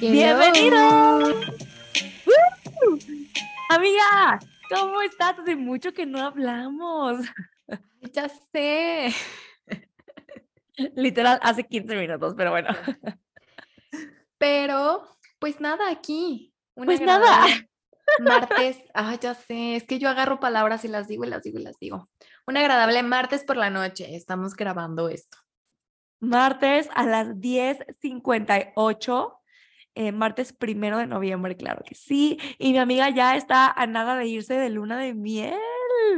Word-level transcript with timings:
Bienvenido. 0.00 1.22
Amiga, 3.68 4.38
¿cómo 4.68 5.02
estás? 5.02 5.38
Hace 5.38 5.56
mucho 5.56 5.92
que 5.92 6.06
no 6.06 6.20
hablamos. 6.20 7.18
Ya 8.12 8.28
sé. 8.52 9.12
Literal, 10.94 11.38
hace 11.42 11.64
15 11.64 11.96
minutos, 11.96 12.34
pero 12.36 12.50
bueno. 12.50 12.70
Pero, 14.38 15.06
pues 15.38 15.60
nada, 15.60 15.90
aquí. 15.90 16.54
pues 16.74 17.00
nada. 17.00 17.46
Martes, 18.18 18.78
ah, 18.94 19.16
ya 19.20 19.34
sé, 19.34 19.76
es 19.76 19.84
que 19.84 19.98
yo 19.98 20.08
agarro 20.08 20.40
palabras 20.40 20.84
y 20.84 20.88
las 20.88 21.08
digo 21.08 21.24
y 21.24 21.28
las 21.28 21.42
digo 21.42 21.58
y 21.58 21.62
las 21.62 21.78
digo. 21.78 22.08
Un 22.46 22.56
agradable 22.56 23.02
martes 23.02 23.44
por 23.44 23.56
la 23.56 23.70
noche, 23.70 24.16
estamos 24.16 24.56
grabando 24.56 25.08
esto. 25.08 25.38
Martes 26.20 26.88
a 26.94 27.06
las 27.06 27.28
10.58, 27.28 29.38
eh, 29.94 30.12
martes 30.12 30.52
primero 30.52 30.98
de 30.98 31.06
noviembre, 31.06 31.56
claro 31.56 31.82
que 31.86 31.94
sí. 31.94 32.38
Y 32.58 32.72
mi 32.72 32.78
amiga 32.78 33.08
ya 33.10 33.36
está 33.36 33.70
a 33.70 33.86
nada 33.86 34.16
de 34.16 34.26
irse 34.26 34.54
de 34.54 34.70
luna 34.70 34.98
de 34.98 35.14
miel. 35.14 35.54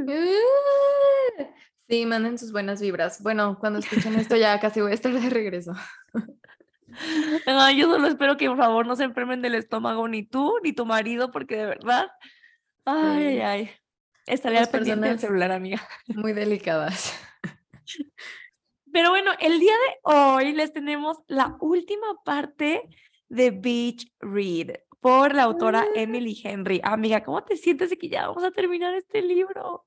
¡Uh! 0.06 1.44
Sí, 1.88 2.06
manden 2.06 2.38
sus 2.38 2.52
buenas 2.52 2.80
vibras. 2.80 3.22
Bueno, 3.22 3.58
cuando 3.60 3.78
escuchen 3.78 4.14
esto 4.14 4.36
ya 4.36 4.58
casi 4.58 4.80
voy 4.80 4.92
a 4.92 4.94
estar 4.94 5.12
de 5.12 5.30
regreso. 5.30 5.72
No, 7.46 7.70
yo 7.70 7.90
solo 7.90 8.06
espero 8.08 8.36
que 8.36 8.48
por 8.48 8.58
favor 8.58 8.86
no 8.86 8.96
se 8.96 9.04
enfermen 9.04 9.42
del 9.42 9.54
estómago 9.54 10.06
ni 10.08 10.22
tú 10.22 10.54
ni 10.62 10.72
tu 10.72 10.86
marido, 10.86 11.30
porque 11.30 11.56
de 11.56 11.66
verdad, 11.66 12.10
ay, 12.84 13.24
ay, 13.26 13.40
ay, 13.40 13.70
estaría 14.26 14.60
al 14.60 14.68
pendiente 14.68 15.08
del 15.08 15.18
celular, 15.18 15.52
amiga. 15.52 15.80
Muy 16.06 16.32
delicadas. 16.32 17.14
Pero 18.92 19.10
bueno, 19.10 19.32
el 19.40 19.58
día 19.58 19.72
de 19.72 19.98
hoy 20.02 20.52
les 20.52 20.72
tenemos 20.72 21.18
la 21.26 21.56
última 21.60 22.06
parte 22.24 22.82
de 23.28 23.50
Beach 23.50 24.12
Read 24.20 24.76
por 25.00 25.34
la 25.34 25.44
autora 25.44 25.80
Ah. 25.80 25.92
Emily 25.94 26.40
Henry. 26.44 26.80
Amiga, 26.84 27.24
¿cómo 27.24 27.42
te 27.42 27.56
sientes 27.56 27.90
de 27.90 27.96
que 27.96 28.08
ya 28.08 28.28
vamos 28.28 28.44
a 28.44 28.50
terminar 28.50 28.94
este 28.94 29.22
libro? 29.22 29.86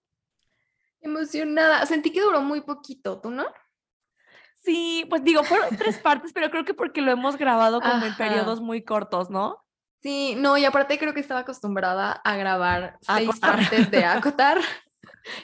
Emocionada. 1.02 1.86
Sentí 1.86 2.12
que 2.12 2.22
duró 2.22 2.42
muy 2.42 2.62
poquito, 2.62 3.22
¿tú 3.22 3.30
no? 3.30 3.46
Sí, 4.66 5.06
pues 5.10 5.24
digo, 5.24 5.44
fueron 5.44 5.78
tres 5.78 6.00
partes, 6.00 6.34
pero 6.34 6.50
creo 6.50 6.66
que 6.66 6.74
porque 6.74 7.02
lo 7.02 7.12
hemos 7.12 7.38
grabado 7.38 7.80
como 7.82 8.06
en 8.06 8.16
periodos 8.18 8.60
muy 8.62 8.84
cortos, 8.84 9.30
¿no? 9.30 9.64
Sí, 10.02 10.36
no, 10.38 10.58
y 10.58 10.66
aparte 10.66 10.98
creo 11.00 11.14
que 11.14 11.20
estaba 11.20 11.42
acostumbrada 11.42 12.12
a 12.12 12.36
grabar 12.36 12.98
seis 13.02 13.40
partes 13.40 13.90
de 13.92 14.04
acotar. 14.06 14.60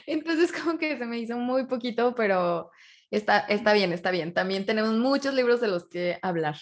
Entonces 0.06 0.52
como 0.52 0.78
que 0.78 0.98
se 0.98 1.06
me 1.06 1.18
hizo 1.18 1.36
muy 1.36 1.66
poquito, 1.66 2.14
pero 2.14 2.70
está, 3.10 3.38
está 3.40 3.72
bien, 3.72 3.92
está 3.92 4.10
bien. 4.10 4.34
También 4.34 4.66
tenemos 4.66 4.92
muchos 4.94 5.34
libros 5.34 5.60
de 5.60 5.68
los 5.68 5.88
que 5.88 6.18
hablar. 6.22 6.56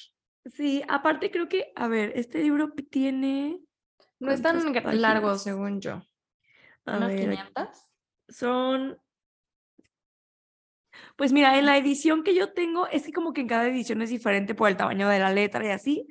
Sí, 0.55 0.83
aparte 0.89 1.31
creo 1.31 1.49
que, 1.49 1.73
a 1.77 1.89
ver, 1.89 2.13
este 2.15 2.43
libro 2.43 2.71
tiene, 2.91 3.61
No 4.19 4.33
es 4.33 4.43
tan 4.43 4.61
¿Cuántas 4.61 4.85
gra- 4.85 4.93
largo, 4.99 5.37
según 5.37 5.81
yo. 5.81 6.03
a 6.87 6.97
¿Unas 6.97 7.09
ver, 7.09 7.19
500? 7.21 7.69
son, 8.29 8.99
pues 11.21 11.35
mira, 11.35 11.59
en 11.59 11.67
la 11.67 11.77
edición 11.77 12.23
que 12.25 12.35
yo 12.35 12.55
tengo, 12.55 12.87
es 12.87 13.03
que 13.05 13.13
como 13.13 13.35
que 13.35 13.43
en 13.43 13.47
cada 13.47 13.67
edición 13.67 14.01
es 14.01 14.09
diferente 14.09 14.55
por 14.55 14.71
el 14.71 14.77
tamaño 14.79 15.07
de 15.07 15.19
la 15.19 15.31
letra 15.31 15.63
y 15.67 15.69
así, 15.69 16.07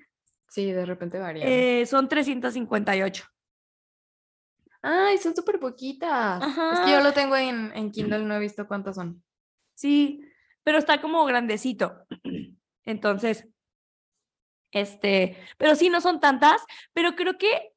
Sí, 0.47 0.71
de 0.71 0.85
repente 0.85 1.17
varía. 1.17 1.47
eh, 1.47 1.83
son 1.87 2.07
358. 2.07 3.23
Ay, 4.83 5.17
son 5.17 5.35
súper 5.35 5.59
poquitas. 5.59 6.43
Es 6.73 6.79
que 6.81 6.91
yo 6.91 7.01
lo 7.01 7.11
tengo 7.11 7.35
en, 7.35 7.71
en 7.75 7.89
Kindle, 7.89 8.19
no 8.23 8.35
he 8.35 8.39
visto 8.39 8.67
cuántas 8.67 8.97
son. 8.97 9.23
Sí, 9.73 10.21
pero 10.63 10.77
está 10.77 11.01
como 11.01 11.25
grandecito. 11.25 12.05
Entonces, 12.85 13.47
este, 14.69 15.37
pero 15.57 15.73
sí, 15.73 15.89
no 15.89 16.01
son 16.01 16.19
tantas, 16.19 16.61
pero 16.93 17.15
creo 17.15 17.35
que 17.39 17.73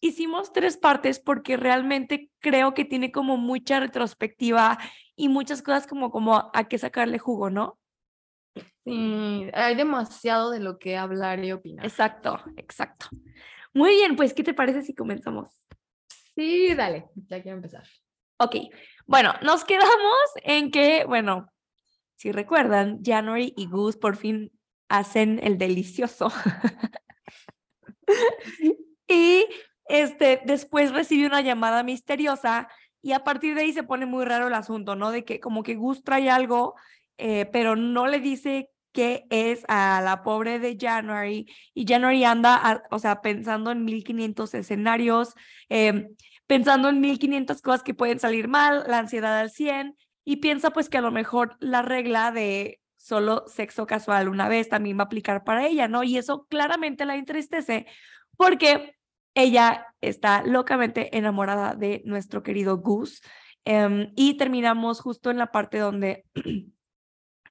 hicimos 0.00 0.52
tres 0.52 0.76
partes 0.76 1.20
porque 1.20 1.56
realmente 1.56 2.32
creo 2.40 2.74
que 2.74 2.84
tiene 2.84 3.12
como 3.12 3.36
mucha 3.36 3.78
retrospectiva 3.78 4.78
y 5.16 5.28
muchas 5.28 5.62
cosas 5.62 5.86
como, 5.86 6.10
como 6.10 6.50
a, 6.52 6.68
qué 6.68 6.78
sacarle 6.78 7.18
jugo, 7.18 7.50
¿no? 7.50 7.78
Sí, 8.84 9.48
hay 9.52 9.74
demasiado 9.74 10.50
de 10.50 10.60
lo 10.60 10.78
que 10.78 10.96
hablar 10.96 11.42
y 11.44 11.52
opinar. 11.52 11.84
Exacto, 11.84 12.38
exacto. 12.56 13.08
Muy 13.74 13.90
bien, 13.92 14.14
pues, 14.14 14.32
¿qué 14.32 14.44
te 14.44 14.54
parece 14.54 14.82
si 14.82 14.94
comenzamos? 14.94 15.50
Sí, 16.34 16.74
dale, 16.74 17.08
ya 17.14 17.42
quiero 17.42 17.56
empezar. 17.56 17.84
Ok, 18.38 18.56
bueno, 19.06 19.34
nos 19.42 19.64
quedamos 19.64 20.30
en 20.42 20.70
que, 20.70 21.04
bueno, 21.04 21.50
si 22.16 22.32
recuerdan, 22.32 23.00
January 23.04 23.54
y 23.56 23.66
Goose 23.66 23.98
por 23.98 24.16
fin 24.16 24.52
hacen 24.88 25.40
el 25.42 25.58
delicioso. 25.58 26.30
y 29.08 29.46
este, 29.88 30.42
después 30.44 30.92
recibe 30.92 31.26
una 31.26 31.40
llamada 31.40 31.82
misteriosa 31.82 32.68
y 33.02 33.12
a 33.12 33.24
partir 33.24 33.54
de 33.54 33.62
ahí 33.62 33.72
se 33.72 33.82
pone 33.82 34.06
muy 34.06 34.24
raro 34.24 34.48
el 34.48 34.54
asunto, 34.54 34.96
¿no? 34.96 35.10
De 35.10 35.24
que 35.24 35.40
como 35.40 35.62
que 35.62 35.74
Goose 35.76 36.02
trae 36.02 36.30
algo, 36.30 36.74
eh, 37.18 37.46
pero 37.52 37.76
no 37.76 38.06
le 38.06 38.20
dice 38.20 38.70
qué 38.92 39.26
es 39.30 39.64
a 39.68 40.00
la 40.02 40.22
pobre 40.22 40.58
de 40.58 40.76
January 40.80 41.46
y 41.74 41.86
January 41.86 42.24
anda, 42.24 42.56
a- 42.56 42.82
o 42.90 42.98
sea, 42.98 43.20
pensando 43.20 43.70
en 43.70 43.84
1500 43.84 44.54
escenarios, 44.54 45.34
em, 45.68 46.08
pensando 46.46 46.88
en 46.88 47.00
1500 47.00 47.60
cosas 47.62 47.82
que 47.82 47.94
pueden 47.94 48.18
salir 48.20 48.48
mal, 48.48 48.84
la 48.88 48.98
ansiedad 48.98 49.38
al 49.38 49.50
100 49.50 49.96
y 50.24 50.36
piensa 50.36 50.70
pues 50.70 50.88
que 50.88 50.98
a 50.98 51.00
lo 51.02 51.10
mejor 51.12 51.56
la 51.60 51.82
regla 51.82 52.32
de 52.32 52.80
solo 52.96 53.44
sexo 53.46 53.86
casual 53.86 54.28
una 54.28 54.48
vez 54.48 54.68
también 54.68 54.98
va 54.98 55.02
a 55.02 55.04
aplicar 55.06 55.44
para 55.44 55.66
ella, 55.66 55.88
¿no? 55.88 56.02
Y 56.02 56.16
eso 56.18 56.46
claramente 56.48 57.04
la 57.04 57.16
entristece 57.16 57.86
porque 58.36 58.95
ella 59.36 59.86
está 60.00 60.42
locamente 60.42 61.16
enamorada 61.16 61.74
de 61.74 62.02
nuestro 62.06 62.42
querido 62.42 62.78
Goose 62.78 63.20
em, 63.64 64.10
y 64.16 64.38
terminamos 64.38 65.00
justo 65.00 65.30
en 65.30 65.36
la 65.36 65.52
parte 65.52 65.78
donde 65.78 66.24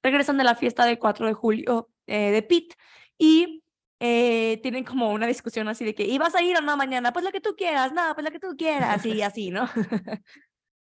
regresan 0.04 0.38
de 0.38 0.44
la 0.44 0.56
fiesta 0.56 0.86
del 0.86 0.98
4 0.98 1.28
de 1.28 1.34
julio 1.34 1.90
eh, 2.08 2.32
de 2.32 2.42
Pete 2.42 2.76
y 3.20 3.64
eh, 4.00 4.60
tienen 4.64 4.84
como 4.84 5.12
una 5.12 5.28
discusión 5.28 5.68
así 5.68 5.86
de 5.86 5.94
que, 5.94 6.04
¿y 6.04 6.18
vas 6.18 6.34
a 6.34 6.42
ir 6.42 6.58
o 6.58 6.62
no 6.62 6.76
mañana? 6.76 7.14
Pues 7.14 7.24
la 7.24 7.32
que 7.32 7.40
tú 7.40 7.56
quieras, 7.56 7.94
no, 7.94 8.02
pues 8.16 8.24
la 8.26 8.32
que 8.32 8.40
tú 8.40 8.56
quieras, 8.58 9.06
y 9.06 9.22
así, 9.22 9.52
¿no? 9.52 9.70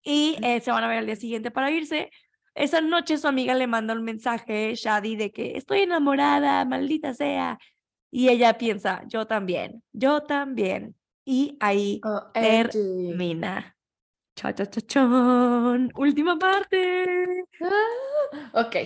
y 0.03 0.37
eh, 0.43 0.61
se 0.61 0.71
van 0.73 0.85
a 0.85 0.89
ver 0.89 0.99
al 0.99 1.07
día 1.07 1.17
siguiente 1.17 1.51
para 1.51 1.71
irse. 1.71 2.11
Esa 2.55 2.81
noche 2.81 3.19
su 3.19 3.29
amiga 3.29 3.55
le 3.55 3.67
manda 3.67 3.95
un 3.95 4.03
mensaje, 4.03 4.75
Shadi, 4.75 5.17
de 5.17 5.33
que 5.33 5.57
estoy 5.57 5.81
enamorada, 5.81 6.65
maldita 6.65 7.15
sea. 7.15 7.59
Y 8.11 8.29
ella 8.29 8.57
piensa, 8.57 9.03
yo 9.07 9.27
también, 9.27 9.83
yo 9.93 10.23
también. 10.23 10.95
Y 11.25 11.57
ahí 11.61 12.01
Oh, 12.05 12.31
termina. 12.33 13.77
Cha, 14.35 14.55
cha, 14.55 14.67
cha, 14.67 14.81
chon. 14.81 15.91
Última 15.97 16.39
parte. 16.39 17.05
Ah, 17.61 18.51
ok. 18.63 18.77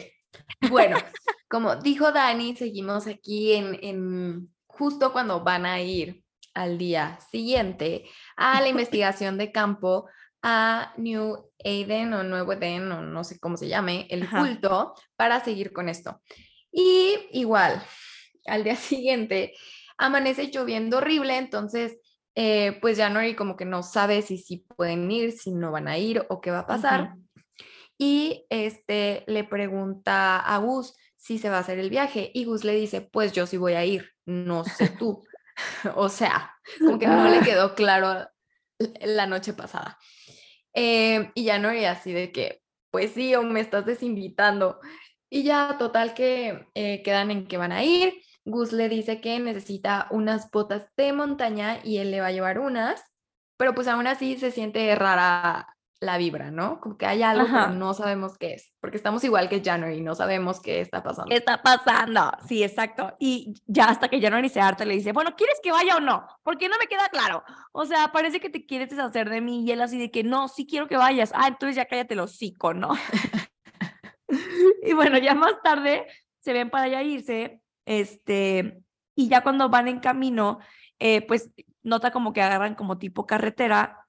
Bueno, 0.71 0.97
como 1.49 1.77
dijo 1.77 2.11
Dani, 2.11 2.57
seguimos 2.57 3.07
aquí 3.07 3.53
en, 3.53 3.79
en 3.83 4.49
justo 4.67 5.13
cuando 5.13 5.45
van 5.45 5.67
a 5.67 5.81
ir 5.81 6.25
al 6.55 6.79
día 6.79 7.19
siguiente 7.31 8.05
a 8.37 8.61
la 8.61 8.69
investigación 8.71 9.39
de 9.39 9.53
campo 9.53 10.09
a 10.43 10.93
New 10.97 11.51
Eden 11.59 12.13
o 12.15 12.25
Nuevo 12.25 12.53
Eden 12.55 12.91
o 12.91 13.03
no 13.03 13.23
sé 13.23 13.39
cómo 13.39 13.57
se 13.57 13.69
llame, 13.69 14.07
el 14.11 14.25
Ajá. 14.25 14.41
culto, 14.41 14.95
para 15.15 15.45
seguir 15.45 15.73
con 15.73 15.89
esto. 15.89 16.21
Y 16.73 17.29
igual, 17.33 17.81
al 18.47 18.65
día 18.65 18.77
siguiente 18.77 19.55
amanece 19.99 20.51
lloviendo 20.51 20.99
horrible, 20.99 21.37
entonces 21.37 21.99
eh, 22.35 22.79
pues 22.81 22.99
January 22.99 23.35
como 23.35 23.57
que 23.57 23.65
no 23.65 23.83
sabe 23.83 24.23
si 24.23 24.39
sí 24.39 24.65
pueden 24.77 25.11
ir, 25.11 25.33
si 25.33 25.53
no 25.53 25.71
van 25.71 25.89
a 25.89 25.99
ir 25.99 26.25
o 26.29 26.41
qué 26.41 26.51
va 26.51 26.61
a 26.61 26.67
pasar. 26.67 27.15
Y 27.99 28.47
este 28.49 29.23
le 29.27 29.45
pregunta 29.45 30.39
a 30.39 30.59
Gus 30.59 30.97
si 31.17 31.39
se 31.39 31.51
va 31.51 31.59
a 31.59 31.61
hacer 31.61 31.79
el 31.79 31.91
viaje 31.91 32.31
y 32.35 32.45
Gus 32.45 32.65
le 32.65 32.75
dice, 32.75 33.01
pues 33.01 33.33
yo 33.33 33.47
sí 33.47 33.57
voy 33.57 33.75
a 33.75 33.85
ir, 33.85 34.11
no 34.25 34.65
sé 34.65 34.89
tú. 34.89 35.23
o 35.95 36.09
sea, 36.09 36.53
como 36.79 36.99
que 36.99 37.07
no 37.07 37.29
le 37.29 37.41
quedó 37.45 37.75
claro 37.75 38.29
la 39.01 39.27
noche 39.27 39.53
pasada. 39.53 39.99
Eh, 40.75 41.31
y 41.35 41.49
era 41.49 41.91
así 41.91 42.13
de 42.13 42.33
que, 42.33 42.63
pues 42.91 43.13
sí, 43.13 43.35
o 43.35 43.43
me 43.43 43.61
estás 43.61 43.87
desinvitando. 43.87 44.81
Y 45.31 45.45
ya, 45.45 45.77
total 45.79 46.15
que 46.15 46.67
eh, 46.75 47.03
quedan 47.03 47.31
en 47.31 47.47
que 47.47 47.57
van 47.57 47.73
a 47.73 47.85
ir. 47.85 48.15
Gus 48.45 48.73
le 48.73 48.89
dice 48.89 49.21
que 49.21 49.39
necesita 49.39 50.09
unas 50.11 50.51
botas 50.51 50.89
de 50.97 51.13
montaña 51.13 51.79
y 51.83 51.99
él 51.99 52.11
le 52.11 52.21
va 52.21 52.29
a 52.29 52.33
llevar 52.33 52.59
unas, 52.59 53.05
pero 53.57 53.75
pues 53.75 53.89
aún 53.89 54.07
así 54.07 54.37
se 54.39 54.51
siente 54.51 54.95
rara 54.95 55.69
la 56.01 56.19
vibra, 56.19 56.51
¿no? 56.51 56.81
Como 56.81 56.97
que 56.97 57.07
hay 57.07 57.23
algo, 57.23 57.47
pero 57.47 57.71
no 57.71 57.95
sabemos 57.95 58.37
qué 58.37 58.55
es, 58.55 58.73
porque 58.81 58.97
estamos 58.97 59.23
igual 59.23 59.49
que 59.49 59.63
January, 59.65 60.01
no 60.01 60.17
sabemos 60.17 60.61
qué 60.61 60.81
está 60.81 61.01
pasando. 61.03 61.29
¿Qué 61.29 61.37
está 61.37 61.63
pasando? 61.63 62.33
Sí, 62.49 62.65
exacto. 62.65 63.15
Y 63.21 63.55
ya 63.67 63.85
hasta 63.85 64.09
que 64.09 64.21
January 64.21 64.49
se 64.49 64.61
harta 64.61 64.85
le 64.85 64.95
dice, 64.95 65.13
bueno, 65.13 65.37
¿quieres 65.37 65.61
que 65.63 65.71
vaya 65.71 65.97
o 65.97 66.01
no? 66.01 66.27
Porque 66.43 66.69
no 66.69 66.77
me 66.79 66.89
queda 66.89 67.09
claro. 67.09 67.45
O 67.71 67.87
sea, 67.87 68.11
parece 68.11 68.41
que 68.41 68.51
te 68.51 68.67
quieres 68.67 68.91
deshacer 68.91 69.31
de 69.31 69.41
mí 69.41 69.65
y 69.65 69.71
él 69.71 69.81
así 69.81 69.97
de 69.97 70.11
que 70.11 70.25
no, 70.25 70.49
sí 70.49 70.67
quiero 70.67 70.89
que 70.89 70.97
vayas. 70.97 71.31
Ah, 71.37 71.47
entonces 71.47 71.77
ya 71.77 71.85
cállate 71.85 72.15
el 72.15 72.21
hocico, 72.21 72.75
¿no? 72.75 72.91
y 74.83 74.93
bueno, 74.93 75.19
ya 75.19 75.35
más 75.35 75.61
tarde 75.63 76.07
se 76.41 76.53
ven 76.53 76.71
para 76.71 76.85
allá 76.85 77.03
irse, 77.03 77.62
este, 77.87 78.83
y 79.15 79.29
ya 79.29 79.43
cuando 79.43 79.69
van 79.69 79.89
en 79.89 80.01
camino, 80.01 80.59
eh, 80.99 81.27
pues 81.27 81.51
nota 81.83 82.11
como 82.11 82.33
que 82.33 82.43
agarran 82.43 82.75
como 82.75 82.99
tipo 82.99 83.27
carretera 83.27 84.07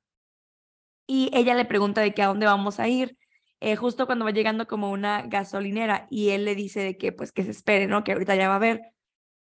y 1.07 1.29
ella 1.33 1.55
le 1.55 1.65
pregunta 1.65 2.01
de 2.01 2.13
que 2.13 2.23
a 2.23 2.27
dónde 2.27 2.45
vamos 2.45 2.79
a 2.79 2.87
ir, 2.87 3.17
eh, 3.59 3.75
justo 3.75 4.05
cuando 4.05 4.25
va 4.25 4.31
llegando 4.31 4.67
como 4.67 4.91
una 4.91 5.23
gasolinera 5.23 6.07
y 6.09 6.29
él 6.29 6.45
le 6.45 6.55
dice 6.55 6.81
de 6.81 6.97
que 6.97 7.11
pues 7.11 7.31
que 7.31 7.43
se 7.43 7.51
espere, 7.51 7.87
¿no? 7.87 8.03
Que 8.03 8.13
ahorita 8.13 8.35
ya 8.35 8.49
va 8.49 8.55
a 8.55 8.59
ver. 8.59 8.81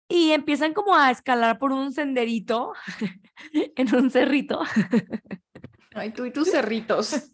Y 0.09 0.31
empiezan 0.31 0.73
como 0.73 0.95
a 0.95 1.11
escalar 1.11 1.59
por 1.59 1.73
un 1.73 1.91
senderito, 1.91 2.73
en 3.53 3.95
un 3.95 4.09
cerrito. 4.09 4.61
Ay, 5.93 6.11
tú 6.11 6.25
y 6.25 6.31
tus 6.31 6.49
cerritos. 6.49 7.33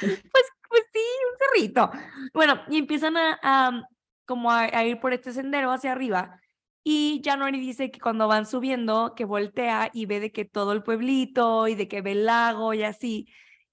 Pues, 0.00 0.22
pues 0.68 0.82
sí, 0.92 1.00
un 1.00 1.38
cerrito. 1.38 1.90
Bueno, 2.32 2.60
y 2.68 2.78
empiezan 2.78 3.16
a, 3.16 3.88
como 4.26 4.50
a, 4.50 4.84
ir 4.84 5.00
por 5.00 5.12
este 5.12 5.32
sendero 5.32 5.72
hacia 5.72 5.92
arriba. 5.92 6.40
Y 6.84 7.22
January 7.24 7.58
dice 7.58 7.90
que 7.90 8.00
cuando 8.00 8.28
van 8.28 8.46
subiendo, 8.46 9.14
que 9.16 9.24
voltea 9.24 9.90
y 9.92 10.06
ve 10.06 10.20
de 10.20 10.32
que 10.32 10.44
todo 10.44 10.72
el 10.72 10.82
pueblito 10.82 11.68
y 11.68 11.74
de 11.74 11.88
que 11.88 12.02
ve 12.02 12.12
el 12.12 12.26
lago 12.26 12.74
y 12.74 12.82
así 12.82 13.28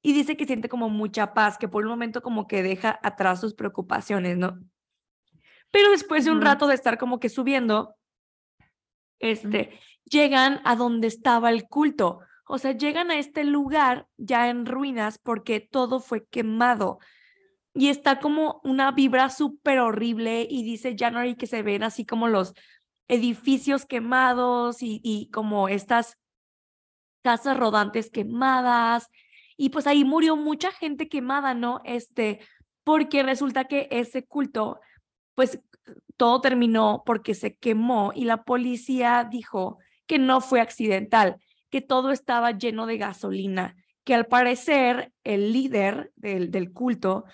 y 0.05 0.11
dice 0.11 0.35
que 0.35 0.45
siente 0.45 0.67
como 0.67 0.89
mucha 0.89 1.33
paz, 1.33 1.57
que 1.57 1.69
por 1.69 1.83
un 1.85 1.89
momento 1.89 2.21
como 2.21 2.45
que 2.45 2.61
deja 2.61 2.99
atrás 3.01 3.39
sus 3.39 3.55
preocupaciones, 3.55 4.37
¿no? 4.37 4.59
Pero 5.71 5.89
después 5.89 6.25
de 6.25 6.31
un 6.31 6.41
rato 6.41 6.67
de 6.67 6.75
estar 6.75 6.97
como 6.97 7.21
que 7.21 7.29
subiendo, 7.29 7.95
este, 9.19 9.79
llegan 10.03 10.59
a 10.65 10.75
donde 10.75 11.07
estaba 11.07 11.49
el 11.49 11.67
culto. 11.69 12.19
O 12.45 12.57
sea, 12.57 12.73
llegan 12.73 13.11
a 13.11 13.17
este 13.17 13.45
lugar 13.45 14.07
ya 14.17 14.49
en 14.49 14.65
ruinas 14.65 15.17
porque 15.17 15.61
todo 15.61 16.01
fue 16.01 16.25
quemado. 16.25 16.99
Y 17.73 17.89
está 17.89 18.19
como 18.19 18.61
una 18.63 18.91
vibra 18.91 19.29
súper 19.29 19.79
horrible 19.79 20.47
y 20.49 20.63
dice 20.63 20.95
January 20.97 21.35
que 21.35 21.47
se 21.47 21.63
ven 21.63 21.83
así 21.83 22.05
como 22.05 22.27
los 22.27 22.53
edificios 23.07 23.85
quemados 23.85 24.83
y, 24.83 25.01
y 25.03 25.29
como 25.31 25.67
estas 25.67 26.17
casas 27.23 27.57
rodantes 27.57 28.09
quemadas 28.09 29.09
y 29.57 29.69
pues 29.69 29.87
ahí 29.87 30.03
murió 30.03 30.35
mucha 30.35 30.71
gente 30.71 31.07
quemada, 31.07 31.53
¿no? 31.53 31.81
Este, 31.85 32.39
porque 32.83 33.23
resulta 33.23 33.65
que 33.65 33.87
ese 33.91 34.25
culto, 34.25 34.79
pues 35.35 35.59
todo 36.17 36.41
terminó 36.41 37.03
porque 37.05 37.33
se 37.33 37.55
quemó 37.55 38.11
y 38.15 38.25
la 38.25 38.43
policía 38.43 39.27
dijo 39.29 39.77
que 40.05 40.19
no 40.19 40.41
fue 40.41 40.61
accidental, 40.61 41.37
que 41.69 41.81
todo 41.81 42.11
estaba 42.11 42.51
lleno 42.51 42.85
de 42.85 42.97
gasolina, 42.97 43.75
que 44.03 44.15
al 44.15 44.25
parecer 44.25 45.13
el 45.23 45.53
líder 45.53 46.11
del, 46.15 46.51
del 46.51 46.71
culto 46.71 47.25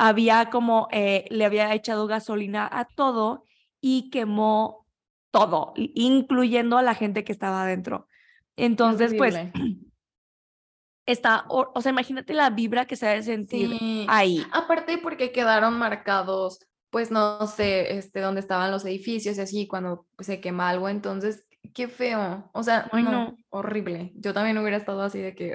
había 0.00 0.48
como, 0.48 0.88
eh, 0.92 1.26
le 1.28 1.44
había 1.44 1.74
echado 1.74 2.06
gasolina 2.06 2.66
a 2.72 2.86
todo 2.86 3.44
y 3.82 4.08
quemó 4.08 4.86
todo, 5.30 5.74
incluyendo 5.76 6.78
a 6.78 6.82
la 6.82 6.94
gente 6.94 7.22
que 7.22 7.32
estaba 7.32 7.64
adentro. 7.64 8.08
Entonces, 8.56 9.12
pues 9.14 9.36
está, 11.06 11.44
o, 11.48 11.80
sea, 11.82 11.92
imagínate 11.92 12.32
la 12.32 12.48
vibra 12.48 12.86
que 12.86 12.96
se 12.96 13.06
debe 13.06 13.22
sentir 13.22 13.78
ahí. 14.08 14.42
Aparte 14.52 14.96
porque 14.96 15.32
quedaron 15.32 15.78
marcados, 15.78 16.60
pues 16.88 17.10
no 17.10 17.46
sé, 17.46 17.98
este, 17.98 18.20
dónde 18.20 18.40
estaban 18.40 18.70
los 18.70 18.86
edificios 18.86 19.36
y 19.36 19.40
así 19.42 19.66
cuando 19.68 20.06
se 20.18 20.40
quema 20.40 20.70
algo, 20.70 20.88
entonces, 20.88 21.44
qué 21.74 21.88
feo, 21.88 22.48
o 22.54 22.62
sea, 22.62 22.88
no, 22.94 23.36
horrible. 23.50 24.12
Yo 24.14 24.32
también 24.32 24.56
hubiera 24.56 24.78
estado 24.78 25.02
así 25.02 25.18
de 25.18 25.34
que... 25.34 25.54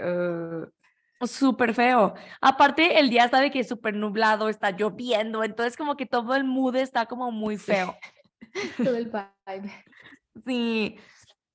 Súper 1.22 1.74
feo. 1.74 2.14
Aparte, 2.42 3.00
el 3.00 3.10
día 3.10 3.26
está 3.26 3.40
de 3.40 3.50
que 3.50 3.62
es 3.62 3.68
súper 3.68 3.96
nublado, 3.96 4.50
está 4.50 4.72
lloviendo, 4.72 5.44
entonces 5.44 5.78
como 5.78 5.96
que 5.96 6.06
todo 6.06 6.36
el 6.36 6.44
mood 6.44 6.76
está 6.76 7.06
como 7.06 7.32
muy 7.32 7.58
feo. 7.58 7.96
todo 8.78 8.96
el 8.96 9.06
vibe. 9.06 9.72
Sí, 10.46 10.98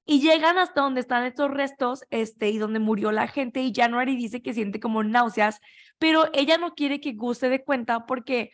y 0.06 0.20
llegan 0.20 0.58
hasta 0.58 0.80
donde 0.80 1.00
están 1.00 1.24
estos 1.24 1.50
restos, 1.50 2.04
este, 2.10 2.48
y 2.48 2.58
donde 2.58 2.78
murió 2.78 3.12
la 3.12 3.28
gente, 3.28 3.60
y 3.60 3.72
January 3.74 4.16
dice 4.16 4.42
que 4.42 4.54
siente 4.54 4.80
como 4.80 5.04
náuseas, 5.04 5.60
pero 5.98 6.24
ella 6.32 6.56
no 6.56 6.74
quiere 6.74 7.00
que 7.00 7.12
Gus 7.12 7.38
se 7.38 7.50
dé 7.50 7.62
cuenta 7.62 8.06
porque, 8.06 8.50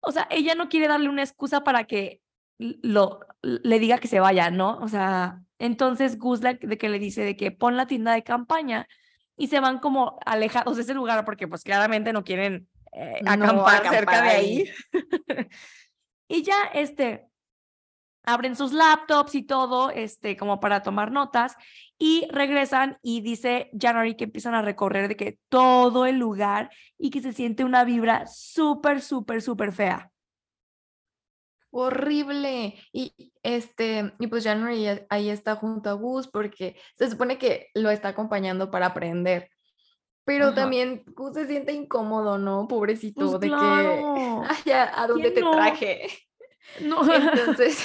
o 0.00 0.12
sea, 0.12 0.28
ella 0.30 0.54
no 0.54 0.68
quiere 0.68 0.88
darle 0.88 1.08
una 1.08 1.22
excusa 1.22 1.64
para 1.64 1.84
que 1.84 2.20
lo, 2.58 3.20
le 3.40 3.78
diga 3.78 3.98
que 3.98 4.08
se 4.08 4.20
vaya, 4.20 4.50
¿no? 4.50 4.78
O 4.78 4.88
sea, 4.88 5.42
entonces 5.58 6.18
Gus 6.18 6.40
de 6.40 6.58
que 6.58 6.88
le 6.88 6.98
dice 6.98 7.22
de 7.22 7.36
que 7.36 7.50
pon 7.50 7.76
la 7.76 7.86
tienda 7.86 8.12
de 8.12 8.22
campaña 8.22 8.86
y 9.42 9.48
se 9.48 9.58
van 9.58 9.80
como 9.80 10.20
alejados 10.24 10.76
de 10.76 10.82
ese 10.82 10.94
lugar 10.94 11.24
porque 11.24 11.48
pues 11.48 11.64
claramente 11.64 12.12
no 12.12 12.22
quieren 12.22 12.68
eh, 12.92 13.20
acampar, 13.26 13.88
cerca 13.88 14.22
de 14.22 14.28
ahí. 14.28 14.70
y 16.28 16.44
ya, 16.44 16.66
este, 16.74 17.26
abren 18.22 18.54
sus 18.54 18.72
laptops 18.72 19.34
y 19.34 19.42
todo, 19.42 19.90
este, 19.90 20.36
como 20.36 20.60
para 20.60 20.84
tomar 20.84 21.10
notas, 21.10 21.56
y 21.98 22.28
regresan 22.30 22.98
y 23.02 23.20
dice 23.20 23.72
January 23.76 24.14
que 24.16 24.24
empiezan 24.24 24.54
a 24.54 24.62
recorrer 24.62 25.08
de 25.08 25.16
que 25.16 25.40
todo 25.48 26.06
el 26.06 26.20
lugar 26.20 26.70
y 26.96 27.10
que 27.10 27.20
se 27.20 27.32
siente 27.32 27.64
una 27.64 27.82
vibra 27.82 28.28
súper, 28.28 29.02
súper, 29.02 29.42
súper 29.42 29.72
fea. 29.72 30.11
Horrible. 31.72 32.74
Y 32.92 33.32
este, 33.42 34.12
y 34.18 34.26
pues 34.28 34.44
January 34.44 35.04
ahí 35.08 35.30
está 35.30 35.56
junto 35.56 35.90
a 35.90 35.94
Gus 35.94 36.28
porque 36.28 36.76
se 36.94 37.10
supone 37.10 37.38
que 37.38 37.68
lo 37.74 37.90
está 37.90 38.08
acompañando 38.08 38.70
para 38.70 38.86
aprender. 38.86 39.50
Pero 40.24 40.54
también 40.54 41.02
Gus 41.16 41.34
se 41.34 41.48
siente 41.48 41.72
incómodo, 41.72 42.38
¿no? 42.38 42.68
Pobrecito, 42.68 43.28
pues 43.28 43.40
de 43.40 43.48
que, 43.48 43.54
ay, 44.66 44.72
¿a 44.72 45.06
dónde 45.08 45.32
te 45.32 45.40
traje? 45.40 46.08
No. 46.80 47.02
Entonces, 47.12 47.84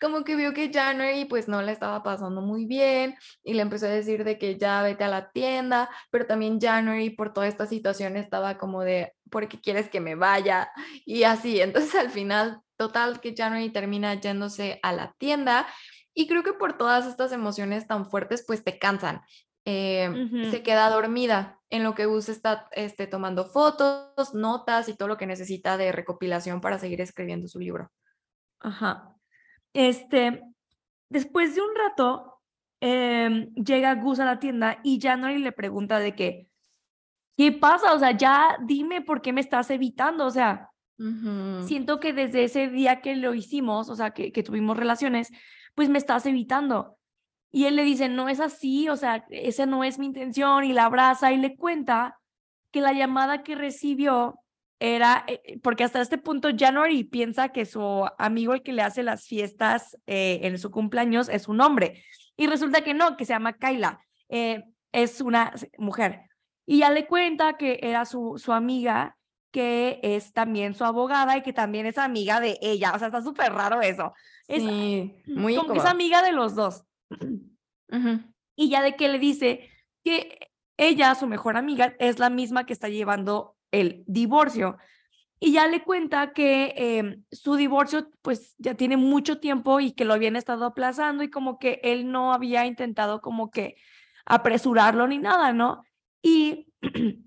como 0.00 0.24
que 0.24 0.36
vio 0.36 0.52
que 0.52 0.70
January 0.72 1.24
pues 1.24 1.48
no 1.48 1.62
le 1.62 1.72
estaba 1.72 2.02
pasando 2.02 2.40
muy 2.40 2.66
bien 2.66 3.16
y 3.42 3.54
le 3.54 3.62
empezó 3.62 3.86
a 3.86 3.90
decir 3.90 4.24
de 4.24 4.38
que 4.38 4.56
ya 4.58 4.82
vete 4.82 5.04
a 5.04 5.08
la 5.08 5.30
tienda, 5.30 5.88
pero 6.10 6.26
también 6.26 6.60
January 6.60 7.10
por 7.10 7.32
toda 7.32 7.46
esta 7.46 7.66
situación 7.66 8.16
estaba 8.16 8.58
como 8.58 8.82
de, 8.82 9.14
¿por 9.30 9.48
qué 9.48 9.60
quieres 9.60 9.88
que 9.88 10.00
me 10.00 10.14
vaya? 10.14 10.70
Y 11.04 11.24
así, 11.24 11.60
entonces 11.60 11.94
al 11.94 12.10
final, 12.10 12.60
total 12.76 13.20
que 13.20 13.34
January 13.36 13.70
termina 13.70 14.14
yéndose 14.14 14.78
a 14.82 14.92
la 14.92 15.14
tienda 15.18 15.66
y 16.14 16.26
creo 16.26 16.42
que 16.42 16.52
por 16.54 16.78
todas 16.78 17.06
estas 17.06 17.32
emociones 17.32 17.86
tan 17.86 18.08
fuertes 18.08 18.44
pues 18.46 18.64
te 18.64 18.78
cansan. 18.78 19.20
Eh, 19.68 20.48
se 20.50 20.62
queda 20.62 20.88
dormida 20.90 21.58
en 21.70 21.82
lo 21.82 21.94
que 21.94 22.06
Gus 22.06 22.28
está 22.28 22.68
este, 22.72 23.06
tomando 23.08 23.46
fotos, 23.46 24.32
notas 24.32 24.88
y 24.88 24.96
todo 24.96 25.08
lo 25.08 25.16
que 25.16 25.26
necesita 25.26 25.76
de 25.76 25.90
recopilación 25.90 26.60
para 26.60 26.78
seguir 26.78 27.00
escribiendo 27.00 27.48
su 27.48 27.58
libro. 27.58 27.90
Ajá. 28.60 29.12
Este, 29.72 30.42
después 31.10 31.54
de 31.54 31.62
un 31.62 31.74
rato, 31.74 32.40
em, 32.80 33.52
llega 33.54 33.96
Gus 33.96 34.20
a 34.20 34.24
la 34.24 34.38
tienda 34.38 34.78
y 34.84 35.00
January 35.00 35.38
le 35.38 35.52
pregunta 35.52 35.98
de 35.98 36.14
qué, 36.14 36.48
¿qué 37.36 37.52
pasa? 37.52 37.92
O 37.92 37.98
sea, 37.98 38.16
ya 38.16 38.56
dime 38.64 39.02
por 39.02 39.20
qué 39.20 39.32
me 39.32 39.40
estás 39.40 39.70
evitando. 39.70 40.24
O 40.26 40.30
sea, 40.30 40.70
siento 41.66 42.00
que 42.00 42.12
desde 42.12 42.44
ese 42.44 42.68
día 42.68 43.00
que 43.00 43.16
lo 43.16 43.34
hicimos, 43.34 43.88
o 43.88 43.96
sea, 43.96 44.10
que, 44.10 44.32
que 44.32 44.42
tuvimos 44.42 44.76
relaciones, 44.76 45.30
pues 45.74 45.88
me 45.88 45.98
estás 45.98 46.24
evitando. 46.26 46.96
Y 47.52 47.64
él 47.66 47.76
le 47.76 47.84
dice, 47.84 48.08
no 48.08 48.28
es 48.28 48.40
así, 48.40 48.88
o 48.88 48.96
sea, 48.96 49.24
esa 49.30 49.66
no 49.66 49.84
es 49.84 49.98
mi 49.98 50.06
intención, 50.06 50.64
y 50.64 50.72
la 50.72 50.86
abraza 50.86 51.32
y 51.32 51.38
le 51.38 51.56
cuenta 51.56 52.18
que 52.70 52.80
la 52.80 52.92
llamada 52.92 53.42
que 53.42 53.54
recibió 53.54 54.40
era, 54.78 55.24
eh, 55.26 55.40
eh, 55.44 55.58
porque 55.62 55.84
hasta 55.84 56.02
este 56.02 56.18
punto 56.18 56.50
January 56.56 57.04
piensa 57.04 57.48
que 57.48 57.64
su 57.64 58.06
amigo 58.18 58.52
el 58.52 58.62
que 58.62 58.72
le 58.72 58.82
hace 58.82 59.02
las 59.02 59.26
fiestas 59.26 59.96
eh, 60.06 60.40
en 60.42 60.58
su 60.58 60.70
cumpleaños 60.70 61.28
es 61.28 61.48
un 61.48 61.60
hombre, 61.60 62.02
y 62.36 62.46
resulta 62.46 62.82
que 62.82 62.92
no, 62.92 63.16
que 63.16 63.24
se 63.24 63.32
llama 63.32 63.54
Kyla, 63.54 64.00
es 64.28 65.20
una 65.20 65.54
mujer. 65.78 66.22
Y 66.66 66.80
ya 66.80 66.90
le 66.90 67.06
cuenta 67.06 67.56
que 67.56 67.78
era 67.80 68.04
su, 68.04 68.34
su 68.36 68.52
amiga, 68.52 69.16
que 69.56 70.00
es 70.02 70.34
también 70.34 70.74
su 70.74 70.84
abogada 70.84 71.34
y 71.38 71.40
que 71.40 71.54
también 71.54 71.86
es 71.86 71.96
amiga 71.96 72.40
de 72.40 72.58
ella. 72.60 72.92
O 72.94 72.98
sea, 72.98 73.08
está 73.08 73.22
súper 73.22 73.54
raro 73.54 73.80
eso. 73.80 74.12
Es, 74.48 74.62
sí, 74.62 75.14
muy 75.28 75.56
como 75.56 75.76
es 75.76 75.86
amiga 75.86 76.20
de 76.20 76.32
los 76.32 76.54
dos. 76.54 76.84
Y 78.54 78.68
ya 78.68 78.82
de 78.82 78.96
que 78.96 79.08
le 79.08 79.18
dice 79.18 79.70
que 80.04 80.50
ella, 80.76 81.14
su 81.14 81.26
mejor 81.26 81.56
amiga, 81.56 81.96
es 81.98 82.18
la 82.18 82.28
misma 82.28 82.66
que 82.66 82.74
está 82.74 82.90
llevando 82.90 83.56
el 83.70 84.04
divorcio. 84.06 84.76
Y 85.40 85.52
ya 85.52 85.66
le 85.68 85.82
cuenta 85.82 86.34
que 86.34 86.74
em, 86.76 87.24
su 87.32 87.54
divorcio 87.54 88.10
pues 88.20 88.56
ya 88.58 88.74
tiene 88.74 88.98
mucho 88.98 89.40
tiempo 89.40 89.80
y 89.80 89.92
que 89.92 90.04
lo 90.04 90.12
habían 90.12 90.36
estado 90.36 90.66
aplazando 90.66 91.24
y 91.24 91.30
como 91.30 91.58
que 91.58 91.80
él 91.82 92.12
no 92.12 92.34
había 92.34 92.66
intentado 92.66 93.22
como 93.22 93.50
que 93.50 93.76
apresurarlo 94.26 95.06
ni 95.06 95.16
nada, 95.16 95.54
¿no? 95.54 95.82
Y 96.20 96.66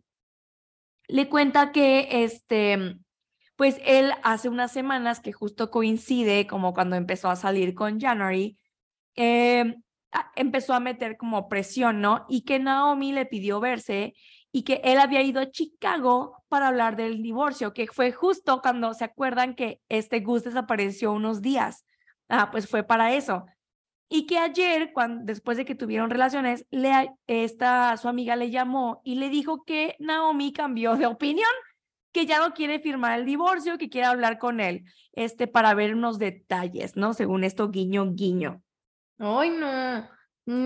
le 1.10 1.28
cuenta 1.28 1.72
que 1.72 2.24
este, 2.24 2.98
pues 3.56 3.82
él 3.84 4.14
hace 4.24 4.48
unas 4.48 4.72
semanas 4.72 5.20
que 5.20 5.34
justo 5.34 5.72
coincide 5.72 6.48
como 6.48 6.74
cuando 6.74 6.96
empezó 6.96 7.30
a 7.30 7.36
salir 7.36 7.74
con 7.74 8.00
January, 8.00 8.58
eh, 9.16 9.76
empezó 10.36 10.74
a 10.74 10.80
meter 10.80 11.18
como 11.18 11.50
presión, 11.50 12.00
¿no? 12.00 12.26
Y 12.30 12.44
que 12.44 12.60
Naomi 12.60 13.12
le 13.12 13.26
pidió 13.26 13.60
verse 13.60 14.14
y 14.52 14.64
que 14.64 14.82
él 14.84 15.00
había 15.00 15.24
ido 15.24 15.42
a 15.42 15.50
Chicago 15.50 16.44
para 16.48 16.68
hablar 16.68 16.96
del 16.96 17.22
divorcio, 17.24 17.74
que 17.74 17.88
fue 17.88 18.12
justo 18.12 18.62
cuando 18.62 18.94
se 18.94 19.04
acuerdan 19.04 19.56
que 19.56 19.82
este 19.90 20.20
Gus 20.20 20.44
desapareció 20.44 21.12
unos 21.12 21.42
días. 21.42 21.86
Ah, 22.28 22.52
pues 22.52 22.70
fue 22.70 22.84
para 22.84 23.16
eso. 23.16 23.46
Y 24.12 24.26
que 24.26 24.40
ayer, 24.40 24.92
cuando, 24.92 25.24
después 25.26 25.56
de 25.58 25.66
que 25.66 25.76
tuvieron 25.76 26.10
relaciones, 26.10 26.66
le, 26.72 27.12
esta, 27.28 27.96
su 27.98 28.08
amiga 28.08 28.36
le 28.36 28.50
llamó 28.50 29.02
y 29.04 29.16
le 29.16 29.30
dijo 29.30 29.64
que 29.64 29.96
Naomi 30.00 30.52
cambió 30.52 30.96
de 30.96 31.06
opinión, 31.06 31.50
que 32.12 32.26
ya 32.26 32.40
no 32.40 32.56
quiere 32.56 32.80
firmar 32.80 33.20
el 33.20 33.26
divorcio, 33.26 33.78
que 33.78 33.88
quiere 33.90 34.08
hablar 34.08 34.40
con 34.40 34.60
él, 34.62 34.84
este, 35.14 35.46
para 35.48 35.76
ver 35.76 35.94
unos 35.94 36.18
detalles, 36.18 36.96
¿no? 36.98 37.14
Según 37.14 37.44
esto, 37.44 37.70
guiño, 37.70 38.12
guiño. 38.14 38.64
Ay, 39.20 39.52
no. 39.52 40.10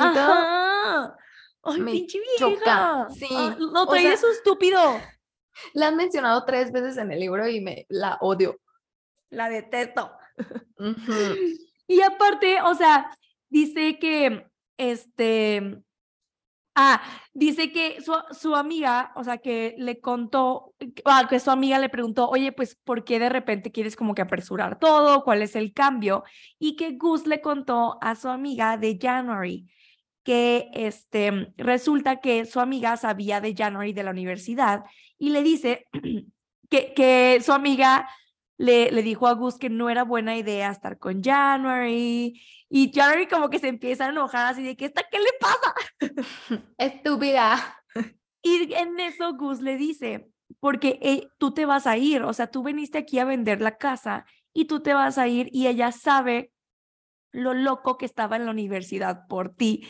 Ajá. 0.03 1.17
Ay, 1.63 1.79
Me 1.81 1.91
pinche 1.91 2.19
choca, 2.37 2.55
vieja. 2.55 3.07
sí, 3.09 3.27
Ah, 3.31 3.55
Lo 3.59 3.81
o 3.83 3.87
trae 3.87 4.03
sea- 4.03 4.13
eso 4.13 4.29
estúpido. 4.31 4.79
La 5.73 5.89
han 5.89 5.97
mencionado 5.97 6.45
tres 6.45 6.71
veces 6.71 6.97
en 6.97 7.11
el 7.11 7.19
libro 7.19 7.47
y 7.47 7.59
me 7.61 7.85
la 7.89 8.17
odio. 8.21 8.59
La 9.29 9.49
detesto. 9.49 10.11
Ujú. 10.77 11.13
Y 11.87 12.01
aparte, 12.01 12.61
o 12.61 12.73
sea, 12.75 13.09
dice 13.53 13.99
que, 13.99 14.47
este, 14.77 15.77
ah, 16.73 17.01
dice 17.33 17.71
que 17.71 18.01
su, 18.01 18.13
su 18.31 18.55
amiga, 18.55 19.13
o 19.15 19.23
sea, 19.23 19.37
que 19.37 19.75
le 19.77 20.01
contó, 20.01 20.73
ah, 21.05 21.27
que 21.29 21.39
su 21.39 21.51
amiga 21.51 21.77
le 21.77 21.89
preguntó, 21.89 22.27
oye, 22.29 22.51
pues, 22.51 22.75
¿por 22.83 23.03
qué 23.03 23.19
de 23.19 23.29
repente 23.29 23.71
quieres 23.71 23.95
como 23.95 24.15
que 24.15 24.23
apresurar 24.23 24.79
todo? 24.79 25.23
¿Cuál 25.23 25.43
es 25.43 25.55
el 25.55 25.71
cambio? 25.71 26.23
Y 26.57 26.75
que 26.75 26.97
Gus 26.97 27.27
le 27.27 27.41
contó 27.41 27.99
a 28.01 28.15
su 28.15 28.27
amiga 28.27 28.77
de 28.77 28.97
January 28.99 29.69
que 30.23 30.69
este, 30.73 31.53
resulta 31.57 32.21
que 32.21 32.45
su 32.45 32.59
amiga 32.59 32.97
sabía 32.97 33.39
de 33.39 33.53
January 33.55 33.93
de 33.93 34.03
la 34.03 34.11
universidad 34.11 34.83
y 35.19 35.29
le 35.29 35.43
dice 35.43 35.85
que, 36.69 36.93
que 36.95 37.39
su 37.45 37.51
amiga 37.51 38.09
le, 38.57 38.91
le 38.91 39.01
dijo 39.03 39.27
a 39.27 39.33
Gus 39.33 39.57
que 39.57 39.69
no 39.69 39.89
era 39.89 40.03
buena 40.03 40.37
idea 40.37 40.71
estar 40.71 40.97
con 40.99 41.23
January 41.23 42.41
y 42.69 42.91
January 42.93 43.27
como 43.27 43.49
que 43.49 43.59
se 43.59 43.67
empieza 43.67 44.05
a 44.05 44.09
enojar 44.09 44.47
así 44.47 44.63
de 44.63 44.75
que 44.75 44.85
esta 44.85 45.03
qué 45.09 45.19
le 45.19 45.29
pasa 45.39 45.73
Estúpida. 46.77 47.83
y 48.41 48.73
en 48.73 48.99
eso 48.99 49.33
Gus 49.35 49.59
le 49.61 49.77
dice 49.77 50.29
porque 50.59 50.99
eh, 51.01 51.27
tú 51.39 51.53
te 51.53 51.65
vas 51.65 51.87
a 51.87 51.97
ir 51.97 52.21
o 52.23 52.33
sea 52.33 52.47
tú 52.47 52.63
viniste 52.63 52.97
aquí 52.99 53.19
a 53.19 53.25
vender 53.25 53.59
la 53.61 53.77
casa 53.77 54.25
y 54.53 54.65
tú 54.65 54.81
te 54.81 54.93
vas 54.93 55.17
a 55.17 55.27
ir 55.27 55.49
y 55.51 55.67
ella 55.67 55.91
sabe 55.91 56.51
lo 57.31 57.53
loco 57.55 57.97
que 57.97 58.05
estaba 58.05 58.35
en 58.35 58.45
la 58.45 58.51
universidad 58.51 59.27
por 59.27 59.55
ti 59.55 59.87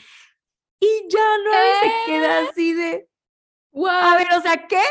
y 0.79 0.88
January 1.12 1.70
se 1.82 2.12
queda 2.12 2.48
así 2.50 2.74
de 2.74 3.10
a 3.89 4.15
ver 4.17 4.27
o 4.38 4.41
sea 4.41 4.67
qué 4.67 4.82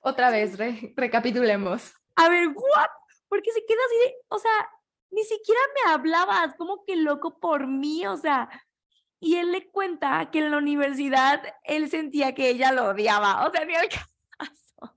Otra 0.00 0.30
vez, 0.30 0.56
re- 0.56 0.92
recapitulemos. 0.96 1.92
A 2.16 2.28
ver, 2.28 2.48
¿what? 2.48 2.88
Porque 3.28 3.52
se 3.52 3.64
queda 3.64 3.78
así 3.86 4.08
de, 4.08 4.16
o 4.28 4.38
sea, 4.38 4.70
ni 5.10 5.24
siquiera 5.24 5.60
me 5.74 5.92
hablabas, 5.92 6.54
como 6.56 6.84
que 6.84 6.96
loco 6.96 7.38
por 7.38 7.66
mí, 7.66 8.06
o 8.06 8.16
sea. 8.16 8.48
Y 9.20 9.36
él 9.36 9.52
le 9.52 9.70
cuenta 9.70 10.30
que 10.30 10.38
en 10.38 10.50
la 10.50 10.56
universidad 10.56 11.42
él 11.64 11.90
sentía 11.90 12.34
que 12.34 12.48
ella 12.48 12.72
lo 12.72 12.88
odiaba, 12.88 13.46
o 13.46 13.50
sea, 13.50 13.64
ni 13.64 13.74
al 13.74 13.88
caso. 13.88 14.96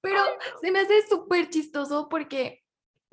Pero 0.00 0.20
se 0.60 0.70
me 0.70 0.80
hace 0.80 1.06
súper 1.06 1.48
chistoso 1.50 2.08
porque 2.08 2.64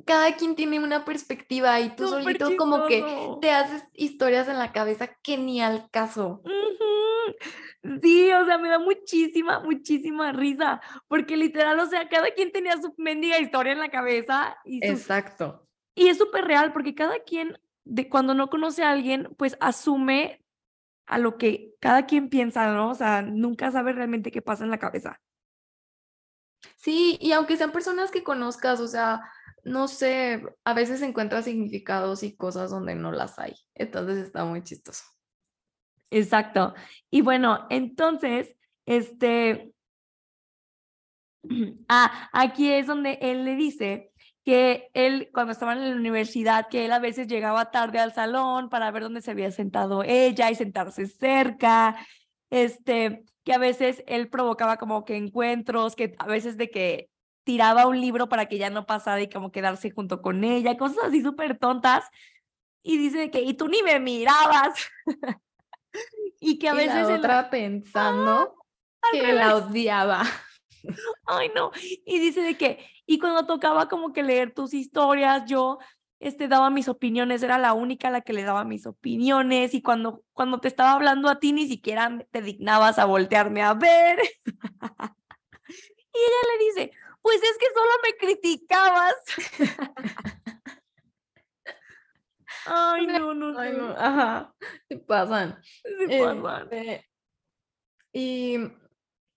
cada 0.06 0.36
quien 0.36 0.56
tiene 0.56 0.80
una 0.80 1.06
perspectiva 1.06 1.80
y 1.80 1.96
tú 1.96 2.08
Súper 2.08 2.24
solito 2.24 2.58
como 2.58 2.88
que 2.88 3.06
te 3.40 3.52
haces 3.52 3.84
historias 3.94 4.48
en 4.48 4.58
la 4.58 4.72
cabeza 4.72 5.08
que 5.22 5.38
ni 5.38 5.62
al 5.62 5.90
caso. 5.92 6.42
Ujú. 6.44 7.11
Sí, 8.02 8.32
o 8.32 8.46
sea, 8.46 8.58
me 8.58 8.70
da 8.70 8.80
muchísima, 8.80 9.60
muchísima 9.60 10.32
risa, 10.32 10.82
porque 11.08 11.38
literal, 11.38 11.80
o 11.80 11.86
sea, 11.86 12.08
cada 12.10 12.32
quien 12.32 12.52
tenía 12.52 12.80
su 12.82 12.94
mendiga 12.98 13.40
historia 13.40 13.74
en 13.74 13.80
la 13.80 13.90
cabeza 13.90 14.58
y 14.66 14.82
su 14.82 14.92
Exacto. 14.92 15.68
Y 15.96 16.08
es 16.08 16.18
súper 16.18 16.46
real 16.46 16.74
porque 16.74 16.96
cada 16.96 17.20
quien, 17.20 17.58
de 17.84 18.10
cuando 18.10 18.34
no 18.34 18.50
conoce 18.50 18.84
a 18.84 18.92
alguien, 18.92 19.30
pues 19.38 19.58
asume 19.60 20.44
a 21.06 21.18
lo 21.18 21.38
que 21.38 21.74
cada 21.80 22.06
quien 22.06 22.30
piensa, 22.30 22.72
¿no? 22.72 22.92
O 22.92 22.96
sea, 22.96 23.22
nunca 23.22 23.72
sabe 23.72 23.94
realmente 23.94 24.32
qué 24.32 24.42
pasa 24.42 24.64
en 24.64 24.72
la 24.72 24.80
cabeza. 24.80 25.20
Sí, 26.78 27.18
y 27.20 27.32
aunque 27.32 27.58
sean 27.58 27.72
personas 27.72 28.12
que 28.12 28.24
conozcas, 28.24 28.80
o 28.80 28.88
sea, 28.88 29.22
no 29.64 29.88
sé, 29.88 30.44
a 30.64 30.74
veces 30.74 31.02
encuentras 31.02 31.46
significados 31.46 32.24
y 32.24 32.36
cosas 32.36 32.72
donde 32.72 32.96
no 32.96 33.12
las 33.12 33.38
hay. 33.40 33.56
Entonces 33.76 34.18
está 34.18 34.46
muy 34.46 34.64
chistoso. 34.64 35.04
Exacto. 36.12 36.74
Y 37.10 37.22
bueno, 37.22 37.66
entonces, 37.70 38.56
este, 38.86 39.74
ah, 41.90 42.30
aquí 42.34 42.72
es 42.72 42.88
donde 42.88 43.18
él 43.22 43.46
le 43.46 43.56
dice 43.56 44.12
que 44.44 44.90
él, 44.94 45.30
cuando 45.34 45.52
estaban 45.54 45.78
en 45.80 45.92
la 45.92 45.96
universidad, 45.96 46.68
que 46.70 46.86
él 46.86 46.92
a 46.92 47.00
veces 47.00 47.28
llegaba 47.28 47.72
tarde 47.72 48.00
al 48.00 48.14
salón 48.14 48.70
para 48.70 48.92
ver 48.92 49.04
dónde 49.04 49.22
se 49.22 49.32
había 49.32 49.52
sentado 49.52 50.04
ella 50.04 50.50
y 50.52 50.56
sentarse 50.56 51.06
cerca, 51.08 51.96
este, 52.50 53.24
que 53.44 53.54
a 53.54 53.58
veces 53.60 54.04
él 54.08 54.30
provocaba 54.30 54.78
como 54.78 55.06
que 55.06 55.16
encuentros, 55.16 55.96
que 55.96 56.16
a 56.20 56.26
veces 56.28 56.58
de 56.58 56.70
que 56.70 57.10
tiraba 57.44 57.88
un 57.88 58.02
libro 58.02 58.30
para 58.30 58.48
que 58.48 58.58
ya 58.58 58.70
no 58.70 58.86
pasara 58.86 59.22
y 59.22 59.30
como 59.30 59.52
quedarse 59.52 59.92
junto 59.92 60.22
con 60.22 60.44
ella, 60.44 60.78
cosas 60.78 61.06
así 61.06 61.22
súper 61.22 61.58
tontas. 61.58 62.06
Y 62.84 62.98
dice 62.98 63.30
que, 63.32 63.42
y 63.42 63.54
tú 63.54 63.68
ni 63.68 63.84
me 63.84 64.00
mirabas. 64.00 64.74
y 66.40 66.58
que 66.60 66.70
a 66.70 66.74
Y 66.74 66.78
veces 66.78 66.96
en 66.96 67.08
la- 67.10 67.16
otra 67.18 67.50
pensando 67.50 68.56
que 69.12 69.34
la 69.34 69.56
odiaba. 69.56 70.24
Ay, 71.26 71.52
no. 71.56 71.72
Y 72.06 72.20
dice 72.20 72.42
de 72.42 72.58
que, 72.58 72.86
y 73.06 73.20
cuando 73.20 73.46
tocaba 73.46 73.88
como 73.88 74.14
que 74.14 74.24
leer 74.24 74.54
tus 74.54 74.74
historias, 74.74 75.46
yo 75.46 75.78
este, 76.20 76.48
daba 76.48 76.70
mis 76.70 76.88
opiniones, 76.88 77.42
era 77.44 77.58
la 77.58 77.74
única 77.74 78.08
a 78.10 78.12
la 78.12 78.22
que 78.22 78.34
le 78.34 78.44
daba 78.44 78.64
mis 78.64 78.86
opiniones, 78.86 79.74
y 79.74 79.82
cuando, 79.82 80.24
cuando 80.34 80.60
te 80.60 80.68
estaba 80.68 80.94
hablando 80.94 81.30
a 81.30 81.40
ti, 81.40 81.52
ni 81.52 81.68
siquiera 81.68 82.12
te 82.32 82.42
dignabas 82.42 83.00
a 83.00 83.06
voltearme 83.06 83.62
a 83.64 83.74
ver. 83.74 84.20
y 84.46 86.18
ella 86.18 86.42
le 86.58 86.66
dice, 86.66 86.92
pues 87.22 87.38
es 87.38 87.58
que 87.58 87.68
solo 87.74 87.92
me 88.04 88.16
criticabas. 88.18 89.16
Ay, 92.66 93.08
no, 93.08 93.34
no, 93.34 93.58
Ay, 93.58 93.74
no, 93.74 93.90
ajá, 93.98 94.54
se 94.88 94.98
pasan. 94.98 95.60
Se 95.84 96.08
pasan. 96.24 96.68
Este, 96.72 97.10
y 98.14 98.58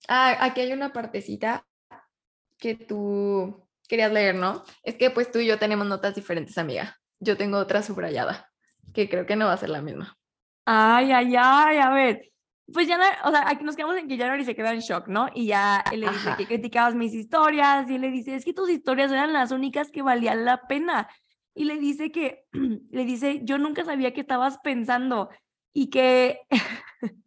ah, 0.08 0.36
aquí 0.40 0.60
hay 0.60 0.72
una 0.72 0.92
partecita 0.92 1.66
que 2.58 2.74
tú 2.74 3.66
querías 3.88 4.12
leer, 4.12 4.34
¿no? 4.34 4.64
Es 4.82 4.96
que 4.96 5.10
pues 5.10 5.30
tú 5.30 5.38
y 5.38 5.46
yo 5.46 5.58
tenemos 5.58 5.86
notas 5.86 6.14
diferentes, 6.14 6.58
amiga. 6.58 6.98
Yo 7.20 7.36
tengo 7.36 7.58
otra 7.58 7.82
subrayada, 7.82 8.50
que 8.92 9.08
creo 9.08 9.26
que 9.26 9.36
no 9.36 9.46
va 9.46 9.52
a 9.52 9.58
ser 9.58 9.70
la 9.70 9.82
misma. 9.82 10.16
Ay, 10.66 11.12
ay, 11.12 11.34
ay, 11.38 11.78
a 11.78 11.90
ver. 11.90 12.30
Pues 12.72 12.88
ya, 12.88 12.98
o 13.24 13.30
sea, 13.30 13.48
aquí 13.48 13.62
nos 13.62 13.76
quedamos 13.76 13.96
en 13.96 14.08
que 14.08 14.16
January 14.16 14.44
se 14.44 14.54
queda 14.54 14.72
en 14.72 14.80
shock, 14.80 15.08
¿no? 15.08 15.28
Y 15.34 15.46
ya 15.46 15.84
él 15.92 16.00
le 16.00 16.08
dice 16.08 16.28
Ajá. 16.30 16.36
que 16.38 16.46
criticabas 16.46 16.94
mis 16.94 17.12
historias 17.12 17.90
y 17.90 17.96
él 17.96 18.00
le 18.00 18.10
dice, 18.10 18.34
es 18.34 18.44
que 18.44 18.54
tus 18.54 18.70
historias 18.70 19.12
eran 19.12 19.34
las 19.34 19.50
únicas 19.50 19.90
que 19.90 20.00
valían 20.00 20.46
la 20.46 20.62
pena. 20.66 21.08
Y 21.54 21.64
le 21.64 21.78
dice 21.78 22.10
que, 22.10 22.46
le 22.90 23.04
dice, 23.04 23.40
yo 23.44 23.58
nunca 23.58 23.84
sabía 23.84 24.12
que 24.12 24.20
estabas 24.20 24.58
pensando 24.58 25.30
y 25.72 25.88
que, 25.90 26.40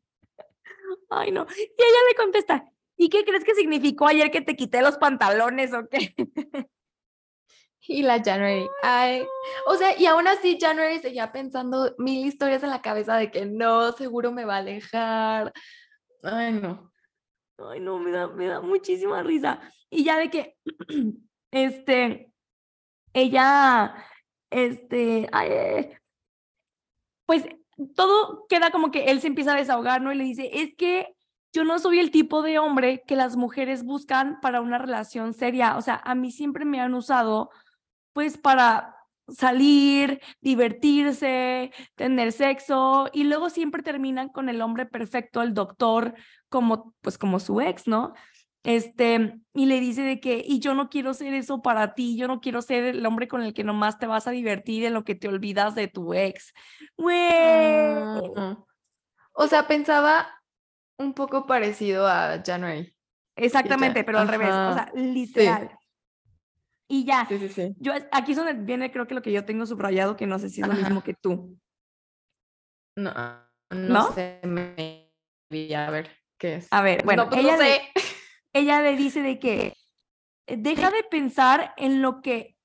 ay, 1.09 1.31
no. 1.31 1.45
Y 1.57 1.61
ella 1.61 1.99
le 2.09 2.15
contesta, 2.15 2.71
¿y 2.97 3.09
qué 3.09 3.23
crees 3.23 3.43
que 3.43 3.55
significó 3.55 4.07
ayer 4.07 4.31
que 4.31 4.41
te 4.41 4.55
quité 4.55 4.81
los 4.81 4.97
pantalones 4.97 5.73
o 5.73 5.87
qué? 5.87 6.13
Y 7.89 8.03
la 8.03 8.21
January, 8.21 8.67
ay, 8.83 9.25
o 9.65 9.75
sea, 9.75 9.97
y 9.97 10.05
aún 10.07 10.27
así 10.27 10.57
January 10.59 10.99
seguía 10.99 11.31
pensando 11.31 11.95
mil 11.97 12.25
historias 12.25 12.61
en 12.63 12.69
la 12.69 12.81
cabeza 12.81 13.15
de 13.15 13.31
que 13.31 13.45
no, 13.45 13.93
seguro 13.93 14.33
me 14.33 14.43
va 14.43 14.55
a 14.55 14.57
alejar. 14.57 15.53
Ay, 16.21 16.51
no. 16.51 16.91
Ay, 17.57 17.79
no, 17.79 17.97
me 17.97 18.11
da, 18.11 18.27
me 18.27 18.47
da 18.47 18.59
muchísima 18.59 19.23
risa. 19.23 19.61
Y 19.89 20.03
ya 20.03 20.17
de 20.17 20.29
que, 20.29 20.57
este, 21.51 22.33
ella, 23.13 23.95
este, 24.49 25.29
ay, 25.31 25.47
eh, 25.51 25.99
pues 27.25 27.45
todo 27.95 28.45
queda 28.47 28.71
como 28.71 28.91
que 28.91 29.05
él 29.05 29.21
se 29.21 29.27
empieza 29.27 29.53
a 29.53 29.57
desahogar, 29.57 30.01
¿no? 30.01 30.11
Y 30.11 30.15
le 30.15 30.23
dice, 30.23 30.49
es 30.53 30.75
que 30.75 31.15
yo 31.53 31.63
no 31.63 31.79
soy 31.79 31.99
el 31.99 32.11
tipo 32.11 32.41
de 32.41 32.59
hombre 32.59 33.03
que 33.07 33.15
las 33.15 33.35
mujeres 33.35 33.83
buscan 33.83 34.39
para 34.41 34.61
una 34.61 34.77
relación 34.77 35.33
seria. 35.33 35.77
O 35.77 35.81
sea, 35.81 36.01
a 36.03 36.15
mí 36.15 36.31
siempre 36.31 36.65
me 36.65 36.79
han 36.79 36.93
usado, 36.93 37.49
pues, 38.13 38.37
para 38.37 38.95
salir, 39.27 40.21
divertirse, 40.41 41.71
tener 41.95 42.31
sexo, 42.31 43.09
y 43.13 43.25
luego 43.25 43.49
siempre 43.49 43.83
terminan 43.83 44.29
con 44.29 44.49
el 44.49 44.61
hombre 44.61 44.85
perfecto, 44.85 45.41
el 45.41 45.53
doctor, 45.53 46.13
como, 46.49 46.93
pues 47.01 47.17
como 47.17 47.39
su 47.39 47.59
ex, 47.59 47.87
¿no? 47.87 48.13
Este, 48.63 49.39
y 49.53 49.65
le 49.65 49.79
dice 49.79 50.01
de 50.01 50.19
que, 50.19 50.43
y 50.45 50.59
yo 50.59 50.73
no 50.73 50.89
quiero 50.89 51.13
ser 51.13 51.33
eso 51.33 51.61
para 51.61 51.93
ti, 51.93 52.17
yo 52.17 52.27
no 52.27 52.41
quiero 52.41 52.61
ser 52.61 52.83
el 52.83 53.05
hombre 53.05 53.27
con 53.27 53.41
el 53.41 53.53
que 53.53 53.63
nomás 53.63 53.97
te 53.97 54.07
vas 54.07 54.27
a 54.27 54.31
divertir 54.31 54.83
en 54.83 54.93
lo 54.93 55.03
que 55.03 55.15
te 55.15 55.27
olvidas 55.27 55.75
de 55.75 55.87
tu 55.87 56.13
ex. 56.13 56.53
Güey. 56.97 57.17
Ah, 58.35 58.57
o 59.33 59.47
sea, 59.47 59.67
pensaba 59.67 60.27
un 60.97 61.13
poco 61.13 61.45
parecido 61.45 62.07
a 62.07 62.41
January. 62.45 62.93
Exactamente, 63.35 64.03
pero 64.03 64.19
al 64.19 64.27
revés, 64.27 64.53
o 64.53 64.73
sea, 64.73 64.91
literal. 64.95 65.77
Y 66.89 67.05
ya, 67.05 67.25
Sí, 67.27 67.37
sí, 67.37 67.49
sí. 67.49 67.75
yo 67.77 67.93
aquí 68.11 68.31
es 68.31 68.37
donde 68.37 68.53
viene 68.53 68.91
creo 68.91 69.07
que 69.07 69.13
lo 69.13 69.21
que 69.21 69.31
yo 69.31 69.45
tengo 69.45 69.65
subrayado, 69.65 70.15
que 70.15 70.25
no 70.25 70.39
sé 70.39 70.49
si 70.49 70.61
es 70.61 70.67
lo 70.67 70.73
Ajá. 70.73 70.81
mismo 70.81 71.03
que 71.03 71.13
tú. 71.13 71.57
No, 72.95 73.13
no, 73.69 73.93
¿No? 73.93 74.13
sé, 74.13 74.39
me 74.43 75.07
a 75.75 75.91
ver 75.91 76.09
qué 76.37 76.55
es. 76.55 76.67
A 76.71 76.81
ver, 76.81 77.05
bueno, 77.05 77.25
no, 77.25 77.29
pues 77.29 77.41
ella, 77.41 77.57
no 77.57 77.63
sé. 77.63 77.81
Ella 78.57 78.81
le 78.81 78.95
dice 78.95 79.21
de 79.21 79.39
que 79.39 79.73
eh, 80.47 80.57
deja 80.57 80.91
de 80.91 81.03
pensar 81.03 81.73
en 81.77 82.01
lo 82.01 82.21
que 82.21 82.57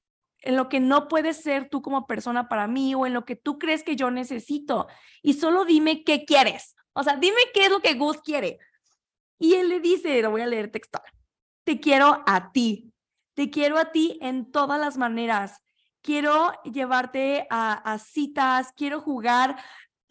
en 0.45 0.57
lo 0.57 0.69
que 0.69 0.81
no 0.81 1.07
puedes 1.07 1.37
ser 1.37 1.69
tú 1.69 1.83
como 1.83 2.07
persona 2.07 2.49
para 2.49 2.67
mí 2.67 2.95
o 2.95 3.07
en 3.07 3.13
lo 3.13 3.25
que 3.25 3.37
tú 3.37 3.59
crees 3.59 3.85
que 3.85 3.95
yo 3.95 4.11
necesito 4.11 4.89
y 5.23 5.35
solo 5.35 5.65
dime 5.65 6.03
qué 6.03 6.25
quieres. 6.25 6.75
O 6.95 7.03
sea, 7.03 7.17
dime 7.17 7.39
qué 7.55 7.67
es 7.67 7.71
lo 7.71 7.81
que 7.81 7.95
Gus 7.95 8.21
quiere. 8.23 8.59
Y 9.39 9.55
él 9.55 9.69
le 9.69 9.81
dice, 9.81 10.21
lo 10.21 10.31
voy 10.31 10.43
a 10.43 10.47
leer 10.47 10.71
textual. 10.71 11.05
Te 11.65 11.81
quiero 11.81 12.23
a 12.27 12.51
ti. 12.53 12.93
Te 13.35 13.51
quiero 13.51 13.79
a 13.79 13.93
ti 13.93 14.19
en 14.21 14.51
todas 14.51 14.81
las 14.81 14.99
maneras. 14.99 15.63
Quiero 16.03 16.53
llevarte 16.65 17.47
a, 17.49 17.75
a 17.75 17.99
citas, 17.99 18.73
quiero 18.77 19.01
jugar 19.01 19.57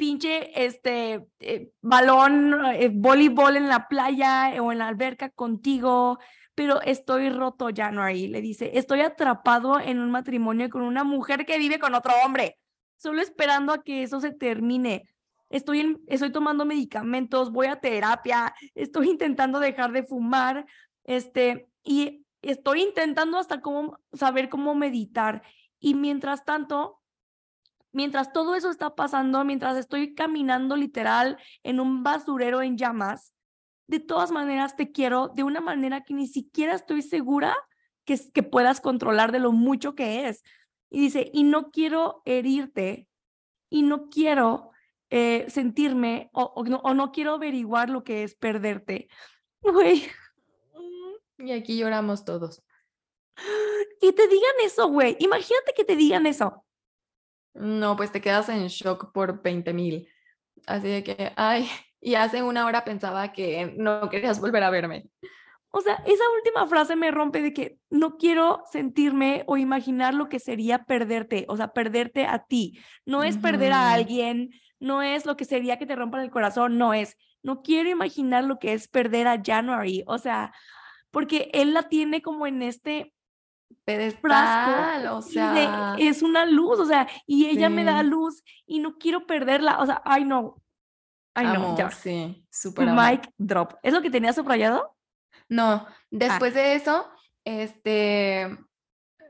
pinche 0.02 0.66
este 0.66 1.28
eh, 1.42 1.74
balón, 1.80 2.66
eh, 2.74 2.90
voleibol 2.92 3.56
en 3.56 3.70
la 3.70 3.88
playa 3.88 4.52
o 4.60 4.72
en 4.72 4.80
la 4.80 4.88
alberca 4.88 5.30
contigo, 5.30 6.18
pero 6.56 6.82
estoy 6.82 7.30
roto, 7.30 7.70
January. 7.72 8.28
Le 8.28 8.42
dice, 8.42 8.72
estoy 8.80 9.02
atrapado 9.02 9.80
en 9.80 10.00
un 10.00 10.10
matrimonio 10.10 10.72
con 10.72 10.82
una 10.82 11.04
mujer 11.04 11.46
que 11.46 11.60
vive 11.60 11.78
con 11.78 11.94
otro 11.94 12.14
hombre, 12.26 12.58
solo 12.98 13.22
esperando 13.22 13.74
a 13.74 13.84
que 13.84 14.02
eso 14.02 14.20
se 14.20 14.32
termine. 14.32 15.08
Estoy, 15.52 15.82
en- 15.82 16.02
estoy 16.08 16.32
tomando 16.32 16.66
medicamentos, 16.66 17.52
voy 17.52 17.68
a 17.68 17.76
terapia, 17.76 18.56
estoy 18.74 19.08
intentando 19.08 19.60
dejar 19.60 19.92
de 19.92 20.02
fumar, 20.02 20.66
este, 21.04 21.68
y 21.84 22.26
estoy 22.42 22.82
intentando 22.82 23.38
hasta 23.38 23.62
cómo 23.62 24.00
saber 24.14 24.50
cómo 24.50 24.74
meditar. 24.74 25.44
Y 25.80 25.94
mientras 25.94 26.44
tanto, 26.44 27.01
mientras 27.92 28.34
todo 28.34 28.56
eso 28.56 28.70
está 28.70 28.96
pasando, 28.96 29.44
mientras 29.44 29.78
estoy 29.78 30.14
caminando 30.14 30.76
literal 30.76 31.38
en 31.64 31.80
un 31.80 32.04
basurero 32.04 32.62
en 32.62 32.78
llamas, 32.78 33.34
de 33.88 34.00
todas 34.00 34.32
maneras 34.32 34.76
te 34.76 34.92
quiero 34.92 35.30
de 35.30 35.44
una 35.44 35.60
manera 35.60 36.02
que 36.02 36.14
ni 36.14 36.28
siquiera 36.28 36.76
estoy 36.76 37.02
segura 37.02 37.56
que, 38.06 38.20
que 38.34 38.44
puedas 38.44 38.80
controlar 38.80 39.32
de 39.32 39.40
lo 39.40 39.52
mucho 39.52 39.96
que 39.96 40.28
es. 40.28 40.44
Y 40.90 41.00
dice, 41.00 41.30
y 41.34 41.44
no 41.44 41.72
quiero 41.72 42.22
herirte, 42.26 43.08
y 43.70 43.84
no 43.84 44.10
quiero 44.10 44.72
eh, 45.10 45.46
sentirme, 45.50 46.30
o, 46.34 46.44
o 46.56 46.64
no, 46.64 46.78
o 46.78 46.94
no 46.94 47.12
quiero 47.12 47.34
averiguar 47.34 47.90
lo 47.90 48.04
que 48.04 48.24
es 48.24 48.36
perderte. 48.36 49.08
Güey. 49.62 50.04
Y 51.38 51.52
aquí 51.52 51.78
lloramos 51.78 52.24
todos. 52.24 52.64
Y 54.02 54.14
te 54.14 54.28
digan 54.28 54.56
eso, 54.64 54.88
güey. 54.88 55.16
Imagínate 55.20 55.74
que 55.76 55.84
te 55.84 55.96
digan 55.96 56.26
eso. 56.26 56.66
No, 57.54 57.96
pues 57.96 58.12
te 58.12 58.22
quedas 58.22 58.50
en 58.50 58.68
shock 58.68 59.12
por 59.12 59.42
20 59.42 59.74
mil. 59.74 60.08
Así 60.68 60.88
de 60.88 61.04
que, 61.04 61.34
ay, 61.36 61.68
y 62.00 62.16
hace 62.16 62.44
una 62.44 62.66
hora 62.66 62.84
pensaba 62.84 63.32
que 63.32 63.74
no 63.78 64.10
querías 64.10 64.40
volver 64.40 64.64
a 64.64 64.70
verme. 64.70 65.10
O 65.74 65.80
sea, 65.80 65.96
esa 66.06 66.24
última 66.36 66.68
frase 66.68 66.98
me 66.98 67.12
rompe 67.12 67.42
de 67.42 67.54
que 67.54 67.78
no 67.90 68.18
quiero 68.18 68.62
sentirme 68.70 69.44
o 69.48 69.56
imaginar 69.56 70.14
lo 70.14 70.28
que 70.28 70.40
sería 70.40 70.84
perderte, 70.84 71.46
o 71.48 71.56
sea, 71.56 71.70
perderte 71.70 72.26
a 72.26 72.40
ti. 72.40 72.78
No 73.06 73.24
es 73.24 73.38
perder 73.38 73.72
a 73.72 73.94
alguien, 73.94 74.50
no 74.80 75.02
es 75.02 75.26
lo 75.26 75.38
que 75.38 75.46
sería 75.46 75.78
que 75.78 75.86
te 75.86 75.96
rompan 75.96 76.22
el 76.22 76.32
corazón, 76.32 76.78
no 76.78 76.94
es. 76.94 77.16
No 77.42 77.62
quiero 77.62 77.90
imaginar 77.90 78.44
lo 78.44 78.60
que 78.60 78.74
es 78.74 78.90
perder 78.90 79.28
a 79.28 79.42
January, 79.42 80.04
o 80.08 80.18
sea, 80.18 80.52
porque 81.10 81.50
él 81.54 81.74
la 81.74 81.88
tiene 81.88 82.22
como 82.22 82.48
en 82.48 82.64
este 82.64 83.14
Pedestal, 83.84 85.06
o 85.08 85.20
y 85.20 85.24
de- 85.24 85.32
sea, 85.34 85.96
es 85.98 86.22
una 86.22 86.46
luz, 86.46 86.80
o 86.80 86.86
sea, 86.86 87.08
y 87.26 87.48
ella 87.48 87.70
me 87.70 87.84
da 87.84 88.04
luz 88.04 88.44
y 88.66 88.80
no 88.80 88.98
quiero 88.98 89.26
perderla, 89.26 89.80
o 89.80 89.86
sea, 89.86 90.02
ay 90.06 90.24
no, 90.26 90.62
ay 91.36 91.46
no, 91.48 91.78
ya. 91.78 91.90
sí, 91.92 92.46
amo. 92.90 93.02
Mic 93.02 93.30
drop. 93.38 93.74
¿Es 93.84 93.94
lo 93.94 94.02
que 94.02 94.10
tenía 94.10 94.34
subrayado? 94.34 94.96
No, 95.50 95.86
después 96.10 96.54
de 96.54 96.76
eso, 96.76 97.10
este, 97.46 98.58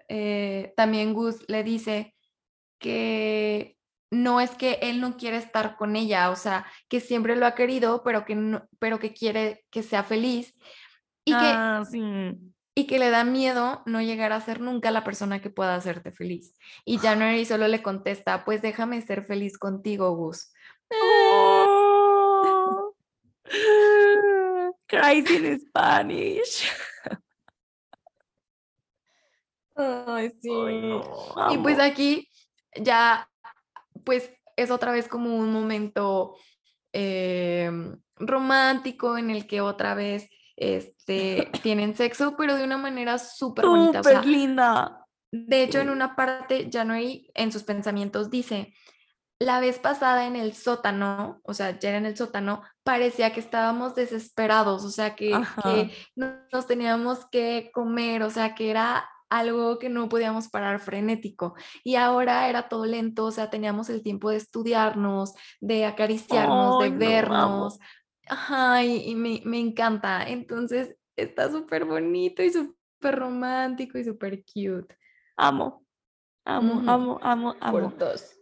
eh, 0.10 0.73
también 0.75 1.13
Gus 1.13 1.43
le 1.47 1.63
dice 1.63 2.15
que 2.80 3.77
no 4.12 4.41
es 4.41 4.51
que 4.51 4.80
él 4.82 4.99
no 4.99 5.15
quiere 5.15 5.38
estar 5.38 5.77
con 5.77 5.95
ella, 5.95 6.30
o 6.32 6.36
sea, 6.36 6.65
que 6.89 6.99
siempre 6.99 7.36
lo 7.36 7.45
ha 7.45 7.56
querido, 7.56 8.04
pero 8.04 8.25
que 8.25 8.36
no, 8.36 8.67
pero 8.80 8.99
que 8.99 9.13
quiere 9.13 9.65
que 9.71 9.84
sea 9.84 10.04
feliz 10.04 10.54
y 11.23 11.32
que, 11.32 11.38
Ah, 11.56 11.84
sí. 11.89 12.01
Y 12.81 12.87
que 12.87 12.97
le 12.97 13.11
da 13.11 13.23
miedo 13.23 13.83
no 13.85 14.01
llegar 14.01 14.33
a 14.33 14.41
ser 14.41 14.59
nunca 14.59 14.89
la 14.89 15.03
persona 15.03 15.39
que 15.39 15.51
pueda 15.51 15.75
hacerte 15.75 16.11
feliz. 16.11 16.55
Y 16.83 16.97
January 16.97 17.45
solo 17.45 17.67
le 17.67 17.83
contesta, 17.83 18.43
pues 18.43 18.63
déjame 18.63 18.99
ser 19.03 19.23
feliz 19.23 19.59
contigo, 19.59 20.15
Gus. 20.15 20.51
Oh. 20.89 22.01
Crazy 24.87 25.35
in 25.35 25.59
Spanish. 25.59 26.71
Ay, 29.75 30.31
sí. 30.41 30.49
Ay, 30.49 30.81
no, 30.81 31.53
Y 31.53 31.59
pues 31.59 31.77
aquí 31.79 32.27
ya, 32.75 33.29
pues 34.03 34.31
es 34.55 34.71
otra 34.71 34.91
vez 34.91 35.07
como 35.07 35.35
un 35.37 35.53
momento 35.53 36.35
em, 36.93 37.95
romántico 38.15 39.19
en 39.19 39.29
el 39.29 39.45
que 39.45 39.61
otra 39.61 39.93
vez 39.93 40.31
este, 40.62 41.50
tienen 41.63 41.95
sexo, 41.95 42.36
pero 42.38 42.56
de 42.56 42.63
una 42.63 42.78
manera 42.78 43.17
súper 43.17 43.65
bonita. 43.65 44.02
O 44.02 44.04
sea, 44.04 44.21
linda. 44.21 45.06
de 45.32 45.63
hecho, 45.63 45.80
en 45.80 45.89
una 45.89 46.15
parte, 46.15 46.69
January 46.71 47.30
en 47.34 47.52
sus 47.52 47.63
pensamientos 47.63 48.30
dice, 48.30 48.74
la 49.39 49.60
vez 49.60 49.80
pasada 49.80 50.28
en 50.28 50.36
el 50.36 50.54
sótano, 50.54 51.41
o 51.43 51.56
sea, 51.56 51.80
ya 51.80 51.89
era 51.89 51.97
en 51.97 52.06
el 52.06 52.15
sótano, 52.15 52.62
parecía 52.84 53.34
que 53.34 53.39
estábamos 53.39 53.95
desesperados, 53.95 54.86
o 54.86 54.91
sea, 54.91 55.15
que, 55.15 55.32
nos 56.52 56.67
teníamos 56.67 57.26
que 57.32 57.71
comer, 57.74 58.21
o 58.21 58.30
sea, 58.30 58.54
que 58.54 58.69
era 58.69 59.10
algo 59.32 59.80
que 59.80 59.89
no 59.89 60.10
podíamos 60.10 60.50
parar 60.50 60.80
frenético. 60.80 61.56
Y 61.84 61.95
ahora 61.95 62.50
era 62.50 62.69
todo 62.69 62.86
lento, 62.86 63.26
o 63.26 63.32
sea, 63.32 63.50
teníamos 63.50 63.89
el 63.89 64.04
tiempo 64.04 64.30
de 64.30 64.38
estudiarnos, 64.38 65.34
de 65.60 65.86
acariciarnos, 65.86 66.80
de 66.84 67.21
no, 67.24 67.69
Ajá, 68.27 68.84
y, 68.84 69.15
me, 69.15 69.41
me 69.45 69.60
encanta. 69.60 70.23
Entonces, 70.27 70.95
está 71.15 71.49
súper 71.51 71.86
bonito 71.86 72.43
y 72.43 72.51
súper 72.51 73.15
romántico 73.15 73.97
y 73.97 74.03
súper 74.03 74.43
cute. 74.43 74.97
Amo. 75.36 75.86
Amo, 76.45 76.81
amo, 76.88 77.19
amo, 77.21 77.55
amo. 77.60 77.71
Por 77.71 77.97
dos. 77.97 78.38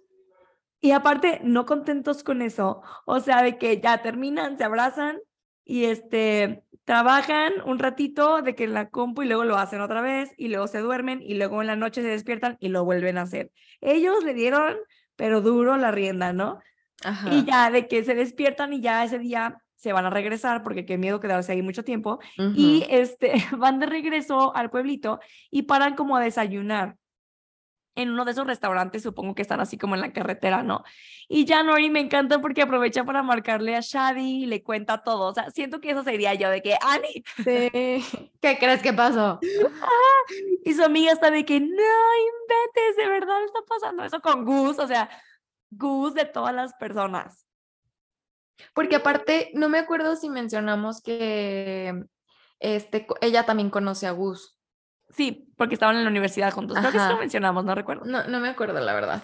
Y 0.81 0.91
aparte, 0.91 1.41
no 1.43 1.65
contentos 1.65 2.23
con 2.23 2.41
eso, 2.41 2.81
o 3.05 3.19
sea, 3.19 3.43
de 3.43 3.57
que 3.57 3.81
ya 3.81 4.01
terminan, 4.01 4.57
se 4.57 4.63
abrazan 4.63 5.19
y 5.65 5.83
este, 5.85 6.63
trabajan 6.85 7.51
un 7.65 7.79
ratito 7.79 8.41
de 8.41 8.55
que 8.55 8.63
en 8.63 8.73
la 8.73 8.89
compu 8.89 9.23
y 9.23 9.27
luego 9.27 9.43
lo 9.43 9.57
hacen 9.57 9.81
otra 9.81 10.01
vez 10.01 10.31
y 10.37 10.47
luego 10.47 10.67
se 10.67 10.79
duermen 10.79 11.21
y 11.21 11.33
luego 11.33 11.59
en 11.61 11.67
la 11.67 11.75
noche 11.75 12.01
se 12.01 12.07
despiertan 12.07 12.55
y 12.61 12.69
lo 12.69 12.85
vuelven 12.85 13.17
a 13.17 13.23
hacer. 13.23 13.51
Ellos 13.81 14.23
le 14.23 14.33
dieron, 14.33 14.77
pero 15.17 15.41
duro 15.41 15.75
la 15.75 15.91
rienda, 15.91 16.31
¿no? 16.31 16.61
Ajá. 17.03 17.29
Y 17.33 17.43
ya 17.43 17.69
de 17.71 17.89
que 17.89 18.05
se 18.05 18.15
despiertan 18.15 18.71
y 18.71 18.79
ya 18.79 19.03
ese 19.03 19.19
día 19.19 19.61
se 19.79 19.93
van 19.93 20.05
a 20.05 20.09
regresar 20.09 20.61
porque 20.61 20.85
qué 20.85 20.97
miedo 20.97 21.21
quedarse 21.21 21.53
ahí 21.53 21.61
mucho 21.61 21.85
tiempo 21.85 22.19
y 22.53 22.85
este, 22.89 23.31
van 23.57 23.79
de 23.79 23.85
regreso 23.85 24.53
al 24.53 24.69
pueblito 24.69 25.21
y 25.49 25.63
paran 25.63 25.95
como 25.95 26.17
a 26.17 26.21
desayunar 26.21 26.97
en 27.95 28.11
uno 28.11 28.25
de 28.25 28.31
esos 28.31 28.45
restaurantes, 28.45 29.03
supongo 29.03 29.35
que 29.35 29.41
están 29.41 29.61
así 29.61 29.77
como 29.77 29.95
en 29.95 30.01
la 30.01 30.13
carretera, 30.13 30.63
¿no? 30.63 30.83
Y 31.27 31.47
January 31.47 31.89
me 31.89 31.99
encanta 31.99 32.39
porque 32.39 32.61
aprovecha 32.61 33.03
para 33.03 33.23
marcarle 33.23 33.75
a 33.75 33.81
Shadi 33.81 34.43
y 34.43 34.45
le 34.45 34.63
cuenta 34.63 35.01
todo. 35.01 35.29
O 35.29 35.33
sea, 35.33 35.49
siento 35.49 35.81
que 35.81 35.91
eso 35.91 36.03
sería 36.03 36.33
yo, 36.33 36.49
de 36.49 36.61
que 36.61 36.75
Annie 36.81 37.23
Sí. 37.43 38.29
¿Qué 38.41 38.57
crees 38.57 38.81
que 38.81 38.93
pasó? 38.93 39.39
y 40.65 40.73
su 40.73 40.83
amiga 40.83 41.11
está 41.11 41.31
de 41.31 41.43
que 41.43 41.59
no 41.59 41.67
inventes, 41.67 42.97
de 42.97 43.07
verdad 43.07 43.43
está 43.43 43.59
pasando 43.67 44.03
eso 44.03 44.21
con 44.21 44.45
Gus, 44.45 44.79
o 44.79 44.87
sea, 44.87 45.09
Gus 45.71 46.13
de 46.13 46.25
todas 46.25 46.53
las 46.53 46.73
personas. 46.75 47.48
Porque 48.73 48.95
aparte, 48.95 49.51
no 49.53 49.69
me 49.69 49.79
acuerdo 49.79 50.15
si 50.15 50.29
mencionamos 50.29 51.01
que 51.01 52.03
este, 52.59 53.07
ella 53.21 53.43
también 53.45 53.69
conoce 53.69 54.07
a 54.07 54.11
Gus. 54.11 54.57
Sí, 55.09 55.51
porque 55.57 55.73
estaban 55.73 55.95
en 55.97 56.03
la 56.03 56.09
universidad 56.09 56.53
juntos. 56.53 56.77
Creo 56.77 56.91
que 56.91 56.99
sí 56.99 57.07
lo 57.07 57.17
mencionamos, 57.17 57.65
no 57.65 57.73
recuerdo. 57.75 58.05
No, 58.05 58.23
no 58.25 58.39
me 58.39 58.49
acuerdo, 58.49 58.79
la 58.79 58.93
verdad. 58.93 59.23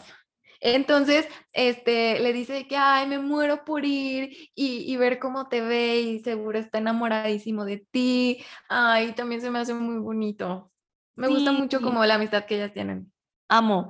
Entonces, 0.59 1.27
este, 1.53 2.19
le 2.19 2.33
dice 2.33 2.67
que, 2.67 2.77
ay, 2.77 3.07
me 3.07 3.19
muero 3.19 3.65
por 3.65 3.85
ir 3.85 4.31
y, 4.55 4.91
y, 4.91 4.97
ver 4.97 5.19
cómo 5.19 5.47
te 5.47 5.61
ve 5.61 5.99
y 5.99 6.19
seguro 6.19 6.57
está 6.57 6.79
enamoradísimo 6.79 7.65
de 7.65 7.85
ti. 7.91 8.43
Ay, 8.67 9.11
también 9.11 9.41
se 9.41 9.51
me 9.51 9.59
hace 9.59 9.73
muy 9.73 9.99
bonito. 9.99 10.71
Me 11.15 11.27
gusta 11.27 11.51
mucho 11.51 11.81
como 11.81 12.05
la 12.05 12.15
amistad 12.15 12.45
que 12.45 12.55
ellas 12.55 12.73
tienen. 12.73 13.11
Amo. 13.47 13.89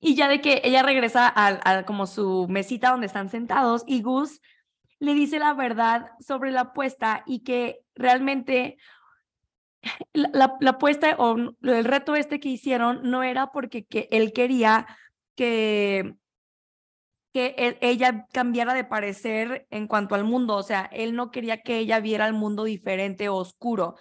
Y 0.00 0.14
ya 0.14 0.28
de 0.28 0.40
que 0.40 0.60
ella 0.64 0.82
regresa 0.82 1.32
a, 1.34 1.84
como 1.84 2.06
su 2.06 2.46
mesita 2.48 2.90
donde 2.90 3.06
están 3.06 3.28
sentados 3.28 3.84
y 3.86 4.02
Gus 4.02 4.40
le 5.02 5.14
dice 5.14 5.40
la 5.40 5.52
verdad 5.52 6.12
sobre 6.20 6.52
la 6.52 6.60
apuesta 6.60 7.24
y 7.26 7.40
que 7.40 7.80
realmente 7.96 8.76
la, 10.12 10.56
la, 10.60 10.70
apuesta 10.70 11.16
o 11.18 11.36
el 11.60 11.84
reto 11.84 12.14
este 12.14 12.38
que 12.38 12.50
hicieron 12.50 13.10
no 13.10 13.24
era 13.24 13.48
porque 13.50 13.84
que 13.84 14.06
él 14.12 14.32
quería 14.32 14.86
que, 15.34 16.14
que 17.32 17.56
e, 17.58 17.78
ella 17.80 18.28
cambiara 18.32 18.74
de 18.74 18.84
parecer 18.84 19.66
en 19.70 19.88
cuanto 19.88 20.14
al 20.14 20.22
mundo, 20.22 20.54
o 20.54 20.62
sea, 20.62 20.88
él 20.92 21.16
no 21.16 21.32
quería 21.32 21.62
que 21.62 21.78
ella 21.78 21.98
viera 21.98 22.28
el 22.28 22.34
mundo 22.34 22.62
diferente 22.62 23.28
o 23.28 23.34
oscuro. 23.34 23.96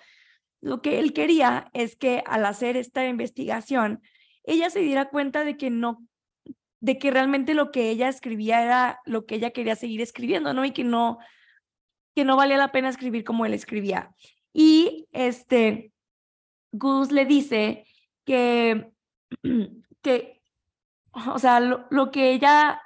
Lo 0.59 0.83
que 0.83 0.99
él 0.99 1.13
quería 1.13 1.71
es 1.73 1.95
que 1.95 2.21
al 2.27 2.45
hacer 2.45 2.77
esta 2.77 3.07
investigación, 3.07 4.03
ella 4.43 4.69
se 4.69 4.81
diera 4.81 5.09
cuenta 5.09 5.43
de 5.45 5.57
que 5.57 5.71
no, 5.71 6.05
de 6.81 6.97
que 6.97 7.11
realmente 7.11 7.53
lo 7.53 7.71
que 7.71 7.89
ella 7.89 8.09
escribía 8.09 8.61
era 8.61 8.99
lo 9.05 9.25
que 9.25 9.35
ella 9.35 9.51
quería 9.51 9.75
seguir 9.75 10.01
escribiendo, 10.01 10.53
¿no? 10.53 10.65
Y 10.65 10.71
que 10.71 10.83
no, 10.83 11.19
que 12.15 12.25
no 12.25 12.35
valía 12.35 12.57
la 12.57 12.71
pena 12.71 12.89
escribir 12.89 13.23
como 13.23 13.45
él 13.45 13.53
escribía. 13.53 14.13
Y 14.51 15.07
este, 15.11 15.93
Gus 16.71 17.11
le 17.11 17.25
dice 17.25 17.85
que, 18.25 18.91
que 20.01 20.41
o 21.13 21.39
sea, 21.39 21.59
lo, 21.59 22.11
que 22.11 22.31
ella, 22.31 22.81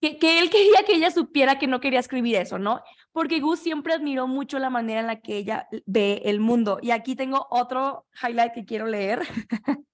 que, 0.00 0.18
que, 0.18 0.38
él 0.38 0.48
quería 0.50 0.84
que 0.86 0.94
ella 0.94 1.10
supiera 1.10 1.58
que 1.58 1.66
no 1.66 1.80
quería 1.80 2.00
escribir 2.00 2.36
eso, 2.36 2.58
¿no? 2.58 2.82
Porque 3.12 3.40
Gus 3.40 3.60
siempre 3.60 3.92
admiró 3.92 4.26
mucho 4.26 4.58
la 4.58 4.70
manera 4.70 5.00
en 5.00 5.06
la 5.06 5.20
que 5.20 5.36
ella 5.36 5.68
ve 5.84 6.22
el 6.24 6.40
mundo. 6.40 6.78
Y 6.80 6.92
aquí 6.92 7.14
tengo 7.14 7.46
otro 7.50 8.06
highlight 8.22 8.54
que 8.54 8.64
quiero 8.64 8.86
leer. 8.86 9.20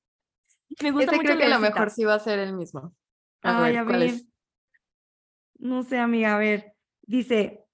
Me 0.82 0.90
gusta 0.92 1.12
mucho 1.12 1.24
creo 1.24 1.38
que 1.38 1.44
a 1.44 1.48
lo 1.48 1.58
mejor 1.58 1.90
sí 1.90 2.04
va 2.04 2.14
a 2.14 2.20
ser 2.20 2.38
el 2.38 2.54
mismo. 2.54 2.94
A 3.42 3.60
ver, 3.60 3.84
¿cuál 3.84 4.02
Es? 4.02 4.26
No 5.58 5.82
sé, 5.82 5.98
amiga, 5.98 6.34
a 6.34 6.38
ver. 6.38 6.74
Dice, 7.02 7.66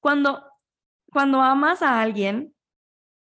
cuando, 0.00 0.42
cuando 1.10 1.40
amas 1.40 1.82
a 1.82 2.00
alguien, 2.00 2.54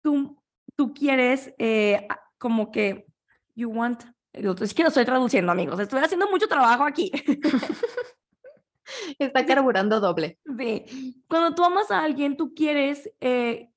tú, 0.02 0.42
tú 0.76 0.92
quieres 0.92 1.54
eh, 1.58 2.06
como 2.38 2.70
que, 2.70 3.06
you 3.54 3.70
want, 3.70 4.04
es 4.32 4.74
que 4.74 4.82
lo 4.82 4.88
estoy 4.88 5.04
traduciendo, 5.04 5.52
amigos, 5.52 5.78
estoy 5.78 6.00
haciendo 6.00 6.28
mucho 6.28 6.48
trabajo 6.48 6.84
aquí. 6.84 7.12
Está 9.18 9.46
carburando 9.46 10.00
doble. 10.00 10.38
Sí. 10.58 11.22
Cuando 11.28 11.54
tú 11.54 11.64
amas 11.64 11.90
a 11.90 12.02
alguien, 12.02 12.36
tú 12.36 12.52
quieres 12.54 13.10
eh, 13.20 13.70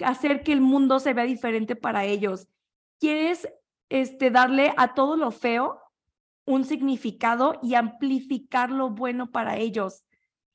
hacer 0.00 0.42
que 0.42 0.52
el 0.52 0.60
mundo 0.60 1.00
se 1.00 1.14
vea 1.14 1.24
diferente 1.24 1.76
para 1.76 2.04
ellos 2.04 2.48
quieres 3.00 3.48
este, 3.88 4.30
darle 4.30 4.74
a 4.76 4.94
todo 4.94 5.16
lo 5.16 5.30
feo 5.30 5.80
un 6.44 6.64
significado 6.64 7.58
y 7.62 7.74
amplificar 7.74 8.70
lo 8.70 8.90
bueno 8.90 9.30
para 9.30 9.58
ellos. 9.58 10.04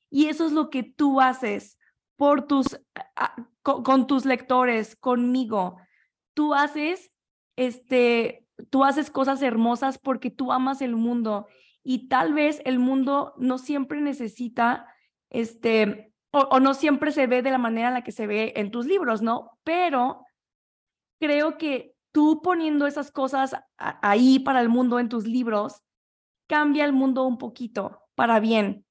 Y 0.10 0.28
eso 0.28 0.46
es 0.46 0.52
lo 0.52 0.70
que 0.70 0.84
tú 0.84 1.22
haces 1.22 1.78
por 2.16 2.48
tus, 2.48 2.80
con, 3.62 4.08
tus 4.08 4.26
lectores, 4.26 4.96
conmigo. 4.96 5.78
Tú 6.34 6.54
haces, 6.54 7.12
este, 7.56 8.48
tú 8.70 8.84
haces 8.84 9.12
cosas 9.12 9.42
hermosas 9.42 9.98
porque 10.00 10.32
tú 10.32 10.52
amas 10.52 10.82
el 10.82 10.96
mundo 10.96 11.48
y 11.84 12.08
tal 12.08 12.34
vez 12.34 12.62
el 12.66 12.80
mundo 12.80 13.34
no 13.38 13.58
siempre 13.58 14.02
necesita, 14.02 14.88
este, 15.30 16.14
o, 16.32 16.40
o 16.40 16.60
no 16.60 16.74
siempre 16.74 17.12
se 17.12 17.28
ve 17.28 17.42
de 17.42 17.52
la 17.52 17.58
manera 17.58 17.90
en 17.90 17.94
la 17.96 18.04
que 18.04 18.12
se 18.12 18.26
ve 18.26 18.54
en 18.56 18.72
tus 18.72 18.86
libros, 18.86 19.22
¿no? 19.22 19.60
Pero 19.64 20.26
creo 21.20 21.58
que 21.58 21.93
tú 22.14 22.42
poniendo 22.42 22.88
esas 22.88 23.12
cosas 23.12 23.56
ahí 23.76 24.40
para 24.40 24.62
el 24.62 24.70
mundo 24.70 25.00
en 25.00 25.10
tus 25.10 25.28
libros, 25.28 25.82
cambia 26.48 26.86
el 26.86 26.94
mundo 26.94 27.24
un 27.24 27.38
poquito 27.38 28.02
para 28.16 28.40
bien. 28.40 28.86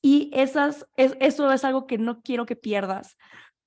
Y 0.00 0.30
esas, 0.32 0.86
eso 0.96 1.52
es 1.52 1.64
algo 1.64 1.86
que 1.88 1.98
no 1.98 2.22
quiero 2.22 2.46
que 2.46 2.54
pierdas. 2.54 3.16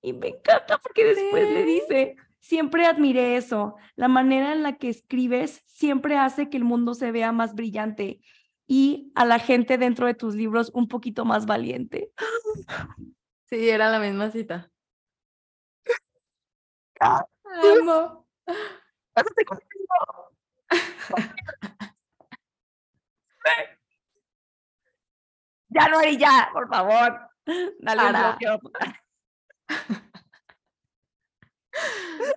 Y 0.02 0.14
me 0.14 0.30
encanta 0.30 0.78
porque 0.78 1.04
después 1.04 1.50
le 1.50 1.66
dice, 1.66 2.16
siempre 2.40 2.86
admiré 2.86 3.36
eso, 3.36 3.76
la 3.96 4.08
manera 4.08 4.54
en 4.54 4.64
la 4.64 4.78
que 4.78 4.90
escribes 4.90 5.64
siempre 5.66 6.18
hace 6.18 6.50
que 6.50 6.58
el 6.58 6.64
mundo 6.64 6.94
se 6.94 7.12
vea 7.12 7.32
más 7.32 7.54
brillante 7.56 8.22
y 8.68 9.12
a 9.16 9.26
la 9.26 9.40
gente 9.40 9.78
dentro 9.78 10.06
de 10.06 10.14
tus 10.14 10.36
libros 10.36 10.72
un 10.74 10.88
poquito 10.88 11.26
más 11.26 11.46
valiente. 11.46 12.12
Sí, 13.46 13.70
era 13.70 13.90
la 13.90 14.00
misma 14.00 14.32
cita. 14.32 14.72
Amo. 17.00 18.26
Pásate 19.14 19.46
conmigo. 19.46 20.32
ya 25.70 25.88
no 25.90 26.00
haré 26.00 26.18
ya, 26.18 26.50
por 26.54 26.68
favor. 26.70 27.20
Dale 27.80 28.06
un 28.06 28.12
bloqueo. 28.14 28.60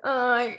Ay, 0.03 0.59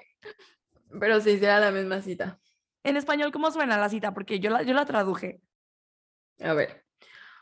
pero 0.99 1.19
sí, 1.21 1.38
será 1.39 1.60
la 1.60 1.71
misma 1.71 2.01
cita. 2.01 2.39
En 2.84 2.97
español, 2.97 3.32
¿cómo 3.32 3.51
suena 3.51 3.78
la 3.78 3.89
cita? 3.89 4.13
Porque 4.13 4.39
yo 4.39 4.49
la, 4.51 4.62
yo 4.62 4.73
la 4.73 4.86
traduje. 4.86 5.41
A 6.39 6.54
ver, 6.54 6.86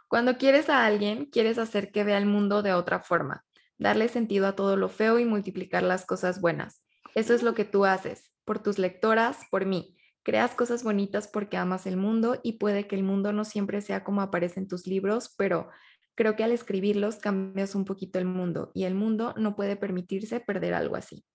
cuando 0.08 0.38
quieres 0.38 0.70
a 0.70 0.86
alguien, 0.86 1.26
quieres 1.26 1.58
hacer 1.58 1.92
que 1.92 2.04
vea 2.04 2.18
el 2.18 2.26
mundo 2.26 2.62
de 2.62 2.74
otra 2.74 3.00
forma, 3.00 3.44
darle 3.78 4.08
sentido 4.08 4.48
a 4.48 4.56
todo 4.56 4.78
lo 4.78 4.90
feo 4.90 5.20
y 5.20 5.26
multiplicar 5.26 5.84
las 5.84 6.06
cosas 6.06 6.40
buenas. 6.40 6.84
Eso 7.16 7.34
es 7.34 7.44
lo 7.44 7.54
que 7.54 7.66
tú 7.66 7.86
haces 7.86 8.33
por 8.46 8.62
tus 8.62 8.80
lectoras, 8.80 9.40
por 9.50 9.66
mí. 9.66 9.98
Creas 10.24 10.56
cosas 10.56 10.84
bonitas 10.84 11.28
porque 11.28 11.58
amas 11.58 11.86
el 11.86 11.98
mundo 11.98 12.40
y 12.44 12.54
puede 12.54 12.88
que 12.88 12.96
el 12.96 13.04
mundo 13.04 13.34
no 13.34 13.44
siempre 13.44 13.82
sea 13.82 14.04
como 14.04 14.22
aparece 14.22 14.60
en 14.60 14.68
tus 14.68 14.88
libros, 14.88 15.34
pero 15.38 15.70
creo 16.16 16.36
que 16.36 16.44
al 16.44 16.52
escribirlos 16.52 17.18
cambias 17.18 17.76
un 17.76 17.86
poquito 17.86 18.20
el 18.20 18.26
mundo 18.26 18.72
y 18.74 18.86
el 18.86 18.96
mundo 18.96 19.34
no 19.38 19.56
puede 19.56 19.76
permitirse 19.76 20.40
perder 20.40 20.74
algo 20.74 20.96
así. 20.96 21.26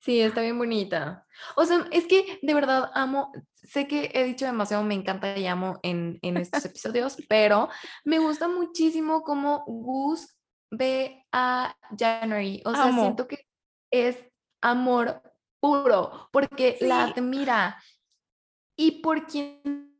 Sí, 0.00 0.20
está 0.20 0.40
bien 0.40 0.56
bonita. 0.56 1.26
O 1.56 1.64
sea, 1.64 1.86
es 1.90 2.06
que 2.06 2.38
de 2.40 2.54
verdad 2.54 2.90
amo, 2.94 3.32
sé 3.52 3.86
que 3.86 4.10
he 4.14 4.24
dicho 4.24 4.46
demasiado, 4.46 4.82
me 4.82 4.94
encanta 4.94 5.36
y 5.36 5.46
amo 5.46 5.78
en, 5.82 6.18
en 6.22 6.38
estos 6.38 6.64
episodios, 6.64 7.16
pero 7.28 7.68
me 8.04 8.18
gusta 8.18 8.48
muchísimo 8.48 9.22
cómo 9.22 9.64
Gus 9.66 10.36
ve 10.70 11.26
a 11.32 11.76
January. 11.98 12.62
O 12.64 12.74
sea, 12.74 12.92
siento 12.92 13.28
que 13.28 13.46
es 13.90 14.16
amor 14.60 15.22
puro, 15.60 16.28
porque 16.32 16.78
la 16.80 17.04
admira. 17.04 17.82
Y 18.76 19.02
por 19.02 19.26
quien 19.26 19.90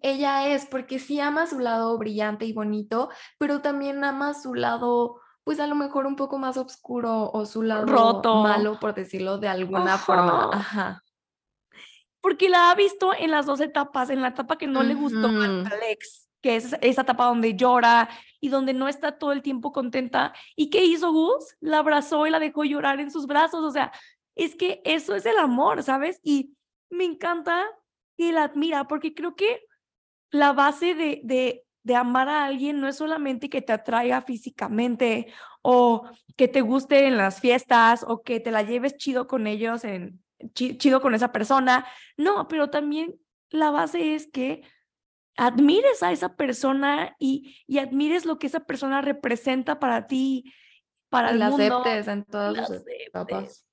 ella 0.00 0.48
es, 0.48 0.66
porque 0.66 0.98
sí 0.98 1.20
ama 1.20 1.46
su 1.46 1.58
lado 1.58 1.96
brillante 1.98 2.44
y 2.44 2.52
bonito, 2.52 3.10
pero 3.38 3.60
también 3.60 4.04
ama 4.04 4.34
su 4.34 4.54
lado, 4.54 5.20
pues 5.44 5.60
a 5.60 5.66
lo 5.66 5.74
mejor 5.74 6.06
un 6.06 6.16
poco 6.16 6.38
más 6.38 6.56
oscuro 6.56 7.30
o 7.32 7.46
su 7.46 7.62
lado 7.62 7.86
roto, 7.86 8.42
malo, 8.42 8.78
por 8.78 8.94
decirlo 8.94 9.38
de 9.38 9.48
alguna 9.48 9.98
forma. 9.98 10.50
Ajá. 10.52 11.02
Porque 12.20 12.48
la 12.48 12.70
ha 12.70 12.74
visto 12.74 13.12
en 13.14 13.30
las 13.30 13.46
dos 13.46 13.60
etapas, 13.60 14.10
en 14.10 14.20
la 14.20 14.28
etapa 14.28 14.58
que 14.58 14.66
no 14.66 14.82
le 14.82 14.94
gustó 14.94 15.28
a 15.28 15.44
Alex, 15.44 16.28
que 16.42 16.56
es 16.56 16.76
esa 16.80 17.02
etapa 17.02 17.26
donde 17.26 17.54
llora 17.54 18.08
y 18.40 18.48
donde 18.48 18.74
no 18.74 18.88
está 18.88 19.18
todo 19.18 19.32
el 19.32 19.42
tiempo 19.42 19.72
contenta. 19.72 20.34
¿Y 20.56 20.70
qué 20.70 20.84
hizo 20.84 21.12
Gus? 21.12 21.56
La 21.60 21.78
abrazó 21.78 22.26
y 22.26 22.30
la 22.30 22.38
dejó 22.38 22.64
llorar 22.64 23.00
en 23.00 23.10
sus 23.10 23.26
brazos. 23.26 23.64
O 23.64 23.70
sea, 23.70 23.92
es 24.34 24.54
que 24.54 24.80
eso 24.84 25.14
es 25.14 25.26
el 25.26 25.38
amor, 25.38 25.82
¿sabes? 25.82 26.20
Y 26.22 26.54
me 26.90 27.04
encanta 27.04 27.66
que 28.16 28.32
la 28.32 28.44
admira 28.44 28.86
porque 28.86 29.14
creo 29.14 29.34
que 29.34 29.64
la 30.30 30.52
base 30.52 30.94
de, 30.94 31.20
de, 31.24 31.64
de 31.82 31.94
amar 31.94 32.28
a 32.28 32.44
alguien 32.44 32.80
no 32.80 32.88
es 32.88 32.96
solamente 32.96 33.48
que 33.48 33.62
te 33.62 33.72
atraiga 33.72 34.22
físicamente 34.22 35.32
o 35.62 36.08
que 36.36 36.48
te 36.48 36.60
guste 36.60 37.06
en 37.06 37.16
las 37.16 37.40
fiestas 37.40 38.04
o 38.06 38.22
que 38.22 38.40
te 38.40 38.50
la 38.50 38.62
lleves 38.62 38.96
chido 38.96 39.26
con 39.26 39.46
ellos, 39.46 39.84
en, 39.84 40.22
chido 40.54 41.00
con 41.00 41.14
esa 41.14 41.32
persona. 41.32 41.86
No, 42.16 42.46
pero 42.48 42.70
también 42.70 43.16
la 43.50 43.70
base 43.70 44.14
es 44.14 44.30
que 44.30 44.62
admires 45.38 46.02
a 46.02 46.10
esa 46.10 46.34
persona 46.34 47.14
y, 47.18 47.56
y 47.66 47.78
admires 47.78 48.26
lo 48.26 48.38
que 48.38 48.48
esa 48.48 48.60
persona 48.60 49.00
representa 49.00 49.78
para 49.78 50.06
ti, 50.08 50.52
para 51.08 51.30
el 51.30 51.38
mundo. 51.38 51.78
aceptes 51.78 52.08
en 52.08 52.24
todas 52.24 52.66
sus 52.66 52.82
etapas. 53.06 53.64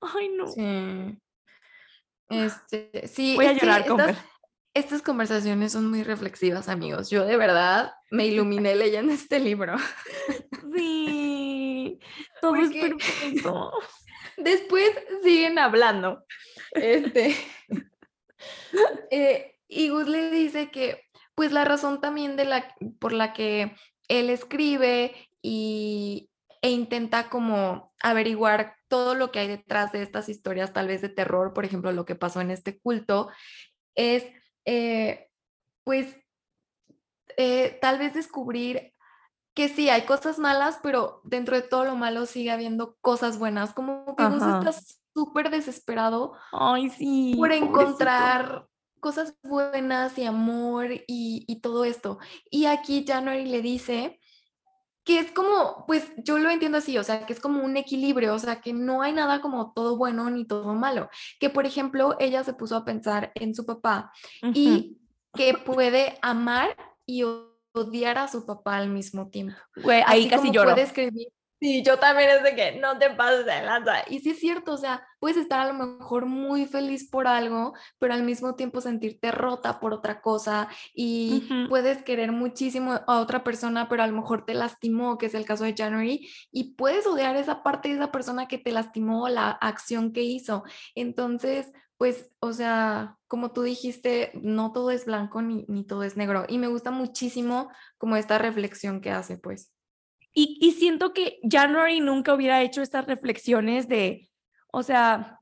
Ay, 0.00 0.28
no. 0.28 0.46
Sí. 0.48 1.18
Este, 2.28 3.08
sí. 3.08 3.34
Voy 3.36 3.46
a 3.46 3.52
llorar 3.54 3.86
con 3.86 4.00
estas, 4.00 4.18
estas, 4.74 5.02
conversaciones 5.02 5.72
son 5.72 5.88
muy 5.88 6.02
reflexivas, 6.02 6.68
amigos. 6.68 7.08
Yo 7.08 7.24
de 7.24 7.38
verdad 7.38 7.94
me 8.10 8.26
iluminé 8.26 8.74
leyendo 8.76 9.12
este 9.12 9.40
libro. 9.40 9.76
Sí. 10.74 12.00
Todo 12.40 12.56
es 12.56 12.70
perfecto. 12.70 13.72
Después 14.38 14.90
siguen 15.22 15.58
hablando. 15.58 16.24
Este. 16.72 17.34
Eh, 19.10 19.51
y 19.72 19.88
Gus 19.88 20.06
le 20.06 20.30
dice 20.30 20.70
que, 20.70 21.02
pues 21.34 21.52
la 21.52 21.64
razón 21.64 22.00
también 22.00 22.36
de 22.36 22.44
la, 22.44 22.74
por 22.98 23.12
la 23.12 23.32
que 23.32 23.74
él 24.08 24.30
escribe 24.30 25.14
y, 25.40 26.30
e 26.60 26.70
intenta 26.70 27.30
como 27.30 27.92
averiguar 28.02 28.76
todo 28.88 29.14
lo 29.14 29.32
que 29.32 29.38
hay 29.38 29.48
detrás 29.48 29.92
de 29.92 30.02
estas 30.02 30.28
historias, 30.28 30.72
tal 30.72 30.88
vez 30.88 31.00
de 31.00 31.08
terror, 31.08 31.54
por 31.54 31.64
ejemplo, 31.64 31.90
lo 31.92 32.04
que 32.04 32.14
pasó 32.14 32.40
en 32.40 32.50
este 32.50 32.78
culto, 32.78 33.30
es 33.94 34.24
eh, 34.66 35.28
pues 35.84 36.16
eh, 37.36 37.78
tal 37.80 37.98
vez 37.98 38.12
descubrir 38.12 38.92
que 39.54 39.68
sí, 39.68 39.88
hay 39.88 40.02
cosas 40.02 40.38
malas, 40.38 40.78
pero 40.82 41.20
dentro 41.24 41.56
de 41.56 41.62
todo 41.62 41.84
lo 41.84 41.96
malo 41.96 42.26
sigue 42.26 42.50
habiendo 42.50 42.96
cosas 43.00 43.38
buenas, 43.38 43.72
como 43.74 44.16
que 44.16 44.26
Gus 44.26 44.42
está 44.42 44.72
súper 45.14 45.50
desesperado 45.50 46.34
Ay, 46.52 46.88
sí, 46.90 47.34
por 47.36 47.52
encontrar 47.52 48.66
cosas 49.02 49.34
buenas 49.42 50.16
y 50.16 50.24
amor 50.24 50.92
y, 50.92 51.44
y 51.46 51.60
todo 51.60 51.84
esto. 51.84 52.20
Y 52.50 52.66
aquí 52.66 53.04
January 53.06 53.46
le 53.46 53.60
dice 53.60 54.20
que 55.04 55.18
es 55.18 55.32
como, 55.32 55.84
pues 55.88 56.12
yo 56.18 56.38
lo 56.38 56.48
entiendo 56.48 56.78
así, 56.78 56.96
o 56.96 57.02
sea, 57.02 57.26
que 57.26 57.32
es 57.32 57.40
como 57.40 57.64
un 57.64 57.76
equilibrio, 57.76 58.32
o 58.32 58.38
sea, 58.38 58.60
que 58.60 58.72
no 58.72 59.02
hay 59.02 59.12
nada 59.12 59.40
como 59.40 59.72
todo 59.72 59.96
bueno 59.96 60.30
ni 60.30 60.46
todo 60.46 60.72
malo. 60.74 61.10
Que 61.40 61.50
por 61.50 61.66
ejemplo, 61.66 62.14
ella 62.20 62.44
se 62.44 62.54
puso 62.54 62.76
a 62.76 62.84
pensar 62.84 63.32
en 63.34 63.56
su 63.56 63.66
papá 63.66 64.12
Ujú. 64.40 64.52
y 64.54 64.98
que 65.34 65.54
puede 65.54 66.16
amar 66.22 66.76
y 67.04 67.24
odiar 67.72 68.18
a 68.18 68.28
su 68.28 68.46
papá 68.46 68.76
al 68.76 68.88
mismo 68.88 69.30
tiempo. 69.30 69.56
Güey, 69.82 70.04
ahí 70.06 70.20
Así 70.20 70.28
casi 70.28 70.42
como 70.42 70.52
lloro. 70.52 70.70
Puede 70.70 70.86
escribir. 70.86 71.28
Sí, 71.62 71.84
yo 71.84 71.96
también 71.96 72.28
es 72.28 72.42
de 72.42 72.56
que 72.56 72.80
no 72.80 72.98
te 72.98 73.08
pases 73.10 73.46
de 73.46 73.62
lanza. 73.62 74.02
Y 74.10 74.18
sí 74.18 74.30
es 74.30 74.40
cierto, 74.40 74.72
o 74.72 74.76
sea, 74.76 75.06
puedes 75.20 75.36
estar 75.36 75.60
a 75.60 75.72
lo 75.72 75.74
mejor 75.74 76.26
muy 76.26 76.66
feliz 76.66 77.08
por 77.08 77.28
algo, 77.28 77.72
pero 78.00 78.14
al 78.14 78.24
mismo 78.24 78.56
tiempo 78.56 78.80
sentirte 78.80 79.30
rota 79.30 79.78
por 79.78 79.92
otra 79.92 80.20
cosa 80.20 80.66
y 80.92 81.48
puedes 81.68 82.02
querer 82.02 82.32
muchísimo 82.32 82.94
a 83.06 83.20
otra 83.20 83.44
persona, 83.44 83.88
pero 83.88 84.02
a 84.02 84.08
lo 84.08 84.16
mejor 84.16 84.44
te 84.44 84.54
lastimó, 84.54 85.18
que 85.18 85.26
es 85.26 85.34
el 85.34 85.44
caso 85.44 85.62
de 85.62 85.76
January, 85.76 86.28
y 86.50 86.74
puedes 86.74 87.06
odiar 87.06 87.36
esa 87.36 87.62
parte 87.62 87.90
de 87.90 87.94
esa 87.94 88.10
persona 88.10 88.48
que 88.48 88.58
te 88.58 88.72
lastimó, 88.72 89.28
la 89.28 89.50
acción 89.50 90.12
que 90.12 90.24
hizo. 90.24 90.64
Entonces, 90.96 91.70
pues, 91.96 92.28
o 92.40 92.52
sea, 92.52 93.18
como 93.28 93.52
tú 93.52 93.62
dijiste, 93.62 94.32
no 94.34 94.72
todo 94.72 94.90
es 94.90 95.04
blanco 95.04 95.42
ni, 95.42 95.64
ni 95.68 95.84
todo 95.86 96.02
es 96.02 96.16
negro. 96.16 96.44
Y 96.48 96.58
me 96.58 96.66
gusta 96.66 96.90
muchísimo 96.90 97.70
como 97.98 98.16
esta 98.16 98.38
reflexión 98.38 99.00
que 99.00 99.12
hace, 99.12 99.38
pues. 99.38 99.72
Y, 100.34 100.58
y 100.60 100.72
siento 100.72 101.12
que 101.12 101.38
January 101.48 102.00
nunca 102.00 102.34
hubiera 102.34 102.62
hecho 102.62 102.80
estas 102.82 103.06
reflexiones 103.06 103.88
de, 103.88 104.30
o 104.72 104.82
sea, 104.82 105.40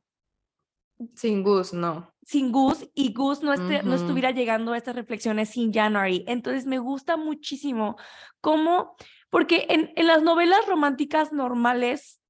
Sin 1.14 1.42
Gus, 1.42 1.72
no. 1.72 2.12
sin 2.24 2.53
Gus 2.53 2.87
y 2.94 3.12
Gus 3.14 3.42
no, 3.42 3.53
este- 3.55 3.83
no 3.83 3.94
estuviera 3.94 4.33
llegando 4.33 4.72
a 4.72 4.76
estas 4.76 4.94
reflexiones 4.96 5.48
sin 5.50 5.72
January. 5.72 6.24
Entonces 6.29 6.66
me 6.66 6.79
gusta 6.79 7.16
muchísimo 7.16 7.96
cómo, 8.40 8.96
porque 9.31 9.66
en, 9.70 9.92
en 9.96 10.07
las 10.07 10.22
novelas 10.22 10.66
románticas 10.66 11.33
normales, 11.33 12.20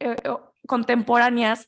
eh, 0.00 0.16
contemporáneas, 0.66 1.66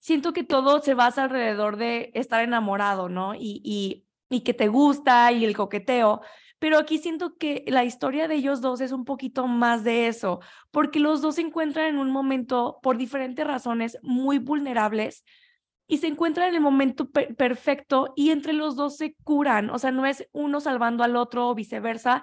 siento 0.00 0.32
que 0.32 0.42
todo 0.44 0.80
se 0.82 0.94
basa 0.94 1.24
alrededor 1.24 1.76
de 1.76 2.10
estar 2.14 2.42
enamorado, 2.42 3.08
¿no? 3.08 3.34
Y, 3.34 3.60
y, 3.64 4.06
y 4.30 4.40
que 4.40 4.54
te 4.54 4.68
gusta 4.68 5.30
y 5.30 5.44
el 5.44 5.54
coqueteo. 5.56 6.22
Pero 6.60 6.78
aquí 6.78 6.98
siento 6.98 7.36
que 7.36 7.64
la 7.66 7.84
historia 7.84 8.28
de 8.28 8.36
ellos 8.36 8.60
dos 8.60 8.80
es 8.80 8.92
un 8.92 9.04
poquito 9.04 9.48
más 9.48 9.82
de 9.82 10.06
eso, 10.06 10.40
porque 10.70 11.00
los 11.00 11.22
dos 11.22 11.36
se 11.36 11.40
encuentran 11.40 11.86
en 11.86 11.98
un 11.98 12.10
momento, 12.10 12.78
por 12.82 12.98
diferentes 12.98 13.44
razones, 13.46 13.98
muy 14.02 14.38
vulnerables 14.38 15.24
y 15.88 15.98
se 15.98 16.06
encuentran 16.06 16.50
en 16.50 16.54
el 16.56 16.60
momento 16.60 17.10
per- 17.10 17.34
perfecto 17.34 18.12
y 18.14 18.30
entre 18.30 18.52
los 18.52 18.76
dos 18.76 18.96
se 18.98 19.16
curan, 19.24 19.70
o 19.70 19.78
sea, 19.78 19.90
no 19.90 20.04
es 20.06 20.28
uno 20.32 20.60
salvando 20.60 21.02
al 21.02 21.16
otro 21.16 21.48
o 21.48 21.54
viceversa, 21.54 22.22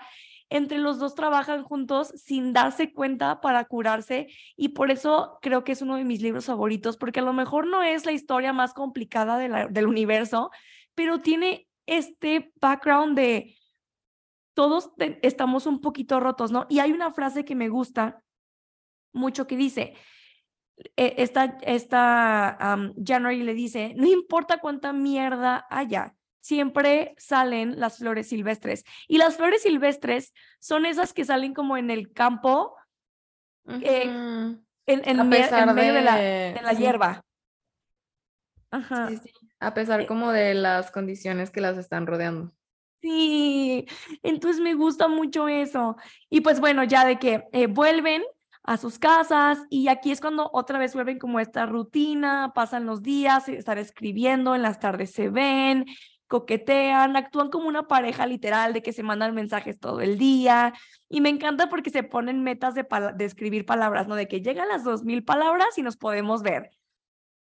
entre 0.50 0.78
los 0.78 1.00
dos 1.00 1.16
trabajan 1.16 1.64
juntos 1.64 2.14
sin 2.16 2.54
darse 2.54 2.94
cuenta 2.94 3.42
para 3.42 3.66
curarse 3.66 4.28
y 4.56 4.70
por 4.70 4.92
eso 4.92 5.40
creo 5.42 5.64
que 5.64 5.74
es 5.74 5.82
uno 5.82 5.98
de 5.98 6.06
mis 6.06 6.22
libros 6.22 6.46
favoritos, 6.46 6.96
porque 6.96 7.20
a 7.22 7.24
lo 7.24 7.34
mejor 7.34 7.68
no 7.68 7.82
es 7.82 8.06
la 8.06 8.14
historia 8.14 8.54
más 8.54 8.74
complicada 8.74 9.38
del 9.38 9.88
universo, 9.88 10.52
pero 10.96 11.20
tiene 11.22 11.68
este 11.88 12.54
background 12.62 13.18
de 13.18 13.56
todos 14.58 14.96
te- 14.96 15.20
estamos 15.22 15.68
un 15.68 15.82
poquito 15.82 16.20
rotos, 16.20 16.52
¿no? 16.52 16.66
Y 16.68 16.80
hay 16.80 16.92
una 16.92 17.12
frase 17.14 17.46
que 17.46 17.54
me 17.54 17.70
gusta 17.70 18.24
mucho 19.14 19.46
que 19.46 19.56
dice, 19.56 19.94
eh, 20.96 21.14
esta, 21.18 21.60
esta 21.62 22.50
am, 22.72 22.96
January 23.06 23.44
le 23.44 23.54
dice, 23.54 23.94
no 23.96 24.08
importa 24.08 24.58
cuánta 24.58 24.94
mierda 24.94 25.68
haya, 25.70 26.16
siempre 26.40 27.14
salen 27.20 27.80
las 27.80 28.00
flores 28.00 28.30
silvestres. 28.30 28.84
Y 29.08 29.20
las 29.20 29.38
flores 29.38 29.62
silvestres 29.62 30.34
son 30.60 30.88
esas 30.88 31.14
que 31.14 31.24
salen 31.24 31.54
como 31.54 31.78
en 31.78 31.92
el 31.92 32.12
campo, 32.12 32.76
eh, 33.68 34.06
en, 34.06 34.64
en 34.88 35.30
medio 35.30 35.94
de 35.94 36.02
la, 36.02 36.16
de- 36.16 36.60
la 36.64 36.72
sí. 36.72 36.78
hierba. 36.78 37.22
Ajá. 38.72 39.08
Sí, 39.10 39.18
sí. 39.18 39.32
A 39.60 39.76
pesar 39.76 40.02
Eh, 40.02 40.08
como 40.08 40.32
de 40.32 40.56
las 40.56 40.90
condiciones 40.90 41.52
que 41.52 41.62
las 41.62 41.78
están 41.78 42.08
rodeando. 42.08 42.57
Sí, 43.02 43.86
entonces 44.24 44.62
me 44.62 44.74
gusta 44.74 45.08
mucho 45.08 45.48
eso. 45.48 45.96
Y 46.30 46.42
pues 46.42 46.60
bueno, 46.60 46.84
ya 46.84 47.06
de 47.06 47.20
que 47.20 47.44
eh, 47.52 47.68
vuelven 47.68 48.24
a 48.64 48.78
sus 48.78 49.00
casas 49.00 49.60
y 49.70 49.88
aquí 49.88 50.12
es 50.12 50.20
cuando 50.20 50.50
otra 50.52 50.80
vez 50.80 50.94
vuelven 50.94 51.20
como 51.20 51.40
esta 51.40 51.66
rutina, 51.66 52.52
pasan 52.56 52.86
los 52.86 53.02
días, 53.04 53.48
estar 53.50 53.78
escribiendo, 53.78 54.56
en 54.56 54.62
las 54.64 54.80
tardes 54.80 55.12
se 55.12 55.30
ven, 55.30 55.86
coquetean, 56.28 57.16
actúan 57.16 57.50
como 57.50 57.68
una 57.68 57.88
pareja 57.88 58.26
literal 58.26 58.74
de 58.74 58.82
que 58.82 58.94
se 58.94 59.04
mandan 59.04 59.36
mensajes 59.36 59.80
todo 59.80 60.02
el 60.02 60.18
día. 60.18 60.74
Y 61.08 61.22
me 61.22 61.30
encanta 61.30 61.70
porque 61.70 61.92
se 61.92 62.04
ponen 62.04 62.44
metas 62.44 62.74
de, 62.76 62.86
de 63.16 63.26
escribir 63.26 63.66
palabras, 63.66 64.08
¿no? 64.08 64.16
De 64.16 64.28
que 64.28 64.42
llegan 64.42 64.68
las 64.68 64.84
dos 64.84 65.04
mil 65.04 65.24
palabras 65.24 65.78
y 65.78 65.84
nos 65.84 65.98
podemos 65.98 66.42
ver. 66.42 66.72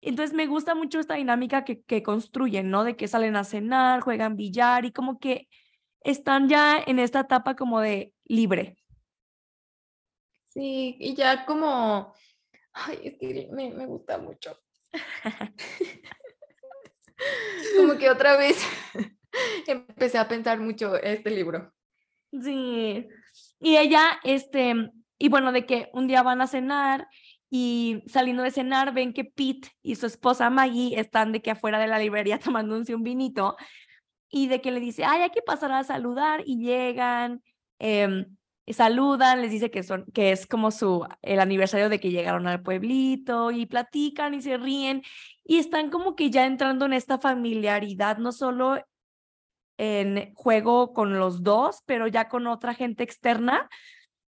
Entonces 0.04 0.34
me 0.34 0.46
gusta 0.46 0.74
mucho 0.74 1.00
esta 1.00 1.14
dinámica 1.14 1.64
que, 1.64 1.82
que 1.82 2.02
construyen, 2.02 2.70
¿no? 2.70 2.84
De 2.84 2.96
que 2.96 3.08
salen 3.08 3.36
a 3.36 3.44
cenar, 3.44 4.00
juegan 4.00 4.36
billar 4.36 4.84
y 4.84 4.92
como 4.92 5.18
que 5.18 5.48
están 6.00 6.48
ya 6.48 6.78
en 6.86 6.98
esta 6.98 7.20
etapa 7.20 7.56
como 7.56 7.80
de 7.80 8.12
libre. 8.24 8.76
Sí, 10.48 10.96
y 11.00 11.14
ya 11.14 11.46
como, 11.46 12.14
ay, 12.72 13.00
es 13.02 13.18
que 13.18 13.48
me, 13.50 13.70
me 13.70 13.86
gusta 13.86 14.18
mucho. 14.18 14.56
Como 17.76 17.96
que 17.96 18.10
otra 18.10 18.36
vez 18.36 18.58
empecé 19.66 20.18
a 20.18 20.28
pensar 20.28 20.60
mucho 20.60 20.96
este 20.96 21.30
libro. 21.30 21.72
Sí. 22.30 23.08
Y 23.60 23.76
ella, 23.76 24.20
este, 24.24 24.90
y 25.18 25.28
bueno, 25.28 25.52
de 25.52 25.66
que 25.66 25.90
un 25.92 26.06
día 26.06 26.22
van 26.22 26.40
a 26.40 26.46
cenar 26.46 27.08
y 27.56 28.02
saliendo 28.08 28.42
de 28.42 28.50
cenar 28.50 28.92
ven 28.92 29.12
que 29.12 29.24
Pete 29.24 29.68
y 29.80 29.94
su 29.94 30.06
esposa 30.06 30.50
Maggie 30.50 30.98
están 30.98 31.30
de 31.30 31.40
que 31.40 31.52
afuera 31.52 31.78
de 31.78 31.86
la 31.86 32.00
librería 32.00 32.40
tomándose 32.40 32.96
un 32.96 33.04
vinito 33.04 33.56
y 34.28 34.48
de 34.48 34.60
que 34.60 34.72
le 34.72 34.80
dice, 34.80 35.04
ay, 35.04 35.22
hay 35.22 35.30
que 35.30 35.40
pasar 35.40 35.70
a 35.70 35.84
saludar 35.84 36.42
y 36.44 36.58
llegan, 36.58 37.44
y 37.78 38.72
saludan, 38.72 39.40
les 39.40 39.52
dice 39.52 39.70
que, 39.70 39.84
son, 39.84 40.04
que 40.12 40.32
es 40.32 40.48
como 40.48 40.72
su, 40.72 41.06
el 41.22 41.38
aniversario 41.38 41.88
de 41.88 42.00
que 42.00 42.10
llegaron 42.10 42.48
al 42.48 42.60
pueblito 42.60 43.52
y 43.52 43.66
platican 43.66 44.34
y 44.34 44.42
se 44.42 44.56
ríen 44.56 45.02
y 45.44 45.58
están 45.58 45.90
como 45.90 46.16
que 46.16 46.30
ya 46.30 46.46
entrando 46.46 46.86
en 46.86 46.92
esta 46.92 47.18
familiaridad, 47.18 48.18
no 48.18 48.32
solo 48.32 48.84
en 49.78 50.34
juego 50.34 50.92
con 50.92 51.20
los 51.20 51.44
dos, 51.44 51.82
pero 51.86 52.08
ya 52.08 52.28
con 52.28 52.48
otra 52.48 52.74
gente 52.74 53.04
externa. 53.04 53.68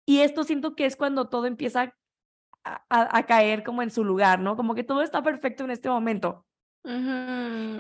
Y 0.06 0.19
esto 0.19 0.43
siento 0.43 0.75
que 0.75 0.86
es 0.86 0.97
cuando 0.97 1.30
todo 1.30 1.45
empieza 1.45 1.93
a, 2.65 3.23
caer 3.23 3.63
como 3.63 3.82
en 3.84 3.91
su 3.91 4.04
lugar, 4.04 4.39
¿no? 4.39 4.56
Como 4.56 4.75
que 4.75 4.84
todo 4.84 5.01
está 5.01 5.21
perfecto 5.21 5.63
en 5.63 5.71
este 5.71 5.89
momento. 5.89 6.45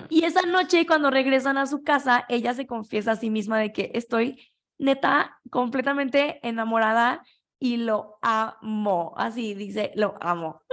Y 0.09 0.23
esa 0.23 0.41
noche, 0.43 0.87
cuando 0.87 1.11
regresan 1.11 1.57
a 1.57 1.67
su 1.67 1.83
casa, 1.83 2.25
ella 2.27 2.53
se 2.53 2.65
confiesa 2.65 3.11
a 3.11 3.15
sí 3.15 3.29
misma 3.29 3.59
de 3.59 3.71
que 3.71 3.91
estoy 3.93 4.51
neta 4.79 5.39
completamente 5.51 6.39
enamorada 6.47 7.23
y 7.59 7.77
lo 7.77 8.17
amo. 8.21 9.13
Así 9.15 9.53
dice, 9.53 9.91
lo 9.95 10.15
amo. 10.21 10.63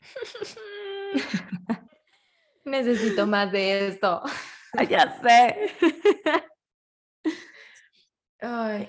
Necesito 2.64 3.26
más 3.26 3.50
de 3.52 3.88
esto. 3.88 4.22
Ya 4.90 5.18
sé. 5.22 5.72
Ay. 8.40 8.88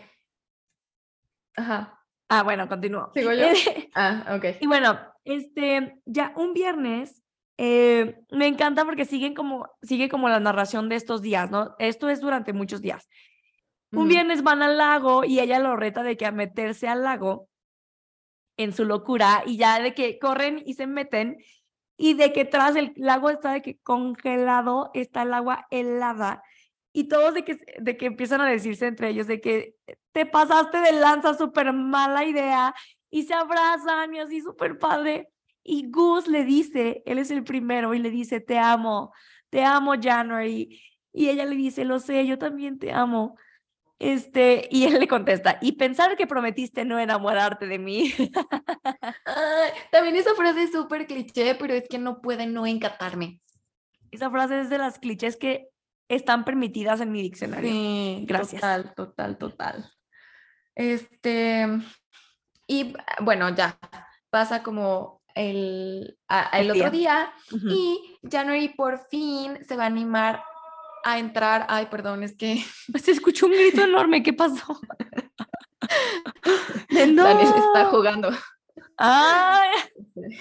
Ajá. 1.55 1.98
Ah, 2.29 2.43
bueno, 2.43 2.69
continúo. 2.69 3.11
¿Sigo 3.13 3.33
yo? 3.33 3.47
Ah, 3.95 4.37
ok. 4.37 4.61
Y 4.61 4.67
bueno, 4.67 4.99
este, 5.25 5.99
ya 6.05 6.31
un 6.35 6.53
viernes, 6.53 7.21
eh, 7.57 8.19
me 8.31 8.47
encanta 8.47 8.85
porque 8.85 9.05
siguen 9.05 9.33
como, 9.33 9.67
sigue 9.81 10.07
como 10.09 10.29
la 10.29 10.39
narración 10.39 10.89
de 10.89 10.95
estos 10.95 11.21
días, 11.21 11.49
¿no? 11.49 11.75
Esto 11.79 12.07
es 12.07 12.21
durante 12.21 12.53
muchos 12.53 12.81
días. 12.81 13.09
Un 13.91 14.07
viernes 14.07 14.43
van 14.43 14.61
al 14.61 14.77
lago 14.77 15.25
y 15.25 15.39
ella 15.39 15.57
lo 15.57 15.75
reta 15.75 16.03
de 16.03 16.15
que 16.15 16.27
a 16.27 16.31
meterse 16.31 16.87
al 16.87 17.03
lago 17.03 17.49
en 18.55 18.71
su 18.71 18.85
locura 18.85 19.41
y 19.47 19.57
ya 19.57 19.81
de 19.81 19.95
que 19.95 20.19
corren 20.19 20.61
y 20.63 20.75
se 20.75 20.85
meten 20.85 21.37
y 21.97 22.13
de 22.13 22.31
que 22.31 22.45
tras 22.45 22.75
el 22.75 22.93
lago 22.97 23.31
está 23.31 23.51
de 23.51 23.63
que 23.63 23.79
congelado, 23.79 24.91
está 24.93 25.23
el 25.23 25.33
agua 25.33 25.65
helada 25.71 26.43
y 26.93 27.05
todos 27.07 27.33
de 27.33 27.43
que, 27.43 27.57
de 27.79 27.97
que 27.97 28.05
empiezan 28.05 28.41
a 28.41 28.49
decirse 28.49 28.85
entre 28.85 29.09
ellos 29.09 29.25
de 29.25 29.41
que 29.41 29.75
te 30.11 30.25
pasaste 30.25 30.79
de 30.79 30.93
lanza, 30.93 31.33
súper 31.33 31.73
mala 31.73 32.25
idea, 32.25 32.73
y 33.09 33.23
se 33.23 33.33
abrazan 33.33 34.13
y 34.13 34.19
así 34.19 34.41
súper 34.41 34.77
padre. 34.77 35.29
Y 35.63 35.89
Gus 35.89 36.27
le 36.27 36.43
dice, 36.45 37.03
él 37.05 37.19
es 37.19 37.31
el 37.31 37.43
primero, 37.43 37.93
y 37.93 37.99
le 37.99 38.09
dice, 38.09 38.39
te 38.39 38.57
amo, 38.57 39.13
te 39.49 39.63
amo, 39.63 39.93
January. 40.01 40.81
Y 41.11 41.29
ella 41.29 41.45
le 41.45 41.55
dice, 41.55 41.85
lo 41.85 41.99
sé, 41.99 42.25
yo 42.25 42.37
también 42.37 42.79
te 42.79 42.91
amo. 42.91 43.35
Este, 43.99 44.69
y 44.71 44.85
él 44.85 44.97
le 44.97 45.07
contesta, 45.09 45.57
y 45.61 45.73
pensar 45.73 46.15
que 46.15 46.25
prometiste 46.25 46.85
no 46.85 46.97
enamorarte 46.97 47.67
de 47.67 47.79
mí. 47.79 48.13
también 49.91 50.15
esa 50.15 50.33
frase 50.35 50.63
es 50.63 50.71
súper 50.71 51.05
cliché, 51.05 51.55
pero 51.55 51.73
es 51.73 51.87
que 51.89 51.97
no 51.97 52.21
puede 52.21 52.47
no 52.47 52.65
encantarme. 52.65 53.41
Esa 54.11 54.31
frase 54.31 54.61
es 54.61 54.69
de 54.69 54.77
las 54.77 54.99
clichés 54.99 55.35
que 55.35 55.67
están 56.07 56.45
permitidas 56.45 57.01
en 57.01 57.11
mi 57.11 57.21
diccionario. 57.21 57.69
Sí, 57.69 58.23
gracias. 58.25 58.61
Total, 58.61 58.93
total, 58.95 59.37
total. 59.37 59.91
Este, 60.79 61.67
y 62.65 62.93
bueno, 63.19 63.53
ya 63.53 63.77
pasa 64.29 64.63
como 64.63 65.21
el, 65.35 66.17
el, 66.53 66.71
otro 66.71 66.89
día, 66.89 67.33
y 67.51 68.17
January 68.31 68.69
por 68.69 69.05
fin 69.09 69.59
se 69.67 69.75
va 69.75 69.83
a 69.83 69.87
animar 69.87 70.41
a 71.03 71.19
entrar. 71.19 71.65
Ay, 71.67 71.87
perdón, 71.87 72.23
es 72.23 72.33
que 72.33 72.63
se 73.03 73.11
escuchó 73.11 73.47
un 73.47 73.51
grito 73.51 73.81
enorme. 73.81 74.23
¿Qué 74.23 74.31
pasó? 74.31 74.79
Daniel 76.89 77.53
está 77.57 77.87
jugando. 77.91 78.29
Ay. 78.95 79.71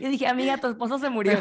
Yo 0.00 0.08
dije, 0.08 0.26
amiga, 0.26 0.58
tu 0.58 0.66
esposo 0.66 0.98
se 0.98 1.10
murió. 1.10 1.38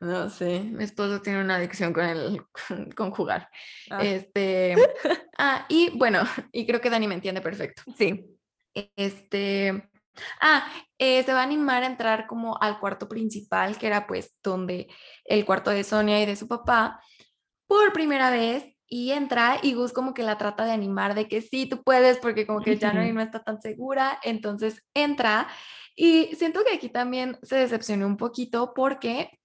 No 0.00 0.30
sé, 0.30 0.60
mi 0.60 0.84
esposo 0.84 1.20
tiene 1.20 1.42
una 1.42 1.56
adicción 1.56 1.92
con 1.92 2.04
el 2.04 2.42
con, 2.96 3.10
jugar. 3.10 3.50
Ah. 3.90 4.02
Este, 4.02 4.74
ah, 5.38 5.66
y 5.68 5.90
bueno, 5.98 6.22
y 6.52 6.66
creo 6.66 6.80
que 6.80 6.88
Dani 6.88 7.06
me 7.06 7.14
entiende 7.14 7.42
perfecto. 7.42 7.82
Sí. 7.98 8.24
Este, 8.96 9.90
ah, 10.40 10.66
eh, 10.96 11.22
se 11.22 11.32
va 11.34 11.40
a 11.40 11.44
animar 11.44 11.82
a 11.82 11.86
entrar 11.86 12.26
como 12.26 12.56
al 12.62 12.80
cuarto 12.80 13.08
principal, 13.08 13.76
que 13.76 13.88
era 13.88 14.06
pues 14.06 14.38
donde 14.42 14.88
el 15.24 15.44
cuarto 15.44 15.70
de 15.70 15.84
Sonia 15.84 16.22
y 16.22 16.26
de 16.26 16.36
su 16.36 16.48
papá, 16.48 17.02
por 17.66 17.92
primera 17.92 18.30
vez, 18.30 18.64
y 18.86 19.12
entra 19.12 19.58
y 19.62 19.74
Gus 19.74 19.92
como 19.92 20.14
que 20.14 20.22
la 20.22 20.38
trata 20.38 20.64
de 20.64 20.72
animar 20.72 21.14
de 21.14 21.28
que 21.28 21.42
sí, 21.42 21.66
tú 21.66 21.82
puedes, 21.82 22.18
porque 22.18 22.46
como 22.46 22.60
que 22.60 22.76
ya 22.76 22.92
no 22.92 23.20
está 23.20 23.42
tan 23.42 23.60
segura, 23.60 24.18
entonces 24.22 24.82
entra. 24.94 25.46
Y 25.94 26.34
siento 26.36 26.64
que 26.64 26.74
aquí 26.74 26.88
también 26.88 27.38
se 27.42 27.56
decepcionó 27.56 28.06
un 28.06 28.16
poquito 28.16 28.72
porque 28.74 29.39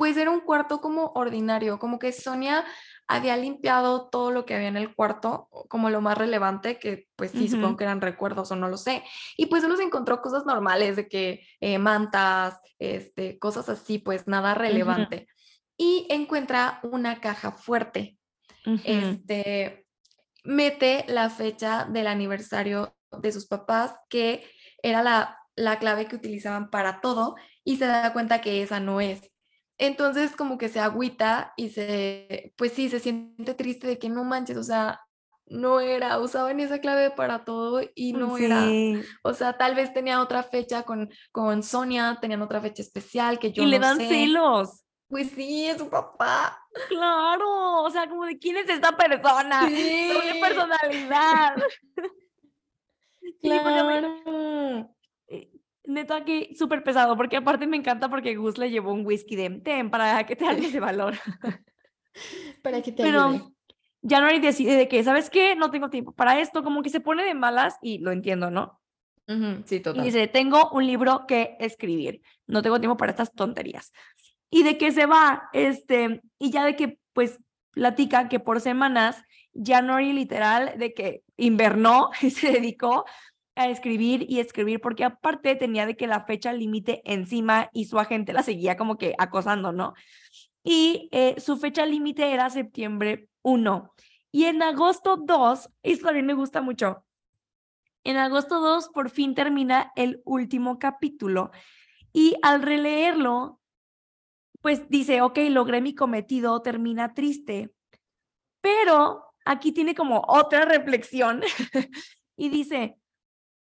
pues 0.00 0.16
era 0.16 0.30
un 0.30 0.40
cuarto 0.40 0.80
como 0.80 1.12
ordinario, 1.14 1.78
como 1.78 1.98
que 1.98 2.10
Sonia 2.10 2.64
había 3.06 3.36
limpiado 3.36 4.08
todo 4.08 4.30
lo 4.30 4.46
que 4.46 4.54
había 4.54 4.68
en 4.68 4.78
el 4.78 4.94
cuarto, 4.94 5.50
como 5.68 5.90
lo 5.90 6.00
más 6.00 6.16
relevante, 6.16 6.78
que 6.78 7.06
pues 7.16 7.32
sí, 7.32 7.50
supongo 7.50 7.76
que 7.76 7.84
eran 7.84 8.00
recuerdos 8.00 8.50
o 8.50 8.56
no 8.56 8.70
lo 8.70 8.78
sé. 8.78 9.04
Y 9.36 9.44
pues 9.44 9.62
solo 9.62 9.76
se 9.76 9.82
encontró 9.82 10.22
cosas 10.22 10.46
normales 10.46 10.96
de 10.96 11.06
que 11.06 11.46
eh, 11.60 11.78
mantas, 11.78 12.58
este, 12.78 13.38
cosas 13.38 13.68
así, 13.68 13.98
pues 13.98 14.26
nada 14.26 14.54
relevante. 14.54 15.28
Y 15.76 16.06
encuentra 16.08 16.80
una 16.82 17.20
caja 17.20 17.52
fuerte. 17.52 18.16
Este, 18.84 19.86
mete 20.44 21.04
la 21.08 21.28
fecha 21.28 21.84
del 21.84 22.06
aniversario 22.06 22.96
de 23.20 23.32
sus 23.32 23.46
papás, 23.46 24.00
que 24.08 24.50
era 24.82 25.02
la, 25.02 25.36
la 25.56 25.78
clave 25.78 26.06
que 26.06 26.16
utilizaban 26.16 26.70
para 26.70 27.02
todo, 27.02 27.36
y 27.64 27.76
se 27.76 27.84
da 27.84 28.14
cuenta 28.14 28.40
que 28.40 28.62
esa 28.62 28.80
no 28.80 29.02
es. 29.02 29.30
Entonces 29.80 30.36
como 30.36 30.58
que 30.58 30.68
se 30.68 30.78
agüita 30.78 31.54
y 31.56 31.70
se, 31.70 32.52
pues 32.56 32.72
sí, 32.72 32.90
se 32.90 33.00
siente 33.00 33.54
triste 33.54 33.86
de 33.86 33.98
que 33.98 34.10
no 34.10 34.24
manches, 34.24 34.58
o 34.58 34.62
sea, 34.62 35.00
no 35.46 35.80
era, 35.80 36.18
usaban 36.18 36.60
esa 36.60 36.80
clave 36.80 37.10
para 37.10 37.46
todo 37.46 37.80
y 37.94 38.12
no 38.12 38.36
era, 38.36 38.68
o 39.22 39.32
sea, 39.32 39.56
tal 39.56 39.74
vez 39.74 39.94
tenía 39.94 40.20
otra 40.20 40.42
fecha 40.42 40.82
con, 40.82 41.08
con 41.32 41.62
Sonia, 41.62 42.18
tenían 42.20 42.42
otra 42.42 42.60
fecha 42.60 42.82
especial 42.82 43.38
que 43.38 43.52
yo 43.52 43.62
y 43.62 43.66
le 43.66 43.78
dan 43.78 43.96
celos. 43.96 44.84
Pues 45.08 45.30
sí, 45.30 45.66
es 45.66 45.78
su 45.78 45.88
papá. 45.88 46.62
Claro, 46.88 47.82
o 47.82 47.90
sea, 47.90 48.06
como 48.06 48.26
de 48.26 48.38
quién 48.38 48.58
es 48.58 48.68
esta 48.68 48.94
persona, 48.94 49.66
sí. 49.66 50.12
qué 50.22 50.40
personalidad. 50.40 51.54
claro 53.40 54.94
neta 55.92 56.24
que 56.24 56.54
súper 56.56 56.82
pesado, 56.82 57.16
porque 57.16 57.36
aparte 57.36 57.66
me 57.66 57.76
encanta 57.76 58.08
porque 58.08 58.36
Gus 58.36 58.58
le 58.58 58.70
llevó 58.70 58.92
un 58.92 59.04
whisky 59.04 59.36
de 59.36 59.50
ten 59.60 59.90
para 59.90 60.24
que 60.26 60.36
te 60.36 60.46
hagas 60.46 60.72
de 60.72 60.80
valor. 60.80 61.14
para 62.62 62.82
que 62.82 62.92
te 62.92 63.02
Pero 63.02 63.22
ayude. 63.24 63.54
January 64.02 64.38
decide 64.40 64.76
de 64.76 64.88
que, 64.88 65.02
¿sabes 65.04 65.30
qué? 65.30 65.54
No 65.56 65.70
tengo 65.70 65.90
tiempo 65.90 66.12
para 66.12 66.40
esto, 66.40 66.62
como 66.62 66.82
que 66.82 66.90
se 66.90 67.00
pone 67.00 67.24
de 67.24 67.34
malas 67.34 67.76
y 67.82 67.98
lo 67.98 68.12
entiendo, 68.12 68.50
¿no? 68.50 68.78
sí, 69.64 69.78
total. 69.78 70.02
Y 70.02 70.06
dice, 70.06 70.26
tengo 70.26 70.70
un 70.72 70.86
libro 70.86 71.24
que 71.28 71.56
escribir, 71.60 72.20
no 72.48 72.62
tengo 72.62 72.80
tiempo 72.80 72.96
para 72.96 73.12
estas 73.12 73.32
tonterías. 73.32 73.92
Y 74.50 74.64
de 74.64 74.76
que 74.76 74.90
se 74.90 75.06
va, 75.06 75.48
este, 75.52 76.20
y 76.38 76.50
ya 76.50 76.64
de 76.64 76.74
que, 76.74 76.98
pues, 77.12 77.38
platica 77.70 78.28
que 78.28 78.40
por 78.40 78.60
semanas, 78.60 79.22
January 79.54 80.12
literal, 80.12 80.74
de 80.78 80.94
que 80.94 81.22
invernó 81.36 82.10
y 82.22 82.30
se 82.30 82.52
dedicó 82.52 83.04
a 83.60 83.68
escribir 83.68 84.26
y 84.28 84.40
escribir, 84.40 84.80
porque 84.80 85.04
aparte 85.04 85.56
tenía 85.56 85.86
de 85.86 85.96
que 85.96 86.06
la 86.06 86.24
fecha 86.24 86.52
límite 86.52 87.02
encima 87.04 87.70
y 87.72 87.86
su 87.86 87.98
agente 87.98 88.32
la 88.32 88.42
seguía 88.42 88.76
como 88.76 88.98
que 88.98 89.14
acosando, 89.18 89.72
¿no? 89.72 89.94
Y 90.62 91.08
eh, 91.12 91.40
su 91.40 91.56
fecha 91.56 91.86
límite 91.86 92.32
era 92.32 92.50
septiembre 92.50 93.28
1. 93.42 93.94
Y 94.32 94.44
en 94.44 94.62
agosto 94.62 95.16
2, 95.16 95.70
esto 95.82 96.04
también 96.04 96.26
me 96.26 96.34
gusta 96.34 96.60
mucho, 96.60 97.04
en 98.04 98.16
agosto 98.16 98.60
2 98.60 98.88
por 98.88 99.10
fin 99.10 99.34
termina 99.34 99.92
el 99.94 100.22
último 100.24 100.78
capítulo 100.78 101.50
y 102.12 102.34
al 102.42 102.62
releerlo, 102.62 103.60
pues 104.62 104.88
dice, 104.88 105.20
ok, 105.22 105.38
logré 105.50 105.80
mi 105.80 105.94
cometido, 105.94 106.62
termina 106.62 107.12
triste, 107.12 107.72
pero 108.60 109.34
aquí 109.44 109.72
tiene 109.72 109.94
como 109.94 110.22
otra 110.26 110.64
reflexión 110.64 111.42
y 112.36 112.48
dice, 112.48 112.96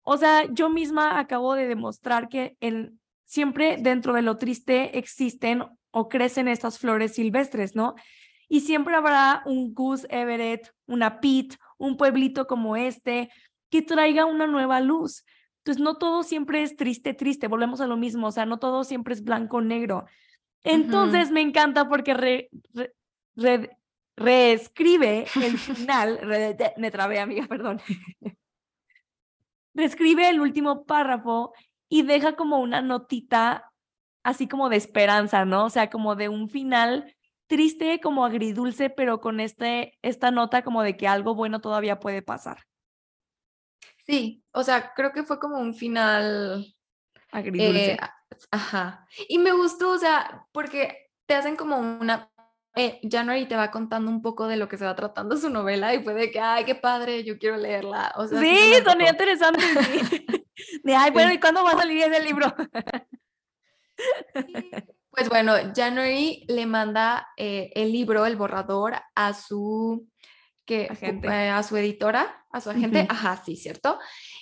o 0.09 0.15
sea, 0.15 0.45
yo 0.53 0.69
misma 0.69 1.19
acabo 1.19 1.53
de 1.53 1.67
demostrar 1.67 2.29
que 2.29 2.55
en, 2.61 2.97
siempre 3.25 3.75
dentro 3.77 4.13
de 4.13 4.21
lo 4.21 4.37
triste 4.37 4.97
existen 4.97 5.65
o 5.91 6.07
crecen 6.07 6.47
estas 6.47 6.79
flores 6.79 7.15
silvestres, 7.15 7.75
¿no? 7.75 7.93
Y 8.47 8.61
siempre 8.61 8.95
habrá 8.95 9.43
un 9.45 9.73
Goose 9.73 10.07
Everett, 10.09 10.73
una 10.85 11.19
Pete, 11.19 11.57
un 11.77 11.97
pueblito 11.97 12.47
como 12.47 12.77
este, 12.77 13.29
que 13.69 13.81
traiga 13.81 14.23
una 14.23 14.47
nueva 14.47 14.79
luz. 14.79 15.25
Entonces, 15.57 15.83
no 15.83 15.97
todo 15.97 16.23
siempre 16.23 16.63
es 16.63 16.77
triste, 16.77 17.13
triste, 17.13 17.49
volvemos 17.49 17.81
a 17.81 17.87
lo 17.87 17.97
mismo, 17.97 18.27
o 18.27 18.31
sea, 18.31 18.45
no 18.45 18.59
todo 18.59 18.85
siempre 18.85 19.13
es 19.13 19.25
blanco, 19.25 19.59
negro. 19.59 20.05
Entonces, 20.63 21.31
me 21.31 21.41
encanta 21.41 21.89
porque 21.89 22.47
reescribe 24.15 25.25
el 25.35 25.57
final, 25.57 26.21
me 26.77 26.91
trabé, 26.91 27.19
amiga, 27.19 27.45
perdón 27.45 27.81
reescribe 29.77 30.27
el 30.27 30.41
último 30.41 30.85
párrafo 30.85 31.53
y 31.87 32.01
deja 32.01 32.35
como 32.35 32.59
una 32.59 32.81
notita 32.81 33.71
así 34.23 34.47
como 34.47 34.67
de 34.69 34.75
esperanza, 34.75 35.45
¿no? 35.45 35.65
O 35.65 35.69
sea, 35.69 35.89
como 35.89 36.15
de 36.15 36.27
un 36.27 36.49
final 36.49 37.15
triste, 37.47 38.01
como 38.01 38.25
agridulce, 38.25 38.89
pero 38.89 39.21
con 39.21 39.39
este, 39.39 39.97
esta 40.01 40.31
nota 40.31 40.63
como 40.63 40.83
de 40.83 40.97
que 40.97 41.07
algo 41.07 41.33
bueno 41.33 41.61
todavía 41.61 41.99
puede 41.99 42.21
pasar. 42.21 42.65
Sí, 44.05 44.43
o 44.51 44.63
sea, 44.63 44.93
creo 44.93 45.13
que 45.13 45.23
fue 45.23 45.39
como 45.39 45.59
un 45.59 45.73
final 45.73 46.75
agridulce. 47.31 47.93
Eh, 47.93 47.99
ajá. 48.51 49.07
Y 49.29 49.37
me 49.37 49.53
gustó, 49.53 49.91
o 49.91 49.97
sea, 49.97 50.45
porque 50.51 51.09
te 51.25 51.35
hacen 51.35 51.55
como 51.55 51.77
una 51.77 52.29
eh, 52.77 52.99
January 53.09 53.47
te 53.47 53.55
va 53.55 53.71
contando 53.71 54.11
un 54.11 54.21
poco 54.21 54.47
de 54.47 54.55
lo 54.55 54.67
que 54.67 54.77
se 54.77 54.85
va 54.85 54.95
tratando 54.95 55.35
su 55.35 55.49
novela 55.49 55.93
y 55.93 55.99
puede 55.99 56.31
que, 56.31 56.39
ay, 56.39 56.63
qué 56.65 56.75
padre, 56.75 57.23
yo 57.23 57.37
quiero 57.37 57.57
leerla. 57.57 58.13
O 58.15 58.27
sea, 58.27 58.39
sí, 58.39 58.73
son 58.85 59.01
interesante. 59.01 59.63
De, 60.83 60.95
ay, 60.95 61.11
bueno, 61.11 61.33
¿y 61.33 61.39
cuándo 61.39 61.63
va 61.63 61.71
a 61.71 61.77
salir 61.77 62.01
ese 62.03 62.23
libro? 62.23 62.53
Pues 65.17 65.29
bueno, 65.29 65.53
January 65.75 66.45
le 66.47 66.67
manda 66.67 67.29
eh, 67.37 67.71
el 67.73 67.91
libro, 67.91 68.27
el 68.27 68.35
borrador, 68.35 68.93
a 69.15 69.33
su 69.33 70.07
que. 70.63 70.87
Eh, 71.01 71.49
a 71.49 71.63
su 71.63 71.75
editora, 71.75 72.45
a 72.51 72.61
su 72.61 72.69
agente, 72.69 73.07
ajá, 73.09 73.41
sí, 73.43 73.55
cierto. 73.55 73.97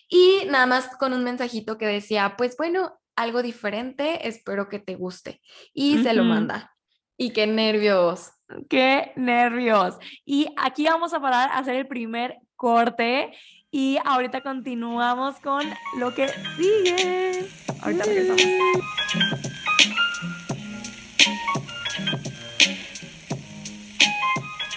Y 0.09 0.41
nada 0.47 0.65
más 0.65 0.97
con 0.97 1.13
un 1.13 1.23
mensajito 1.23 1.77
que 1.77 1.85
decía, 1.85 2.35
pues 2.37 2.57
bueno, 2.57 2.99
algo 3.15 3.41
diferente, 3.41 4.27
espero 4.27 4.67
que 4.67 4.79
te 4.79 4.95
guste. 4.95 5.41
Y 5.73 6.03
se 6.03 6.13
lo 6.13 6.25
manda. 6.25 6.74
Y 7.17 7.31
qué 7.31 7.47
nervios. 7.47 8.31
Qué 8.69 9.13
nervios. 9.15 9.97
Y 10.25 10.47
aquí 10.57 10.85
vamos 10.85 11.13
a 11.13 11.19
parar 11.19 11.49
a 11.49 11.57
hacer 11.57 11.75
el 11.75 11.87
primer 11.87 12.37
corte 12.55 13.31
y 13.71 13.97
ahorita 14.05 14.41
continuamos 14.41 15.39
con 15.39 15.63
lo 15.97 16.13
que 16.13 16.27
sigue. 16.57 17.47
Ahorita 17.81 18.03
regresamos. 18.03 18.43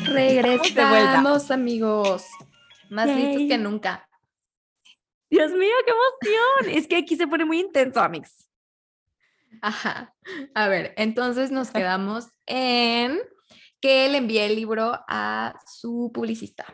Regresamos, 0.04 1.50
amigos. 1.50 2.26
Más 2.90 3.08
listos 3.08 3.42
que 3.48 3.58
nunca. 3.58 4.08
Dios 5.30 5.52
mío, 5.52 5.74
qué 5.84 5.92
emoción. 5.92 6.78
es 6.78 6.86
que 6.86 6.96
aquí 6.96 7.16
se 7.16 7.26
pone 7.26 7.44
muy 7.44 7.60
intenso, 7.60 8.00
amigos. 8.00 8.47
Ajá. 9.62 10.14
A 10.54 10.68
ver, 10.68 10.94
entonces 10.96 11.50
nos 11.50 11.70
quedamos 11.70 12.28
en 12.46 13.18
que 13.80 14.08
le 14.08 14.18
envié 14.18 14.46
el 14.46 14.56
libro 14.56 14.98
a 15.08 15.54
su 15.66 16.10
publicista. 16.12 16.64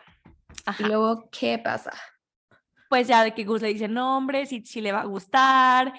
Y 0.79 0.85
luego, 0.85 1.29
¿qué 1.31 1.59
pasa? 1.59 1.93
Pues 2.89 3.09
ya 3.09 3.25
de 3.25 3.35
que 3.35 3.45
Gus 3.45 3.63
le 3.63 3.69
dice, 3.69 3.89
no, 3.89 4.17
hombre, 4.17 4.47
si, 4.47 4.63
le 4.81 4.93
va 4.93 5.03
a 5.03 5.07
gustar, 5.07 5.93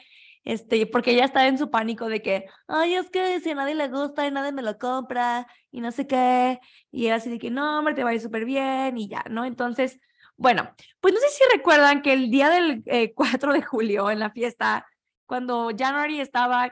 este, 0.44 0.86
porque 0.88 1.12
ella 1.12 1.26
está 1.26 1.48
en 1.48 1.58
su 1.58 1.70
pánico 1.70 2.08
de 2.08 2.22
que, 2.22 2.46
ay, 2.68 2.96
es 2.96 3.10
que 3.10 3.40
si 3.42 3.52
a 3.52 3.56
nadie 3.56 3.76
le 3.76 3.90
gusta 3.90 4.26
y 4.26 4.32
nadie 4.32 4.52
me 4.52 4.62
lo 4.62 4.78
compra 4.78 5.48
y 5.72 5.82
no 5.82 5.92
sé 5.92 6.08
qué, 6.08 6.60
y 6.92 7.08
era 7.08 7.18
así 7.18 7.30
de 7.30 7.40
que, 7.40 7.52
no, 7.52 7.80
hombre, 7.80 7.94
te 7.94 8.04
va 8.04 8.12
a 8.12 8.14
ir 8.14 8.22
súper 8.22 8.46
bien 8.46 8.98
y 8.98 9.08
ya, 9.10 9.24
¿no? 9.30 9.46
Entonces, 9.46 10.00
bueno, 10.38 10.74
pues 11.00 11.14
no 11.14 11.20
sé 11.20 11.28
si 11.30 11.44
recuerdan 11.56 12.02
que 12.02 12.14
el 12.14 12.30
día 12.30 12.50
del 12.50 12.84
4 13.16 13.52
eh, 13.52 13.54
de 13.56 13.62
julio 13.64 14.10
en 14.10 14.20
la 14.20 14.32
fiesta, 14.32 14.86
cuando 15.26 15.72
January 15.78 16.20
estaba, 16.20 16.72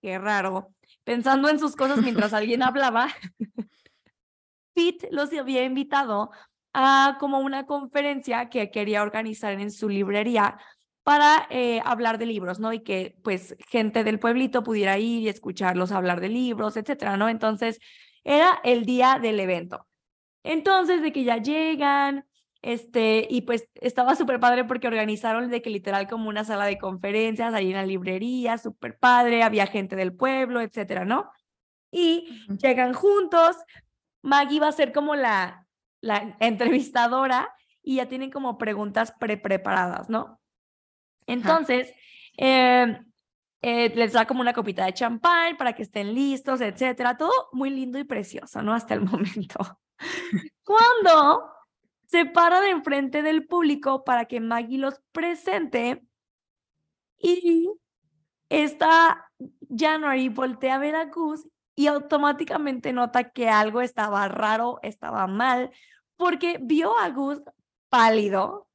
qué 0.00 0.18
raro, 0.18 0.74
pensando 1.04 1.48
en 1.48 1.58
sus 1.58 1.76
cosas 1.76 1.98
mientras 1.98 2.32
alguien 2.32 2.62
hablaba, 2.62 3.08
Pete 4.74 5.08
los 5.10 5.32
había 5.32 5.64
invitado 5.64 6.30
a 6.72 7.16
como 7.18 7.40
una 7.40 7.66
conferencia 7.66 8.48
que 8.48 8.70
quería 8.70 9.02
organizar 9.02 9.52
en 9.60 9.70
su 9.70 9.88
librería 9.88 10.58
para 11.02 11.46
eh, 11.50 11.80
hablar 11.84 12.18
de 12.18 12.26
libros, 12.26 12.60
¿no? 12.60 12.72
Y 12.72 12.80
que 12.80 13.16
pues 13.24 13.56
gente 13.68 14.04
del 14.04 14.18
pueblito 14.18 14.62
pudiera 14.62 14.98
ir 14.98 15.22
y 15.22 15.28
escucharlos 15.28 15.92
hablar 15.92 16.20
de 16.20 16.28
libros, 16.28 16.76
etcétera, 16.76 17.16
¿no? 17.16 17.28
Entonces, 17.28 17.80
era 18.22 18.60
el 18.64 18.84
día 18.84 19.18
del 19.20 19.40
evento. 19.40 19.88
Entonces, 20.44 21.02
de 21.02 21.12
que 21.12 21.24
ya 21.24 21.38
llegan, 21.38 22.26
este, 22.62 23.26
y 23.30 23.42
pues 23.42 23.68
estaba 23.74 24.14
súper 24.16 24.38
padre 24.38 24.64
porque 24.64 24.86
organizaron 24.86 25.48
de 25.48 25.62
que 25.62 25.70
literal 25.70 26.06
como 26.08 26.28
una 26.28 26.44
sala 26.44 26.66
de 26.66 26.78
conferencias 26.78 27.54
ahí 27.54 27.70
en 27.70 27.76
la 27.76 27.86
librería, 27.86 28.58
súper 28.58 28.98
padre, 28.98 29.42
había 29.42 29.66
gente 29.66 29.96
del 29.96 30.14
pueblo, 30.14 30.60
etcétera, 30.60 31.04
¿no? 31.04 31.30
Y 31.90 32.44
llegan 32.60 32.92
juntos, 32.92 33.56
Maggie 34.22 34.60
va 34.60 34.68
a 34.68 34.72
ser 34.72 34.92
como 34.92 35.16
la, 35.16 35.66
la 36.00 36.36
entrevistadora 36.40 37.54
y 37.82 37.96
ya 37.96 38.06
tienen 38.06 38.30
como 38.30 38.58
preguntas 38.58 39.12
pre-preparadas, 39.18 40.10
¿no? 40.10 40.40
Entonces, 41.26 41.92
em, 42.36 43.04
eh, 43.62 43.92
les 43.94 44.12
da 44.12 44.26
como 44.26 44.40
una 44.40 44.52
copita 44.52 44.84
de 44.84 44.94
champán 44.94 45.56
para 45.56 45.74
que 45.74 45.82
estén 45.82 46.14
listos, 46.14 46.60
etcétera. 46.60 47.16
Todo 47.16 47.48
muy 47.52 47.70
lindo 47.70 47.98
y 47.98 48.04
precioso, 48.04 48.62
¿no? 48.62 48.74
Hasta 48.74 48.94
el 48.94 49.00
momento. 49.02 49.58
Cuando 50.64 51.59
se 52.10 52.26
para 52.26 52.60
de 52.60 52.70
enfrente 52.70 53.22
del 53.22 53.46
público 53.46 54.02
para 54.02 54.24
que 54.24 54.40
Maggie 54.40 54.78
los 54.78 55.00
presente 55.12 56.02
y 57.18 57.70
esta 58.48 59.30
January 59.68 60.28
voltea 60.28 60.74
a 60.74 60.78
ver 60.78 60.96
a 60.96 61.04
Gus 61.04 61.46
y 61.76 61.86
automáticamente 61.86 62.92
nota 62.92 63.30
que 63.30 63.48
algo 63.48 63.80
estaba 63.80 64.26
raro, 64.26 64.80
estaba 64.82 65.28
mal, 65.28 65.70
porque 66.16 66.58
vio 66.60 66.98
a 66.98 67.10
Gus 67.10 67.40
pálido, 67.88 68.68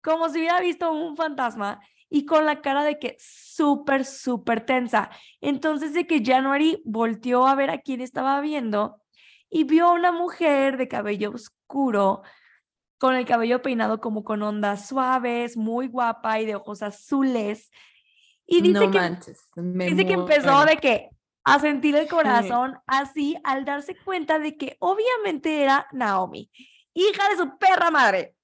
como 0.00 0.28
si 0.28 0.38
hubiera 0.38 0.60
visto 0.60 0.92
un 0.92 1.16
fantasma 1.16 1.80
y 2.08 2.24
con 2.24 2.46
la 2.46 2.60
cara 2.60 2.84
de 2.84 3.00
que 3.00 3.16
súper, 3.18 4.04
súper 4.04 4.64
tensa. 4.64 5.10
Entonces 5.40 5.92
de 5.92 6.06
que 6.06 6.24
January 6.24 6.80
volteó 6.84 7.48
a 7.48 7.56
ver 7.56 7.70
a 7.70 7.78
quién 7.78 8.00
estaba 8.00 8.40
viendo 8.40 9.02
y 9.50 9.64
vio 9.64 9.88
a 9.88 9.92
una 9.92 10.12
mujer 10.12 10.76
de 10.76 10.86
cabello 10.86 11.32
oscuro 11.32 12.22
con 12.98 13.14
el 13.14 13.26
cabello 13.26 13.62
peinado 13.62 14.00
como 14.00 14.24
con 14.24 14.42
ondas 14.42 14.88
suaves, 14.88 15.56
muy 15.56 15.88
guapa 15.88 16.40
y 16.40 16.46
de 16.46 16.54
ojos 16.54 16.82
azules. 16.82 17.70
Y 18.46 18.60
dice, 18.60 18.90
que, 18.90 19.00
dice 19.56 20.06
que 20.06 20.12
empezó 20.12 20.64
de 20.64 20.76
que 20.76 21.10
a 21.44 21.58
sentir 21.60 21.94
el 21.96 22.08
corazón 22.08 22.78
así 22.86 23.36
al 23.44 23.64
darse 23.64 23.96
cuenta 23.96 24.38
de 24.38 24.56
que 24.56 24.76
obviamente 24.80 25.62
era 25.62 25.86
Naomi, 25.92 26.50
hija 26.94 27.28
de 27.28 27.36
su 27.36 27.58
perra 27.58 27.90
madre. 27.90 28.34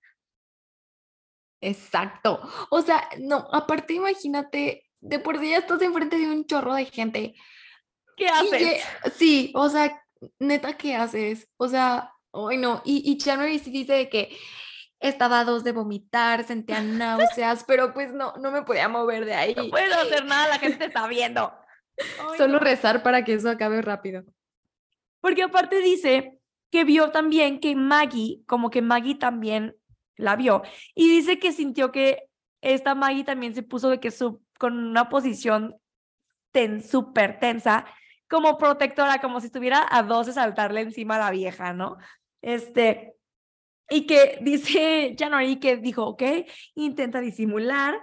Exacto. 1.61 2.41
O 2.71 2.83
sea, 2.83 3.09
no, 3.19 3.49
aparte 3.53 3.95
imagínate, 3.95 4.91
de 5.01 5.19
por 5.19 5.39
sí 5.39 5.51
ya 5.51 5.59
estás 5.59 5.81
enfrente 5.83 6.19
de 6.19 6.29
un 6.29 6.45
chorro 6.45 6.75
de 6.75 6.85
gente. 6.85 7.35
¿Qué 8.17 8.29
haces? 8.29 8.85
sí, 9.17 9.53
o 9.55 9.69
sea, 9.69 10.01
neta, 10.39 10.77
¿qué 10.77 10.95
haces? 10.95 11.49
O 11.57 11.69
sea, 11.69 12.13
Ay, 12.33 12.57
no. 12.57 12.83
Y, 12.85 13.11
y 13.11 13.21
January 13.21 13.59
sí 13.59 13.71
dice 13.71 14.09
que 14.09 14.37
estaba 15.03 15.41
a 15.41 15.45
dos 15.45 15.65
de 15.65 15.73
vomitar, 15.73 16.45
sentía 16.45 16.81
náuseas, 16.81 17.65
pero 17.67 17.93
pues 17.93 18.13
no, 18.13 18.35
no 18.41 18.51
me 18.51 18.63
podía 18.63 18.89
mover 18.89 19.25
de 19.25 19.35
ahí. 19.35 19.55
No 19.55 19.69
puedo 19.69 19.95
hacer 20.01 20.25
nada, 20.25 20.49
la 20.49 20.59
gente 20.59 20.87
está 20.87 21.07
viendo. 21.07 21.53
Solo 22.39 22.59
rezar 22.59 23.03
para 23.03 23.25
que 23.25 23.35
eso 23.35 23.51
acabe 23.51 23.83
rápido. 23.83 24.25
Porque 25.21 25.43
aparte 25.43 25.81
dice 25.81 26.39
que 26.71 26.85
vio 26.85 27.11
también 27.11 27.61
que 27.61 27.77
Maggie, 27.77 28.43
como 28.47 28.71
que 28.71 28.81
Maggie 28.81 29.17
también 29.17 29.77
la 30.17 30.37
vio, 30.37 30.63
y 30.95 31.09
dice 31.09 31.39
que 31.39 31.53
sintió 31.53 31.93
que 31.93 32.29
esta 32.61 32.95
Maggie 32.95 33.25
también 33.25 33.55
se 33.55 33.63
puso 33.63 33.91
de 33.91 34.01
que 34.01 34.11
su, 34.11 34.43
con 34.59 34.79
una 34.79 35.09
posición 35.09 35.77
ten, 36.53 36.83
súper 36.83 37.39
tensa, 37.41 37.85
como 38.29 38.57
protectora, 38.57 39.21
como 39.21 39.41
si 39.41 39.47
estuviera 39.47 39.87
a 39.91 40.03
dos 40.03 40.27
de 40.27 40.33
saltarle 40.33 40.81
encima 40.81 41.17
a 41.17 41.19
la 41.19 41.31
vieja, 41.31 41.73
¿no? 41.73 41.99
Este, 42.43 43.15
y 43.89 44.07
que 44.07 44.39
dice 44.43 45.15
January 45.19 45.59
que 45.59 45.77
dijo, 45.77 46.05
ok, 46.07 46.23
intenta 46.75 47.21
disimular, 47.21 48.01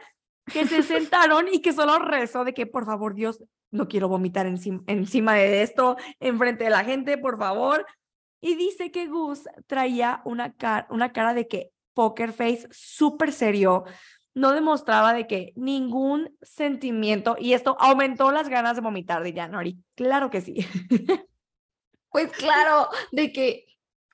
que 0.52 0.66
se 0.66 0.82
sentaron 0.84 1.48
y 1.52 1.62
que 1.62 1.74
solo 1.74 2.00
rezó 2.00 2.44
de 2.44 2.54
que, 2.54 2.66
por 2.66 2.86
favor, 2.86 3.14
Dios, 3.14 3.44
no 3.72 3.88
quiero 3.88 4.10
vomitar 4.10 4.48
encima, 4.48 4.82
encima 4.88 5.36
de 5.36 5.62
esto, 5.62 5.98
enfrente 6.20 6.64
de 6.64 6.70
la 6.72 6.84
gente, 6.84 7.18
por 7.18 7.38
favor. 7.38 7.86
Y 8.42 8.56
dice 8.56 8.92
que 8.92 9.08
Gus 9.08 9.44
traía 9.68 10.22
una, 10.26 10.54
cara, 10.54 10.88
una 10.90 11.12
cara 11.12 11.34
de 11.34 11.48
que 11.48 11.72
poker 11.94 12.32
face 12.32 12.68
súper 12.72 13.34
serio, 13.34 13.84
no 14.34 14.54
demostraba 14.54 15.14
de 15.14 15.28
que 15.28 15.52
ningún 15.56 16.36
sentimiento, 16.42 17.36
y 17.38 17.54
esto 17.54 17.76
aumentó 17.80 18.32
las 18.32 18.48
ganas 18.48 18.76
de 18.76 18.82
vomitar 18.82 19.22
de 19.22 19.34
January. 19.34 19.78
Claro 19.96 20.30
que 20.30 20.42
sí. 20.42 20.66
Pues 22.12 22.32
claro, 22.32 22.88
de 23.12 23.32
que 23.32 23.66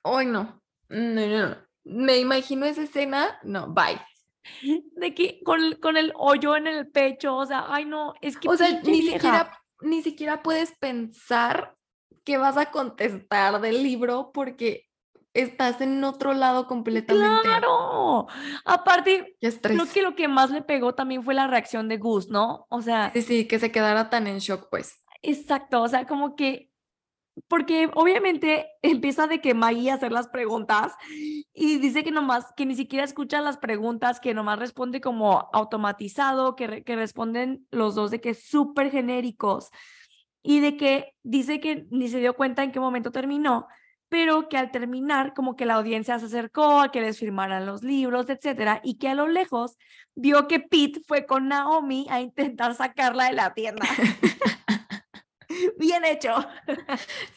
Ay, 0.06 0.26
no. 0.26 0.62
No, 0.88 1.26
no, 1.26 1.56
Me 1.84 2.18
imagino 2.18 2.64
esa 2.66 2.82
escena. 2.82 3.38
No, 3.42 3.72
bye. 3.72 4.00
De 4.96 5.14
que 5.14 5.40
con, 5.44 5.74
con 5.80 5.96
el 5.96 6.12
hoyo 6.16 6.56
en 6.56 6.66
el 6.66 6.88
pecho, 6.90 7.36
o 7.36 7.46
sea, 7.46 7.66
ay, 7.68 7.84
no, 7.84 8.14
es 8.20 8.36
que. 8.36 8.48
O 8.48 8.56
sea, 8.56 8.80
ni 8.82 9.02
siquiera, 9.02 9.50
ni 9.80 10.02
siquiera 10.02 10.42
puedes 10.42 10.76
pensar 10.78 11.74
que 12.24 12.38
vas 12.38 12.56
a 12.56 12.70
contestar 12.70 13.60
del 13.60 13.82
libro 13.82 14.30
porque 14.32 14.86
estás 15.34 15.80
en 15.80 16.02
otro 16.02 16.32
lado 16.34 16.66
completamente. 16.66 17.42
Claro. 17.42 18.26
Aparte, 18.64 19.36
creo 19.62 19.86
que 19.92 20.02
lo 20.02 20.14
que 20.14 20.28
más 20.28 20.50
le 20.50 20.62
pegó 20.62 20.94
también 20.94 21.22
fue 21.22 21.34
la 21.34 21.46
reacción 21.46 21.88
de 21.88 21.98
Gus, 21.98 22.28
¿no? 22.28 22.66
O 22.68 22.82
sea. 22.82 23.10
Sí, 23.12 23.22
sí, 23.22 23.44
que 23.46 23.58
se 23.58 23.70
quedara 23.70 24.08
tan 24.10 24.26
en 24.26 24.38
shock, 24.38 24.68
pues. 24.70 25.04
Exacto, 25.22 25.82
o 25.82 25.88
sea, 25.88 26.06
como 26.06 26.36
que 26.36 26.70
porque 27.48 27.90
obviamente 27.94 28.66
empieza 28.82 29.26
de 29.26 29.40
que 29.40 29.54
Maggie 29.54 29.90
hacer 29.90 30.12
las 30.12 30.28
preguntas 30.28 30.94
y 31.54 31.78
dice 31.78 32.04
que 32.04 32.10
nomás, 32.10 32.46
que 32.56 32.66
ni 32.66 32.74
siquiera 32.74 33.04
escucha 33.04 33.40
las 33.40 33.58
preguntas, 33.58 34.20
que 34.20 34.34
nomás 34.34 34.58
responde 34.58 35.00
como 35.00 35.48
automatizado, 35.52 36.56
que, 36.56 36.82
que 36.84 36.96
responden 36.96 37.66
los 37.70 37.94
dos 37.94 38.10
de 38.10 38.20
que 38.20 38.34
súper 38.34 38.90
genéricos 38.90 39.70
y 40.42 40.60
de 40.60 40.76
que 40.76 41.14
dice 41.22 41.60
que 41.60 41.86
ni 41.90 42.08
se 42.08 42.20
dio 42.20 42.34
cuenta 42.34 42.62
en 42.62 42.72
qué 42.72 42.78
momento 42.78 43.10
terminó, 43.10 43.66
pero 44.08 44.48
que 44.48 44.56
al 44.56 44.70
terminar 44.70 45.34
como 45.34 45.56
que 45.56 45.66
la 45.66 45.74
audiencia 45.74 46.18
se 46.18 46.26
acercó 46.26 46.80
a 46.80 46.92
que 46.92 47.00
les 47.00 47.18
firmaran 47.18 47.66
los 47.66 47.82
libros, 47.82 48.28
etcétera, 48.28 48.80
y 48.84 48.98
que 48.98 49.08
a 49.08 49.14
lo 49.14 49.26
lejos 49.26 49.76
vio 50.14 50.46
que 50.46 50.60
Pete 50.60 51.00
fue 51.06 51.26
con 51.26 51.48
Naomi 51.48 52.06
a 52.10 52.20
intentar 52.20 52.74
sacarla 52.74 53.24
de 53.24 53.32
la 53.32 53.54
tienda. 53.54 53.86
Bien 55.78 56.04
hecho. 56.04 56.34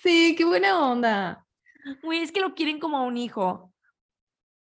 Sí, 0.01 0.35
qué 0.37 0.45
buena 0.45 0.89
onda. 0.91 1.45
Uy, 2.03 2.17
es 2.17 2.31
que 2.31 2.41
lo 2.41 2.53
quieren 2.53 2.79
como 2.79 2.97
a 2.97 3.03
un 3.03 3.17
hijo. 3.17 3.73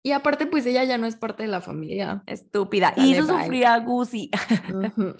Y 0.03 0.11
aparte, 0.11 0.45
pues 0.45 0.65
ella 0.65 0.83
ya 0.83 0.97
no 0.97 1.05
es 1.05 1.15
parte 1.15 1.43
de 1.43 1.49
la 1.49 1.61
familia. 1.61 2.23
Estúpida. 2.27 2.93
y 2.95 3.13
eso 3.13 3.27
sufría 3.27 3.73
a 3.73 3.79
Gucci. 3.79 4.31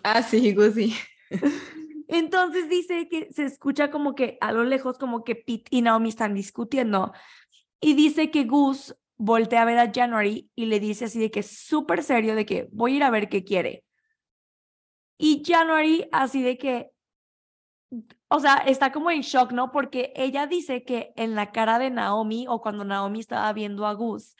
Ah, 0.03 0.23
sí, 0.23 0.53
Gucci. 0.53 0.93
Entonces 2.07 2.69
dice 2.69 3.09
que 3.09 3.27
se 3.33 3.43
escucha 3.43 3.91
como 3.91 4.15
que 4.15 4.37
a 4.39 4.53
lo 4.53 4.63
lejos, 4.63 4.97
como 4.97 5.25
que 5.25 5.35
Pete 5.35 5.65
y 5.71 5.81
Naomi 5.81 6.09
están 6.09 6.33
discutiendo. 6.33 7.11
Y 7.81 7.95
dice 7.95 8.31
que 8.31 8.45
Gus 8.45 8.95
voltea 9.17 9.63
a 9.63 9.65
ver 9.65 9.79
a 9.79 9.91
January 9.93 10.49
y 10.55 10.67
le 10.67 10.79
dice 10.79 11.05
así 11.05 11.19
de 11.19 11.31
que 11.31 11.41
es 11.41 11.51
súper 11.51 12.03
serio, 12.03 12.35
de 12.35 12.45
que 12.45 12.69
voy 12.71 12.93
a 12.93 12.95
ir 12.97 13.03
a 13.03 13.09
ver 13.09 13.27
qué 13.27 13.43
quiere. 13.43 13.83
Y 15.17 15.43
January 15.45 16.07
así 16.11 16.41
de 16.41 16.57
que 16.57 16.91
o 18.29 18.39
sea, 18.39 18.57
está 18.57 18.91
como 18.91 19.09
en 19.11 19.21
shock, 19.21 19.51
¿no? 19.51 19.71
Porque 19.71 20.11
ella 20.15 20.47
dice 20.47 20.83
que 20.83 21.13
en 21.15 21.35
la 21.35 21.51
cara 21.51 21.79
de 21.79 21.89
Naomi 21.89 22.45
o 22.49 22.61
cuando 22.61 22.83
Naomi 22.83 23.19
estaba 23.19 23.51
viendo 23.53 23.85
a 23.85 23.93
Gus 23.93 24.35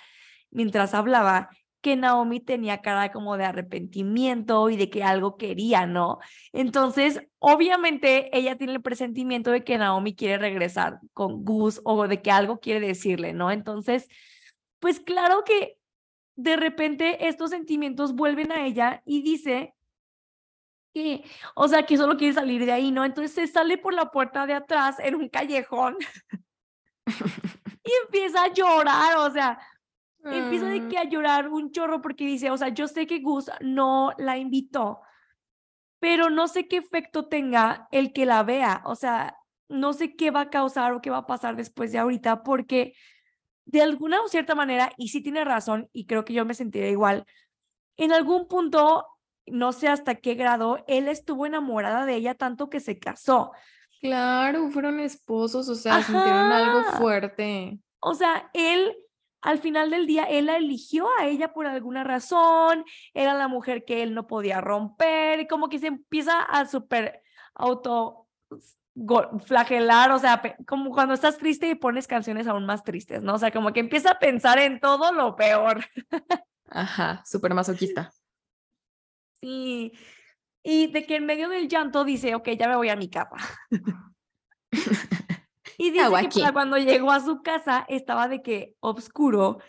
mientras 0.50 0.94
hablaba, 0.94 1.50
que 1.82 1.96
Naomi 1.96 2.40
tenía 2.40 2.82
cara 2.82 3.12
como 3.12 3.38
de 3.38 3.46
arrepentimiento 3.46 4.70
y 4.70 4.78
de 4.78 4.90
que 4.90 5.04
algo 5.04 5.38
quería, 5.38 5.86
¿no? 5.86 6.20
Entonces, 6.52 7.22
obviamente 7.40 8.36
ella 8.38 8.58
tiene 8.58 8.74
el 8.74 8.82
presentimiento 8.82 9.52
de 9.52 9.64
que 9.64 9.78
Naomi 9.78 10.16
quiere 10.16 10.38
regresar 10.38 11.00
con 11.14 11.46
Gus 11.46 11.80
o 11.86 12.08
de 12.08 12.22
que 12.22 12.32
algo 12.32 12.60
quiere 12.60 12.86
decirle, 12.86 13.34
¿no? 13.34 13.52
Entonces, 13.52 14.10
pues 14.80 15.00
claro 15.00 15.44
que 15.46 15.78
de 16.36 16.56
repente 16.56 17.28
estos 17.28 17.52
sentimientos 17.52 18.14
vuelven 18.14 18.52
a 18.52 18.66
ella 18.66 19.02
y 19.06 19.22
dice 19.22 19.74
que, 20.94 21.24
o 21.56 21.68
sea, 21.68 21.86
que 21.86 21.98
solo 21.98 22.18
quiere 22.18 22.34
salir 22.34 22.66
de 22.66 22.72
ahí, 22.72 22.92
¿no? 22.92 23.06
Entonces 23.06 23.34
se 23.34 23.48
sale 23.48 23.78
por 23.78 23.94
la 23.94 24.12
puerta 24.12 24.46
de 24.46 24.54
atrás 24.54 24.98
en 25.00 25.16
un 25.16 25.30
callejón 25.30 25.98
y 27.84 27.92
empieza 28.06 28.44
a 28.44 28.54
llorar, 28.54 29.18
o 29.18 29.32
sea, 29.32 29.60
empieza 30.24 30.68
de 30.68 30.82
Mm. 30.82 30.88
que 30.90 30.98
a 30.98 31.04
llorar 31.06 31.50
un 31.50 31.72
chorro 31.72 32.02
porque 32.02 32.26
dice, 32.26 32.52
o 32.52 32.58
sea, 32.58 32.70
yo 32.70 32.88
sé 32.88 33.08
que 33.08 33.20
Gus 33.20 33.50
no 33.62 34.12
la 34.18 34.38
invitó, 34.38 35.02
pero 36.00 36.30
no 36.30 36.48
sé 36.48 36.68
qué 36.68 36.78
efecto 36.78 37.28
tenga 37.28 37.88
el 37.92 38.14
que 38.14 38.26
la 38.26 38.44
vea, 38.44 38.82
o 38.86 38.96
sea, 38.96 39.38
no 39.70 39.94
sé 39.94 40.16
qué 40.16 40.32
va 40.32 40.42
a 40.42 40.50
causar 40.50 40.94
o 40.94 41.02
qué 41.02 41.10
va 41.10 41.18
a 41.20 41.28
pasar 41.28 41.56
después 41.56 41.92
de 41.92 41.98
ahorita, 42.00 42.44
porque 42.44 42.94
de 43.66 43.82
alguna 43.82 44.22
o 44.22 44.28
cierta 44.28 44.56
manera, 44.56 44.92
y 44.98 45.10
sí 45.10 45.22
tiene 45.22 45.44
razón, 45.44 45.90
y 45.92 46.06
creo 46.06 46.24
que 46.24 46.34
yo 46.34 46.46
me 46.46 46.54
sentiré 46.54 46.92
igual, 46.92 47.26
en 47.98 48.14
algún 48.14 48.48
punto, 48.48 49.06
no 49.48 49.72
sé 49.72 49.88
hasta 49.88 50.16
qué 50.16 50.36
grado, 50.36 50.84
él 50.88 51.08
estuvo 51.08 51.46
enamorada 51.46 52.06
de 52.06 52.16
ella 52.16 52.36
tanto 52.36 52.70
que 52.70 52.80
se 52.80 53.00
casó. 53.00 53.52
Claro, 54.02 54.70
fueron 54.70 55.00
esposos, 55.00 55.70
o 55.70 55.76
sea, 55.76 56.04
sintieron 56.04 56.52
algo 56.52 56.84
fuerte. 56.98 57.80
O 58.00 58.14
sea, 58.14 58.50
él, 58.54 58.96
al 59.42 59.58
final 59.60 59.90
del 59.90 60.06
día, 60.06 60.24
él 60.26 60.46
la 60.46 60.58
eligió 60.58 61.08
a 61.20 61.26
ella 61.26 61.52
por 61.52 61.66
alguna 61.66 62.04
razón, 62.04 62.86
era 63.14 63.34
la 63.34 63.48
mujer 63.48 63.86
que 63.86 64.04
él 64.04 64.14
no 64.14 64.28
podía 64.28 64.62
romper, 64.62 65.40
y 65.40 65.48
como 65.48 65.68
que 65.68 65.80
se 65.80 65.88
empieza 65.88 66.44
a 66.44 66.68
súper 66.68 67.22
auto 67.56 68.28
go- 68.94 69.40
flagelar, 69.46 70.12
o 70.12 70.20
sea, 70.20 70.42
como 70.68 70.92
cuando 70.92 71.16
estás 71.16 71.38
triste 71.38 71.68
y 71.68 71.76
pones 71.76 72.06
canciones 72.08 72.46
aún 72.48 72.66
más 72.66 72.84
tristes, 72.84 73.24
¿no? 73.24 73.34
O 73.34 73.38
sea, 73.40 73.52
como 73.52 73.74
que 73.74 73.80
empieza 73.80 74.12
a 74.12 74.20
pensar 74.20 74.60
en 74.60 74.80
todo 74.80 75.12
lo 75.12 75.36
peor. 75.36 75.84
Ajá, 76.70 77.24
súper 77.26 77.54
masoquista. 77.54 78.12
Sí. 79.42 79.92
Y 80.64 80.88
de 80.88 81.06
que 81.06 81.16
en 81.16 81.26
medio 81.26 81.50
del 81.50 81.68
llanto 81.68 82.04
dice, 82.04 82.36
ok, 82.36 82.50
ya 82.58 82.68
me 82.68 82.76
voy 82.76 82.90
a 82.90 82.96
mi 82.96 83.10
casa. 83.10 83.36
Y 85.78 85.92
dice 85.92 86.10
que 86.30 86.42
para 86.42 86.54
cuando 86.54 86.78
llegó 86.78 87.12
a 87.12 87.20
su 87.20 87.44
casa 87.44 87.86
estaba 87.88 88.28
de 88.28 88.42
que 88.42 88.76
oscuro. 88.80 89.60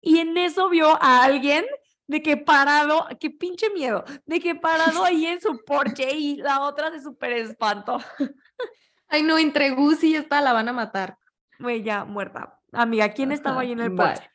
Y 0.00 0.18
en 0.18 0.36
eso 0.36 0.68
vio 0.68 1.00
a 1.00 1.22
alguien 1.22 1.64
de 2.08 2.22
que 2.22 2.36
parado, 2.36 3.06
qué 3.20 3.30
pinche 3.30 3.70
miedo, 3.70 4.04
de 4.26 4.40
que 4.40 4.54
parado 4.54 5.04
ahí 5.04 5.26
en 5.26 5.40
su 5.40 5.64
porche 5.64 6.16
y 6.16 6.36
la 6.36 6.62
otra 6.62 6.90
se 6.90 7.00
súper 7.00 7.32
espantó. 7.32 7.98
Ay, 9.08 9.22
no, 9.22 9.38
entre 9.38 9.70
Gus 9.70 10.02
y 10.02 10.16
esta 10.16 10.40
la 10.40 10.52
van 10.52 10.68
a 10.68 10.72
matar. 10.72 11.16
Güey, 11.60 11.82
ya 11.82 12.04
muerta. 12.04 12.60
Amiga, 12.72 13.08
¿quién 13.10 13.30
estaba 13.32 13.60
ahí 13.60 13.72
en 13.72 13.80
el 13.80 13.94
porche? 13.94 14.28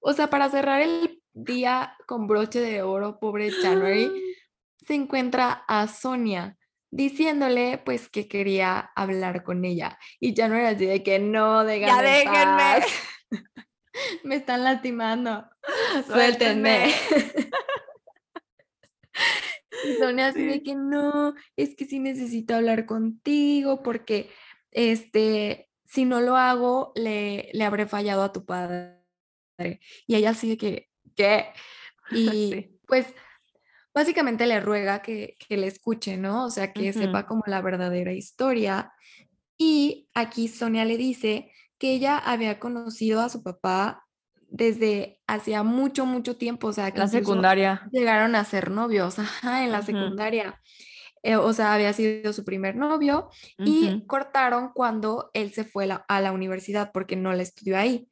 O 0.00 0.12
sea, 0.12 0.28
para 0.28 0.48
cerrar 0.48 0.82
el 0.82 1.22
día 1.32 1.96
con 2.06 2.26
broche 2.26 2.60
de 2.60 2.82
oro, 2.82 3.20
pobre 3.20 3.50
January, 3.50 4.10
se 4.86 4.94
encuentra 4.94 5.64
a 5.68 5.86
Sonia 5.86 6.56
diciéndole 6.90 7.78
pues 7.78 8.08
que 8.08 8.28
quería 8.28 8.90
hablar 8.96 9.44
con 9.44 9.64
ella. 9.64 9.98
Y 10.18 10.34
January 10.34 10.66
así 10.66 10.86
de 10.86 11.02
que 11.02 11.18
no, 11.18 11.64
Ya 11.64 12.02
déjenme. 12.02 12.86
Me 14.24 14.36
están 14.36 14.64
lastimando. 14.64 15.48
Suéltenme. 16.06 16.92
Y 19.84 19.94
Sonia 19.94 20.26
así 20.26 20.44
de 20.44 20.62
que 20.62 20.74
no, 20.74 21.34
es 21.56 21.74
que 21.74 21.86
sí 21.86 22.00
necesito 22.00 22.54
hablar 22.54 22.86
contigo 22.86 23.82
porque 23.82 24.30
este, 24.72 25.70
si 25.84 26.04
no 26.04 26.20
lo 26.20 26.36
hago, 26.36 26.92
le, 26.94 27.50
le 27.52 27.64
habré 27.64 27.86
fallado 27.86 28.22
a 28.22 28.32
tu 28.32 28.44
padre. 28.44 28.99
Y 30.06 30.14
ella 30.14 30.32
de 30.34 30.56
que, 30.56 30.88
¿qué? 31.16 31.46
Y 32.12 32.50
Sí. 32.52 32.78
pues 32.86 33.06
básicamente 33.94 34.46
le 34.46 34.60
ruega 34.60 35.02
que, 35.02 35.36
que 35.48 35.56
le 35.56 35.66
escuche, 35.68 36.16
¿no? 36.16 36.44
O 36.46 36.50
sea, 36.50 36.72
que 36.72 36.90
Ujú. 36.90 36.98
sepa 37.00 37.26
como 37.26 37.42
la 37.46 37.60
verdadera 37.62 38.12
historia. 38.12 38.92
Y 39.58 40.08
aquí 40.14 40.48
Sonia 40.48 40.84
le 40.84 40.96
dice 40.96 41.52
que 41.78 41.92
ella 41.94 42.18
había 42.18 42.58
conocido 42.58 43.20
a 43.20 43.28
su 43.28 43.42
papá 43.42 44.06
desde 44.48 45.20
hacía 45.26 45.62
mucho, 45.62 46.06
mucho 46.06 46.36
tiempo, 46.36 46.68
o 46.68 46.72
sea, 46.72 46.90
que 46.90 46.98
La 46.98 47.08
secundaria. 47.08 47.88
llegaron 47.92 48.34
a 48.34 48.44
ser 48.44 48.70
novios, 48.70 49.18
ajá, 49.18 49.64
en 49.64 49.72
la 49.72 49.82
secundaria. 49.82 50.60
Eh, 51.22 51.36
o 51.36 51.52
sea, 51.52 51.74
había 51.74 51.92
sido 51.92 52.32
su 52.32 52.44
primer 52.44 52.76
novio 52.76 53.28
y 53.58 54.06
cortaron 54.06 54.70
cuando 54.74 55.30
él 55.34 55.52
se 55.52 55.64
fue 55.64 55.86
la- 55.86 56.04
a 56.08 56.20
la 56.20 56.32
universidad 56.32 56.90
porque 56.92 57.14
no 57.16 57.32
la 57.34 57.42
estudió 57.42 57.76
ahí. 57.78 58.08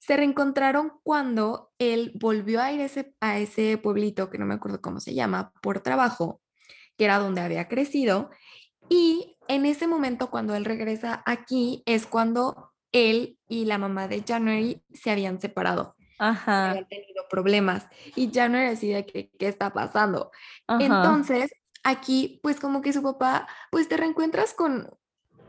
Se 0.00 0.16
reencontraron 0.16 0.94
cuando 1.04 1.70
él 1.78 2.12
volvió 2.14 2.60
a 2.60 2.72
ir 2.72 2.80
ese, 2.80 3.14
a 3.20 3.38
ese 3.38 3.78
pueblito, 3.78 4.28
que 4.28 4.38
no 4.38 4.46
me 4.46 4.54
acuerdo 4.54 4.80
cómo 4.80 4.98
se 4.98 5.14
llama, 5.14 5.52
por 5.62 5.80
trabajo, 5.80 6.40
que 6.96 7.04
era 7.04 7.18
donde 7.18 7.42
había 7.42 7.68
crecido. 7.68 8.30
Y 8.88 9.36
en 9.46 9.66
ese 9.66 9.86
momento, 9.86 10.30
cuando 10.30 10.56
él 10.56 10.64
regresa 10.64 11.22
aquí, 11.26 11.82
es 11.86 12.06
cuando 12.06 12.72
él 12.92 13.38
y 13.48 13.66
la 13.66 13.78
mamá 13.78 14.08
de 14.08 14.24
January 14.26 14.82
se 14.92 15.10
habían 15.10 15.40
separado, 15.40 15.94
Ajá. 16.18 16.70
habían 16.70 16.88
tenido 16.88 17.24
problemas. 17.30 17.86
Y 18.16 18.32
January 18.32 18.70
decide 18.70 19.06
que 19.06 19.30
qué 19.38 19.48
está 19.48 19.72
pasando. 19.72 20.30
Ajá. 20.66 20.84
Entonces, 20.84 21.52
aquí, 21.84 22.40
pues 22.42 22.58
como 22.58 22.80
que 22.82 22.92
su 22.92 23.02
papá, 23.02 23.46
pues 23.70 23.88
te 23.88 23.96
reencuentras 23.96 24.54
con 24.54 24.90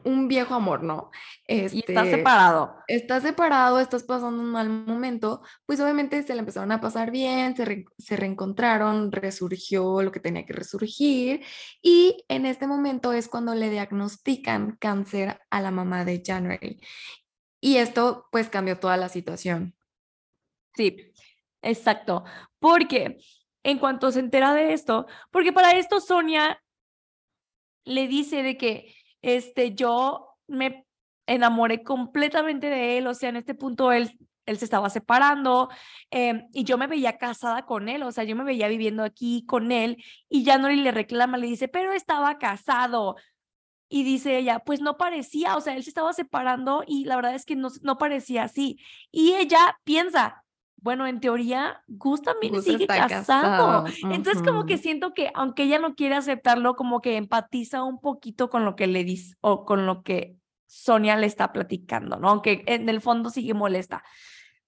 un 0.03 0.27
viejo 0.27 0.53
amor, 0.55 0.83
¿no? 0.83 1.11
Y 1.47 1.59
está 1.65 2.03
Este, 2.03 2.17
separado. 2.17 2.75
estás 2.87 3.23
separado, 3.23 3.79
estás 3.79 4.03
pasando 4.03 4.41
un 4.41 4.51
mal 4.51 4.69
momento, 4.69 5.41
pues 5.65 5.79
obviamente 5.79 6.21
se 6.23 6.33
le 6.33 6.39
empezaron 6.39 6.71
a 6.71 6.81
pasar 6.81 7.11
bien, 7.11 7.55
se, 7.55 7.65
re- 7.65 7.85
se 7.97 8.15
reencontraron, 8.15 9.11
resurgió 9.11 10.01
lo 10.01 10.11
que 10.11 10.19
tenía 10.19 10.45
que 10.45 10.53
resurgir 10.53 11.43
y 11.81 12.23
en 12.27 12.45
este 12.45 12.67
momento 12.67 13.13
es 13.13 13.27
cuando 13.27 13.53
le 13.55 13.69
diagnostican 13.69 14.77
cáncer 14.79 15.39
a 15.49 15.61
la 15.61 15.71
mamá 15.71 16.05
de 16.05 16.21
January. 16.25 16.79
Y 17.59 17.77
esto 17.77 18.27
pues 18.31 18.49
cambió 18.49 18.79
toda 18.79 18.97
la 18.97 19.09
situación. 19.09 19.75
Sí, 20.75 21.13
exacto. 21.61 22.23
Porque 22.59 23.17
en 23.63 23.77
cuanto 23.77 24.11
se 24.11 24.19
entera 24.19 24.53
de 24.53 24.73
esto, 24.73 25.05
porque 25.31 25.53
para 25.53 25.77
esto 25.77 25.99
Sonia 25.99 26.59
le 27.83 28.07
dice 28.07 28.41
de 28.43 28.57
que 28.57 28.95
este, 29.21 29.73
yo 29.73 30.35
me 30.47 30.85
enamoré 31.27 31.83
completamente 31.83 32.67
de 32.69 32.97
él, 32.97 33.07
o 33.07 33.13
sea, 33.13 33.29
en 33.29 33.37
este 33.37 33.55
punto 33.55 33.91
él, 33.91 34.17
él 34.45 34.57
se 34.57 34.65
estaba 34.65 34.89
separando 34.89 35.69
em, 36.09 36.47
y 36.53 36.63
yo 36.63 36.77
me 36.77 36.87
veía 36.87 37.17
casada 37.17 37.65
con 37.65 37.89
él, 37.89 38.03
o 38.03 38.11
sea, 38.11 38.23
yo 38.23 38.35
me 38.35 38.43
veía 38.43 38.67
viviendo 38.67 39.03
aquí 39.03 39.45
con 39.45 39.71
él 39.71 40.03
y 40.29 40.43
ya 40.43 40.57
no 40.57 40.69
le 40.69 40.91
reclama, 40.91 41.37
le 41.37 41.47
dice, 41.47 41.67
pero 41.67 41.93
estaba 41.93 42.37
casado. 42.37 43.15
Y 43.93 44.03
dice 44.03 44.37
ella, 44.37 44.59
pues 44.59 44.79
no 44.79 44.97
parecía, 44.97 45.57
o 45.57 45.61
sea, 45.61 45.75
él 45.75 45.83
se 45.83 45.89
estaba 45.89 46.13
separando 46.13 46.83
y 46.87 47.03
la 47.03 47.17
verdad 47.17 47.35
es 47.35 47.45
que 47.45 47.57
no, 47.57 47.67
no 47.81 47.97
parecía 47.97 48.43
así. 48.43 48.79
Y 49.11 49.33
ella 49.33 49.77
piensa, 49.83 50.40
bueno, 50.81 51.05
en 51.05 51.19
teoría, 51.19 51.83
Gus 51.87 52.23
también 52.23 52.55
Gus 52.55 52.65
sigue 52.65 52.87
casado. 52.87 53.07
casado, 53.07 53.85
Entonces, 54.11 54.41
como 54.41 54.65
que 54.65 54.79
siento 54.79 55.13
que, 55.13 55.31
aunque 55.35 55.63
ella 55.63 55.77
no 55.77 55.93
quiere 55.93 56.15
aceptarlo, 56.15 56.75
como 56.75 57.01
que 57.01 57.17
empatiza 57.17 57.83
un 57.83 58.01
poquito 58.01 58.49
con 58.49 58.65
lo 58.65 58.75
que 58.75 58.87
le 58.87 59.03
dice 59.03 59.35
o 59.41 59.63
con 59.63 59.85
lo 59.85 60.01
que 60.01 60.35
Sonia 60.65 61.15
le 61.17 61.27
está 61.27 61.53
platicando, 61.53 62.17
¿no? 62.17 62.29
Aunque 62.29 62.63
en 62.65 62.89
el 62.89 62.99
fondo 62.99 63.29
sigue 63.29 63.53
molesta. 63.53 64.03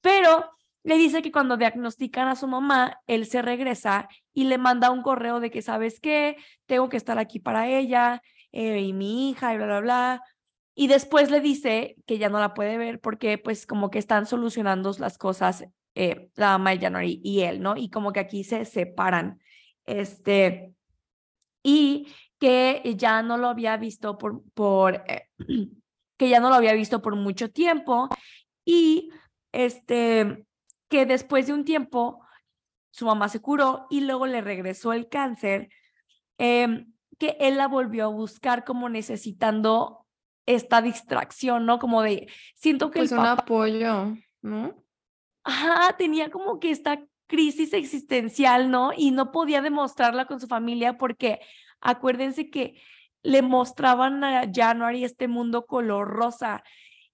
Pero 0.01 0.51
le 0.84 0.97
dice 0.97 1.24
que 1.24 1.32
cuando 1.32 1.57
diagnostican 1.57 2.28
a 2.28 2.36
su 2.36 2.47
mamá, 2.47 3.01
él 3.07 3.26
se 3.26 3.41
regresa 3.41 4.07
y 4.36 4.43
le 4.43 4.59
manda 4.59 4.91
un 4.91 5.01
correo 5.01 5.39
de 5.39 5.49
que, 5.49 5.64
¿sabes 5.64 5.99
qué? 5.99 6.38
Tengo 6.68 6.89
que 6.89 6.97
estar 6.97 7.18
aquí 7.18 7.39
para 7.39 7.68
ella 7.68 8.22
eh, 8.51 8.82
y 8.82 8.93
mi 8.93 9.32
hija 9.32 9.51
y 9.51 9.57
bla, 9.57 9.66
bla, 9.66 9.80
bla. 9.80 10.22
Y 10.76 10.88
después 10.88 11.32
le 11.32 11.39
dice 11.39 11.95
que 12.05 12.20
ya 12.20 12.30
no 12.30 12.39
la 12.39 12.53
puede 12.53 12.78
ver 12.78 12.99
porque 12.99 13.39
pues 13.39 13.66
como 13.66 13.89
que 13.89 13.97
están 13.97 14.28
solucionando 14.28 14.93
las 14.99 15.18
cosas 15.18 15.66
eh, 15.95 16.29
la 16.35 16.57
mamá 16.57 16.71
de 16.71 16.79
January 16.79 17.21
y 17.23 17.41
él, 17.41 17.61
¿no? 17.61 17.75
Y 17.77 17.89
como 17.89 18.11
que 18.11 18.19
aquí 18.19 18.43
se 18.43 18.65
separan. 18.65 19.39
Este, 19.85 20.73
y 21.61 22.07
que 22.39 22.81
ya 22.97 23.21
no 23.21 23.37
lo 23.37 23.47
había 23.47 23.77
visto 23.77 24.17
por, 24.17 24.43
por 24.53 25.03
eh, 25.07 25.29
que 26.17 26.29
ya 26.29 26.39
no 26.39 26.49
lo 26.49 26.55
había 26.55 26.73
visto 26.73 27.01
por 27.01 27.15
mucho 27.15 27.49
tiempo 27.49 28.09
y 28.65 29.11
este, 29.51 30.45
que 30.89 31.05
después 31.05 31.47
de 31.47 31.53
un 31.53 31.65
tiempo 31.65 32.19
su 32.91 33.05
mamá 33.05 33.29
se 33.29 33.39
curó 33.39 33.87
y 33.89 34.01
luego 34.01 34.27
le 34.27 34.41
regresó 34.41 34.93
el 34.93 35.09
cáncer, 35.09 35.69
em, 36.37 36.93
que 37.17 37.37
él 37.39 37.57
la 37.57 37.67
volvió 37.67 38.05
a 38.05 38.09
buscar 38.09 38.63
como 38.63 38.89
necesitando 38.89 40.05
esta 40.45 40.81
distracción, 40.81 41.65
¿no? 41.65 41.79
Como 41.79 42.01
de, 42.03 42.27
siento 42.55 42.91
que 42.91 42.99
Pues 42.99 43.11
el 43.11 43.17
un 43.17 43.23
papá, 43.23 43.41
apoyo, 43.43 44.15
¿no? 44.41 44.82
Ajá, 45.43 45.95
tenía 45.97 46.29
como 46.29 46.59
que 46.59 46.71
esta 46.71 47.03
crisis 47.27 47.73
existencial, 47.73 48.69
¿no? 48.69 48.91
Y 48.95 49.11
no 49.11 49.31
podía 49.31 49.61
demostrarla 49.61 50.25
con 50.25 50.39
su 50.39 50.47
familia 50.47 50.97
porque 50.97 51.39
acuérdense 51.81 52.49
que 52.49 52.81
le 53.23 53.41
mostraban 53.41 54.23
a 54.23 54.51
January 54.53 55.03
este 55.03 55.27
mundo 55.27 55.65
color 55.65 56.07
rosa 56.09 56.63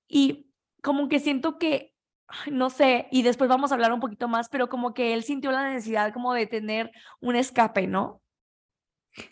y 0.08 0.48
como 0.82 1.08
que 1.08 1.20
siento 1.20 1.58
que, 1.58 1.94
no 2.52 2.70
sé, 2.70 3.08
y 3.12 3.22
después 3.22 3.50
vamos 3.50 3.72
a 3.72 3.76
hablar 3.76 3.94
un 3.94 4.00
poquito 4.00 4.28
más, 4.28 4.50
pero 4.50 4.70
como 4.70 4.94
que 4.94 5.14
él 5.14 5.24
sintió 5.24 5.52
la 5.52 5.70
necesidad 5.70 6.14
como 6.14 6.34
de 6.34 6.48
tener 6.48 6.92
un 7.20 7.36
escape, 7.36 7.88
¿no? 7.88 8.22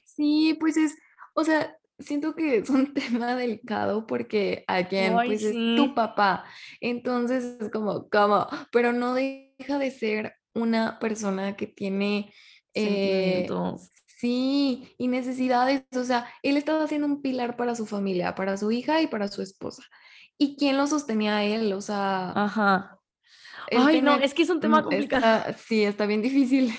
Sí, 0.04 0.56
pues 0.60 0.78
es, 0.78 0.98
o 1.34 1.44
sea, 1.44 1.78
siento 2.00 2.36
que 2.36 2.58
es 2.58 2.70
un 2.70 2.94
tema 2.94 3.36
delicado 3.36 4.08
porque 4.08 4.64
alguien, 4.68 5.18
Ay, 5.18 5.30
pues 5.30 5.44
es 5.44 5.54
tu 5.54 5.94
papá. 5.94 6.46
Entonces 6.82 7.58
es 7.60 7.70
como, 7.70 8.10
pero 8.72 8.94
no 8.94 9.14
deja 9.14 9.80
de 9.80 9.92
ser 9.92 10.36
una 10.54 11.00
persona 11.00 11.56
que 11.56 11.68
tiene, 11.68 12.34
eh, 12.74 13.48
sí, 14.06 14.96
y 14.98 15.08
necesidades. 15.08 15.84
O 15.96 16.04
sea, 16.04 16.28
él 16.44 16.58
estaba 16.58 16.88
siendo 16.88 17.08
un 17.08 17.22
pilar 17.22 17.56
para 17.56 17.76
su 17.76 17.86
familia, 17.86 18.36
para 18.36 18.58
su 18.58 18.72
hija 18.72 19.02
y 19.02 19.08
para 19.08 19.28
su 19.28 19.42
esposa. 19.42 19.84
¿Y 20.38 20.56
quién 20.56 20.78
lo 20.78 20.88
sostenía 20.88 21.38
a 21.38 21.44
él? 21.44 21.74
O 21.74 21.82
sea, 21.82 22.32
Ajá. 22.32 23.00
Ay, 23.72 24.02
no, 24.02 24.16
es 24.16 24.34
que 24.34 24.44
es 24.44 24.50
un 24.50 24.62
tema 24.62 24.82
complicado. 24.82 25.40
está, 25.40 25.54
sí, 25.58 25.84
está 25.84 26.06
bien 26.06 26.22
difícil. 26.22 26.74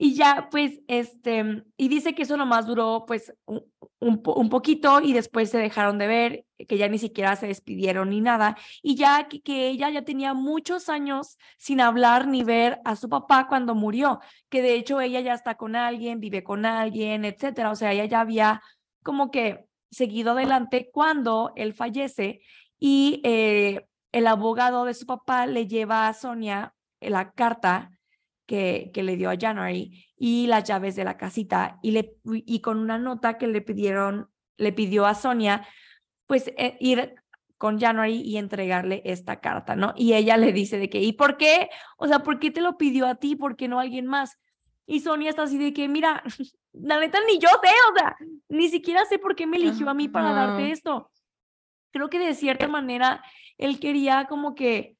Y 0.00 0.14
ya, 0.14 0.48
pues, 0.50 0.80
este, 0.86 1.64
y 1.76 1.88
dice 1.88 2.14
que 2.14 2.22
eso 2.22 2.36
nomás 2.36 2.66
duró, 2.66 3.04
pues, 3.04 3.34
un, 3.46 3.64
un, 3.98 4.22
po- 4.22 4.34
un 4.34 4.48
poquito 4.48 5.00
y 5.00 5.12
después 5.12 5.50
se 5.50 5.58
dejaron 5.58 5.98
de 5.98 6.06
ver, 6.06 6.44
que 6.68 6.78
ya 6.78 6.88
ni 6.88 6.98
siquiera 6.98 7.34
se 7.34 7.48
despidieron 7.48 8.10
ni 8.10 8.20
nada. 8.20 8.56
Y 8.80 8.94
ya 8.94 9.26
que, 9.28 9.40
que 9.42 9.68
ella 9.68 9.90
ya 9.90 10.04
tenía 10.04 10.34
muchos 10.34 10.88
años 10.88 11.36
sin 11.58 11.80
hablar 11.80 12.28
ni 12.28 12.44
ver 12.44 12.78
a 12.84 12.94
su 12.94 13.08
papá 13.08 13.48
cuando 13.48 13.74
murió, 13.74 14.20
que 14.48 14.62
de 14.62 14.74
hecho 14.74 15.00
ella 15.00 15.20
ya 15.20 15.34
está 15.34 15.56
con 15.56 15.74
alguien, 15.74 16.20
vive 16.20 16.44
con 16.44 16.64
alguien, 16.64 17.24
etcétera. 17.24 17.70
O 17.72 17.76
sea, 17.76 17.92
ella 17.92 18.04
ya 18.04 18.20
había 18.20 18.62
como 19.02 19.30
que 19.32 19.66
seguido 19.90 20.32
adelante 20.32 20.90
cuando 20.92 21.52
él 21.56 21.74
fallece 21.74 22.40
y 22.78 23.20
eh, 23.24 23.86
el 24.12 24.26
abogado 24.28 24.84
de 24.84 24.94
su 24.94 25.06
papá 25.06 25.46
le 25.46 25.66
lleva 25.66 26.06
a 26.08 26.14
Sonia 26.14 26.74
la 27.00 27.32
carta 27.32 27.97
que, 28.48 28.90
que 28.94 29.02
le 29.02 29.16
dio 29.16 29.30
a 29.30 29.36
January 29.38 30.06
y 30.16 30.46
las 30.46 30.64
llaves 30.64 30.96
de 30.96 31.04
la 31.04 31.18
casita 31.18 31.78
y, 31.82 31.90
le, 31.90 32.16
y 32.24 32.60
con 32.60 32.78
una 32.78 32.98
nota 32.98 33.36
que 33.36 33.46
le 33.46 33.60
pidieron, 33.60 34.30
le 34.56 34.72
pidió 34.72 35.04
a 35.04 35.14
Sonia, 35.14 35.68
pues 36.26 36.48
eh, 36.56 36.78
ir 36.80 37.14
con 37.58 37.78
January 37.78 38.22
y 38.22 38.38
entregarle 38.38 39.02
esta 39.04 39.40
carta, 39.40 39.76
¿no? 39.76 39.92
Y 39.96 40.14
ella 40.14 40.38
le 40.38 40.54
dice 40.54 40.78
de 40.78 40.88
que, 40.88 41.02
¿y 41.02 41.12
por 41.12 41.36
qué? 41.36 41.68
O 41.98 42.08
sea, 42.08 42.20
¿por 42.20 42.38
qué 42.38 42.50
te 42.50 42.62
lo 42.62 42.78
pidió 42.78 43.06
a 43.06 43.16
ti? 43.16 43.36
¿Por 43.36 43.54
qué 43.54 43.68
no 43.68 43.78
a 43.78 43.82
alguien 43.82 44.06
más? 44.06 44.38
Y 44.86 45.00
Sonia 45.00 45.28
está 45.28 45.42
así 45.42 45.58
de 45.58 45.74
que, 45.74 45.86
mira, 45.86 46.22
la 46.72 46.98
neta 46.98 47.18
ni 47.26 47.38
yo 47.38 47.50
sé, 47.62 47.70
o 47.92 47.98
sea, 47.98 48.16
ni 48.48 48.68
siquiera 48.68 49.04
sé 49.04 49.18
por 49.18 49.36
qué 49.36 49.46
me 49.46 49.58
eligió 49.58 49.90
a 49.90 49.94
mí 49.94 50.08
para 50.08 50.32
darte 50.32 50.72
esto. 50.72 51.10
Creo 51.90 52.08
que 52.08 52.18
de 52.18 52.34
cierta 52.34 52.66
manera 52.66 53.22
él 53.58 53.78
quería 53.78 54.24
como 54.24 54.54
que, 54.54 54.96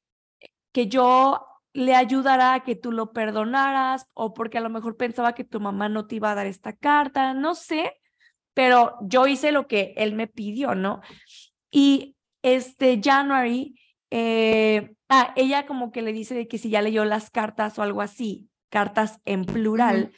que 0.71 0.85
yo 0.85 1.47
le 1.73 1.95
ayudara 1.95 2.53
a 2.53 2.63
que 2.63 2.75
tú 2.75 2.91
lo 2.91 3.13
perdonaras 3.13 4.07
o 4.13 4.33
porque 4.33 4.57
a 4.57 4.61
lo 4.61 4.69
mejor 4.69 4.97
pensaba 4.97 5.33
que 5.33 5.43
tu 5.43 5.59
mamá 5.59 5.89
no 5.89 6.07
te 6.07 6.15
iba 6.15 6.31
a 6.31 6.35
dar 6.35 6.47
esta 6.47 6.73
carta, 6.73 7.33
no 7.33 7.55
sé, 7.55 7.93
pero 8.53 8.97
yo 9.01 9.27
hice 9.27 9.51
lo 9.51 9.67
que 9.67 9.93
él 9.97 10.13
me 10.13 10.27
pidió, 10.27 10.75
¿no? 10.75 11.01
Y 11.71 12.15
este 12.41 12.99
January, 13.03 13.79
eh, 14.09 14.93
ah, 15.09 15.33
ella 15.35 15.65
como 15.65 15.91
que 15.91 16.01
le 16.01 16.13
dice 16.13 16.33
de 16.33 16.47
que 16.47 16.57
si 16.57 16.69
ya 16.69 16.81
leyó 16.81 17.05
las 17.05 17.29
cartas 17.29 17.77
o 17.77 17.83
algo 17.83 18.01
así, 18.01 18.49
cartas 18.69 19.19
en 19.25 19.45
plural, 19.45 20.05
Ujú. 20.05 20.13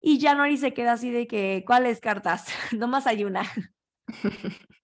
y 0.00 0.20
January 0.20 0.56
se 0.56 0.72
queda 0.72 0.92
así 0.92 1.10
de 1.10 1.26
que, 1.26 1.64
¿cuáles 1.66 2.00
cartas? 2.00 2.46
Nomás 2.72 3.06
hay 3.06 3.24
una. 3.24 3.42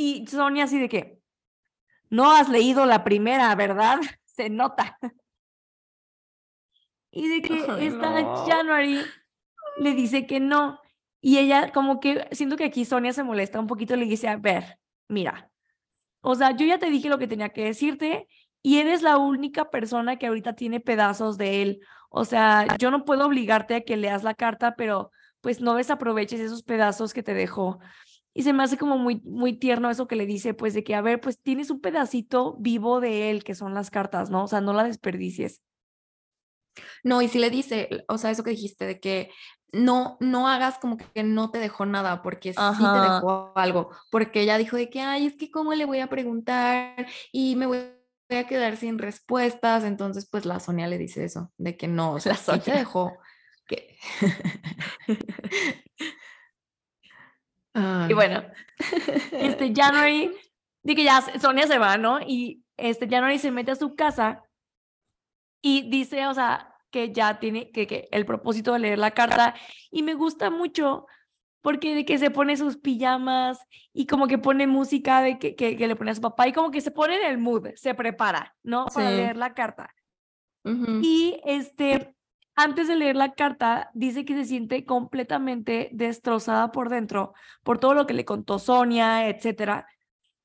Y 0.00 0.24
Sonia 0.28 0.62
así 0.62 0.78
de 0.78 0.88
que, 0.88 1.17
no 2.10 2.32
has 2.32 2.48
leído 2.48 2.86
la 2.86 3.04
primera, 3.04 3.54
¿verdad? 3.54 3.98
Se 4.24 4.48
nota. 4.50 4.98
Y 7.10 7.28
de 7.28 7.42
que 7.42 7.64
Ay, 7.68 7.86
esta 7.86 8.20
no. 8.20 8.46
January 8.46 9.00
le 9.78 9.94
dice 9.94 10.26
que 10.26 10.40
no. 10.40 10.80
Y 11.20 11.38
ella 11.38 11.72
como 11.72 11.98
que, 12.00 12.28
siento 12.32 12.56
que 12.56 12.64
aquí 12.64 12.84
Sonia 12.84 13.12
se 13.12 13.24
molesta 13.24 13.58
un 13.58 13.66
poquito, 13.66 13.96
le 13.96 14.04
dice, 14.04 14.28
a 14.28 14.36
ver, 14.36 14.78
mira, 15.08 15.50
o 16.20 16.34
sea, 16.34 16.52
yo 16.56 16.66
ya 16.66 16.78
te 16.78 16.90
dije 16.90 17.08
lo 17.08 17.18
que 17.18 17.26
tenía 17.26 17.48
que 17.50 17.64
decirte 17.64 18.28
y 18.62 18.78
eres 18.78 19.02
la 19.02 19.18
única 19.18 19.70
persona 19.70 20.16
que 20.16 20.26
ahorita 20.26 20.54
tiene 20.54 20.80
pedazos 20.80 21.38
de 21.38 21.62
él. 21.62 21.80
O 22.10 22.24
sea, 22.24 22.66
yo 22.78 22.90
no 22.90 23.04
puedo 23.04 23.26
obligarte 23.26 23.74
a 23.74 23.80
que 23.82 23.96
leas 23.96 24.24
la 24.24 24.34
carta, 24.34 24.74
pero 24.76 25.10
pues 25.40 25.60
no 25.60 25.74
desaproveches 25.74 26.40
esos 26.40 26.62
pedazos 26.62 27.12
que 27.14 27.22
te 27.22 27.34
dejó. 27.34 27.78
Y 28.38 28.44
se 28.44 28.52
me 28.52 28.62
hace 28.62 28.78
como 28.78 28.98
muy, 28.98 29.20
muy 29.24 29.54
tierno 29.54 29.90
eso 29.90 30.06
que 30.06 30.14
le 30.14 30.24
dice, 30.24 30.54
pues 30.54 30.72
de 30.72 30.84
que, 30.84 30.94
a 30.94 31.00
ver, 31.00 31.20
pues 31.20 31.42
tienes 31.42 31.70
un 31.70 31.80
pedacito 31.80 32.54
vivo 32.60 33.00
de 33.00 33.32
él, 33.32 33.42
que 33.42 33.56
son 33.56 33.74
las 33.74 33.90
cartas, 33.90 34.30
¿no? 34.30 34.44
O 34.44 34.46
sea, 34.46 34.60
no 34.60 34.72
la 34.72 34.84
desperdicies. 34.84 35.60
No, 37.02 37.20
y 37.20 37.26
si 37.26 37.40
le 37.40 37.50
dice, 37.50 38.04
o 38.06 38.16
sea, 38.16 38.30
eso 38.30 38.44
que 38.44 38.50
dijiste 38.50 38.86
de 38.86 39.00
que 39.00 39.32
no, 39.72 40.18
no 40.20 40.46
hagas 40.46 40.78
como 40.78 40.98
que 40.98 41.24
no 41.24 41.50
te 41.50 41.58
dejó 41.58 41.84
nada, 41.84 42.22
porque 42.22 42.52
sí 42.52 42.60
te 42.60 43.00
dejó 43.00 43.50
algo, 43.56 43.90
porque 44.12 44.42
ella 44.42 44.56
dijo 44.56 44.76
de 44.76 44.88
que, 44.88 45.00
ay, 45.00 45.26
es 45.26 45.34
que 45.36 45.50
cómo 45.50 45.74
le 45.74 45.84
voy 45.84 45.98
a 45.98 46.06
preguntar 46.06 47.08
y 47.32 47.56
me 47.56 47.66
voy 47.66 47.80
a 48.30 48.46
quedar 48.46 48.76
sin 48.76 48.98
respuestas, 48.98 49.82
entonces 49.82 50.28
pues 50.30 50.44
la 50.44 50.60
Sonia 50.60 50.86
le 50.86 50.96
dice 50.96 51.24
eso, 51.24 51.50
de 51.56 51.76
que 51.76 51.88
no, 51.88 52.12
o 52.12 52.20
sea, 52.20 52.36
sí 52.36 52.56
te 52.60 52.70
dejó, 52.70 53.18
que... 53.66 53.98
Y 57.78 58.08
Ay. 58.08 58.14
bueno, 58.14 58.42
este 59.32 59.72
January, 59.74 60.30
de 60.82 60.94
que 60.94 61.04
ya 61.04 61.20
Sonia 61.40 61.66
se 61.66 61.78
va, 61.78 61.96
¿no? 61.98 62.20
Y 62.20 62.64
este 62.76 63.08
January 63.08 63.38
se 63.38 63.50
mete 63.50 63.70
a 63.72 63.76
su 63.76 63.94
casa 63.94 64.42
y 65.62 65.88
dice, 65.90 66.26
o 66.26 66.34
sea, 66.34 66.74
que 66.90 67.12
ya 67.12 67.38
tiene 67.38 67.70
que, 67.70 67.86
que 67.86 68.08
el 68.12 68.24
propósito 68.24 68.72
de 68.72 68.78
leer 68.78 68.98
la 68.98 69.10
carta 69.10 69.54
y 69.90 70.02
me 70.02 70.14
gusta 70.14 70.50
mucho 70.50 71.06
porque 71.60 71.94
de 71.94 72.04
que 72.04 72.18
se 72.18 72.30
pone 72.30 72.56
sus 72.56 72.76
pijamas 72.78 73.58
y 73.92 74.06
como 74.06 74.26
que 74.28 74.38
pone 74.38 74.66
música 74.66 75.20
de 75.20 75.38
que, 75.38 75.54
que, 75.56 75.76
que 75.76 75.86
le 75.88 75.96
pone 75.96 76.12
a 76.12 76.14
su 76.14 76.20
papá 76.20 76.46
y 76.48 76.52
como 76.52 76.70
que 76.70 76.80
se 76.80 76.92
pone 76.92 77.16
en 77.16 77.26
el 77.26 77.38
mood, 77.38 77.68
se 77.74 77.94
prepara, 77.94 78.56
¿no? 78.62 78.86
Para 78.86 79.10
Sí. 79.10 79.16
leer 79.16 79.36
la 79.36 79.52
carta. 79.54 79.94
Y 81.02 81.40
este, 81.44 82.14
antes 82.60 82.88
de 82.88 82.96
leer 82.96 83.14
la 83.14 83.34
carta, 83.34 83.88
dice 83.94 84.24
que 84.24 84.34
se 84.34 84.44
siente 84.44 84.84
completamente 84.84 85.90
destrozada 85.92 86.72
por 86.72 86.88
dentro 86.88 87.32
por 87.62 87.78
todo 87.78 87.94
lo 87.94 88.04
que 88.06 88.14
le 88.14 88.24
contó 88.24 88.58
Sonia, 88.58 89.28
etcétera, 89.28 89.86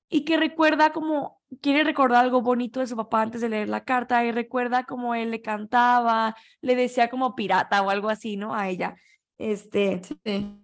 y 0.10 0.24
que 0.24 0.38
recuerda 0.38 0.92
como 0.94 1.42
quiere 1.60 1.84
recordar 1.84 2.24
algo 2.24 2.44
bonito 2.44 2.80
de 2.82 2.88
su 2.88 2.96
papá 2.96 3.24
antes 3.24 3.42
de 3.42 3.50
leer 3.50 3.68
la 3.68 3.84
carta 3.84 4.24
y 4.24 4.32
recuerda 4.32 4.84
como 4.84 5.16
él 5.16 5.32
le 5.32 5.42
cantaba, 5.42 6.36
le 6.62 6.76
decía 6.76 7.10
como 7.10 7.34
pirata 7.34 7.82
o 7.82 7.90
algo 7.90 8.10
así, 8.10 8.38
¿no? 8.38 8.54
A 8.54 8.70
ella. 8.70 8.96
Este, 9.40 10.02
Sí. 10.24 10.64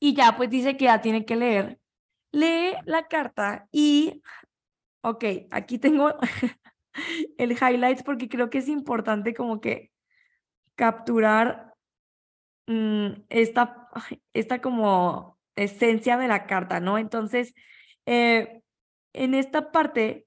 y 0.00 0.14
ya 0.14 0.36
pues 0.36 0.50
dice 0.50 0.76
que 0.76 0.86
ya 0.86 1.00
tiene 1.00 1.24
que 1.24 1.36
leer. 1.36 1.78
Lee 2.32 2.74
la 2.84 3.06
carta 3.06 3.68
y, 3.70 4.22
ok, 5.02 5.24
aquí 5.52 5.78
tengo 5.78 6.14
el 7.38 7.52
highlights 7.52 8.02
porque 8.02 8.28
creo 8.28 8.50
que 8.50 8.58
es 8.58 8.68
importante 8.68 9.34
como 9.34 9.60
que 9.60 9.92
capturar 10.80 11.74
mm, 12.66 13.24
esta, 13.28 13.90
esta 14.32 14.62
como 14.62 15.38
esencia 15.54 16.16
de 16.16 16.26
la 16.26 16.46
carta, 16.46 16.80
¿no? 16.80 16.96
Entonces, 16.96 17.52
eh, 18.06 18.62
en 19.12 19.34
esta 19.34 19.72
parte, 19.72 20.26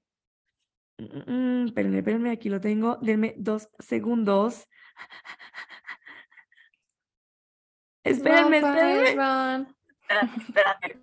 mm, 0.98 1.32
mm, 1.32 1.66
espérenme, 1.66 1.98
espérenme, 1.98 2.30
aquí 2.30 2.48
lo 2.48 2.60
tengo, 2.60 2.98
denme 3.02 3.34
dos 3.36 3.68
segundos. 3.80 4.68
Espérenme, 8.04 8.58
espérenme, 8.58 9.14
run. 9.14 9.76
espérate. 10.46 11.00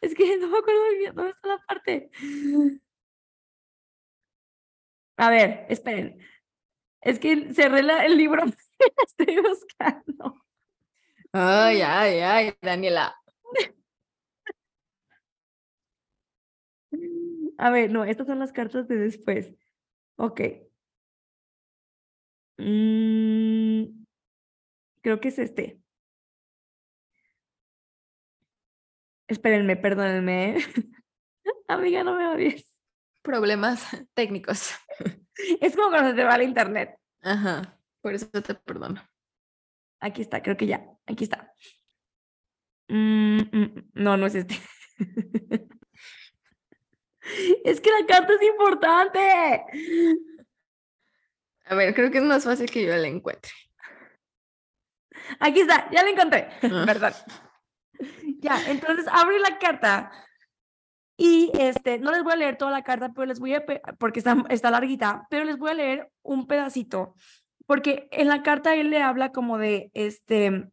Es 0.00 0.16
que 0.16 0.36
no 0.38 0.48
me 0.48 0.58
acuerdo 0.58 0.82
bien 0.98 1.14
dónde 1.14 1.30
está 1.30 1.48
la 1.48 1.58
parte. 1.58 2.10
A 5.16 5.30
ver, 5.30 5.66
esperen. 5.68 6.18
Es 7.02 7.18
que 7.18 7.52
cerré 7.54 7.80
el 7.80 8.16
libro, 8.16 8.42
estoy 9.06 9.40
buscando. 9.40 10.42
Ay, 11.32 11.80
ay, 11.82 12.18
ay, 12.20 12.54
Daniela. 12.60 13.14
A 17.58 17.70
ver, 17.70 17.90
no, 17.92 18.04
estas 18.04 18.26
son 18.26 18.38
las 18.38 18.52
cartas 18.52 18.88
de 18.88 18.96
después. 18.96 19.54
Ok. 20.16 20.40
Mm, 22.58 24.04
creo 25.02 25.20
que 25.20 25.28
es 25.28 25.38
este. 25.38 25.80
Espérenme, 29.28 29.76
perdónenme. 29.76 30.56
¿eh? 30.56 30.58
Amiga, 31.68 32.04
no 32.04 32.16
me 32.16 32.26
odies. 32.28 32.69
Problemas 33.22 33.84
técnicos. 34.14 34.70
Es 35.60 35.74
como 35.74 35.90
cuando 35.90 36.10
se 36.10 36.16
te 36.16 36.24
va 36.24 36.36
el 36.36 36.42
internet. 36.42 36.96
Ajá, 37.22 37.78
por 38.00 38.14
eso 38.14 38.26
te 38.26 38.54
perdono. 38.54 39.02
Aquí 40.00 40.22
está, 40.22 40.42
creo 40.42 40.56
que 40.56 40.66
ya. 40.66 40.86
Aquí 41.06 41.24
está. 41.24 41.52
Mm, 42.88 43.40
mm, 43.52 43.90
no, 43.94 44.16
no 44.16 44.26
es 44.26 44.34
este. 44.34 44.58
es 47.64 47.80
que 47.80 47.90
la 47.90 48.06
carta 48.06 48.32
es 48.34 48.42
importante. 48.42 49.18
A 51.66 51.74
ver, 51.74 51.94
creo 51.94 52.10
que 52.10 52.18
es 52.18 52.24
más 52.24 52.44
fácil 52.44 52.70
que 52.70 52.84
yo 52.84 52.96
la 52.96 53.06
encuentre. 53.06 53.52
Aquí 55.38 55.60
está, 55.60 55.88
ya 55.90 56.02
la 56.02 56.10
encontré. 56.10 56.48
Ah. 56.62 56.84
Perdón. 56.86 57.12
Ya, 58.38 58.70
entonces 58.70 59.06
abre 59.08 59.38
la 59.38 59.58
carta 59.58 60.10
y 61.22 61.52
este, 61.58 61.98
no 61.98 62.12
les 62.12 62.22
voy 62.22 62.32
a 62.32 62.36
leer 62.36 62.56
toda 62.56 62.70
la 62.70 62.82
carta, 62.82 63.12
pero 63.12 63.26
les 63.26 63.40
voy 63.40 63.52
a, 63.52 63.62
porque 63.98 64.20
está, 64.20 64.42
está 64.48 64.70
larguita, 64.70 65.26
pero 65.28 65.44
les 65.44 65.58
voy 65.58 65.70
a 65.70 65.74
leer 65.74 66.10
un 66.22 66.46
pedacito, 66.46 67.14
porque 67.66 68.08
en 68.10 68.28
la 68.28 68.42
carta 68.42 68.74
él 68.74 68.88
le 68.88 69.02
habla 69.02 69.30
como 69.30 69.58
de, 69.58 69.90
este, 69.92 70.70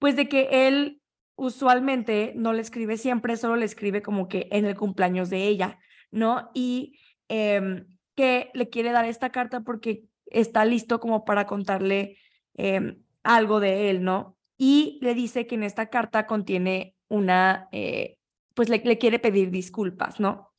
pues 0.00 0.16
de 0.16 0.28
que 0.28 0.66
él 0.66 1.00
usualmente 1.36 2.32
no 2.34 2.52
le 2.52 2.62
escribe 2.62 2.96
siempre, 2.96 3.36
solo 3.36 3.54
le 3.54 3.64
escribe 3.64 4.02
como 4.02 4.26
que 4.26 4.48
en 4.50 4.64
el 4.64 4.76
cumpleaños 4.76 5.30
de 5.30 5.46
ella, 5.46 5.78
¿no? 6.10 6.50
Y 6.52 6.98
em, 7.28 7.86
que 8.16 8.50
le 8.54 8.70
quiere 8.70 8.90
dar 8.90 9.04
esta 9.04 9.30
carta 9.30 9.60
porque 9.60 10.02
está 10.26 10.64
listo 10.64 10.98
como 10.98 11.24
para 11.24 11.46
contarle 11.46 12.18
em, 12.54 13.04
algo 13.22 13.60
de 13.60 13.88
él, 13.88 14.02
¿no? 14.02 14.36
Y 14.58 14.98
le 15.00 15.14
dice 15.14 15.46
que 15.46 15.54
en 15.54 15.62
esta 15.62 15.90
carta 15.90 16.26
contiene 16.26 16.96
una, 17.06 17.68
eh, 17.70 18.16
pues 18.60 18.68
le, 18.68 18.76
le 18.84 18.98
quiere 18.98 19.18
pedir 19.18 19.50
disculpas, 19.50 20.20
¿no? 20.20 20.52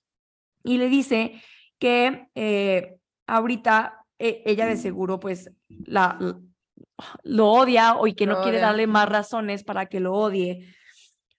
Y 0.63 0.79
le 0.79 0.89
dice 0.89 1.39
que 1.77 2.29
eh, 2.33 2.97
ahorita 3.27 4.07
eh, 4.17 4.41
ella 4.43 4.65
de 4.65 4.75
seguro 4.75 5.19
pues 5.19 5.51
la, 5.67 6.17
lo 7.21 7.47
odia 7.51 7.93
o 7.97 8.07
y 8.07 8.15
que 8.15 8.25
no 8.25 8.33
Lo 8.37 8.41
quiere 8.41 8.57
odia, 8.57 8.65
darle 8.69 8.87
más 8.87 9.07
razones 9.07 9.63
para 9.63 9.85
que 9.85 9.99
lo 9.99 10.13
odie. 10.15 10.73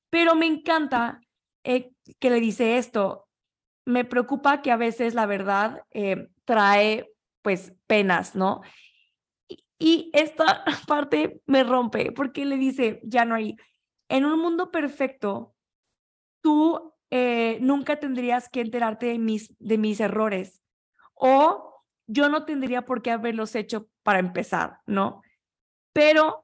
Pero 0.09 0.37
me 0.37 0.47
encanta 0.47 1.21
eh, 1.65 1.91
que 2.21 2.31
le 2.31 2.39
dice 2.39 2.79
esto. 2.79 3.27
Me 3.85 4.05
preocupa 4.05 4.63
que 4.63 4.71
a 4.71 4.77
veces 4.77 5.15
la 5.15 5.27
verdad 5.27 5.83
eh, 5.91 6.29
trae 6.45 7.11
pues 7.43 7.73
penas, 7.89 8.37
¿no? 8.37 8.61
Y- 9.49 9.65
Y 9.81 10.11
esta 10.13 10.63
parte 10.87 11.41
me 11.47 11.65
rompe 11.65 12.13
porque 12.13 12.45
le 12.45 12.57
dice 12.57 13.01
January, 13.11 13.57
en 14.09 14.27
un 14.27 14.39
mundo 14.39 14.71
perfecto, 14.71 15.52
tú 16.43 16.95
eh, 17.11 17.59
nunca 17.61 17.99
tendrías 17.99 18.49
que 18.49 18.61
enterarte 18.61 19.07
de 19.07 19.19
mis, 19.19 19.55
de 19.59 19.79
mis 19.79 20.01
errores 20.01 20.63
o 21.15 21.83
yo 22.07 22.29
no 22.29 22.45
tendría 22.45 22.83
por 22.83 23.01
qué 23.01 23.11
haberlos 23.11 23.55
hecho 23.55 23.89
para 24.03 24.19
empezar, 24.19 24.81
¿no? 24.87 25.23
Pero 25.93 26.41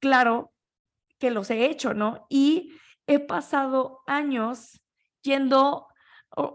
claro 0.00 0.52
que 1.18 1.30
los 1.30 1.50
he 1.50 1.66
hecho, 1.66 1.94
¿no? 1.94 2.26
Y 2.28 2.72
he 3.06 3.18
pasado 3.18 4.00
años 4.06 4.80
yendo, 5.22 5.88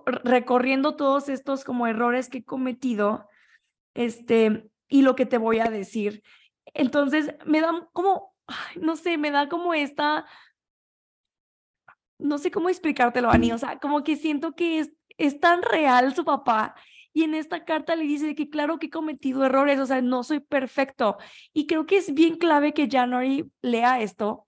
recorriendo 0.05 0.95
todos 0.95 1.29
estos 1.29 1.63
como 1.63 1.87
errores 1.87 2.29
que 2.29 2.39
he 2.39 2.43
cometido, 2.43 3.27
este, 3.93 4.69
y 4.87 5.01
lo 5.01 5.15
que 5.15 5.25
te 5.25 5.37
voy 5.37 5.59
a 5.59 5.69
decir. 5.69 6.23
Entonces, 6.65 7.35
me 7.45 7.61
da 7.61 7.89
como, 7.93 8.35
no 8.79 8.95
sé, 8.95 9.17
me 9.17 9.31
da 9.31 9.49
como 9.49 9.73
esta, 9.73 10.25
no 12.23 12.37
sé 12.37 12.51
cómo 12.51 12.69
explicártelo, 12.69 13.29
Ani, 13.29 13.51
o 13.51 13.57
sea, 13.57 13.79
como 13.79 14.03
que 14.03 14.15
siento 14.15 14.53
que 14.55 14.79
es, 14.79 14.91
es 15.17 15.39
tan 15.39 15.61
real 15.61 16.15
su 16.15 16.25
papá. 16.25 16.75
Y 17.13 17.23
en 17.23 17.35
esta 17.35 17.63
carta 17.63 17.95
le 17.95 18.05
dice 18.05 18.33
que 18.33 18.49
claro 18.49 18.79
que 18.79 18.87
he 18.87 18.89
cometido 18.89 19.45
errores, 19.45 19.79
o 19.79 19.85
sea, 19.85 20.01
no 20.01 20.23
soy 20.23 20.39
perfecto. 20.39 21.17
Y 21.53 21.67
creo 21.67 21.85
que 21.85 21.97
es 21.97 22.13
bien 22.13 22.37
clave 22.37 22.73
que 22.73 22.89
January 22.89 23.51
lea 23.61 24.01
esto, 24.01 24.47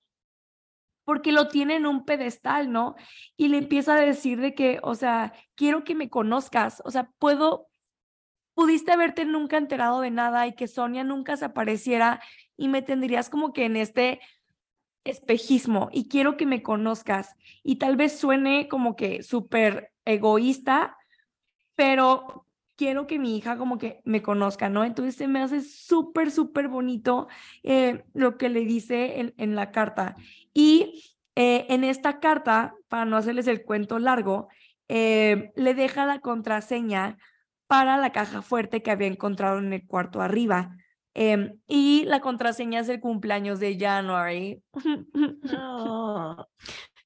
porque 1.03 1.31
lo 1.31 1.47
tiene 1.49 1.75
en 1.75 1.85
un 1.85 2.05
pedestal, 2.05 2.71
¿no? 2.71 2.95
Y 3.37 3.49
le 3.49 3.59
empieza 3.59 3.93
a 3.93 4.01
decir 4.01 4.41
de 4.41 4.55
que, 4.55 4.79
o 4.81 4.95
sea, 4.95 5.33
quiero 5.53 5.83
que 5.83 5.93
me 5.93 6.09
conozcas, 6.09 6.81
o 6.85 6.91
sea, 6.91 7.11
puedo, 7.19 7.67
pudiste 8.55 8.91
haberte 8.91 9.25
nunca 9.25 9.57
enterado 9.57 10.01
de 10.01 10.11
nada 10.11 10.47
y 10.47 10.55
que 10.55 10.67
Sonia 10.67 11.03
nunca 11.03 11.37
se 11.37 11.45
apareciera 11.45 12.21
y 12.57 12.69
me 12.69 12.81
tendrías 12.81 13.29
como 13.29 13.53
que 13.53 13.65
en 13.65 13.75
este 13.75 14.21
espejismo 15.05 15.89
y 15.93 16.09
quiero 16.09 16.35
que 16.35 16.45
me 16.45 16.61
conozcas 16.61 17.35
y 17.63 17.77
tal 17.77 17.95
vez 17.95 18.19
suene 18.19 18.67
como 18.67 18.95
que 18.95 19.23
súper 19.23 19.93
egoísta, 20.03 20.97
pero 21.75 22.45
quiero 22.75 23.07
que 23.07 23.19
mi 23.19 23.37
hija 23.37 23.57
como 23.57 23.77
que 23.77 24.01
me 24.03 24.21
conozca, 24.21 24.69
¿no? 24.69 24.83
Entonces 24.83 25.15
se 25.15 25.27
me 25.27 25.41
hace 25.41 25.61
súper, 25.61 26.31
súper 26.31 26.67
bonito 26.67 27.27
eh, 27.63 28.03
lo 28.13 28.37
que 28.37 28.49
le 28.49 28.65
dice 28.65 29.19
en, 29.19 29.33
en 29.37 29.55
la 29.55 29.71
carta. 29.71 30.15
Y 30.53 31.15
eh, 31.35 31.65
en 31.69 31.83
esta 31.83 32.19
carta, 32.19 32.75
para 32.87 33.05
no 33.05 33.17
hacerles 33.17 33.47
el 33.47 33.63
cuento 33.63 33.99
largo, 33.99 34.49
eh, 34.87 35.51
le 35.55 35.73
deja 35.73 36.05
la 36.05 36.19
contraseña 36.19 37.17
para 37.67 37.97
la 37.97 38.11
caja 38.11 38.41
fuerte 38.41 38.81
que 38.81 38.91
había 38.91 39.07
encontrado 39.07 39.59
en 39.59 39.73
el 39.73 39.85
cuarto 39.85 40.21
arriba. 40.21 40.77
Em, 41.17 41.57
y 41.65 42.03
la 42.05 42.19
contraseña 42.19 42.81
es 42.81 42.89
el 42.89 42.99
cumpleaños 42.99 43.59
de 43.59 43.77
January. 43.79 44.61
No. 45.41 46.47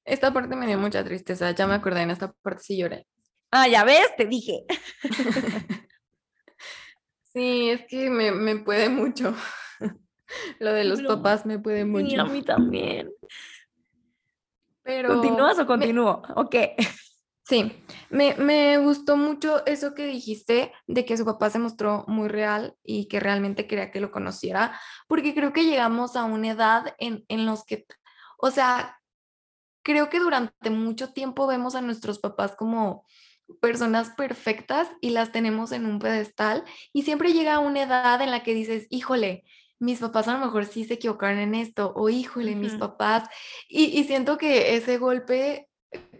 Esta 0.04 0.32
parte 0.32 0.56
me 0.56 0.66
dio 0.66 0.78
mucha 0.78 1.04
tristeza, 1.04 1.52
ya 1.52 1.66
me 1.68 1.74
acordé, 1.74 2.02
en 2.02 2.10
esta 2.10 2.32
parte 2.42 2.62
sí 2.62 2.76
lloré. 2.76 3.06
ah, 3.52 3.68
ya 3.68 3.84
ves, 3.84 4.08
te 4.16 4.26
dije. 4.26 4.64
Sí, 7.32 7.70
es 7.70 7.82
que 7.86 8.10
me, 8.10 8.32
me 8.32 8.56
puede 8.56 8.88
mucho. 8.88 9.34
Lo 10.58 10.72
de 10.72 10.82
los 10.82 10.98
Pero- 11.00 11.14
papás 11.16 11.46
me 11.46 11.60
puede 11.60 11.84
mucho. 11.84 12.20
a 12.20 12.24
mí 12.24 12.42
también. 12.42 13.08
Pero 14.82 15.10
¿Continúas 15.10 15.56
o 15.58 15.60
me- 15.60 15.66
continúo? 15.66 16.22
Ok. 16.34 16.56
Sí, 17.50 17.72
me, 18.10 18.36
me 18.36 18.78
gustó 18.78 19.16
mucho 19.16 19.66
eso 19.66 19.92
que 19.92 20.06
dijiste 20.06 20.72
de 20.86 21.04
que 21.04 21.16
su 21.16 21.24
papá 21.24 21.50
se 21.50 21.58
mostró 21.58 22.04
muy 22.06 22.28
real 22.28 22.76
y 22.84 23.08
que 23.08 23.18
realmente 23.18 23.66
quería 23.66 23.90
que 23.90 23.98
lo 23.98 24.12
conociera, 24.12 24.80
porque 25.08 25.34
creo 25.34 25.52
que 25.52 25.64
llegamos 25.64 26.14
a 26.14 26.22
una 26.22 26.52
edad 26.52 26.94
en, 26.98 27.24
en 27.26 27.46
los 27.46 27.64
que, 27.64 27.86
o 28.38 28.52
sea, 28.52 29.00
creo 29.82 30.10
que 30.10 30.20
durante 30.20 30.70
mucho 30.70 31.12
tiempo 31.12 31.48
vemos 31.48 31.74
a 31.74 31.80
nuestros 31.80 32.20
papás 32.20 32.54
como 32.54 33.04
personas 33.60 34.10
perfectas 34.10 34.88
y 35.00 35.10
las 35.10 35.32
tenemos 35.32 35.72
en 35.72 35.86
un 35.86 35.98
pedestal 35.98 36.62
y 36.92 37.02
siempre 37.02 37.32
llega 37.32 37.58
una 37.58 37.82
edad 37.82 38.22
en 38.22 38.30
la 38.30 38.44
que 38.44 38.54
dices, 38.54 38.86
híjole, 38.90 39.42
mis 39.80 39.98
papás 39.98 40.28
a 40.28 40.34
lo 40.34 40.38
mejor 40.38 40.66
sí 40.66 40.84
se 40.84 40.94
equivocaron 40.94 41.40
en 41.40 41.56
esto, 41.56 41.92
o 41.96 42.10
híjole, 42.10 42.54
mis 42.54 42.74
Ujú. 42.74 42.80
papás, 42.80 43.28
y, 43.68 43.86
y 43.86 44.04
siento 44.04 44.38
que 44.38 44.76
ese 44.76 44.98
golpe 44.98 45.69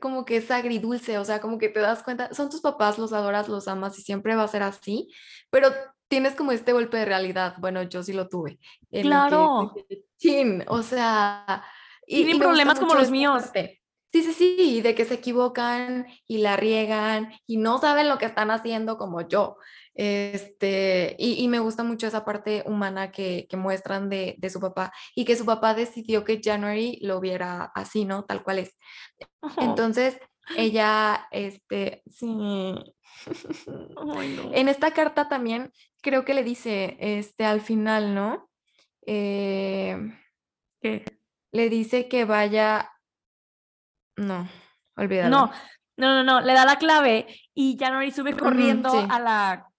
como 0.00 0.24
que 0.24 0.36
es 0.36 0.50
agridulce, 0.50 1.18
o 1.18 1.24
sea, 1.24 1.40
como 1.40 1.58
que 1.58 1.68
te 1.68 1.80
das 1.80 2.02
cuenta, 2.02 2.32
son 2.34 2.50
tus 2.50 2.60
papás, 2.60 2.98
los 2.98 3.12
adoras, 3.12 3.48
los 3.48 3.68
amas 3.68 3.98
y 3.98 4.02
siempre 4.02 4.34
va 4.34 4.44
a 4.44 4.48
ser 4.48 4.62
así, 4.62 5.08
pero 5.50 5.70
tienes 6.08 6.34
como 6.34 6.52
este 6.52 6.72
golpe 6.72 6.96
de 6.96 7.04
realidad, 7.04 7.54
bueno, 7.58 7.82
yo 7.84 8.02
sí 8.02 8.12
lo 8.12 8.28
tuve. 8.28 8.58
que 8.90 9.02
Claro. 9.02 9.72
Chin, 10.18 10.64
o 10.68 10.82
sea, 10.82 11.64
y, 12.06 12.24
Tienen 12.24 12.38
problemas 12.40 12.80
como 12.80 12.94
los 12.94 13.10
míos. 13.10 13.44
parte. 13.44 13.80
Sí, 14.12 14.24
sí, 14.24 14.32
sí, 14.32 14.80
de 14.80 14.96
que 14.96 15.04
se 15.04 15.14
equivocan 15.14 16.06
y 16.26 16.38
la 16.38 16.56
riegan 16.56 17.32
y 17.46 17.58
no 17.58 17.78
saben 17.78 18.08
lo 18.08 18.18
que 18.18 18.26
están 18.26 18.50
haciendo 18.50 18.98
como 18.98 19.28
yo. 19.28 19.56
Este, 19.94 21.16
y, 21.18 21.42
y 21.42 21.48
me 21.48 21.58
gusta 21.58 21.82
mucho 21.82 22.06
esa 22.06 22.24
parte 22.24 22.62
humana 22.66 23.10
que, 23.10 23.46
que 23.48 23.56
muestran 23.56 24.08
de, 24.08 24.36
de 24.38 24.50
su 24.50 24.60
papá 24.60 24.92
y 25.14 25.24
que 25.24 25.36
su 25.36 25.44
papá 25.44 25.74
decidió 25.74 26.24
que 26.24 26.40
January 26.42 26.98
lo 27.02 27.20
viera 27.20 27.70
así, 27.74 28.04
¿no? 28.04 28.24
Tal 28.24 28.42
cual 28.42 28.60
es. 28.60 28.78
Entonces, 29.58 30.18
ella, 30.56 31.26
este, 31.30 32.02
sí. 32.06 32.26
No. 33.66 34.22
En 34.22 34.68
esta 34.68 34.92
carta 34.92 35.28
también 35.28 35.72
creo 36.00 36.24
que 36.24 36.32
le 36.32 36.42
dice, 36.42 36.96
este, 37.00 37.44
al 37.44 37.60
final, 37.60 38.14
¿no? 38.14 38.48
Eh, 39.04 39.96
¿Qué? 40.80 41.04
le 41.52 41.68
dice 41.68 42.08
que 42.08 42.24
vaya. 42.24 42.92
No, 44.16 44.48
olvídalo. 44.96 45.30
No, 45.30 45.52
no, 45.96 46.14
no, 46.14 46.24
no, 46.24 46.40
le 46.40 46.52
da 46.52 46.64
la 46.64 46.76
clave 46.76 47.26
y 47.54 47.76
January 47.78 48.10
sube 48.10 48.36
corriendo 48.36 48.90
sí. 48.90 49.06
a 49.08 49.18
la 49.18 49.69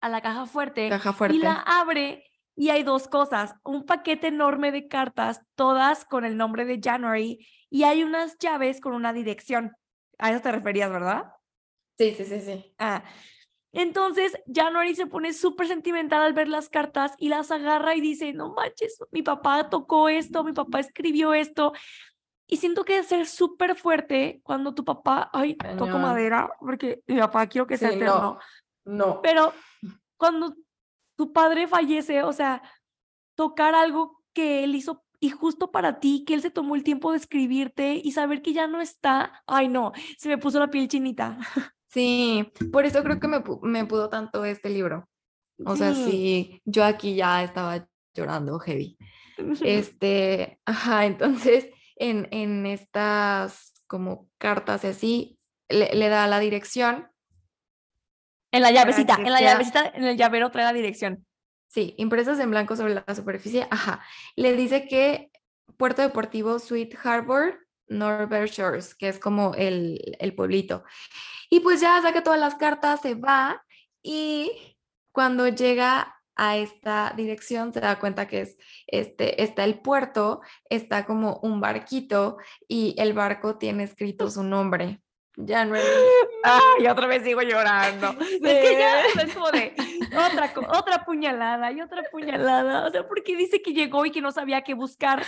a 0.00 0.08
la 0.08 0.20
caja 0.20 0.46
fuerte 0.46 0.88
Caja 0.88 1.14
y 1.30 1.38
la 1.38 1.54
abre 1.54 2.24
y 2.56 2.68
hay 2.68 2.82
dos 2.82 3.08
cosas, 3.08 3.54
un 3.64 3.86
paquete 3.86 4.26
enorme 4.26 4.72
de 4.72 4.88
cartas, 4.88 5.42
todas 5.54 6.04
con 6.04 6.24
el 6.24 6.36
nombre 6.36 6.64
de 6.64 6.80
January 6.82 7.46
y 7.70 7.84
hay 7.84 8.02
unas 8.02 8.36
llaves 8.38 8.80
con 8.80 8.92
una 8.92 9.12
dirección. 9.12 9.72
A 10.18 10.30
eso 10.30 10.40
te 10.40 10.52
referías, 10.52 10.90
¿verdad? 10.90 11.32
Sí, 11.96 12.14
sí, 12.14 12.24
sí, 12.24 12.40
sí. 12.40 12.74
Ah, 12.78 13.02
entonces 13.72 14.36
January 14.52 14.94
se 14.94 15.06
pone 15.06 15.32
súper 15.32 15.68
sentimental 15.68 16.22
al 16.22 16.32
ver 16.32 16.48
las 16.48 16.68
cartas 16.68 17.14
y 17.18 17.28
las 17.28 17.50
agarra 17.50 17.94
y 17.94 18.00
dice, 18.00 18.32
no 18.32 18.52
manches, 18.52 18.98
mi 19.12 19.22
papá 19.22 19.70
tocó 19.70 20.08
esto, 20.08 20.42
mi 20.44 20.52
papá 20.52 20.80
escribió 20.80 21.34
esto. 21.34 21.72
Y 22.46 22.56
siento 22.56 22.84
que 22.84 22.94
debe 22.94 23.06
ser 23.06 23.26
súper 23.26 23.76
fuerte 23.76 24.40
cuando 24.42 24.74
tu 24.74 24.84
papá, 24.84 25.30
ay, 25.32 25.56
toco 25.78 25.98
madera, 25.98 26.50
porque 26.58 27.00
mi 27.06 27.16
papá 27.18 27.46
quiero 27.46 27.66
que 27.66 27.76
sea 27.78 27.90
Sí, 27.90 27.96
eterno. 27.96 28.20
no, 28.20 28.38
no. 28.90 29.20
Pero 29.22 29.52
cuando 30.16 30.54
tu 31.16 31.32
padre 31.32 31.66
fallece, 31.66 32.22
o 32.22 32.32
sea, 32.32 32.62
tocar 33.34 33.74
algo 33.74 34.22
que 34.32 34.64
él 34.64 34.74
hizo 34.74 35.04
y 35.22 35.30
justo 35.30 35.70
para 35.70 36.00
ti, 36.00 36.24
que 36.26 36.32
él 36.34 36.40
se 36.42 36.50
tomó 36.50 36.74
el 36.76 36.82
tiempo 36.82 37.10
de 37.12 37.18
escribirte 37.18 38.00
y 38.02 38.12
saber 38.12 38.40
que 38.40 38.54
ya 38.54 38.66
no 38.66 38.80
está, 38.80 39.42
ay 39.46 39.68
no, 39.68 39.92
se 40.18 40.28
me 40.28 40.38
puso 40.38 40.58
la 40.58 40.70
piel 40.70 40.88
chinita. 40.88 41.38
Sí, 41.92 42.48
por 42.70 42.84
eso 42.86 43.02
creo 43.02 43.18
que 43.18 43.26
me, 43.26 43.42
me 43.62 43.84
pudo 43.84 44.08
tanto 44.08 44.44
este 44.44 44.70
libro. 44.70 45.08
O 45.66 45.74
sea, 45.74 45.92
Sí. 45.92 46.04
sí, 46.04 46.62
yo 46.64 46.84
aquí 46.84 47.16
ya 47.16 47.42
estaba 47.42 47.84
llorando 48.14 48.60
heavy. 48.60 48.96
Este, 49.64 50.60
ajá, 50.64 51.06
entonces 51.06 51.68
en, 51.96 52.28
en 52.30 52.64
estas 52.64 53.82
como 53.88 54.28
cartas 54.38 54.84
y 54.84 54.86
así, 54.86 55.38
le, 55.68 55.92
le 55.94 56.08
da 56.08 56.28
la 56.28 56.38
dirección, 56.38 57.09
En 58.52 58.62
la 58.62 58.70
llavecita, 58.72 59.14
en 59.16 59.30
la 59.32 59.38
sea- 59.38 59.52
llavecita, 59.52 59.92
en 59.94 60.04
el 60.04 60.16
llavero 60.16 60.50
trae 60.50 60.64
la 60.64 60.72
dirección. 60.72 61.26
sí, 61.68 61.94
impresas 61.98 62.38
en 62.40 62.50
blanco 62.50 62.74
sobre 62.76 62.94
la 62.94 63.14
superficie, 63.14 63.66
ajá. 63.70 64.02
Le 64.36 64.54
dice 64.54 64.88
que 64.88 65.30
Puerto 65.76 66.02
Deportivo 66.02 66.58
Sweet 66.58 66.96
Harbor, 67.04 67.66
Norbert 67.86 68.50
Shores, 68.52 68.94
que 68.96 69.08
es 69.08 69.18
como 69.20 69.54
el, 69.54 70.16
el 70.18 70.34
pueblito. 70.34 70.84
Y 71.48 71.60
pues 71.60 71.80
ya 71.80 72.00
saca 72.02 72.22
todas 72.24 72.40
las 72.40 72.56
cartas, 72.56 73.00
se 73.02 73.14
va 73.14 73.64
y 74.02 74.76
cuando 75.12 75.46
llega 75.48 76.16
a 76.36 76.56
esta 76.56 77.12
dirección 77.16 77.72
se 77.72 77.80
da 77.80 77.98
cuenta 77.98 78.26
que 78.26 78.40
es 78.42 78.56
este 78.86 79.42
está 79.42 79.64
el 79.64 79.80
puerto, 79.80 80.40
está 80.70 81.04
como 81.04 81.38
un 81.42 81.60
barquito 81.60 82.38
y 82.66 82.94
el 82.98 83.12
barco 83.12 83.58
tiene 83.58 83.84
escrito 83.84 84.30
su 84.30 84.42
nombre. 84.42 85.00
January. 85.36 85.84
Ay, 86.42 86.86
otra 86.86 87.06
vez 87.06 87.22
sigo 87.22 87.42
llorando. 87.42 88.14
Es 88.20 88.40
que 88.40 88.78
ya 88.78 89.00
es 89.02 89.34
como 89.34 89.50
de 89.50 89.74
otra, 90.16 90.52
otra 90.78 91.04
puñalada 91.04 91.72
y 91.72 91.80
otra 91.80 92.02
puñalada. 92.10 92.86
O 92.86 92.90
sea, 92.90 93.06
porque 93.06 93.36
dice 93.36 93.62
que 93.62 93.72
llegó 93.72 94.04
y 94.04 94.10
que 94.10 94.20
no 94.20 94.32
sabía 94.32 94.62
qué 94.62 94.74
buscar. 94.74 95.22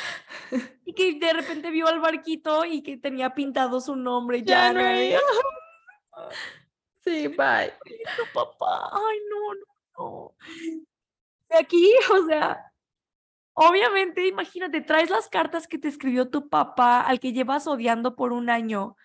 Y 0.84 0.92
que 0.92 1.18
de 1.18 1.32
repente 1.32 1.70
vio 1.70 1.86
al 1.86 2.00
barquito 2.00 2.64
y 2.64 2.82
que 2.82 2.96
tenía 2.96 3.30
pintado 3.30 3.80
su 3.80 3.96
nombre. 3.96 4.42
Ya 4.42 4.72
no. 4.72 4.80
Sí, 7.04 7.26
bye. 7.28 7.72
tu 8.16 8.24
papá. 8.32 8.90
Ay, 8.92 9.18
no, 9.28 9.54
no, 9.54 9.64
no. 9.98 10.34
De 11.48 11.58
aquí, 11.58 11.92
o 12.12 12.26
sea, 12.26 12.72
obviamente, 13.54 14.26
imagínate, 14.26 14.80
traes 14.82 15.10
las 15.10 15.28
cartas 15.28 15.66
que 15.66 15.78
te 15.78 15.88
escribió 15.88 16.30
tu 16.30 16.48
papá 16.48 17.00
al 17.00 17.18
que 17.18 17.32
llevas 17.32 17.66
odiando 17.66 18.14
por 18.14 18.32
un 18.32 18.50
año. 18.50 18.96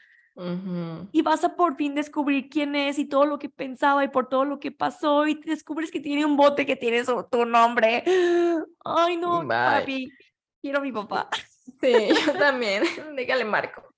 Y 1.12 1.22
vas 1.24 1.44
a 1.44 1.56
por 1.56 1.76
fin 1.76 1.96
descubrir 1.96 2.48
quién 2.50 2.76
es 2.76 3.00
y 3.00 3.06
todo 3.06 3.26
lo 3.26 3.40
que 3.40 3.50
pensaba 3.50 4.04
y 4.04 4.10
por 4.10 4.30
todo 4.30 4.46
lo 4.46 4.60
que 4.60 4.72
pasó 4.72 5.26
y 5.26 5.34
te 5.40 5.50
descubres 5.50 5.90
que 5.90 6.00
tiene 6.00 6.26
un 6.26 6.38
bote 6.38 6.66
que 6.66 6.76
tiene 6.76 7.04
su- 7.04 7.26
tu 7.32 7.44
nombre. 7.46 8.04
Ay, 8.86 9.18
no, 9.18 9.40
Bye. 9.40 9.48
papi. 9.48 10.12
Quiero 10.62 10.80
a 10.80 10.82
mi 10.82 10.92
papá. 10.92 11.30
Sí, 11.82 12.10
yo 12.26 12.34
también. 12.34 12.84
Dígale 13.18 13.44
Marco. 13.44 13.94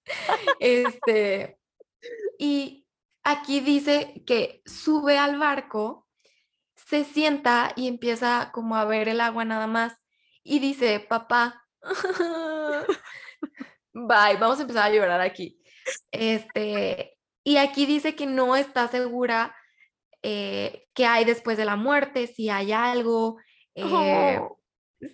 Este, 0.59 1.59
y 2.39 2.87
aquí 3.23 3.59
dice 3.59 4.23
que 4.25 4.63
sube 4.65 5.19
al 5.19 5.37
barco, 5.37 6.07
se 6.73 7.03
sienta 7.03 7.71
y 7.75 7.87
empieza 7.87 8.49
como 8.51 8.75
a 8.75 8.85
ver 8.85 9.07
el 9.07 9.21
agua 9.21 9.45
nada 9.45 9.67
más. 9.67 9.97
Y 10.41 10.57
dice, 10.59 10.99
papá, 10.99 11.63
bye, 13.93 14.37
vamos 14.39 14.57
a 14.59 14.61
empezar 14.63 14.85
a 14.91 14.93
llorar 14.95 15.21
aquí. 15.21 15.58
Este, 16.11 17.17
y 17.43 17.57
aquí 17.57 17.85
dice 17.85 18.15
que 18.15 18.25
no 18.25 18.55
está 18.55 18.87
segura 18.87 19.55
eh, 20.21 20.87
qué 20.93 21.05
hay 21.05 21.25
después 21.25 21.57
de 21.57 21.65
la 21.65 21.75
muerte, 21.75 22.27
si 22.27 22.49
hay 22.49 22.71
algo. 22.71 23.37
eh, 23.75 24.39
Oh, 24.41 24.55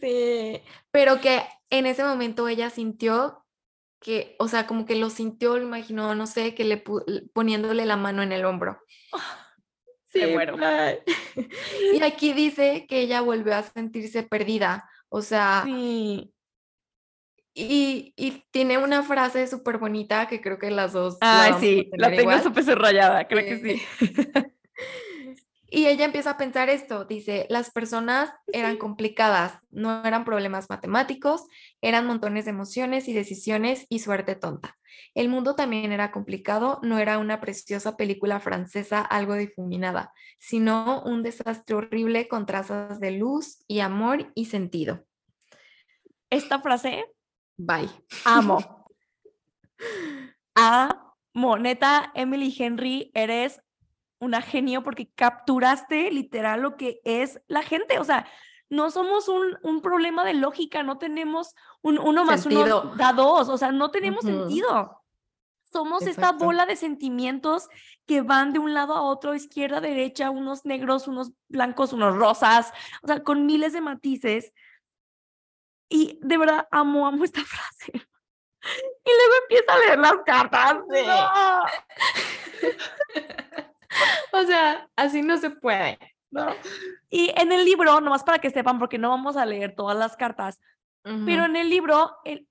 Sí, 0.02 0.62
pero 0.90 1.22
que 1.22 1.44
en 1.70 1.86
ese 1.86 2.04
momento 2.04 2.48
ella 2.48 2.72
sintió 2.72 3.46
que, 4.00 4.36
o 4.40 4.48
sea, 4.48 4.66
como 4.66 4.86
que 4.86 4.96
lo 4.96 5.12
sintió, 5.12 5.58
lo 5.58 5.64
imaginó, 5.64 6.16
no 6.16 6.26
sé, 6.26 6.56
que 6.56 6.64
le 6.64 6.84
poniéndole 7.34 7.86
la 7.86 7.96
mano 7.96 8.24
en 8.24 8.32
el 8.32 8.46
hombro. 8.46 8.80
Muero. 10.16 10.58
bye. 10.58 11.04
Y 11.94 12.02
aquí 12.04 12.34
dice 12.34 12.86
que 12.88 13.02
ella 13.02 13.22
volvió 13.22 13.56
a 13.56 13.64
sentirse 13.64 14.24
perdida, 14.24 14.90
o 15.10 15.22
sea, 15.22 15.64
sí. 15.66 16.34
Y, 17.56 18.14
y 18.18 18.44
tiene 18.52 18.78
una 18.78 19.02
frase 19.02 19.48
súper 19.48 19.78
bonita 19.78 20.28
que 20.28 20.42
creo 20.42 20.60
que 20.60 20.70
las 20.70 20.94
dos 20.94 21.18
la 21.22 21.44
Ay, 21.44 21.52
vamos 21.52 21.58
a 21.58 21.66
sí, 21.66 21.90
la 21.98 22.12
tengo 22.12 22.40
súper 22.40 22.66
subrayada, 22.66 23.28
creo 23.28 23.46
que 23.46 23.58
sí. 23.60 23.82
Y 25.68 25.88
ella 25.88 26.06
empieza 26.06 26.30
a 26.32 26.38
pensar 26.38 26.70
esto, 26.70 27.04
dice, 27.04 27.48
las 27.50 27.72
personas 27.72 28.32
eran 28.54 28.78
complicadas, 28.78 29.60
no 29.72 30.06
eran 30.06 30.24
problemas 30.24 30.70
matemáticos, 30.70 31.48
eran 31.82 32.06
montones 32.06 32.46
de 32.46 32.52
emociones 32.52 33.10
y 33.10 33.14
decisiones 33.14 33.86
y 33.90 34.00
suerte 34.00 34.36
tonta. 34.36 34.78
El 35.16 35.28
mundo 35.28 35.56
también 35.56 35.92
era 35.92 36.12
complicado, 36.12 36.80
no 36.82 37.00
era 37.00 37.18
una 37.18 37.42
preciosa 37.42 37.98
película 37.98 38.40
francesa 38.40 39.02
algo 39.02 39.34
difuminada, 39.34 40.14
sino 40.40 41.02
un 41.04 41.24
desastre 41.24 41.76
horrible 41.76 42.30
con 42.30 42.46
trazas 42.46 43.00
de 43.00 43.12
luz 43.12 43.58
y 43.68 43.80
amor 43.82 44.32
y 44.34 44.46
sentido. 44.46 45.04
Esta 46.30 46.62
frase, 46.62 47.06
Bye. 47.58 47.90
amo. 48.26 48.86
Amo. 50.56 51.58
Neta, 51.58 52.12
Emily 52.16 52.56
Henry, 52.58 53.12
eres 53.14 53.62
una 54.20 54.42
genio 54.42 54.84
porque 54.84 55.12
capturaste 55.14 56.10
literal 56.12 56.62
lo 56.62 56.78
que 56.78 57.02
es 57.04 57.42
la 57.48 57.62
gente. 57.62 58.00
O 58.00 58.04
sea, 58.06 58.26
no 58.70 58.90
somos 58.90 59.28
un, 59.28 59.58
un 59.62 59.82
problema 59.82 60.24
de 60.24 60.34
lógica, 60.34 60.84
no 60.84 60.98
tenemos 60.98 61.54
un 61.82 62.00
uno 62.00 62.26
más 62.26 62.46
uno 62.46 62.96
da 62.96 63.14
dos, 63.14 63.50
o 63.50 63.58
sea, 63.58 63.72
no 63.72 63.92
tenemos 63.92 64.24
sentido. 64.24 65.02
Somos 65.72 66.08
esta 66.08 66.32
bola 66.32 66.66
de 66.66 66.78
sentimientos 66.78 67.68
que 68.06 68.22
van 68.22 68.54
de 68.54 68.60
un 68.60 68.74
lado 68.74 68.94
a 68.94 69.02
otro, 69.02 69.36
izquierda, 69.36 69.82
derecha, 69.82 70.30
unos 70.30 70.64
negros, 70.64 71.08
unos 71.08 71.34
blancos, 71.50 71.92
unos 71.92 72.16
rosas, 72.16 72.72
o 73.04 73.08
sea, 73.08 73.24
con 73.24 73.46
miles 73.46 73.74
de 73.74 73.82
matices. 73.82 74.54
Y 75.90 76.20
de 76.22 76.38
verdad 76.38 76.68
amo, 76.72 77.08
amo 77.08 77.24
esta 77.24 77.42
frase. 77.46 77.92
Y 77.94 79.10
luego 79.10 79.34
empieza 79.44 79.74
a 79.74 79.78
leer 79.80 80.00
las 80.00 80.16
cartas. 80.26 80.76
¡No! 80.88 81.64
O 84.34 84.44
sea, 84.44 84.90
así 84.96 85.22
no 85.22 85.38
se 85.38 85.50
puede. 85.52 85.98
¿no? 86.32 86.48
Y 87.10 87.32
en 87.40 87.52
el 87.52 87.64
libro, 87.64 88.02
nomás 88.02 88.24
para 88.24 88.40
que 88.40 88.50
sepan, 88.50 88.78
porque 88.80 88.98
no 88.98 89.10
vamos 89.10 89.38
a 89.38 89.46
leer 89.46 89.74
todas 89.76 89.98
las 89.98 90.18
cartas, 90.18 90.60
pero 91.04 91.44
Ujú. 91.44 91.52
en 91.52 91.56
el 91.56 91.70
libro 91.70 92.18
el- 92.26 92.48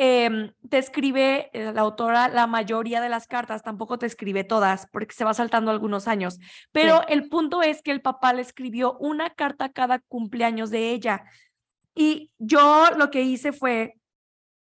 em, 0.00 0.52
te 0.68 0.78
escribe 0.78 1.50
eh, 1.52 1.72
la 1.72 1.82
autora 1.82 2.28
la 2.28 2.46
mayoría 2.46 3.00
de 3.00 3.08
las 3.08 3.26
cartas, 3.28 3.62
tampoco 3.62 3.98
te 3.98 4.06
escribe 4.06 4.42
todas, 4.44 4.86
porque 4.92 5.14
se 5.14 5.24
va 5.24 5.34
saltando 5.34 5.70
algunos 5.70 6.08
años. 6.08 6.38
Pero 6.72 6.98
Sí. 7.00 7.04
el 7.10 7.28
punto 7.28 7.62
es 7.62 7.82
que 7.82 7.90
el 7.92 8.00
papá 8.00 8.32
le 8.32 8.42
escribió 8.42 8.94
una 8.98 9.30
carta 9.30 9.68
cada 9.70 9.98
cumpleaños 10.00 10.70
de 10.70 10.90
ella. 10.90 11.24
Y 12.00 12.30
yo 12.38 12.90
lo 12.96 13.10
que 13.10 13.22
hice 13.22 13.50
fue 13.50 13.94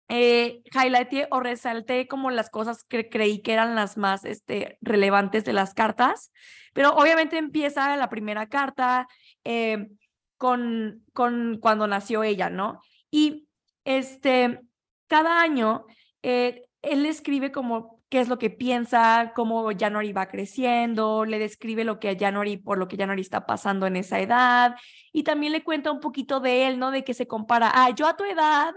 eh, 0.08 0.62
highlighté 0.72 1.26
o 1.32 1.40
resalté 1.40 2.06
como 2.06 2.30
las 2.30 2.50
cosas 2.50 2.84
que 2.84 3.08
creí 3.08 3.42
que 3.42 3.52
eran 3.52 3.74
las 3.74 3.96
más 3.96 4.24
este, 4.24 4.78
relevantes 4.80 5.44
de 5.44 5.52
las 5.52 5.74
cartas, 5.74 6.30
pero 6.72 6.94
obviamente 6.94 7.36
empieza 7.36 7.96
la 7.96 8.08
primera 8.08 8.48
carta 8.48 9.08
eh, 9.42 9.88
con, 10.36 11.04
con 11.12 11.58
cuando 11.60 11.88
nació 11.88 12.22
ella, 12.22 12.48
¿no? 12.48 12.80
Y 13.10 13.48
este, 13.84 14.60
cada 15.08 15.40
año 15.40 15.84
eh, 16.22 16.62
él 16.82 17.06
escribe 17.06 17.50
como 17.50 17.95
qué 18.16 18.22
es 18.22 18.28
lo 18.28 18.38
que 18.38 18.48
piensa, 18.48 19.34
cómo 19.36 19.68
January 19.78 20.14
va 20.14 20.28
creciendo, 20.28 21.26
le 21.26 21.38
describe 21.38 21.84
lo 21.84 22.00
que 22.00 22.16
January, 22.18 22.56
por 22.56 22.78
lo 22.78 22.88
que 22.88 22.96
January 22.96 23.20
está 23.20 23.44
pasando 23.44 23.86
en 23.86 23.94
esa 23.94 24.18
edad, 24.20 24.74
y 25.12 25.22
también 25.22 25.52
le 25.52 25.62
cuenta 25.62 25.92
un 25.92 26.00
poquito 26.00 26.40
de 26.40 26.66
él, 26.66 26.78
¿no? 26.78 26.90
De 26.90 27.04
que 27.04 27.12
se 27.12 27.26
compara, 27.26 27.70
ah, 27.74 27.90
yo 27.90 28.06
a 28.06 28.16
tu 28.16 28.24
edad, 28.24 28.72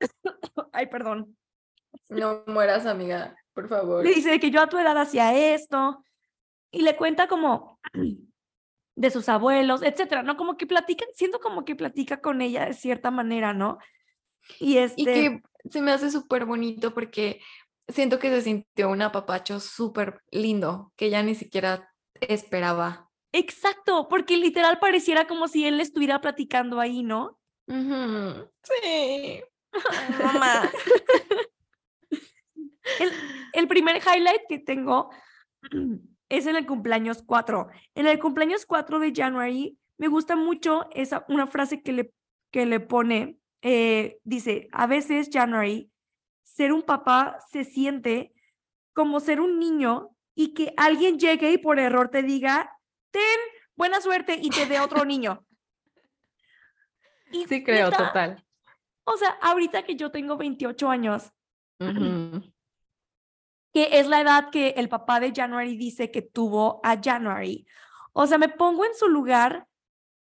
ay, 0.72 0.88
perdón, 0.88 1.36
No 2.08 2.42
mueras, 2.48 2.84
amiga, 2.84 3.36
por 3.54 3.68
favor. 3.68 4.04
le 4.04 4.12
dice 4.12 4.40
que 4.40 4.50
yo 4.50 4.60
a 4.60 4.68
tu 4.68 4.76
edad 4.76 4.98
hacía 4.98 5.54
esto, 5.54 6.02
y 6.72 6.82
le 6.82 6.96
cuenta 6.96 7.28
como 7.28 7.78
de 8.96 9.10
sus 9.12 9.28
abuelos, 9.28 9.84
etcétera, 9.84 10.24
¿no? 10.24 10.36
Como 10.36 10.56
que 10.56 10.66
platican, 10.66 11.06
siento 11.14 11.38
como 11.38 11.64
que 11.64 11.76
platica 11.76 12.20
con 12.20 12.42
ella 12.42 12.66
de 12.66 12.74
cierta 12.74 13.12
manera, 13.12 13.54
¿no? 13.54 13.78
Y 14.58 14.78
este... 14.78 15.00
Y 15.00 15.04
que 15.04 15.42
se 15.68 15.80
me 15.80 15.92
hace 15.92 16.10
súper 16.10 16.44
bonito 16.44 16.92
porque 16.92 17.40
siento 17.92 18.18
que 18.18 18.30
se 18.30 18.42
sintió 18.42 18.90
un 18.90 19.02
apapacho 19.02 19.60
súper 19.60 20.22
lindo 20.30 20.92
que 20.96 21.06
ella 21.06 21.22
ni 21.22 21.34
siquiera 21.34 21.92
esperaba. 22.20 23.10
Exacto, 23.32 24.08
porque 24.08 24.36
literal 24.36 24.78
pareciera 24.78 25.26
como 25.26 25.48
si 25.48 25.66
él 25.66 25.80
estuviera 25.80 26.20
platicando 26.20 26.80
ahí, 26.80 27.02
¿no? 27.02 27.38
Sí. 27.66 29.42
Mamá. 30.22 30.68
el 33.52 33.68
primer 33.68 33.96
highlight 33.98 34.42
que 34.48 34.58
tengo 34.58 35.10
es 36.28 36.46
en 36.46 36.56
el 36.56 36.66
cumpleaños 36.66 37.22
4. 37.24 37.68
En 37.94 38.06
el 38.06 38.18
cumpleaños 38.18 38.66
4 38.66 38.98
de 38.98 39.12
January 39.14 39.78
me 39.98 40.08
gusta 40.08 40.34
mucho 40.34 40.88
esa, 40.92 41.24
una 41.28 41.46
frase 41.46 41.82
que 41.82 41.92
le, 41.92 42.14
que 42.50 42.66
le 42.66 42.80
pone, 42.80 43.38
eh, 43.62 44.18
dice, 44.24 44.68
a 44.72 44.86
veces 44.86 45.28
January, 45.30 45.89
ser 46.54 46.72
un 46.72 46.82
papá 46.82 47.38
se 47.50 47.64
siente 47.64 48.34
como 48.92 49.20
ser 49.20 49.40
un 49.40 49.58
niño 49.58 50.16
y 50.34 50.52
que 50.52 50.74
alguien 50.76 51.18
llegue 51.18 51.52
y 51.52 51.58
por 51.58 51.78
error 51.78 52.08
te 52.08 52.22
diga, 52.22 52.76
ten 53.10 53.38
buena 53.76 54.00
suerte 54.00 54.38
y 54.40 54.50
te 54.50 54.66
dé 54.66 54.80
otro 54.80 55.04
niño. 55.04 55.46
Y 57.30 57.46
sí, 57.46 57.62
creo, 57.62 57.90
total. 57.90 58.44
O 59.04 59.16
sea, 59.16 59.30
ahorita 59.40 59.84
que 59.84 59.96
yo 59.96 60.10
tengo 60.10 60.36
28 60.36 60.90
años, 60.90 61.32
que 63.72 63.98
es 63.98 64.06
la 64.08 64.20
edad 64.20 64.50
que 64.50 64.70
el 64.70 64.88
papá 64.88 65.20
de 65.20 65.32
January 65.34 65.76
dice 65.76 66.10
que 66.10 66.22
tuvo 66.22 66.80
a 66.82 67.00
January. 67.00 67.66
O 68.12 68.26
sea, 68.26 68.38
me 68.38 68.48
pongo 68.48 68.84
en 68.84 68.94
su 68.94 69.08
lugar 69.08 69.66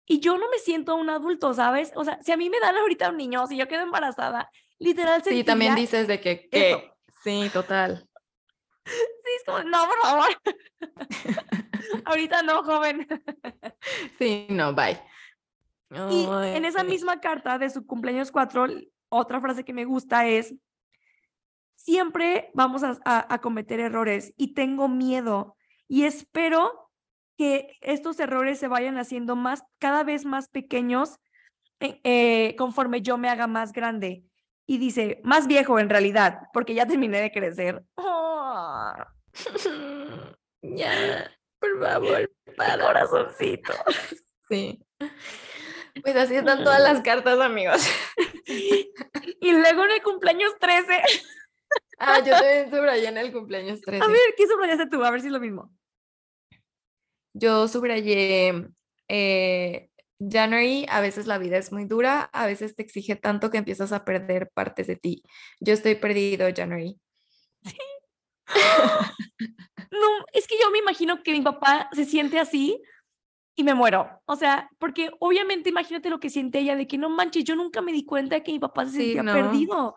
y 0.06 0.20
yo 0.20 0.36
no 0.36 0.50
me 0.50 0.58
siento 0.58 0.96
un 0.96 1.08
adulto, 1.08 1.54
¿sabes? 1.54 1.92
O 1.96 2.04
sea, 2.04 2.20
si 2.22 2.32
a 2.32 2.36
mí 2.36 2.50
me 2.50 2.60
dan 2.60 2.76
ahorita 2.76 3.10
un 3.10 3.16
niño, 3.16 3.46
si 3.46 3.56
yo 3.56 3.68
quedo 3.68 3.82
embarazada, 3.82 4.50
literal 4.80 5.22
Sí, 5.22 5.44
también 5.44 5.76
dices 5.76 6.08
de 6.08 6.20
que, 6.20 6.48
¿qué? 6.50 6.92
Sí, 7.22 7.48
total. 7.52 8.08
Sí, 8.84 9.30
es 9.36 9.44
como, 9.44 9.62
no, 9.62 9.86
por 9.86 9.98
favor. 10.00 10.28
ahorita 12.04 12.42
no, 12.42 12.62
joven. 12.62 13.06
sí, 14.18 14.46
no, 14.50 14.74
bye. 14.74 15.00
Y 16.10 16.24
en 16.24 16.64
esa 16.64 16.84
misma 16.84 17.20
carta 17.20 17.58
de 17.58 17.68
su 17.68 17.84
cumpleaños 17.84 18.30
4, 18.30 18.66
otra 19.08 19.40
frase 19.40 19.64
que 19.64 19.72
me 19.72 19.84
gusta 19.84 20.26
es, 20.26 20.54
siempre 21.74 22.50
vamos 22.54 22.82
a, 22.84 23.38
cometer 23.40 23.80
errores 23.80 24.32
y 24.36 24.54
tengo 24.54 24.88
miedo 24.88 25.56
y 25.88 26.04
espero 26.04 26.90
que 27.36 27.76
estos 27.80 28.20
errores 28.20 28.58
se 28.58 28.68
vayan 28.68 28.98
haciendo 28.98 29.34
más, 29.34 29.64
cada 29.78 30.04
vez 30.04 30.24
más 30.24 30.48
pequeños 30.48 31.18
eh, 31.80 32.00
eh, 32.04 32.54
conforme 32.56 33.00
yo 33.00 33.16
me 33.16 33.28
haga 33.28 33.46
más 33.46 33.72
grande. 33.72 34.22
Y 34.70 34.78
dice, 34.78 35.20
más 35.24 35.48
viejo 35.48 35.80
en 35.80 35.90
realidad, 35.90 36.42
porque 36.52 36.74
ya 36.74 36.86
terminé 36.86 37.20
de 37.20 37.32
crecer. 37.32 37.82
ya, 40.62 41.36
por 41.58 41.80
favor, 41.80 42.30
para. 42.56 42.86
Corazoncito. 42.86 43.72
Sí. 44.48 44.80
Pues 46.02 46.16
así 46.16 46.34
están 46.34 46.64
todas 46.64 46.82
las 46.82 47.02
cartas, 47.02 47.38
amigos. 47.38 47.88
y 48.46 49.52
luego 49.52 49.84
en 49.84 49.92
el 49.92 50.02
cumpleaños 50.02 50.58
13. 50.58 51.02
Ah, 51.98 52.18
yo 52.18 52.32
también 52.32 52.68
subrayé 52.68 53.06
en 53.06 53.18
el 53.18 53.32
cumpleaños 53.32 53.80
13. 53.80 54.04
A 54.04 54.08
ver, 54.08 54.34
¿qué 54.36 54.48
subrayaste 54.48 54.88
tú? 54.88 55.04
A 55.04 55.12
ver 55.12 55.20
si 55.20 55.28
es 55.28 55.32
lo 55.32 55.38
mismo. 55.38 55.72
Yo 57.32 57.68
subrayé 57.68 58.66
eh, 59.08 59.89
January, 60.20 60.86
a 60.90 61.00
veces 61.00 61.26
la 61.26 61.38
vida 61.38 61.56
es 61.56 61.72
muy 61.72 61.86
dura, 61.86 62.22
a 62.32 62.46
veces 62.46 62.76
te 62.76 62.82
exige 62.82 63.16
tanto 63.16 63.50
que 63.50 63.58
empiezas 63.58 63.92
a 63.92 64.04
perder 64.04 64.50
partes 64.52 64.86
de 64.86 64.96
ti. 64.96 65.22
Yo 65.60 65.72
estoy 65.72 65.94
perdido, 65.94 66.46
January. 66.54 66.98
Sí. 67.64 67.76
no, 69.90 70.26
es 70.32 70.46
que 70.46 70.56
yo 70.60 70.70
me 70.70 70.78
imagino 70.78 71.22
que 71.22 71.32
mi 71.32 71.40
papá 71.40 71.88
se 71.92 72.04
siente 72.04 72.38
así 72.38 72.82
y 73.54 73.64
me 73.64 73.74
muero. 73.74 74.22
O 74.26 74.36
sea, 74.36 74.68
porque 74.78 75.10
obviamente 75.20 75.70
imagínate 75.70 76.10
lo 76.10 76.20
que 76.20 76.30
siente 76.30 76.58
ella 76.58 76.76
de 76.76 76.86
que 76.86 76.98
no 76.98 77.08
manches, 77.08 77.44
yo 77.44 77.56
nunca 77.56 77.80
me 77.80 77.92
di 77.92 78.04
cuenta 78.04 78.34
de 78.34 78.42
que 78.42 78.52
mi 78.52 78.58
papá 78.58 78.84
se 78.86 78.92
sentía 78.92 79.22
perdido. 79.22 79.94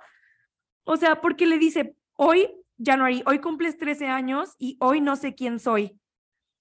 O 0.86 0.98
sea, 0.98 1.22
porque 1.22 1.46
le 1.46 1.58
dice, 1.58 1.96
hoy, 2.16 2.50
January, 2.84 3.24
hoy 3.26 3.40
cumples 3.40 3.78
13 3.78 4.08
años 4.08 4.56
y 4.58 4.78
hoy 4.80 5.02
no 5.02 5.16
sé 5.16 5.36
quién 5.36 5.60
soy. 5.60 6.00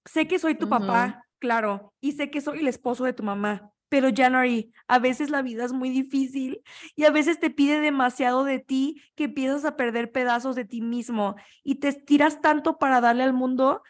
Sé 0.04 0.26
que 0.26 0.38
soy 0.38 0.56
tu 0.56 0.68
papá, 0.68 1.24
claro, 1.43 1.93
y 2.01 2.12
sé 2.12 2.30
que 2.30 2.40
soy 2.40 2.61
el 2.61 2.68
esposo 2.68 3.03
de 3.03 3.14
tu 3.14 3.24
mamá, 3.24 3.72
pero 3.88 4.11
January, 4.14 4.72
a 4.86 5.01
veces 5.01 5.28
la 5.28 5.43
vida 5.43 5.64
es 5.64 5.72
muy 5.72 5.90
difícil 5.90 6.62
y 6.95 7.03
a 7.03 7.11
veces 7.11 7.40
te 7.40 7.51
pide 7.51 7.80
demasiado 7.80 8.45
de 8.45 8.61
ti 8.61 9.03
que 9.16 9.24
empiezas 9.24 9.64
a 9.64 9.76
perder 9.76 10.12
pedazos 10.12 10.55
de 10.55 10.64
ti 10.64 10.82
mismo 10.82 11.34
y 11.64 11.80
te 11.80 11.88
estiras 11.88 12.40
tanto 12.43 12.78
para 12.78 13.01
darle 13.01 13.24
al 13.24 13.32
mundo, 13.32 13.82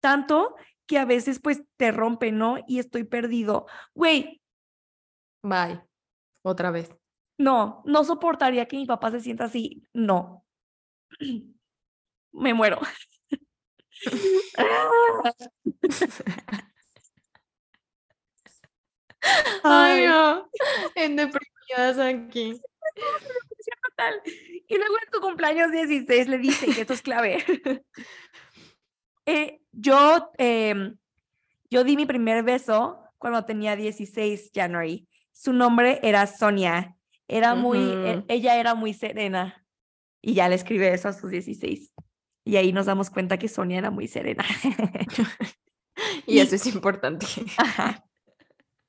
tanto 0.00 0.56
que 0.84 0.98
a 0.98 1.04
veces 1.04 1.38
pues 1.38 1.62
te 1.76 1.92
rompe, 1.92 2.32
¿no? 2.32 2.56
Y 2.66 2.80
estoy 2.80 3.04
perdido. 3.04 3.66
Güey. 3.94 4.42
Bye. 5.44 5.80
Otra 6.42 6.72
vez. 6.72 6.92
No, 7.38 7.84
no 7.86 8.02
soportaría 8.02 8.66
que 8.66 8.78
mi 8.78 8.86
papá 8.86 9.12
se 9.12 9.20
sienta 9.20 9.44
así. 9.44 9.84
No. 9.92 10.44
Me 12.32 12.52
muero. 12.52 12.80
Ay, 19.62 20.06
no. 20.06 20.50
En 20.94 21.16
deprimidas 21.16 21.98
aquí. 21.98 22.60
Y 24.68 24.76
luego 24.76 24.94
en 25.02 25.10
tu 25.10 25.20
cumpleaños 25.20 25.70
16 25.70 26.28
le 26.28 26.38
dice 26.38 26.66
que 26.66 26.82
esto 26.82 26.92
es 26.92 27.02
clave. 27.02 27.44
Eh, 29.28 29.60
yo, 29.72 30.30
em, 30.38 30.96
yo 31.68 31.82
di 31.82 31.96
mi 31.96 32.06
primer 32.06 32.44
beso 32.44 33.00
cuando 33.18 33.44
tenía 33.44 33.74
16 33.74 34.52
January. 34.54 35.08
Su 35.32 35.52
nombre 35.52 35.98
era 36.04 36.28
Sonia 36.28 36.96
era 37.28 37.54
muy, 37.54 37.78
e, 37.78 38.24
ella 38.28 38.56
era 38.56 38.74
muy 38.74 38.94
serena 38.94 39.64
y 40.22 40.34
ya 40.34 40.48
le 40.48 40.54
escribe 40.54 40.92
eso 40.92 41.08
a 41.08 41.12
sus 41.12 41.30
16. 41.30 41.92
Y 42.44 42.56
ahí 42.56 42.72
nos 42.72 42.86
damos 42.86 43.10
cuenta 43.10 43.38
que 43.38 43.48
Sonia 43.48 43.78
era 43.78 43.90
muy 43.90 44.06
serena. 44.06 44.44
y, 46.26 46.38
eso 46.38 46.54
es 46.54 46.66
importante. 46.66 47.26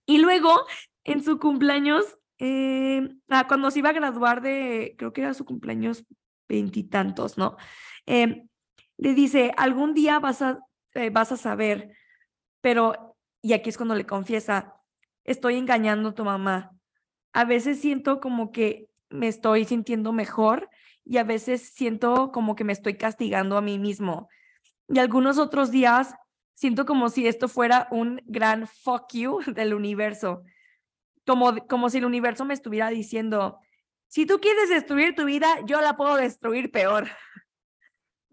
Y 0.08 0.18
luego, 0.18 0.66
en 1.04 1.24
su 1.24 1.38
cumpleaños, 1.38 2.18
eh, 2.40 3.08
ah, 3.30 3.46
cuando 3.48 3.70
se 3.70 3.80
iba 3.80 3.90
a 3.90 3.94
graduar 3.94 4.42
de, 4.42 4.96
creo 4.98 5.14
que 5.14 5.22
era 5.22 5.36
su 5.36 5.46
cumpleaños 5.46 6.06
veintitantos, 6.50 7.38
¿no? 7.38 7.58
Em, 8.08 8.48
le 8.98 9.14
dice, 9.14 9.54
algún 9.56 9.94
día 9.94 10.18
vas 10.18 10.42
a, 10.42 10.60
eh, 10.96 11.12
vas 11.12 11.32
a 11.32 11.38
saber, 11.38 11.92
pero, 12.62 13.16
y 13.44 13.54
aquí 13.54 13.70
es 13.70 13.78
cuando 13.78 13.94
le 13.94 14.08
confiesa, 14.08 14.74
estoy 15.24 15.58
engañando 15.58 16.10
a 16.10 16.16
tu 16.16 16.26
mamá 16.26 16.78
a 17.38 17.46
veces 17.46 17.80
siento 17.80 18.20
como 18.20 18.52
que 18.52 18.90
me 19.12 19.28
estoy 19.28 19.64
sintiendo 19.66 20.12
mejor 20.12 20.72
y 21.06 21.18
a 21.18 21.24
veces 21.24 21.70
siento 21.70 22.32
como 22.32 22.56
que 22.56 22.64
me 22.64 22.74
estoy 22.74 22.96
castigando 22.96 23.58
a 23.58 23.62
mí 23.62 23.78
mismo. 23.78 24.28
Y 24.90 24.98
algunos 24.98 25.38
otros 25.38 25.70
días 25.70 26.16
siento 26.58 26.88
como 26.88 27.10
si 27.10 27.28
esto 27.28 27.48
fuera 27.48 27.88
un 27.92 28.20
gran 28.26 28.66
fuck 28.66 29.14
you 29.14 29.42
del 29.54 29.76
universo, 29.76 30.44
como, 31.26 31.56
como 31.68 31.90
si 31.92 32.00
el 32.00 32.06
universo 32.06 32.46
me 32.46 32.56
estuviera 32.56 32.90
diciendo, 32.90 33.60
si 34.08 34.26
tú 34.26 34.40
quieres 34.40 34.70
destruir 34.70 35.14
tu 35.14 35.26
vida, 35.26 35.48
yo 35.66 35.82
la 35.82 35.96
puedo 35.96 36.16
destruir 36.16 36.72
peor. 36.72 37.08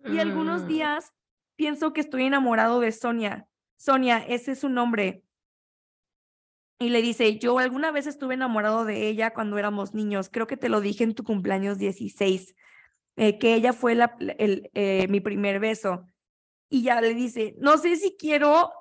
Y 0.05 0.19
algunos 0.19 0.63
mm. 0.63 0.69
días 0.69 1.13
pienso 1.57 1.93
que 1.93 2.01
estoy 2.01 2.25
enamorado 2.25 2.81
de 2.81 2.93
Sonia. 2.93 3.47
Sonia, 3.77 4.19
ese 4.19 4.53
es 4.53 4.61
su 4.61 4.69
nombre 4.69 5.23
y 6.79 6.89
le 6.89 7.03
dice, 7.03 7.39
yo 7.39 7.59
alguna 7.59 7.91
vez 7.91 8.07
estuve 8.07 8.35
enamorado 8.35 8.85
de 8.85 9.09
ella 9.09 9.33
cuando 9.35 9.59
éramos 9.59 9.93
niños, 9.95 10.31
creo 10.31 10.47
que 10.47 10.57
te 10.57 10.69
lo 10.69 10.81
dije 10.81 11.05
en 11.05 11.15
tu 11.15 11.25
cumpleaños 11.25 11.79
16, 11.79 12.55
eh, 13.17 13.39
que 13.39 13.55
ella 13.55 13.73
fue 13.73 13.95
la, 13.95 14.17
el, 14.39 14.71
eh, 14.75 15.09
mi 15.09 15.21
primer 15.21 15.61
beso. 15.61 16.09
Y 16.75 16.83
ya 16.83 17.01
le 17.01 17.15
dice, 17.15 17.55
no 17.59 17.79
sé 17.79 17.95
si 17.95 18.17
quiero 18.17 18.73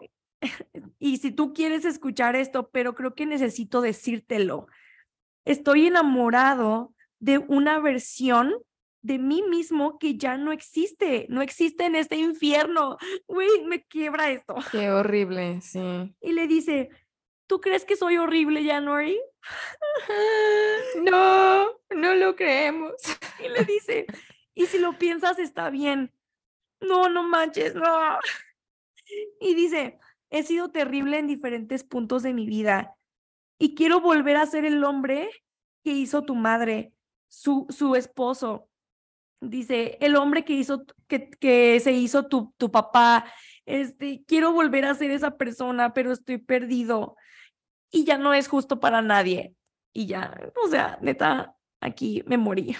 y 0.97 1.17
si 1.17 1.31
tú 1.31 1.53
quieres 1.53 1.85
escuchar 1.85 2.35
esto, 2.35 2.71
pero 2.71 2.95
creo 2.95 3.13
que 3.13 3.27
necesito 3.27 3.81
decírtelo. 3.81 4.65
Estoy 5.45 5.85
enamorado 5.85 6.95
de 7.19 7.37
una 7.37 7.79
versión 7.79 8.51
de 9.03 9.19
mí 9.19 9.43
mismo 9.43 9.99
que 9.99 10.17
ya 10.17 10.37
no 10.37 10.51
existe, 10.51 11.27
no 11.29 11.43
existe 11.43 11.85
en 11.85 11.93
este 11.93 12.15
infierno. 12.15 12.97
Uy, 13.27 13.45
me 13.67 13.83
quiebra 13.83 14.31
esto. 14.31 14.55
Qué 14.71 14.89
horrible, 14.89 15.61
sí. 15.61 16.15
Y 16.19 16.31
le 16.31 16.47
dice, 16.47 16.89
¿Tú 17.45 17.61
crees 17.61 17.85
que 17.85 17.95
soy 17.95 18.17
horrible, 18.17 18.65
January? 18.65 19.19
No, 21.03 21.67
no 21.91 22.15
lo 22.15 22.35
creemos. 22.35 22.93
Y 23.43 23.49
le 23.49 23.65
dice, 23.65 24.07
y 24.55 24.65
si 24.65 24.79
lo 24.79 24.97
piensas 24.97 25.37
está 25.37 25.69
bien. 25.69 26.11
No, 26.87 27.09
no 27.09 27.23
manches, 27.23 27.75
no. 27.75 27.83
Y 29.39 29.53
dice, 29.53 29.99
he 30.29 30.43
sido 30.43 30.71
terrible 30.71 31.19
en 31.19 31.27
diferentes 31.27 31.83
puntos 31.83 32.23
de 32.23 32.33
mi 32.33 32.47
vida 32.47 32.95
y 33.59 33.75
quiero 33.75 34.01
volver 34.01 34.37
a 34.37 34.45
ser 34.45 34.65
el 34.65 34.83
hombre 34.83 35.29
que 35.83 35.91
hizo 35.91 36.23
tu 36.23 36.35
madre, 36.35 36.93
su, 37.29 37.67
su 37.69 37.95
esposo. 37.95 38.69
Dice, 39.41 39.97
el 40.01 40.15
hombre 40.15 40.45
que 40.45 40.53
hizo, 40.53 40.85
que, 41.07 41.29
que 41.29 41.79
se 41.79 41.91
hizo 41.91 42.27
tu, 42.27 42.53
tu 42.57 42.71
papá. 42.71 43.25
Este, 43.65 44.23
quiero 44.25 44.51
volver 44.53 44.85
a 44.85 44.95
ser 44.95 45.11
esa 45.11 45.37
persona, 45.37 45.93
pero 45.93 46.11
estoy 46.11 46.37
perdido 46.37 47.15
y 47.91 48.05
ya 48.05 48.17
no 48.17 48.33
es 48.33 48.47
justo 48.47 48.79
para 48.79 49.01
nadie. 49.01 49.55
Y 49.93 50.07
ya, 50.07 50.35
o 50.63 50.67
sea, 50.67 50.97
neta, 51.01 51.55
aquí 51.79 52.23
me 52.25 52.37
morí. 52.37 52.75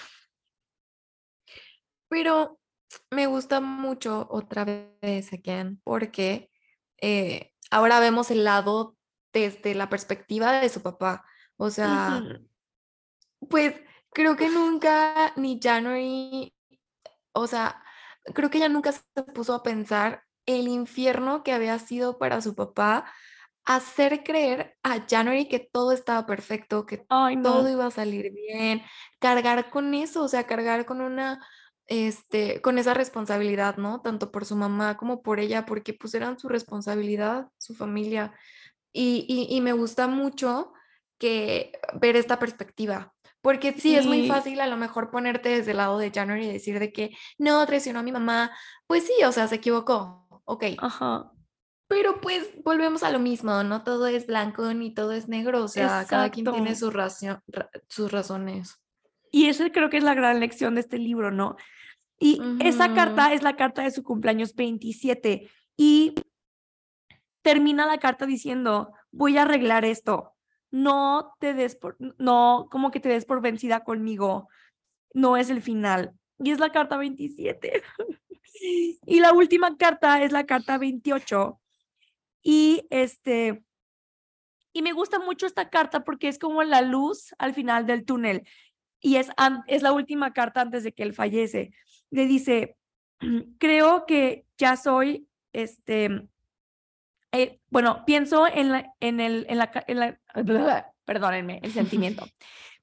Pero, 2.10 2.60
me 3.12 3.28
gusta 3.28 3.62
mucho 3.62 4.28
otra 4.30 4.66
vez, 4.66 5.34
again, 5.34 5.82
porque 5.84 6.50
eh, 7.02 7.52
ahora 7.72 8.00
vemos 8.00 8.32
el 8.32 8.44
lado 8.44 8.96
desde 9.32 9.76
la 9.76 9.90
perspectiva 9.90 10.52
de 10.60 10.70
su 10.70 10.82
papá. 10.82 11.26
O 11.58 11.70
sea, 11.70 12.22
pues 13.50 13.76
creo 14.14 14.36
que 14.36 14.50
nunca 14.50 15.34
ni 15.36 15.60
January, 15.62 16.54
o 17.34 17.48
sea, 17.48 17.84
creo 18.34 18.50
que 18.50 18.58
ella 18.58 18.70
nunca 18.70 18.92
se 18.92 19.24
puso 19.34 19.54
a 19.54 19.64
pensar 19.64 20.24
el 20.46 20.68
infierno 20.68 21.44
que 21.44 21.54
había 21.54 21.80
sido 21.80 22.18
para 22.18 22.42
su 22.42 22.56
papá 22.56 23.06
hacer 23.66 24.24
creer 24.24 24.76
a 24.84 25.06
January 25.10 25.48
que 25.48 25.60
todo 25.60 25.94
estaba 25.94 26.26
perfecto, 26.26 26.86
que 26.86 26.98
todo 26.98 27.70
iba 27.70 27.86
a 27.86 27.92
salir 27.92 28.32
bien, 28.34 28.82
cargar 29.20 29.70
con 29.70 29.94
eso, 29.94 30.24
o 30.24 30.28
sea, 30.28 30.46
cargar 30.46 30.86
con 30.86 31.02
una, 31.02 31.46
este, 31.88 32.62
con 32.62 32.78
esa 32.78 32.94
responsabilidad, 32.94 33.78
¿no? 33.78 34.02
Tanto 34.02 34.32
por 34.32 34.46
su 34.46 34.56
mamá 34.56 34.98
como 34.98 35.22
por 35.22 35.40
ella, 35.40 35.66
porque 35.66 35.94
pues 35.94 36.14
eran 36.14 36.40
su 36.40 36.50
responsabilidad, 36.50 37.50
su 37.58 37.76
familia. 37.76 38.34
Y, 38.92 39.48
y, 39.50 39.62
me 39.62 39.74
gusta 39.74 40.08
mucho 40.08 40.72
que 41.18 41.72
ver 42.00 42.16
esta 42.16 42.38
perspectiva, 42.38 43.14
porque 43.42 43.74
sí, 43.74 43.96
es 43.96 44.06
muy 44.06 44.28
fácil 44.28 44.62
a 44.62 44.68
lo 44.68 44.78
mejor 44.78 45.10
ponerte 45.10 45.50
desde 45.50 45.72
el 45.72 45.78
lado 45.78 45.98
de 45.98 46.12
January 46.12 46.46
y 46.46 46.54
decir 46.54 46.80
de 46.80 46.94
que 46.94 47.16
no 47.40 47.66
traicionó 47.66 48.00
a 48.00 48.04
mi 48.04 48.12
mamá, 48.12 48.52
pues 48.86 49.06
sí, 49.08 49.24
o 49.26 49.32
sea, 49.32 49.48
se 49.48 49.56
equivocó, 49.56 50.28
ok. 50.46 50.66
Ajá. 50.78 51.32
Pero 51.88 52.22
pues 52.22 52.50
volvemos 52.64 53.02
a 53.02 53.10
lo 53.10 53.20
mismo, 53.20 53.64
no 53.64 53.84
todo 53.84 54.08
es 54.08 54.28
blanco 54.28 54.72
ni 54.74 54.94
todo 54.94 55.12
es 55.12 55.28
negro, 55.28 55.64
o 55.64 55.68
sea, 55.68 56.06
cada 56.08 56.30
quien 56.30 56.46
tiene 56.46 56.76
su 56.76 56.92
sus 57.88 58.12
razones. 58.12 58.83
Y 59.36 59.48
eso 59.48 59.64
creo 59.72 59.90
que 59.90 59.98
es 59.98 60.04
la 60.04 60.14
gran 60.14 60.40
lección 60.40 60.76
de 60.76 60.82
este 60.82 61.00
libro, 61.00 61.32
¿no? 61.32 61.56
Y 62.20 62.40
esa 62.60 62.94
carta 62.94 63.34
es 63.34 63.42
la 63.42 63.56
carta 63.56 63.82
de 63.82 63.90
su 63.90 64.04
cumpleaños 64.04 64.54
27 64.54 65.50
y 65.76 66.14
termina 67.42 67.88
la 67.88 67.98
carta 67.98 68.28
diciendo, 68.28 68.94
voy 69.12 69.38
a 69.38 69.42
arreglar 69.42 69.86
esto, 69.86 70.36
no 70.70 71.34
te 71.40 71.56
des 71.56 71.76
por, 71.76 71.98
no, 72.20 72.68
como 72.70 72.92
que 72.92 73.00
te 73.00 73.10
des 73.10 73.26
por 73.26 73.42
vencida 73.42 73.84
conmigo, 73.84 74.50
no 75.16 75.36
es 75.36 75.50
el 75.50 75.64
final. 75.64 76.14
Y 76.38 76.52
es 76.52 76.60
la 76.60 76.72
carta 76.72 76.98
27. 76.98 77.82
y 79.08 79.20
la 79.20 79.34
última 79.34 79.78
carta 79.78 80.22
es 80.22 80.32
la 80.32 80.46
carta 80.46 80.78
28 80.78 81.60
y 82.44 82.86
este, 82.92 83.64
y 84.74 84.84
me 84.84 84.94
gusta 84.94 85.18
mucho 85.18 85.48
esta 85.48 85.72
carta 85.72 86.04
porque 86.04 86.28
es 86.28 86.38
como 86.38 86.62
la 86.62 86.82
luz 86.82 87.34
al 87.40 87.56
final 87.56 87.88
del 87.88 88.06
túnel. 88.06 88.48
Y 89.04 89.18
es, 89.18 89.30
es 89.68 89.84
la 89.84 89.92
última 89.92 90.34
carta 90.34 90.62
antes 90.62 90.84
de 90.84 90.94
que 90.94 91.04
él 91.04 91.14
fallece. 91.14 91.74
Le 92.10 92.26
dice, 92.26 92.78
creo 93.60 94.06
que 94.06 94.46
ya 94.58 94.78
soy, 94.78 95.28
este, 95.52 96.28
eh, 97.34 97.60
bueno, 97.70 98.06
pienso 98.06 98.48
en 98.48 98.72
la, 98.72 98.94
en 99.02 99.20
el, 99.20 99.46
en 99.50 99.58
la, 99.58 99.72
en 99.88 100.00
la 100.00 100.94
perdónenme, 101.06 101.60
el 101.62 101.72
sentimiento. 101.74 102.26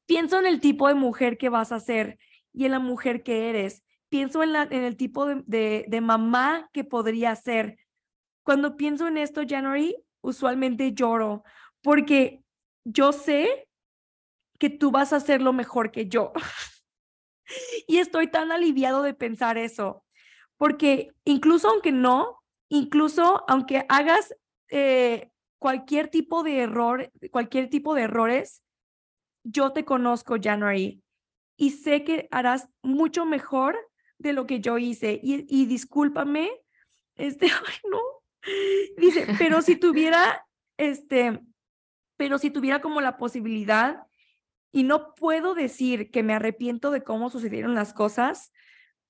pienso 0.06 0.38
en 0.38 0.46
el 0.46 0.60
tipo 0.60 0.86
de 0.86 0.94
mujer 0.94 1.38
que 1.38 1.48
vas 1.48 1.72
a 1.72 1.80
ser 1.80 2.18
y 2.52 2.66
en 2.66 2.72
la 2.72 2.78
mujer 2.78 3.22
que 3.22 3.48
eres. 3.50 3.82
Pienso 4.10 4.42
en, 4.42 4.52
la, 4.52 4.64
en 4.64 4.84
el 4.84 4.96
tipo 4.96 5.24
de, 5.24 5.42
de, 5.46 5.86
de 5.88 6.00
mamá 6.00 6.68
que 6.72 6.84
podría 6.84 7.34
ser 7.34 7.78
cuando 8.42 8.76
pienso 8.76 9.06
en 9.06 9.18
esto, 9.18 9.42
January, 9.48 9.96
usualmente 10.22 10.92
lloro 10.92 11.44
porque 11.82 12.42
yo 12.84 13.12
sé 13.12 13.68
que 14.60 14.70
tú 14.70 14.92
vas 14.92 15.12
a 15.12 15.16
hacerlo 15.16 15.52
mejor 15.52 15.90
que 15.90 16.06
yo. 16.06 16.32
y 17.88 17.98
estoy 17.98 18.30
tan 18.30 18.52
aliviado 18.52 19.02
de 19.02 19.14
pensar 19.14 19.58
eso, 19.58 20.04
porque 20.56 21.10
incluso 21.24 21.68
aunque 21.68 21.90
no, 21.90 22.38
incluso 22.68 23.44
aunque 23.48 23.84
hagas 23.88 24.34
eh, 24.68 25.30
cualquier 25.58 26.08
tipo 26.08 26.44
de 26.44 26.60
error, 26.60 27.10
cualquier 27.32 27.68
tipo 27.68 27.94
de 27.94 28.02
errores, 28.02 28.62
yo 29.42 29.72
te 29.72 29.84
conozco, 29.84 30.36
January, 30.40 31.02
y 31.56 31.70
sé 31.70 32.04
que 32.04 32.28
harás 32.30 32.68
mucho 32.82 33.24
mejor 33.24 33.76
de 34.18 34.34
lo 34.34 34.46
que 34.46 34.60
yo 34.60 34.78
hice. 34.78 35.18
Y, 35.22 35.46
y 35.48 35.66
discúlpame, 35.66 36.50
este, 37.16 37.46
ay, 37.66 37.90
no, 37.90 38.00
Dice, 38.96 39.26
pero 39.38 39.60
si 39.62 39.76
tuviera, 39.76 40.46
este, 40.78 41.40
pero 42.16 42.38
si 42.38 42.50
tuviera 42.50 42.80
como 42.80 43.00
la 43.00 43.16
posibilidad, 43.16 44.06
y 44.72 44.84
no 44.84 45.14
puedo 45.14 45.54
decir 45.54 46.10
que 46.10 46.22
me 46.22 46.34
arrepiento 46.34 46.90
de 46.90 47.02
cómo 47.02 47.30
sucedieron 47.30 47.74
las 47.74 47.92
cosas, 47.92 48.52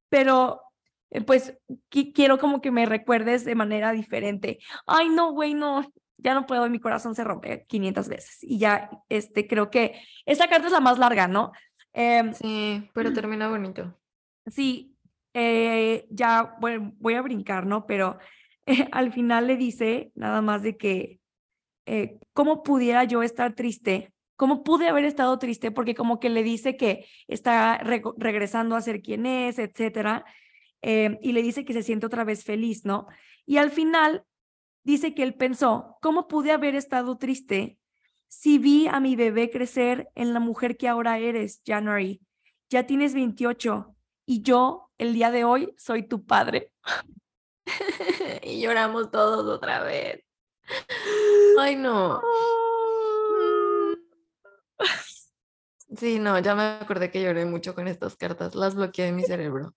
pero 0.09 0.63
eh, 1.11 1.21
pues 1.21 1.59
quiero 1.89 2.39
como 2.39 2.61
que 2.61 2.71
me 2.71 2.87
recuerdes 2.87 3.45
de 3.45 3.55
manera 3.55 3.93
diferente. 3.93 4.59
Ay, 4.87 5.09
no, 5.09 5.33
güey, 5.33 5.55
no, 5.55 5.85
ya 6.19 6.35
no 6.35 6.47
puedo, 6.47 6.69
mi 6.69 6.81
corazón 6.81 7.15
se 7.15 7.25
rompe 7.25 7.65
500 7.67 8.09
veces. 8.09 8.39
Y 8.43 8.59
ya, 8.59 8.91
este, 9.09 9.47
creo 9.47 9.71
que 9.71 10.01
esa 10.27 10.49
carta 10.49 10.67
es 10.67 10.73
la 10.73 10.81
más 10.81 10.99
larga, 10.99 11.29
¿no? 11.29 11.53
Em, 11.93 12.33
sí, 12.33 12.89
pero 12.95 13.13
termina 13.15 13.49
bonito. 13.49 13.97
Sí, 14.47 14.97
eh, 15.35 16.07
ya, 16.11 16.57
bueno, 16.61 16.93
voy 16.99 17.15
a 17.15 17.23
brincar, 17.23 17.67
¿no? 17.67 17.87
Pero 17.87 18.19
al 18.93 19.13
final 19.13 19.47
le 19.47 19.57
dice 19.57 20.13
nada 20.15 20.43
más 20.43 20.63
de 20.63 20.77
que, 20.77 21.21
eh, 21.87 22.19
¿cómo 22.33 22.63
pudiera 22.63 23.05
yo 23.05 23.23
estar 23.23 23.55
triste? 23.55 24.13
¿Cómo 24.41 24.65
pude 24.65 24.89
haber 24.89 25.05
estado 25.05 25.39
triste? 25.39 25.71
Porque 25.71 25.95
como 25.95 26.19
que 26.19 26.31
le 26.31 26.43
dice 26.43 26.79
que 26.79 27.07
está 27.29 27.77
regresando 27.77 28.75
a 28.75 28.81
ser 28.81 29.03
quien 29.03 29.27
es, 29.27 29.59
etcétera, 29.59 30.25
eh, 30.81 31.19
y 31.21 31.33
le 31.33 31.43
dice 31.43 31.67
que 31.67 31.75
se 31.75 31.83
siente 31.83 32.07
otra 32.07 32.25
vez 32.25 32.43
feliz, 32.43 32.87
¿no? 32.87 33.07
Y 33.45 33.59
al 33.59 33.71
final 33.71 34.25
dice 34.83 35.15
que 35.15 35.25
él 35.25 35.35
pensó, 35.35 35.99
¿cómo 36.01 36.27
pude 36.27 36.53
haber 36.53 36.75
estado 36.75 37.19
triste 37.19 37.77
si 38.29 38.57
vi 38.57 38.87
a 38.87 38.99
mi 38.99 39.15
bebé 39.15 39.51
crecer 39.51 40.09
en 40.15 40.33
la 40.33 40.41
mujer 40.41 40.79
que 40.79 40.89
ahora 40.89 41.19
eres, 41.19 41.61
January? 41.67 42.23
Ya 42.71 42.87
tienes 42.87 43.13
28 43.13 43.95
y 44.25 44.41
yo, 44.41 44.91
el 44.97 45.13
día 45.13 45.31
de 45.31 45.45
hoy, 45.45 45.75
soy 45.77 46.09
tu 46.09 46.25
padre. 46.25 46.73
y 48.43 48.63
lloramos 48.63 49.11
todos 49.11 49.45
otra 49.45 49.83
vez. 49.83 50.25
Ay, 51.59 51.77
no. 51.77 52.23
Sí, 55.97 56.19
no, 56.19 56.39
ya 56.39 56.55
me 56.55 56.63
acordé 56.63 57.11
que 57.11 57.23
lloré 57.23 57.45
mucho 57.45 57.75
con 57.75 57.89
estas 57.89 58.17
cartas. 58.17 58.55
Las 58.55 58.75
bloqueé 58.77 59.07
de 59.07 59.13
mi 59.13 59.25
cerebro. 59.25 59.75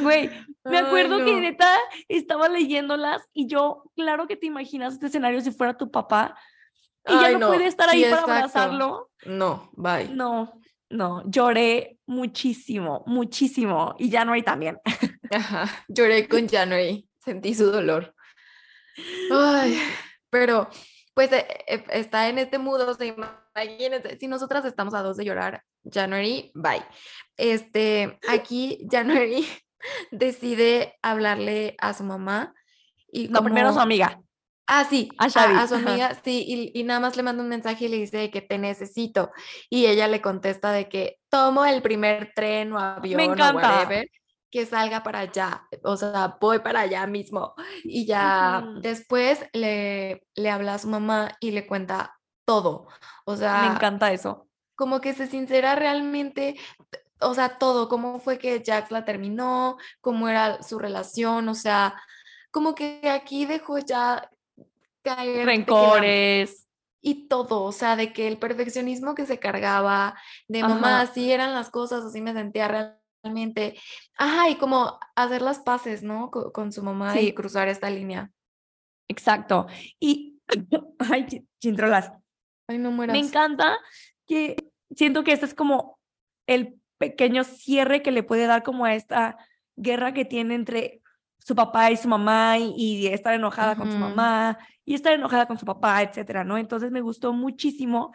Güey, 0.00 0.30
me 0.64 0.78
acuerdo 0.78 1.24
que 1.24 1.40
neta 1.40 1.78
estaba 2.08 2.48
leyéndolas 2.48 3.22
y 3.32 3.46
yo, 3.46 3.84
claro 3.96 4.26
que 4.26 4.36
te 4.36 4.46
imaginas 4.46 4.94
este 4.94 5.06
escenario 5.06 5.40
si 5.40 5.50
fuera 5.50 5.76
tu 5.76 5.90
papá 5.90 6.38
y 7.06 7.12
ya 7.12 7.38
no, 7.38 7.48
puede 7.48 7.66
estar 7.66 7.88
ahí 7.88 8.04
para 8.04 8.22
abrazarlo. 8.22 9.10
No, 9.24 9.70
bye. 9.74 10.08
No, 10.08 10.60
no, 10.90 11.22
lloré 11.26 11.98
muchísimo, 12.06 13.02
muchísimo. 13.06 13.94
Y 13.98 14.10
January 14.10 14.42
también. 14.42 14.78
Ajá, 15.30 15.68
lloré 15.88 16.28
con 16.28 16.48
January, 16.48 17.08
sentí 17.18 17.54
su 17.54 17.70
dolor. 17.70 18.14
Ay, 19.30 19.78
pero 20.30 20.68
pues 21.14 21.32
eh, 21.32 21.46
eh, 21.66 21.84
está 21.90 22.28
en 22.28 22.38
este 22.38 22.58
mood, 22.58 22.80
o 22.80 22.94
sea, 22.94 23.06
imagínense, 23.06 24.16
si 24.20 24.28
nosotras 24.28 24.64
estamos 24.64 24.94
a 24.94 25.02
dos 25.02 25.16
de 25.16 25.24
llorar, 25.24 25.64
January, 25.84 26.52
bye. 26.54 26.84
Este, 27.36 28.18
aquí 28.28 28.86
January 28.88 29.46
decide 30.12 30.96
hablarle 31.02 31.74
a 31.78 31.92
su 31.92 32.04
mamá 32.04 32.54
y 33.10 33.28
como... 33.32 33.46
primero 33.46 33.70
a 33.70 33.72
su 33.72 33.80
amiga. 33.80 34.20
Ah, 34.70 34.84
sí, 34.84 35.08
a, 35.16 35.24
a, 35.24 35.66
su 35.66 35.74
amiga, 35.76 36.20
sí, 36.22 36.72
y, 36.74 36.84
nada 36.84 37.00
más 37.00 37.16
le 37.16 37.22
manda 37.22 37.42
un 37.42 37.48
mensaje 37.48 37.86
y 37.86 37.88
le 37.88 37.96
dice 37.96 38.30
que 38.30 38.42
te 38.42 38.58
necesito. 38.58 39.30
Y 39.70 39.86
ella 39.86 40.08
le 40.08 40.20
contesta 40.20 40.72
de 40.72 40.90
que 40.90 41.18
tomo 41.30 41.64
el 41.64 41.80
primer 41.80 42.32
tren 42.34 42.74
o 42.74 42.78
avión 42.78 43.40
o 43.40 43.54
whatever, 43.54 44.06
que 44.50 44.66
salga 44.66 45.02
para 45.02 45.20
allá. 45.20 45.66
O 45.82 45.96
sea, 45.96 46.36
voy 46.40 46.60
para 46.60 46.80
allá 46.80 47.06
mismo. 47.06 47.54
Y 47.84 48.06
ya 48.06 48.64
después 48.80 49.44
le, 49.52 50.26
le 50.34 50.50
habla 50.50 50.74
a 50.74 50.78
su 50.78 50.88
mamá 50.88 51.36
y 51.40 51.50
le 51.50 51.66
cuenta 51.66 52.18
todo. 52.44 52.88
O 53.24 53.36
sea, 53.36 53.62
me 53.62 53.74
encanta 53.74 54.10
eso. 54.12 54.48
Como 54.74 55.00
que 55.00 55.12
se 55.12 55.26
sincera 55.26 55.74
realmente, 55.74 56.56
o 57.20 57.34
sea, 57.34 57.58
todo, 57.58 57.88
cómo 57.88 58.20
fue 58.20 58.38
que 58.38 58.62
Jax 58.64 58.90
la 58.90 59.04
terminó, 59.04 59.76
cómo 60.00 60.28
era 60.28 60.62
su 60.62 60.78
relación, 60.78 61.48
o 61.48 61.54
sea, 61.54 62.00
como 62.50 62.74
que 62.74 63.10
aquí 63.10 63.44
dejó 63.44 63.78
ya 63.78 64.30
rencores. 65.04 66.64
Y 67.00 67.28
todo, 67.28 67.62
o 67.62 67.72
sea, 67.72 67.96
de 67.96 68.12
que 68.12 68.26
el 68.26 68.38
perfeccionismo 68.38 69.14
que 69.14 69.24
se 69.24 69.38
cargaba, 69.38 70.18
de 70.48 70.62
mamá, 70.62 71.00
así 71.00 71.30
eran 71.30 71.54
las 71.54 71.70
cosas, 71.70 72.04
así 72.04 72.20
me 72.20 72.32
sentía 72.32 72.97
realmente. 73.22 73.78
Ajá, 74.16 74.48
y 74.48 74.56
como 74.56 74.98
hacer 75.14 75.42
las 75.42 75.60
paces, 75.60 76.02
¿no? 76.02 76.30
Con, 76.30 76.72
su 76.72 76.82
mamá 76.82 77.20
y 77.20 77.32
cruzar 77.32 77.68
esta 77.68 77.90
línea. 77.90 78.30
Exacto. 79.08 79.66
Y, 79.98 80.40
ay, 80.98 81.26
chintrolas. 81.60 82.12
Ay, 82.68 82.78
no 82.78 82.90
mueras. 82.90 83.14
Me 83.14 83.20
encanta 83.20 83.78
que 84.26 84.56
siento 84.94 85.24
que 85.24 85.32
esta 85.32 85.46
es 85.46 85.54
como 85.54 85.98
el 86.46 86.78
pequeño 86.98 87.44
cierre 87.44 88.02
que 88.02 88.10
le 88.10 88.22
puede 88.22 88.46
dar 88.46 88.62
como 88.62 88.84
a 88.84 88.94
esta 88.94 89.36
guerra 89.76 90.12
que 90.12 90.24
tiene 90.24 90.54
entre 90.54 91.00
su 91.38 91.54
papá 91.54 91.90
y 91.90 91.96
su 91.96 92.08
mamá 92.08 92.58
y, 92.58 93.06
estar 93.06 93.32
enojada 93.34 93.76
con 93.76 93.90
su 93.90 93.96
mamá 93.96 94.58
y 94.84 94.94
estar 94.94 95.12
enojada 95.12 95.46
con 95.46 95.58
su 95.58 95.64
papá, 95.64 96.02
etcétera, 96.02 96.44
¿no? 96.44 96.58
Entonces 96.58 96.90
me 96.90 97.00
gustó 97.00 97.32
muchísimo 97.32 98.12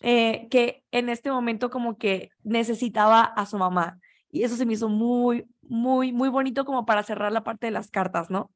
eh, 0.00 0.48
que 0.50 0.84
en 0.90 1.08
este 1.08 1.30
momento 1.30 1.70
como 1.70 1.96
que 1.96 2.30
necesitaba 2.42 3.22
a 3.22 3.46
su 3.46 3.58
mamá 3.58 4.00
y 4.36 4.44
eso 4.44 4.56
se 4.56 4.66
me 4.66 4.74
hizo 4.74 4.88
muy, 4.88 5.48
muy, 5.62 6.12
muy 6.12 6.28
bonito 6.28 6.66
como 6.66 6.84
para 6.84 7.02
cerrar 7.02 7.32
la 7.32 7.42
parte 7.42 7.66
de 7.66 7.70
las 7.72 7.90
cartas, 7.90 8.30
¿no? 8.30 8.50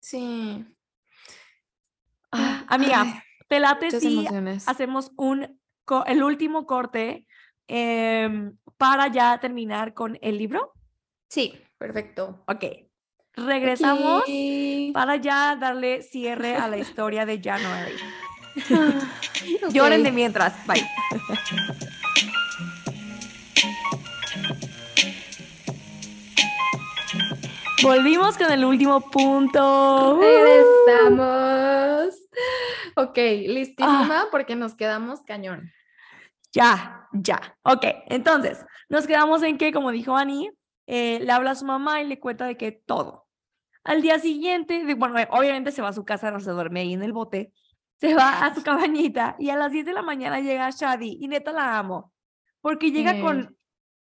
Sí. 0.00 0.64
Ah, 2.32 2.64
amiga, 2.68 3.22
te 3.46 3.60
late 3.60 4.00
si 4.00 4.26
hacemos 4.66 5.12
un, 5.16 5.60
el 6.06 6.22
último 6.22 6.66
corte 6.66 7.26
em, 7.68 8.56
para 8.78 9.08
ya 9.08 9.38
terminar 9.38 9.92
con 9.92 10.18
el 10.22 10.38
libro. 10.38 10.72
Sí, 11.28 11.60
perfecto. 11.76 12.42
Ok, 12.46 12.64
regresamos 13.34 14.24
para 14.94 15.16
ya 15.16 15.56
darle 15.56 16.00
cierre 16.00 16.56
a 16.56 16.68
la 16.68 16.78
historia 16.78 17.26
de 17.26 17.38
January. 17.38 17.96
Lloren 19.72 20.02
de 20.02 20.10
mientras. 20.10 20.54
Bye. 20.66 20.88
Volvimos 27.82 28.38
con 28.38 28.52
el 28.52 28.64
último 28.64 29.00
punto. 29.10 30.20
Regresamos. 30.20 32.14
Ok, 32.96 33.16
listísima 33.16 34.22
ah. 34.22 34.28
porque 34.30 34.54
nos 34.54 34.74
quedamos 34.74 35.22
cañón. 35.22 35.72
Ya, 36.52 37.08
ya. 37.12 37.56
Ok, 37.62 37.84
entonces, 38.06 38.64
nos 38.88 39.06
quedamos 39.06 39.42
en 39.42 39.58
que, 39.58 39.72
como 39.72 39.90
dijo 39.90 40.16
Annie, 40.16 40.52
eh, 40.86 41.18
le 41.20 41.32
habla 41.32 41.52
a 41.52 41.54
su 41.54 41.64
mamá 41.64 42.00
y 42.02 42.06
le 42.06 42.20
cuenta 42.20 42.44
de 42.44 42.56
que 42.56 42.72
todo. 42.72 43.26
Al 43.84 44.02
día 44.02 44.18
siguiente, 44.18 44.94
bueno, 44.94 45.16
obviamente 45.30 45.72
se 45.72 45.82
va 45.82 45.88
a 45.88 45.92
su 45.92 46.04
casa, 46.04 46.30
no 46.30 46.40
se 46.40 46.50
duerme 46.50 46.80
ahí 46.80 46.92
en 46.92 47.02
el 47.02 47.12
bote, 47.12 47.52
se 47.98 48.14
va 48.14 48.44
a 48.44 48.54
su 48.54 48.62
cabañita 48.62 49.34
y 49.38 49.50
a 49.50 49.56
las 49.56 49.72
10 49.72 49.86
de 49.86 49.92
la 49.92 50.02
mañana 50.02 50.40
llega 50.40 50.70
Shadi 50.70 51.18
y 51.20 51.28
neta 51.28 51.52
la 51.52 51.78
amo, 51.78 52.12
porque 52.60 52.92
llega 52.92 53.20
con, 53.20 53.56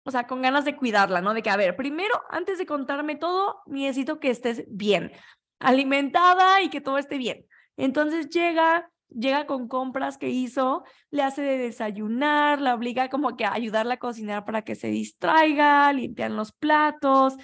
o 0.04 0.10
sea, 0.10 0.26
con 0.26 0.42
ganas 0.42 0.64
de 0.64 0.76
cuidarla, 0.76 1.20
¿no? 1.20 1.34
De 1.34 1.42
que, 1.42 1.50
a 1.50 1.56
ver, 1.56 1.76
primero, 1.76 2.14
antes 2.30 2.58
de 2.58 2.66
contarme 2.66 3.16
todo, 3.16 3.62
necesito 3.66 4.18
que 4.18 4.30
estés 4.30 4.64
bien, 4.68 5.12
alimentada 5.58 6.62
y 6.62 6.70
que 6.70 6.80
todo 6.80 6.98
esté 6.98 7.18
bien. 7.18 7.46
Entonces 7.76 8.28
llega, 8.30 8.90
llega 9.08 9.46
con 9.46 9.68
compras 9.68 10.18
que 10.18 10.30
hizo, 10.30 10.84
le 11.10 11.22
hace 11.22 11.42
de 11.42 11.58
desayunar, 11.58 12.60
la 12.60 12.74
obliga 12.74 13.08
como 13.10 13.36
que 13.36 13.44
a 13.44 13.52
ayudarla 13.52 13.94
a 13.94 13.98
cocinar 13.98 14.44
para 14.44 14.62
que 14.62 14.74
se 14.74 14.88
distraiga, 14.88 15.92
limpian 15.92 16.36
los 16.36 16.52
platos. 16.52 17.34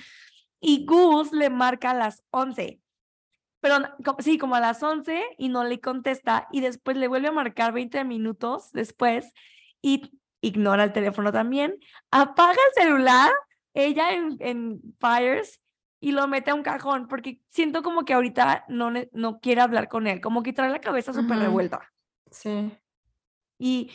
Y 0.61 0.87
Gus 0.87 1.33
le 1.33 1.51
marca 1.51 1.91
a 1.91 1.95
las 1.95 2.25
11. 2.31 2.81
Pero 3.61 3.77
sí, 4.19 4.39
como 4.39 4.55
a 4.55 4.61
las 4.61 4.83
11 4.83 5.23
y 5.39 5.49
no 5.49 5.65
le 5.65 5.81
contesta 5.81 6.49
y 6.53 6.61
después 6.61 6.97
le 6.97 7.09
vuelve 7.09 7.29
a 7.29 7.33
marcar 7.33 7.73
20 7.73 8.05
minutos 8.05 8.71
después 8.73 9.33
y 9.83 10.21
ignora 10.41 10.85
el 10.85 10.93
teléfono 10.93 11.33
también, 11.33 11.77
apaga 12.11 12.59
el 12.69 12.83
celular, 12.83 13.33
ella 13.75 14.13
en, 14.13 14.37
en 14.41 14.81
Fires 15.01 15.61
y 16.01 16.13
lo 16.13 16.27
mete 16.29 16.51
a 16.51 16.55
un 16.55 16.63
cajón 16.63 17.09
porque 17.09 17.41
siento 17.51 17.83
como 17.83 18.05
que 18.05 18.15
ahorita 18.15 18.65
no, 18.69 18.93
no 19.13 19.41
quiere 19.41 19.61
hablar 19.61 19.89
con 19.89 20.07
él, 20.07 20.21
como 20.21 20.43
que 20.43 20.53
trae 20.53 20.71
la 20.71 20.81
cabeza 20.81 21.13
súper 21.13 21.39
revuelta. 21.39 21.93
Sí. 22.31 22.71
Y, 23.59 23.91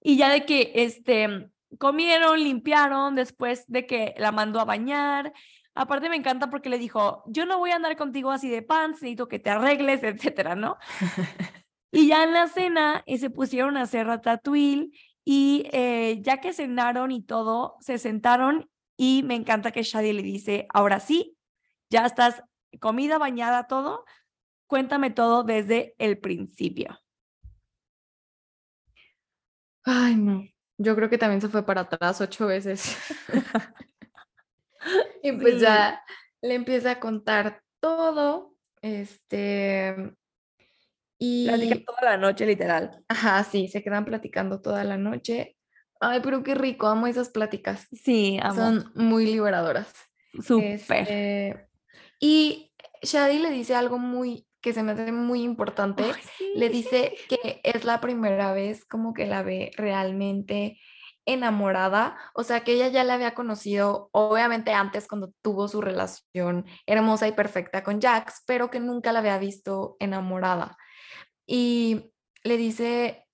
y 0.00 0.16
ya 0.16 0.30
de 0.30 0.44
que 0.46 0.72
este, 0.74 1.50
comieron, 1.78 2.42
limpiaron 2.42 3.14
después 3.14 3.64
de 3.66 3.86
que 3.86 4.14
la 4.18 4.32
mandó 4.32 4.60
a 4.60 4.64
bañar. 4.64 5.32
Aparte 5.74 6.08
me 6.08 6.16
encanta 6.16 6.50
porque 6.50 6.68
le 6.68 6.78
dijo, 6.78 7.22
yo 7.26 7.46
no 7.46 7.58
voy 7.58 7.70
a 7.70 7.76
andar 7.76 7.96
contigo 7.96 8.30
así 8.30 8.48
de 8.48 8.62
pants, 8.62 9.02
necesito 9.02 9.28
que 9.28 9.38
te 9.38 9.50
arregles, 9.50 10.02
etcétera, 10.02 10.54
¿no? 10.54 10.78
y 11.92 12.08
ya 12.08 12.24
en 12.24 12.32
la 12.32 12.48
cena 12.48 13.02
eh, 13.06 13.18
se 13.18 13.30
pusieron 13.30 13.76
a 13.76 13.82
hacer 13.82 14.06
ratatouille 14.06 14.90
y 15.32 15.62
eh, 15.70 16.18
ya 16.22 16.40
que 16.40 16.52
cenaron 16.52 17.12
y 17.12 17.22
todo, 17.22 17.76
se 17.78 17.98
sentaron 17.98 18.68
y 18.96 19.22
me 19.22 19.36
encanta 19.36 19.70
que 19.70 19.84
Shadi 19.84 20.12
le 20.12 20.24
dice, 20.24 20.66
ahora 20.74 20.98
sí, 20.98 21.38
ya 21.88 22.04
estás 22.04 22.42
comida, 22.80 23.16
bañada, 23.16 23.68
todo, 23.68 24.04
cuéntame 24.66 25.12
todo 25.12 25.44
desde 25.44 25.94
el 25.98 26.18
principio. 26.18 26.98
Ay, 29.84 30.16
no. 30.16 30.48
Yo 30.78 30.96
creo 30.96 31.08
que 31.08 31.18
también 31.18 31.40
se 31.40 31.48
fue 31.48 31.64
para 31.64 31.82
atrás 31.82 32.20
ocho 32.20 32.48
veces. 32.48 32.96
y 35.22 35.30
pues 35.30 35.60
ya 35.60 36.02
le 36.42 36.54
empieza 36.56 36.90
a 36.90 36.98
contar 36.98 37.62
todo. 37.78 38.56
Este. 38.82 39.94
Y. 41.20 41.46
Platican 41.46 41.84
toda 41.84 42.00
la 42.02 42.16
noche, 42.16 42.46
literal. 42.46 43.04
Ajá, 43.06 43.44
sí, 43.44 43.68
se 43.68 43.84
quedan 43.84 44.04
platicando 44.04 44.60
toda 44.60 44.82
la 44.82 44.96
noche. 44.96 45.56
Ay, 46.00 46.20
pero 46.22 46.42
qué 46.42 46.54
rico, 46.54 46.86
amo 46.86 47.06
esas 47.06 47.28
pláticas. 47.28 47.86
Sí, 47.92 48.40
amo. 48.42 48.54
Son 48.54 48.92
muy 48.94 49.26
liberadoras. 49.26 49.92
Súper. 50.42 50.72
Este, 50.72 51.68
y 52.18 52.72
Shadi 53.02 53.38
le 53.38 53.50
dice 53.50 53.74
algo 53.74 53.98
muy 53.98 54.46
que 54.62 54.72
se 54.72 54.82
me 54.82 54.92
hace 54.92 55.12
muy 55.12 55.42
importante. 55.42 56.04
Le 56.54 56.68
dice 56.70 57.14
que 57.28 57.60
es 57.62 57.84
la 57.84 58.00
primera 58.00 58.52
vez 58.52 58.84
como 58.84 59.12
que 59.12 59.26
la 59.26 59.42
ve 59.42 59.72
realmente 59.76 60.78
enamorada, 61.26 62.16
o 62.34 62.42
sea 62.42 62.60
que 62.60 62.72
ella 62.72 62.88
ya 62.88 63.04
la 63.04 63.14
había 63.14 63.34
conocido 63.34 64.08
obviamente 64.12 64.72
antes 64.72 65.06
cuando 65.06 65.32
tuvo 65.42 65.68
su 65.68 65.80
relación 65.80 66.64
hermosa 66.86 67.28
y 67.28 67.32
perfecta 67.32 67.84
con 67.84 68.00
Jax, 68.00 68.42
pero 68.46 68.70
que 68.70 68.80
nunca 68.80 69.12
la 69.12 69.20
había 69.20 69.38
visto 69.38 69.96
enamorada. 70.00 70.76
Y 71.52 72.12
le 72.44 72.56
dice 72.56 73.26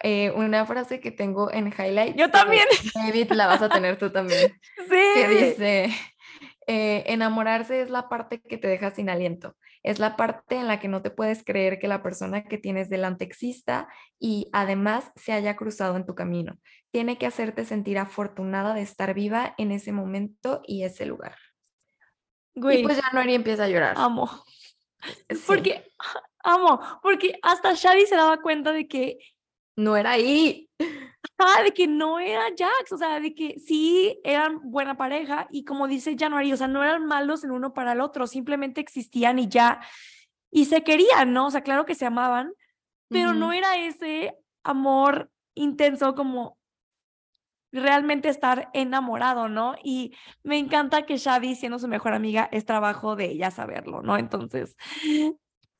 eh, 0.00 0.30
una 0.30 0.64
frase 0.64 1.00
que 1.00 1.10
tengo 1.10 1.52
en 1.52 1.74
highlight. 1.76 2.14
Yo 2.16 2.30
también. 2.30 2.64
David, 2.94 3.32
la 3.32 3.48
vas 3.48 3.62
a 3.62 3.68
tener 3.68 3.98
tú 3.98 4.10
también. 4.10 4.52
Sí. 4.88 4.96
Que 5.14 5.28
dice, 5.28 5.90
eh, 6.68 7.02
enamorarse 7.06 7.80
es 7.80 7.90
la 7.90 8.08
parte 8.08 8.40
que 8.40 8.58
te 8.58 8.68
deja 8.68 8.92
sin 8.92 9.10
aliento, 9.10 9.56
es 9.82 9.98
la 9.98 10.14
parte 10.16 10.56
en 10.56 10.68
la 10.68 10.78
que 10.78 10.88
no 10.88 11.02
te 11.02 11.10
puedes 11.10 11.42
creer 11.42 11.78
que 11.78 11.88
la 11.88 12.02
persona 12.02 12.44
que 12.44 12.58
tienes 12.58 12.90
delante 12.90 13.24
exista 13.24 13.88
y 14.20 14.50
además 14.52 15.10
se 15.16 15.32
haya 15.32 15.56
cruzado 15.56 15.96
en 15.96 16.06
tu 16.06 16.14
camino. 16.14 16.58
Tiene 16.92 17.18
que 17.18 17.26
hacerte 17.26 17.64
sentir 17.64 17.98
afortunada 17.98 18.74
de 18.74 18.82
estar 18.82 19.14
viva 19.14 19.54
en 19.58 19.72
ese 19.72 19.90
momento 19.90 20.60
y 20.64 20.84
ese 20.84 21.06
lugar. 21.06 21.36
y 22.54 22.82
pues 22.84 22.98
ya 22.98 23.10
Nori 23.14 23.34
empieza 23.34 23.64
a 23.64 23.68
llorar. 23.68 23.94
Amo. 23.96 24.30
Porque, 25.46 25.90
amo, 26.44 26.80
porque 27.02 27.38
hasta 27.42 27.74
Shadi 27.74 28.06
se 28.06 28.16
daba 28.16 28.40
cuenta 28.40 28.72
de 28.72 28.86
que 28.86 29.18
no 29.76 29.96
era 29.96 30.12
ahí. 30.12 30.68
Ah, 31.38 31.62
de 31.62 31.72
que 31.72 31.86
no 31.86 32.20
era 32.20 32.44
Jax, 32.56 32.92
o 32.92 32.98
sea, 32.98 33.18
de 33.18 33.34
que 33.34 33.58
sí 33.58 34.20
eran 34.22 34.60
buena 34.62 34.96
pareja 34.96 35.48
y 35.50 35.64
como 35.64 35.88
dice 35.88 36.16
January, 36.18 36.52
o 36.52 36.56
sea, 36.56 36.68
no 36.68 36.84
eran 36.84 37.06
malos 37.06 37.42
el 37.42 37.50
uno 37.50 37.72
para 37.72 37.92
el 37.92 38.00
otro, 38.00 38.26
simplemente 38.26 38.80
existían 38.80 39.38
y 39.38 39.48
ya, 39.48 39.80
y 40.52 40.66
se 40.66 40.84
querían, 40.84 41.32
¿no? 41.32 41.46
O 41.46 41.50
sea, 41.50 41.62
claro 41.62 41.86
que 41.86 41.96
se 41.96 42.06
amaban, 42.06 42.52
pero 43.08 43.34
no 43.34 43.52
era 43.52 43.76
ese 43.76 44.36
amor 44.62 45.30
intenso 45.54 46.14
como 46.14 46.58
realmente 47.72 48.28
estar 48.28 48.70
enamorado, 48.72 49.48
¿no? 49.48 49.74
Y 49.82 50.14
me 50.44 50.58
encanta 50.58 51.06
que 51.06 51.16
Shadi, 51.16 51.56
siendo 51.56 51.78
su 51.78 51.88
mejor 51.88 52.14
amiga, 52.14 52.48
es 52.52 52.64
trabajo 52.64 53.16
de 53.16 53.26
ella 53.26 53.50
saberlo, 53.50 54.02
¿no? 54.02 54.16
Entonces, 54.16 54.76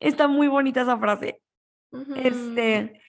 está 0.04 0.28
muy 0.28 0.48
bonita 0.48 0.82
esa 0.82 0.98
frase. 0.98 1.40
Este, 2.16 3.00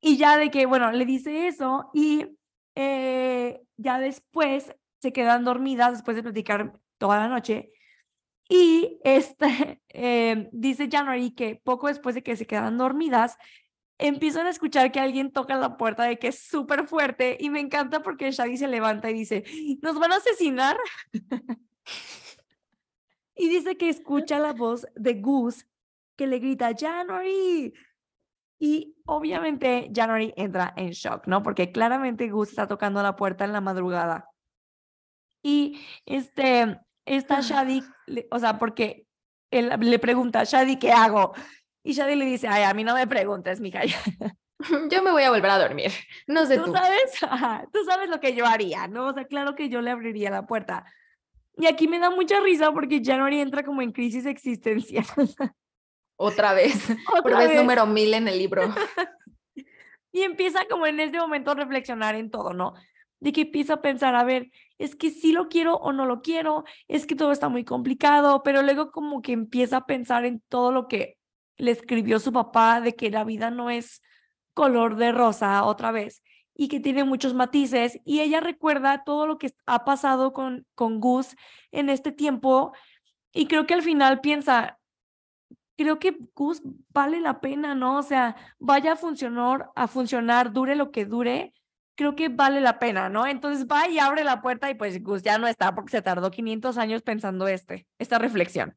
y 0.00 0.16
ya 0.16 0.36
de 0.36 0.50
que, 0.50 0.66
bueno, 0.66 0.92
le 0.92 1.04
dice 1.04 1.48
eso 1.48 1.90
y 1.94 2.26
eh, 2.74 3.62
ya 3.76 3.98
después 3.98 4.74
se 5.00 5.12
quedan 5.12 5.44
dormidas 5.44 5.92
después 5.92 6.16
de 6.16 6.22
platicar 6.22 6.78
toda 6.98 7.18
la 7.18 7.28
noche. 7.28 7.72
Y 8.48 9.00
este, 9.02 9.82
eh, 9.88 10.48
dice 10.52 10.88
January 10.90 11.32
que 11.32 11.56
poco 11.56 11.88
después 11.88 12.14
de 12.14 12.22
que 12.22 12.36
se 12.36 12.46
quedan 12.46 12.78
dormidas, 12.78 13.36
empiezan 13.98 14.46
a 14.46 14.50
escuchar 14.50 14.92
que 14.92 15.00
alguien 15.00 15.32
toca 15.32 15.56
la 15.56 15.78
puerta 15.78 16.04
de 16.04 16.18
que 16.18 16.28
es 16.28 16.38
súper 16.38 16.86
fuerte 16.86 17.38
y 17.40 17.48
me 17.48 17.60
encanta 17.60 18.02
porque 18.02 18.30
Shadi 18.30 18.58
se 18.58 18.68
levanta 18.68 19.10
y 19.10 19.14
dice, 19.14 19.44
¿nos 19.80 19.98
van 19.98 20.12
a 20.12 20.16
asesinar? 20.16 20.76
y 23.34 23.48
dice 23.48 23.78
que 23.78 23.88
escucha 23.88 24.38
la 24.38 24.52
voz 24.52 24.86
de 24.94 25.14
Goose 25.14 25.64
que 26.16 26.26
le 26.26 26.38
grita, 26.38 26.70
January, 26.78 27.72
y 28.58 28.96
obviamente 29.04 29.90
January 29.94 30.32
entra 30.36 30.72
en 30.76 30.90
shock, 30.90 31.26
¿no? 31.26 31.42
Porque 31.42 31.72
claramente 31.72 32.28
Gus 32.28 32.50
está 32.50 32.66
tocando 32.66 33.02
la 33.02 33.16
puerta 33.16 33.44
en 33.44 33.52
la 33.52 33.60
madrugada. 33.60 34.30
Y 35.42 35.80
este, 36.06 36.80
está 37.04 37.40
Shadi, 37.40 37.82
o 38.30 38.38
sea, 38.38 38.58
porque 38.58 39.06
él 39.50 39.70
le 39.78 39.98
pregunta, 39.98 40.44
Shadi, 40.44 40.78
¿qué 40.78 40.90
hago? 40.90 41.34
Y 41.84 41.92
Shadi 41.92 42.16
le 42.16 42.24
dice, 42.24 42.48
ay, 42.48 42.64
a 42.64 42.74
mí 42.74 42.82
no 42.82 42.94
me 42.94 43.06
preguntes, 43.06 43.60
mija. 43.60 43.82
Yo 44.90 45.02
me 45.02 45.12
voy 45.12 45.22
a 45.22 45.30
volver 45.30 45.50
a 45.50 45.58
dormir. 45.58 45.92
No 46.26 46.46
sé 46.46 46.56
tú. 46.56 46.64
Tú 46.64 46.72
sabes, 46.72 47.20
tú 47.72 47.84
sabes 47.84 48.08
lo 48.08 48.20
que 48.20 48.34
yo 48.34 48.46
haría, 48.46 48.88
¿no? 48.88 49.08
O 49.08 49.12
sea, 49.12 49.26
claro 49.26 49.54
que 49.54 49.68
yo 49.68 49.80
le 49.80 49.90
abriría 49.90 50.30
la 50.30 50.46
puerta. 50.46 50.84
Y 51.56 51.66
aquí 51.66 51.86
me 51.88 51.98
da 51.98 52.10
mucha 52.10 52.40
risa 52.40 52.72
porque 52.72 53.02
January 53.04 53.40
entra 53.40 53.62
como 53.62 53.82
en 53.82 53.92
crisis 53.92 54.26
existencial. 54.26 55.06
Otra 56.16 56.54
vez. 56.54 56.74
Otra 57.10 57.22
Por 57.22 57.36
vez 57.36 57.56
número 57.56 57.86
mil 57.86 58.14
en 58.14 58.28
el 58.28 58.38
libro. 58.38 58.62
y 60.12 60.22
empieza 60.22 60.66
como 60.68 60.86
en 60.86 61.00
este 61.00 61.18
momento 61.18 61.50
a 61.50 61.54
reflexionar 61.54 62.14
en 62.14 62.30
todo, 62.30 62.52
¿no? 62.52 62.74
De 63.20 63.32
que 63.32 63.42
empieza 63.42 63.74
a 63.74 63.82
pensar, 63.82 64.14
a 64.14 64.24
ver, 64.24 64.50
es 64.78 64.94
que 64.94 65.10
sí 65.10 65.32
lo 65.32 65.48
quiero 65.48 65.76
o 65.76 65.92
no 65.92 66.06
lo 66.06 66.22
quiero, 66.22 66.64
es 66.88 67.06
que 67.06 67.14
todo 67.14 67.32
está 67.32 67.48
muy 67.48 67.64
complicado, 67.64 68.42
pero 68.42 68.62
luego 68.62 68.90
como 68.90 69.22
que 69.22 69.32
empieza 69.32 69.78
a 69.78 69.86
pensar 69.86 70.24
en 70.24 70.42
todo 70.48 70.72
lo 70.72 70.88
que 70.88 71.18
le 71.56 71.70
escribió 71.70 72.18
su 72.18 72.32
papá, 72.32 72.80
de 72.80 72.94
que 72.94 73.10
la 73.10 73.24
vida 73.24 73.50
no 73.50 73.70
es 73.70 74.02
color 74.54 74.96
de 74.96 75.12
rosa 75.12 75.64
otra 75.64 75.92
vez 75.92 76.22
y 76.54 76.68
que 76.68 76.80
tiene 76.80 77.04
muchos 77.04 77.34
matices 77.34 78.00
y 78.04 78.20
ella 78.20 78.40
recuerda 78.40 79.04
todo 79.04 79.26
lo 79.26 79.36
que 79.38 79.52
ha 79.66 79.84
pasado 79.84 80.32
con, 80.32 80.66
con 80.74 81.00
Gus 81.00 81.36
en 81.70 81.90
este 81.90 82.12
tiempo 82.12 82.72
y 83.32 83.46
creo 83.46 83.66
que 83.66 83.74
al 83.74 83.82
final 83.82 84.20
piensa, 84.22 84.78
creo 85.76 85.98
que 85.98 86.16
Gus 86.34 86.62
vale 86.90 87.20
la 87.20 87.40
pena, 87.40 87.74
¿no? 87.74 87.98
O 87.98 88.02
sea, 88.02 88.36
vaya 88.58 88.92
a 88.92 88.96
funcionar, 88.96 89.70
a 89.74 89.88
funcionar, 89.88 90.52
dure 90.52 90.76
lo 90.76 90.90
que 90.90 91.04
dure, 91.04 91.52
creo 91.94 92.14
que 92.14 92.28
vale 92.28 92.60
la 92.60 92.78
pena, 92.78 93.08
¿no? 93.08 93.26
Entonces 93.26 93.66
va 93.66 93.88
y 93.88 93.98
abre 93.98 94.24
la 94.24 94.42
puerta 94.42 94.70
y 94.70 94.74
pues 94.74 95.02
Gus 95.02 95.22
ya 95.22 95.38
no 95.38 95.46
está 95.48 95.74
porque 95.74 95.90
se 95.90 96.02
tardó 96.02 96.30
500 96.30 96.78
años 96.78 97.02
pensando 97.02 97.48
este, 97.48 97.86
esta 97.98 98.18
reflexión. 98.18 98.76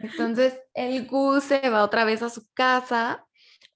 Entonces 0.00 0.60
el 0.74 1.06
Gus 1.06 1.44
se 1.44 1.68
va 1.70 1.84
otra 1.84 2.04
vez 2.04 2.22
a 2.22 2.30
su 2.30 2.46
casa 2.54 3.24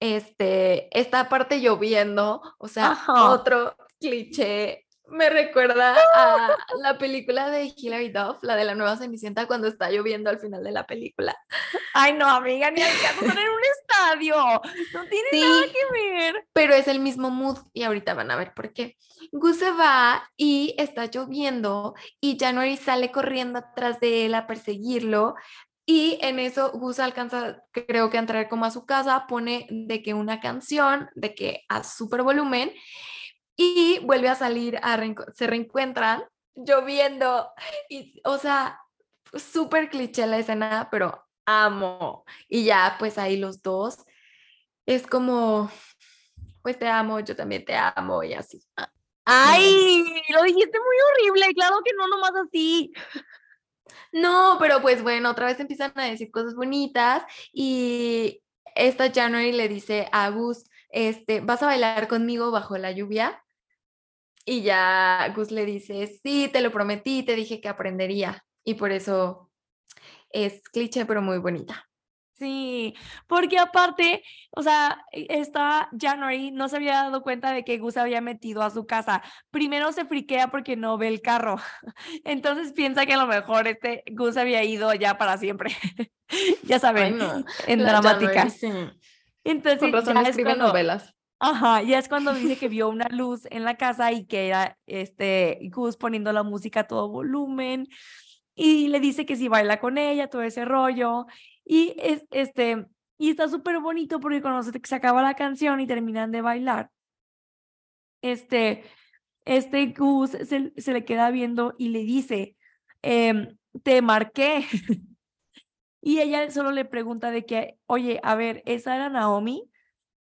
este, 0.03 0.89
esta 0.99 1.29
parte 1.29 1.61
lloviendo, 1.61 2.43
o 2.59 2.67
sea, 2.67 2.99
otro 3.09 3.77
cliché. 4.01 4.85
Me 5.13 5.29
recuerda 5.29 5.95
a 6.17 6.57
la 6.81 6.97
película 6.97 7.51
de 7.51 7.73
Hilary 7.77 8.09
Duff, 8.09 8.43
la 8.43 8.57
de 8.57 8.65
la 8.65 8.75
nueva 8.75 8.97
Cenicienta, 8.97 9.47
cuando 9.47 9.69
está 9.69 9.91
lloviendo 9.91 10.31
al 10.31 10.39
final 10.39 10.65
de 10.65 10.73
la 10.73 10.87
película. 10.87 11.37
Ay, 11.93 12.15
no, 12.15 12.27
amiga, 12.27 12.71
ni 12.71 12.83
al 12.83 12.93
caso 12.93 13.25
en 13.25 13.31
un 13.31 13.61
estadio. 13.79 14.37
No 14.95 15.05
tiene 15.05 15.47
nada 15.47 15.63
que 15.67 16.01
ver. 16.01 16.47
Pero 16.55 16.75
es 16.75 16.89
el 16.89 16.99
mismo 16.99 17.31
mood 17.31 17.59
y 17.75 17.83
ahorita 17.83 18.15
van 18.15 18.31
a 18.31 18.37
ver 18.37 18.55
por 18.55 18.73
qué. 18.73 18.97
Gus 19.33 19.59
se 19.59 19.71
va 19.71 20.31
y 20.37 20.75
está 20.79 21.07
lloviendo 21.07 21.95
y 22.19 22.39
January 22.39 22.79
sale 22.79 23.13
corriendo 23.13 23.59
atrás 23.59 24.01
de 24.01 24.27
él 24.27 24.35
a 24.35 24.47
perseguirlo, 24.47 25.35
y 25.85 26.19
en 26.23 26.39
eso 26.39 26.71
Gus 26.73 27.01
alcanza, 27.01 27.65
creo 27.73 28.09
que 28.09 28.17
a 28.17 28.21
entrar 28.21 28.49
como 28.49 28.65
a 28.65 28.71
su 28.71 28.87
casa, 28.87 29.27
pone 29.29 29.67
de 29.69 30.03
que 30.03 30.15
una 30.15 30.41
canción, 30.41 31.11
de 31.15 31.35
que 31.35 31.65
a 31.69 31.83
súper 31.83 32.23
volumen, 32.23 32.73
y 33.57 34.01
vuelve 34.05 34.29
a 34.29 34.35
salir, 34.35 34.79
a 34.83 34.99
se 35.35 35.47
reencuentran 35.47 36.25
lloviendo. 36.55 37.51
Y, 37.89 38.21
o 38.25 38.39
sea, 38.39 38.81
súper 39.35 39.91
cliché 39.91 40.27
la 40.27 40.39
escena, 40.39 40.89
pero 40.91 41.27
amo. 41.47 42.25
Y 42.49 42.65
ya, 42.65 42.97
pues 42.99 43.19
ahí 43.19 43.37
los 43.37 43.63
dos, 43.63 44.05
es 44.87 45.07
como, 45.07 45.71
pues 46.63 46.79
te 46.79 46.89
amo, 46.89 47.21
yo 47.21 47.37
también 47.37 47.65
te 47.65 47.75
amo 47.77 48.23
y 48.23 48.35
así. 48.35 48.63
Ay, 49.25 50.05
lo 50.31 50.43
dijiste 50.43 50.79
muy 50.79 50.97
horrible, 51.11 51.55
claro 51.55 51.81
que 51.85 51.93
no, 51.97 52.09
nomás 52.09 52.33
así. 52.47 52.93
No, 54.13 54.57
pero 54.59 54.83
pues 54.83 55.03
bueno, 55.03 55.31
otra 55.31 55.47
vez 55.47 55.61
empiezan 55.61 55.93
a 55.97 56.05
decir 56.05 56.31
cosas 56.31 56.55
bonitas 56.55 57.25
y 57.53 58.43
esta 58.75 59.13
January 59.13 59.53
le 59.53 59.69
dice 59.69 60.09
a 60.13 60.29
Gus, 60.31 60.65
este, 60.91 61.41
¿vas 61.41 61.63
a 61.63 61.67
bailar 61.67 62.09
conmigo 62.09 62.51
bajo 62.51 62.77
la 62.77 62.93
lluvia? 62.93 63.42
Y 64.45 64.63
ya 64.63 65.33
Gus 65.35 65.51
le 65.51 65.65
dice, 65.65 66.07
sí, 66.23 66.49
te 66.53 66.61
lo 66.61 66.73
prometí, 66.73 67.23
te 67.23 67.37
dije 67.37 67.61
que 67.61 67.69
aprendería. 67.69 68.45
Y 68.65 68.75
por 68.75 68.91
eso 68.93 69.51
es 70.31 70.63
cliché, 70.63 71.07
pero 71.07 71.23
muy 71.23 71.39
bonita. 71.39 71.89
Sí, 72.43 72.97
porque 73.29 73.57
aparte, 73.57 74.25
o 74.51 74.65
sea, 74.65 75.05
e, 75.13 75.27
esta 75.29 75.89
January 75.97 76.51
no 76.51 76.69
se 76.69 76.75
había 76.75 76.95
dado 76.95 77.23
cuenta 77.23 77.53
de 77.53 77.65
que 77.65 77.79
Gus 77.79 77.97
había 77.97 78.21
metido 78.21 78.63
a 78.63 78.71
su 78.71 78.85
casa. 78.85 79.23
Primero 79.53 79.93
se 79.93 80.07
friquea 80.07 80.49
porque 80.49 80.75
no 80.75 80.99
ve 80.99 81.07
el 81.07 81.23
carro. 81.23 81.61
Entonces 82.25 82.73
piensa 82.73 83.07
que 83.07 83.15
a 83.15 83.19
lo 83.19 83.29
mejor 83.29 83.69
este 83.69 84.03
Gus 84.11 84.37
había 84.37 84.65
ido 84.65 84.93
ya 84.95 85.19
para 85.19 85.39
siempre. 85.39 85.71
ya 86.65 86.81
saben, 86.81 87.21
en 87.69 87.79
dramática. 87.79 88.49
Entonces, 89.45 89.79
Con 89.79 89.93
razón 89.93 90.17
escribe 90.19 90.57
novelas. 90.57 91.15
Ajá, 91.45 91.83
ya 91.83 91.99
es 91.99 92.09
cuando 92.09 92.33
dice 92.33 92.57
que 92.57 92.69
vio 92.69 92.89
una 92.89 93.09
luz 93.09 93.49
en 93.51 93.65
la 93.65 93.77
casa 93.77 94.13
y 94.13 94.27
que 94.27 94.47
era 94.47 94.79
este 94.87 95.59
Gus 95.73 95.97
poniendo 95.97 96.33
la 96.33 96.45
música 96.45 96.81
a 96.81 96.87
todo 96.87 97.09
volumen 97.09 97.89
y 98.55 98.87
le 98.87 99.01
dice 99.01 99.27
que 99.27 99.35
si 99.35 99.49
baila 99.49 99.81
con 99.81 99.99
ella, 99.99 100.31
todo 100.31 100.43
ese 100.43 100.65
rollo. 100.65 101.27
Y, 101.65 101.97
es, 101.99 102.25
este, 102.31 102.87
y 103.19 103.31
está 103.31 103.49
súper 103.49 103.81
bonito 103.81 104.21
porque 104.21 104.41
cuando 104.41 104.63
se, 104.63 104.71
se, 104.85 104.95
acaba 104.95 105.21
la 105.21 105.35
canción 105.35 105.81
y 105.81 105.89
terminan 105.89 106.31
de 106.31 106.43
bailar, 106.43 106.93
este, 108.21 108.85
este 109.45 109.87
Gus 109.87 110.31
se, 110.31 110.73
se 110.77 110.93
le 110.93 111.05
queda 111.05 111.33
viendo 111.33 111.75
y 111.77 111.89
le 111.89 112.05
dice, 112.05 112.57
em, 113.03 113.59
te 113.83 114.01
marqué. 114.01 114.65
y 116.01 116.21
ella 116.21 116.49
solo 116.53 116.71
le 116.71 116.85
pregunta 116.85 117.33
de 117.33 117.45
que, 117.47 117.79
oye, 117.87 118.21
a 118.23 118.37
ver, 118.37 118.63
¿esa 118.65 118.95
era 118.95 119.09
Naomi? 119.09 119.72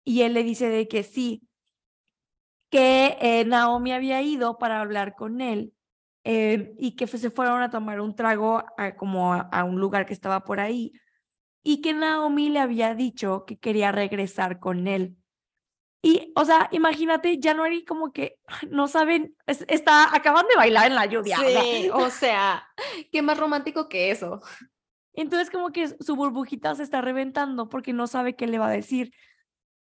Y 0.09 0.23
él 0.23 0.33
le 0.33 0.43
dice 0.43 0.69
de 0.69 0.87
que 0.87 1.03
sí, 1.03 1.47
que 2.71 3.15
eh, 3.21 3.45
Naomi 3.45 3.91
había 3.91 4.23
ido 4.23 4.57
para 4.57 4.81
hablar 4.81 5.13
con 5.13 5.39
él 5.39 5.71
eh, 6.23 6.73
y 6.79 6.95
que 6.95 7.05
se 7.05 7.29
fueron 7.29 7.61
a 7.61 7.69
tomar 7.69 8.01
un 8.01 8.15
trago 8.15 8.63
como 8.97 9.35
a, 9.35 9.63
un 9.65 9.79
lugar 9.79 10.07
que 10.07 10.13
estaba 10.13 10.43
por 10.43 10.59
ahí 10.59 10.93
y 11.61 11.81
que 11.81 11.93
Naomi 11.93 12.49
le 12.49 12.57
había 12.57 12.95
dicho 12.95 13.45
que 13.45 13.59
quería 13.59 13.91
regresar 13.91 14.57
con 14.57 14.87
él. 14.87 15.15
Y, 16.01 16.33
o 16.35 16.43
sea, 16.43 16.69
imagínate, 16.71 17.39
January 17.39 17.85
como 17.85 18.11
que 18.11 18.39
no 18.67 18.87
saben, 18.87 19.35
está, 19.45 20.15
acaban 20.15 20.47
de 20.47 20.55
bailar 20.55 20.87
en 20.87 20.95
la 20.95 21.05
lluvia. 21.05 21.37
Sí, 21.37 21.87
o 21.93 22.09
sea, 22.09 22.67
qué 23.11 23.21
más 23.21 23.37
romántico 23.37 23.87
que 23.87 24.09
eso. 24.09 24.41
Entonces 25.13 25.51
como 25.51 25.69
que 25.71 25.87
su 25.87 26.15
burbujita 26.15 26.73
se 26.73 26.81
está 26.81 26.99
reventando 26.99 27.69
porque 27.69 27.93
no 27.93 28.07
sabe 28.07 28.35
qué 28.35 28.47
le 28.47 28.57
va 28.57 28.69
a 28.69 28.71
decir. 28.71 29.11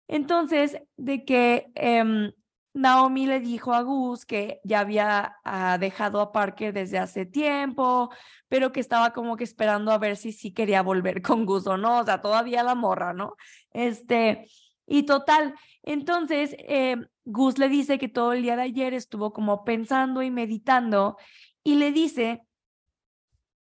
Entonces, 0.08 0.78
de 0.98 1.26
que 1.26 1.72
em, 1.76 2.32
Naomi 2.74 3.28
le 3.28 3.40
dijo 3.40 3.74
a 3.74 3.82
Gus 3.82 4.26
que 4.26 4.60
ya 4.64 4.80
había 4.80 5.38
ah, 5.44 5.78
dejado 5.78 6.20
a 6.20 6.32
Parker 6.32 6.74
desde 6.74 6.98
hace 6.98 7.26
tiempo, 7.26 8.10
pero 8.48 8.72
que 8.72 8.80
estaba 8.80 9.14
como 9.14 9.38
que 9.38 9.44
esperando 9.44 9.92
a 9.92 10.00
ver 10.00 10.18
si 10.18 10.32
sí 10.32 10.52
quería 10.52 10.82
volver 10.82 11.22
con 11.22 11.46
Gus 11.46 11.68
o 11.68 11.78
no, 11.78 12.00
o 12.00 12.04
sea, 12.04 12.22
todavía 12.22 12.64
la 12.64 12.76
morra, 12.76 13.14
¿no? 13.14 13.36
Este, 13.72 14.48
y 14.88 15.04
total, 15.04 15.56
entonces 15.84 16.56
eh, 16.60 16.98
Gus 17.26 17.58
le 17.58 17.70
dice 17.70 18.00
que 18.00 18.10
todo 18.10 18.34
el 18.34 18.42
día 18.42 18.56
de 18.56 18.64
ayer 18.64 18.94
estuvo 18.94 19.34
como 19.34 19.64
pensando 19.64 20.24
y 20.24 20.32
meditando 20.32 21.18
y 21.64 21.76
le 21.76 21.92
dice 21.92 22.44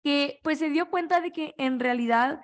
que 0.03 0.41
pues 0.43 0.59
se 0.59 0.71
dio 0.71 0.91
cuenta 0.91 1.21
de 1.21 1.31
que 1.31 1.55
en 1.59 1.79
realidad 1.79 2.41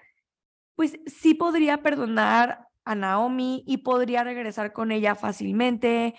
pues 0.76 1.00
sí 1.06 1.34
podría 1.34 1.82
perdonar 1.82 2.67
a 2.88 2.94
Naomi 2.94 3.62
y 3.66 3.78
podría 3.78 4.24
regresar 4.24 4.72
con 4.72 4.92
ella 4.92 5.14
fácilmente, 5.14 6.14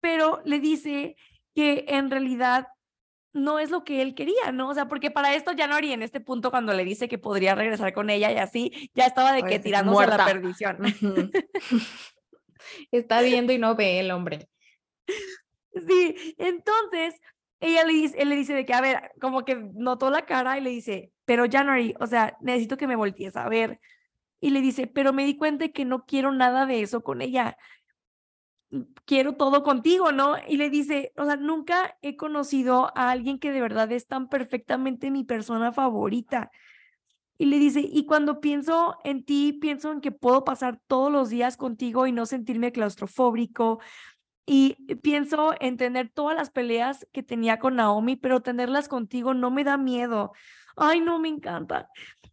pero 0.00 0.40
le 0.44 0.60
dice 0.60 1.16
que 1.54 1.84
en 1.88 2.08
realidad 2.10 2.68
no 3.32 3.58
es 3.58 3.70
lo 3.70 3.82
que 3.82 4.00
él 4.00 4.14
quería, 4.14 4.52
¿no? 4.52 4.68
O 4.68 4.74
sea, 4.74 4.86
porque 4.86 5.10
para 5.10 5.34
esto 5.34 5.50
ya 5.52 5.66
no 5.66 5.74
haría 5.74 5.94
en 5.94 6.02
este 6.02 6.20
punto 6.20 6.50
cuando 6.50 6.72
le 6.72 6.84
dice 6.84 7.08
que 7.08 7.18
podría 7.18 7.56
regresar 7.56 7.92
con 7.92 8.10
ella 8.10 8.30
y 8.30 8.36
así, 8.36 8.90
ya 8.94 9.06
estaba 9.06 9.32
de 9.32 9.42
que 9.42 9.58
tirándose 9.58 10.04
a 10.04 10.16
la 10.16 10.24
perdición. 10.24 10.78
Está 12.92 13.20
viendo 13.22 13.52
y 13.52 13.58
no 13.58 13.74
ve 13.74 13.98
el 13.98 14.12
hombre. 14.12 14.48
Sí, 15.86 16.34
entonces 16.38 17.20
ella 17.58 17.84
le 17.84 17.92
dice, 17.92 18.16
él 18.18 18.28
le 18.28 18.36
dice 18.36 18.54
de 18.54 18.64
que, 18.64 18.72
a 18.72 18.80
ver, 18.80 19.10
como 19.20 19.44
que 19.44 19.56
notó 19.74 20.10
la 20.10 20.24
cara 20.24 20.58
y 20.58 20.60
le 20.60 20.70
dice, 20.70 21.12
pero 21.24 21.46
January, 21.50 21.94
o 21.98 22.06
sea, 22.06 22.36
necesito 22.40 22.76
que 22.76 22.86
me 22.86 22.96
voltees 22.96 23.36
a 23.36 23.48
ver. 23.48 23.80
Y 24.40 24.50
le 24.50 24.60
dice, 24.60 24.86
pero 24.86 25.12
me 25.12 25.24
di 25.24 25.36
cuenta 25.36 25.68
que 25.68 25.84
no 25.84 26.04
quiero 26.04 26.32
nada 26.32 26.66
de 26.66 26.82
eso 26.82 27.02
con 27.02 27.22
ella 27.22 27.56
quiero 29.04 29.34
todo 29.34 29.62
contigo, 29.62 30.12
¿no? 30.12 30.36
Y 30.48 30.56
le 30.56 30.70
dice, 30.70 31.12
o 31.16 31.24
sea, 31.24 31.36
nunca 31.36 31.96
he 32.02 32.16
conocido 32.16 32.92
a 32.96 33.10
alguien 33.10 33.38
que 33.38 33.52
de 33.52 33.60
verdad 33.60 33.90
es 33.92 34.06
tan 34.06 34.28
perfectamente 34.28 35.10
mi 35.10 35.24
persona 35.24 35.72
favorita. 35.72 36.50
Y 37.38 37.46
le 37.46 37.58
dice, 37.58 37.80
y 37.80 38.06
cuando 38.06 38.40
pienso 38.40 38.96
en 39.04 39.24
ti, 39.24 39.52
pienso 39.52 39.92
en 39.92 40.00
que 40.00 40.10
puedo 40.10 40.44
pasar 40.44 40.80
todos 40.86 41.12
los 41.12 41.28
días 41.28 41.56
contigo 41.56 42.06
y 42.06 42.12
no 42.12 42.26
sentirme 42.26 42.72
claustrofóbico. 42.72 43.78
Y 44.46 44.74
pienso 45.02 45.54
en 45.60 45.76
tener 45.76 46.10
todas 46.10 46.36
las 46.36 46.50
peleas 46.50 47.06
que 47.12 47.22
tenía 47.22 47.58
con 47.58 47.76
Naomi, 47.76 48.16
pero 48.16 48.40
tenerlas 48.40 48.88
contigo 48.88 49.34
no 49.34 49.50
me 49.50 49.64
da 49.64 49.76
miedo. 49.76 50.32
Ay, 50.76 51.00
no, 51.00 51.18
me 51.18 51.28
encanta. 51.28 51.88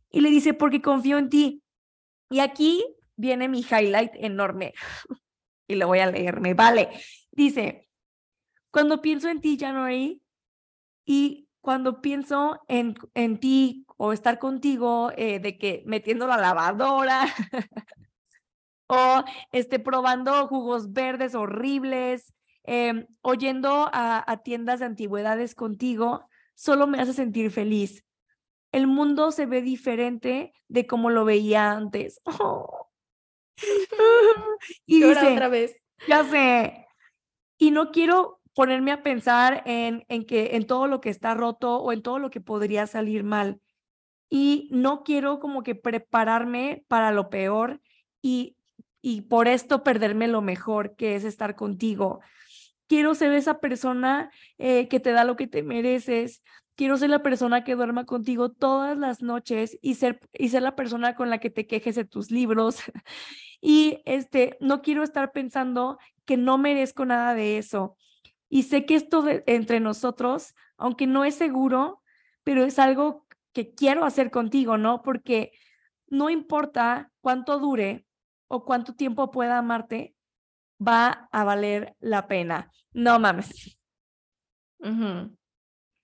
Y 0.09 0.21
le 0.21 0.29
dice, 0.29 0.53
porque 0.53 0.81
confío 0.81 1.17
en 1.17 1.29
ti. 1.29 1.62
Y 2.29 2.39
aquí 2.39 2.83
viene 3.15 3.47
mi 3.47 3.59
highlight 3.59 4.11
enorme 4.15 4.73
y 5.67 5.75
lo 5.75 5.87
voy 5.87 5.99
a 5.99 6.11
leer, 6.11 6.39
me 6.41 6.53
vale. 6.53 6.89
Dice, 7.31 7.89
cuando 8.71 9.01
pienso 9.01 9.29
en 9.29 9.41
ti, 9.41 9.57
January, 9.59 10.21
y 11.05 11.47
cuando 11.61 12.01
pienso 12.01 12.59
en, 12.67 12.95
en 13.13 13.39
ti 13.39 13.85
o 13.97 14.13
estar 14.13 14.39
contigo, 14.39 15.11
eh, 15.15 15.39
de 15.39 15.57
que 15.57 15.83
metiendo 15.85 16.27
la 16.27 16.37
lavadora 16.37 17.25
o 18.87 19.23
este, 19.51 19.79
probando 19.79 20.47
jugos 20.47 20.91
verdes 20.91 21.35
horribles, 21.35 22.33
em, 22.63 23.05
oyendo 23.21 23.89
a, 23.93 24.29
a 24.29 24.37
tiendas 24.43 24.79
de 24.79 24.87
antigüedades 24.87 25.55
contigo, 25.55 26.27
solo 26.55 26.87
me 26.87 26.99
hace 26.99 27.13
sentir 27.13 27.51
feliz. 27.51 28.03
El 28.73 28.87
mundo 28.87 29.31
se 29.31 29.45
ve 29.45 29.61
diferente 29.61 30.51
de 30.67 30.85
como 30.85 31.09
lo 31.09 31.23
veía 31.23 31.71
antes. 31.71 32.21
y 34.85 35.01
dice, 35.01 35.33
otra 35.33 35.47
vez. 35.47 35.77
Ya 36.07 36.23
sé. 36.25 36.87
Y 37.57 37.71
no 37.71 37.91
quiero 37.91 38.41
ponerme 38.53 38.91
a 38.91 39.03
pensar 39.03 39.63
en, 39.65 40.05
en, 40.09 40.25
que, 40.25 40.55
en 40.55 40.67
todo 40.67 40.87
lo 40.87 41.01
que 41.01 41.09
está 41.09 41.35
roto 41.35 41.77
o 41.77 41.91
en 41.91 42.01
todo 42.01 42.19
lo 42.19 42.29
que 42.29 42.41
podría 42.41 42.87
salir 42.87 43.23
mal. 43.23 43.59
Y 44.29 44.69
no 44.71 45.03
quiero 45.03 45.39
como 45.39 45.63
que 45.63 45.75
prepararme 45.75 46.85
para 46.87 47.11
lo 47.11 47.29
peor 47.29 47.81
y, 48.21 48.57
y 49.01 49.21
por 49.21 49.47
esto 49.47 49.83
perderme 49.83 50.27
lo 50.27 50.41
mejor 50.41 50.95
que 50.95 51.15
es 51.15 51.23
estar 51.23 51.55
contigo. 51.55 52.21
Quiero 52.87 53.15
ser 53.15 53.33
esa 53.33 53.59
persona 53.59 54.31
eh, 54.57 54.87
que 54.87 54.99
te 54.99 55.11
da 55.11 55.23
lo 55.23 55.35
que 55.35 55.47
te 55.47 55.63
mereces. 55.63 56.43
Quiero 56.75 56.97
ser 56.97 57.09
la 57.09 57.21
persona 57.21 57.63
que 57.63 57.75
duerma 57.75 58.05
contigo 58.05 58.51
todas 58.51 58.97
las 58.97 59.21
noches 59.21 59.77
y 59.81 59.95
ser, 59.95 60.19
y 60.33 60.49
ser 60.49 60.63
la 60.63 60.75
persona 60.75 61.15
con 61.15 61.29
la 61.29 61.39
que 61.39 61.49
te 61.49 61.67
quejes 61.67 61.95
de 61.95 62.05
tus 62.05 62.31
libros. 62.31 62.77
y 63.61 64.01
este, 64.05 64.57
no 64.59 64.81
quiero 64.81 65.03
estar 65.03 65.31
pensando 65.31 65.99
que 66.25 66.37
no 66.37 66.57
merezco 66.57 67.05
nada 67.05 67.33
de 67.35 67.57
eso. 67.57 67.97
Y 68.49 68.63
sé 68.63 68.85
que 68.85 68.95
esto 68.95 69.25
entre 69.45 69.79
nosotros, 69.79 70.53
aunque 70.77 71.07
no 71.07 71.25
es 71.25 71.35
seguro, 71.35 72.01
pero 72.43 72.63
es 72.63 72.79
algo 72.79 73.25
que 73.51 73.73
quiero 73.73 74.05
hacer 74.05 74.31
contigo, 74.31 74.77
¿no? 74.77 75.01
Porque 75.01 75.51
no 76.07 76.29
importa 76.29 77.11
cuánto 77.21 77.59
dure 77.59 78.05
o 78.47 78.65
cuánto 78.65 78.93
tiempo 78.93 79.31
pueda 79.31 79.57
amarte, 79.57 80.15
va 80.85 81.29
a 81.31 81.43
valer 81.43 81.95
la 81.99 82.27
pena. 82.27 82.71
No 82.91 83.19
mames. 83.19 83.77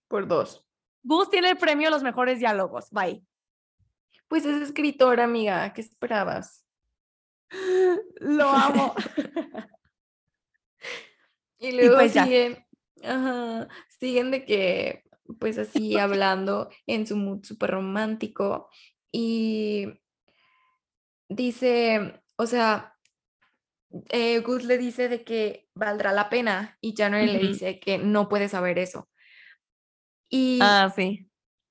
Por 0.10 0.28
dos. 0.28 0.66
Gus 1.04 1.30
tiene 1.30 1.52
el 1.52 1.58
premio 1.58 1.88
a 1.88 1.92
los 1.92 2.04
mejores 2.04 2.40
diálogos. 2.40 2.90
Bye. 2.92 3.24
Pues 4.28 4.46
es 4.46 4.62
escritora, 4.62 5.24
amiga. 5.24 5.72
¿Qué 5.74 5.80
esperabas? 5.80 6.66
Lo 8.20 8.50
amo. 8.50 8.96
Y 11.62 11.74
luego 11.74 11.96
pues 11.96 12.14
siguen, 12.14 12.66
siguen 14.00 14.32
de 14.32 14.46
que, 14.46 15.04
pues 15.40 15.58
así 15.58 15.98
hablando 16.00 16.70
en 16.88 17.06
su 17.06 17.18
mood 17.18 17.44
súper 17.44 17.72
romántico. 17.72 18.70
Y 19.12 19.88
dice, 21.28 22.22
o 22.38 22.46
sea, 22.46 22.96
eh, 24.10 24.40
Gus 24.40 24.64
le 24.64 24.78
dice 24.78 25.10
de 25.10 25.24
que 25.24 25.68
valdrá 25.74 26.14
la 26.14 26.30
pena 26.30 26.78
y 26.80 26.96
January 26.96 27.28
le 27.28 27.40
dice 27.40 27.80
que 27.80 27.98
no 27.98 28.30
puede 28.30 28.48
saber 28.48 28.80
eso. 28.80 29.10
Y 30.30 30.60
ah, 30.62 30.92
sí. 30.96 31.30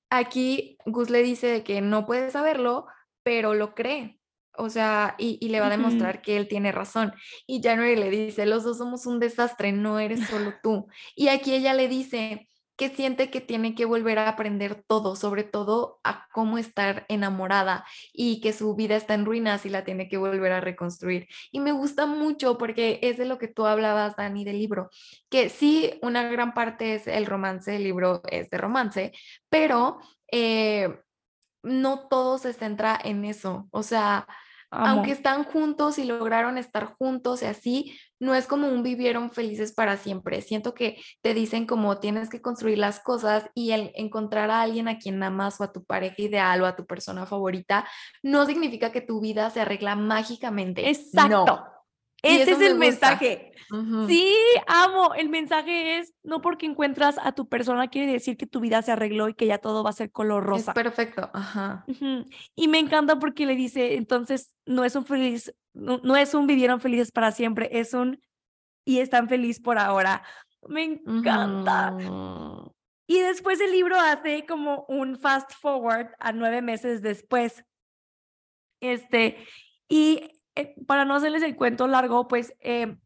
aquí 0.09 0.77
Gus 0.85 1.09
le 1.09 1.23
dice 1.23 1.47
de 1.47 1.63
que 1.63 1.81
no 1.81 2.05
puede 2.05 2.29
saberlo, 2.31 2.85
pero 3.23 3.53
lo 3.53 3.73
cree 3.73 4.19
o 4.59 4.69
sea, 4.69 5.15
y, 5.17 5.47
le 5.47 5.61
va 5.61 5.67
a 5.67 5.71
demostrar 5.71 6.21
que 6.21 6.35
él 6.35 6.47
tiene 6.49 6.73
razón. 6.73 7.13
Y 7.47 7.61
January 7.63 7.95
le 7.95 8.09
dice, 8.09 8.45
los 8.45 8.65
dos 8.65 8.77
somos 8.77 9.05
un 9.05 9.19
desastre, 9.19 9.71
no 9.71 9.99
eres 9.99 10.27
solo 10.27 10.53
tú. 10.61 10.87
Y 11.15 11.29
aquí 11.29 11.53
ella 11.53 11.73
le 11.73 11.87
dice 11.87 12.48
que 12.79 12.87
siente 12.87 13.29
que 13.29 13.41
tiene 13.41 13.75
que 13.75 13.83
volver 13.83 14.19
a 14.19 14.29
aprender 14.29 14.85
todo, 14.87 15.17
sobre 15.17 15.43
todo 15.43 15.99
a 16.05 16.29
cómo 16.31 16.57
estar 16.57 17.05
enamorada 17.09 17.85
y 18.13 18.39
que 18.39 18.53
su 18.53 18.73
vida 18.73 18.95
está 18.95 19.15
en 19.15 19.25
ruinas 19.25 19.65
y 19.65 19.69
la 19.69 19.83
tiene 19.83 20.07
que 20.07 20.15
volver 20.15 20.53
a 20.53 20.61
reconstruir. 20.61 21.27
Y 21.51 21.59
me 21.59 21.73
gusta 21.73 22.05
mucho 22.05 22.57
porque 22.57 23.01
es 23.03 23.17
de 23.17 23.25
lo 23.25 23.37
que 23.37 23.49
tú 23.49 23.65
hablabas, 23.65 24.15
Dani, 24.15 24.45
del 24.45 24.59
libro, 24.59 24.89
que 25.29 25.49
sí, 25.49 25.99
una 26.01 26.23
gran 26.29 26.53
parte 26.53 26.95
es 26.95 27.05
el 27.05 27.25
romance, 27.25 27.75
el 27.75 27.83
libro 27.83 28.21
es 28.31 28.49
de 28.49 28.57
romance, 28.57 29.11
pero... 29.49 29.99
Eh, 30.31 30.97
no 31.61 32.07
todo 32.07 32.37
se 32.37 32.53
centra 32.53 32.97
en 33.03 33.25
eso. 33.25 33.67
O 33.71 33.83
sea, 33.83 34.25
aunque 34.71 35.11
están 35.11 35.43
juntos 35.43 35.97
y 35.97 36.05
lograron 36.05 36.57
estar 36.57 36.85
juntos 36.85 37.41
y 37.41 37.45
así, 37.47 37.99
no 38.19 38.35
es 38.35 38.47
como 38.47 38.67
un 38.67 38.83
vivieron 38.83 39.31
felices 39.31 39.71
para 39.71 39.97
siempre. 39.97 40.41
Siento 40.41 40.73
que 40.73 41.01
te 41.21 41.33
dicen 41.33 41.65
como 41.65 41.99
tienes 41.99 42.29
que 42.29 42.41
construir 42.41 42.77
las 42.77 42.99
cosas 42.99 43.49
y 43.55 43.71
el 43.71 43.91
encontrar 43.95 44.51
a 44.51 44.61
alguien 44.61 44.87
a 44.87 44.99
quien 44.99 45.21
amas 45.23 45.59
o 45.59 45.63
a 45.63 45.71
tu 45.71 45.83
pareja 45.83 46.21
ideal 46.21 46.61
o 46.61 46.65
a 46.65 46.75
tu 46.75 46.85
persona 46.85 47.25
favorita 47.25 47.87
no 48.21 48.45
significa 48.45 48.91
que 48.91 49.01
tu 49.01 49.21
vida 49.21 49.49
se 49.49 49.61
arregla 49.61 49.95
mágicamente. 49.95 50.89
Exacto. 50.89 51.63
Ese 52.21 52.51
es 52.51 52.61
el 52.61 52.75
mensaje. 52.75 53.51
Sí, 54.07 54.35
amo. 54.67 55.13
El 55.13 55.29
mensaje 55.29 55.99
es, 55.99 56.13
no 56.23 56.41
porque 56.41 56.65
encuentras 56.65 57.17
a 57.21 57.33
tu 57.33 57.47
persona 57.47 57.87
quiere 57.87 58.11
decir 58.11 58.35
que 58.35 58.47
tu 58.47 58.59
vida 58.59 58.81
se 58.81 58.91
arregló 58.91 59.29
y 59.29 59.35
que 59.35 59.45
ya 59.45 59.59
todo 59.59 59.83
va 59.83 59.91
a 59.91 59.93
ser 59.93 60.11
color 60.11 60.43
rosa. 60.43 60.71
Es 60.71 60.75
perfecto. 60.75 61.29
Ajá. 61.33 61.85
Y 62.55 62.67
me 62.67 62.79
encanta 62.79 63.19
porque 63.19 63.45
le 63.45 63.55
dice, 63.55 63.95
entonces, 63.95 64.53
no 64.65 64.83
es 64.85 64.95
un 64.95 65.05
feliz, 65.05 65.53
no, 65.73 66.15
es 66.15 66.33
un 66.33 66.47
vivieron 66.47 66.81
felices 66.81 67.11
para 67.11 67.31
siempre, 67.31 67.69
es 67.71 67.93
un 67.93 68.21
y 68.85 68.99
están 68.99 69.29
felices 69.29 69.61
por 69.61 69.77
ahora. 69.77 70.23
Me 70.67 70.83
encanta. 70.83 71.95
Y 73.07 73.19
después 73.19 73.59
el 73.61 73.71
libro 73.71 73.99
hace 73.99 74.45
como 74.45 74.85
un 74.87 75.17
fast 75.17 75.51
forward 75.53 76.07
a 76.19 76.31
nueve 76.31 76.61
meses 76.61 77.01
después. 77.01 77.63
Este, 78.81 79.37
y 79.87 80.38
eh, 80.55 80.75
para 80.87 81.05
no 81.05 81.15
hacerles 81.15 81.43
el 81.43 81.55
cuento 81.55 81.87
largo, 81.87 82.27
pues 82.27 82.53
eh, 82.59 82.97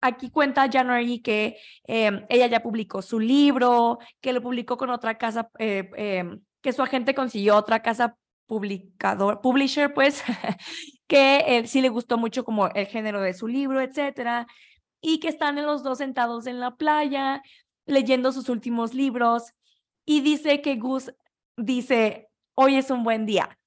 aquí 0.00 0.30
cuenta 0.30 0.70
January 0.70 1.20
que 1.20 1.58
eh, 1.86 2.26
ella 2.28 2.46
ya 2.46 2.62
publicó 2.62 3.02
su 3.02 3.20
libro, 3.20 3.98
que 4.20 4.32
lo 4.32 4.42
publicó 4.42 4.76
con 4.76 4.90
otra 4.90 5.18
casa, 5.18 5.50
que 5.58 6.72
su 6.72 6.82
agente 6.82 7.14
consiguió 7.14 7.56
otra 7.56 7.82
casa 7.82 8.16
publicador, 8.46 9.40
publisher, 9.40 9.92
pues, 9.94 10.22
que 11.06 11.64
sí 11.66 11.80
le 11.80 11.88
gustó 11.88 12.18
mucho 12.18 12.44
como 12.44 12.68
el 12.68 12.86
género 12.86 13.20
de 13.20 13.34
su 13.34 13.48
libro, 13.48 13.80
etcétera, 13.80 14.46
y 15.00 15.20
que 15.20 15.28
están 15.28 15.56
los 15.62 15.82
dos 15.82 15.98
sentados 15.98 16.46
en 16.46 16.60
la 16.60 16.76
playa 16.76 17.42
leyendo 17.86 18.32
sus 18.32 18.48
últimos 18.48 18.94
libros 18.94 19.52
y 20.04 20.20
dice 20.20 20.62
que 20.62 20.76
Gus 20.76 21.12
dice, 21.56 22.28
hoy 22.54 22.76
es 22.76 22.90
un 22.90 23.02
buen 23.04 23.26
día 23.26 23.58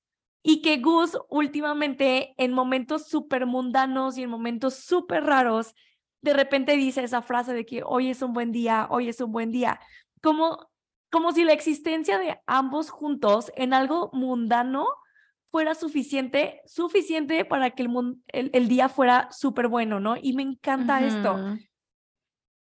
y 0.47 0.61
que 0.61 0.77
Gus 0.77 1.17
últimamente 1.27 2.35
en 2.37 2.53
momentos 2.53 3.07
súper 3.07 3.47
mundanos 3.47 4.15
y 4.15 4.21
en 4.21 4.29
momentos 4.29 4.75
súper 4.75 5.23
raros, 5.23 5.73
de 6.21 6.33
repente 6.33 6.77
dice 6.77 7.03
esa 7.03 7.23
frase 7.23 7.51
de 7.51 7.65
que 7.65 7.81
hoy 7.83 8.11
es 8.11 8.21
un 8.21 8.31
buen 8.31 8.51
día, 8.51 8.87
hoy 8.91 9.09
es 9.09 9.19
un 9.21 9.31
buen 9.31 9.51
día, 9.51 9.79
como, 10.21 10.69
como 11.09 11.31
si 11.31 11.45
la 11.45 11.53
existencia 11.53 12.19
de 12.19 12.39
ambos 12.45 12.91
juntos 12.91 13.51
en 13.55 13.73
algo 13.73 14.11
mundano 14.13 14.85
fuera 15.49 15.73
suficiente, 15.73 16.61
suficiente 16.67 17.43
para 17.43 17.71
que 17.71 17.81
el, 17.81 18.51
el, 18.53 18.67
día 18.67 18.87
fuera 18.87 19.29
súper 19.31 19.67
bueno, 19.67 19.99
¿no? 19.99 20.15
Y 20.15 20.33
me 20.33 20.43
encanta 20.43 21.03
esto. 21.03 21.57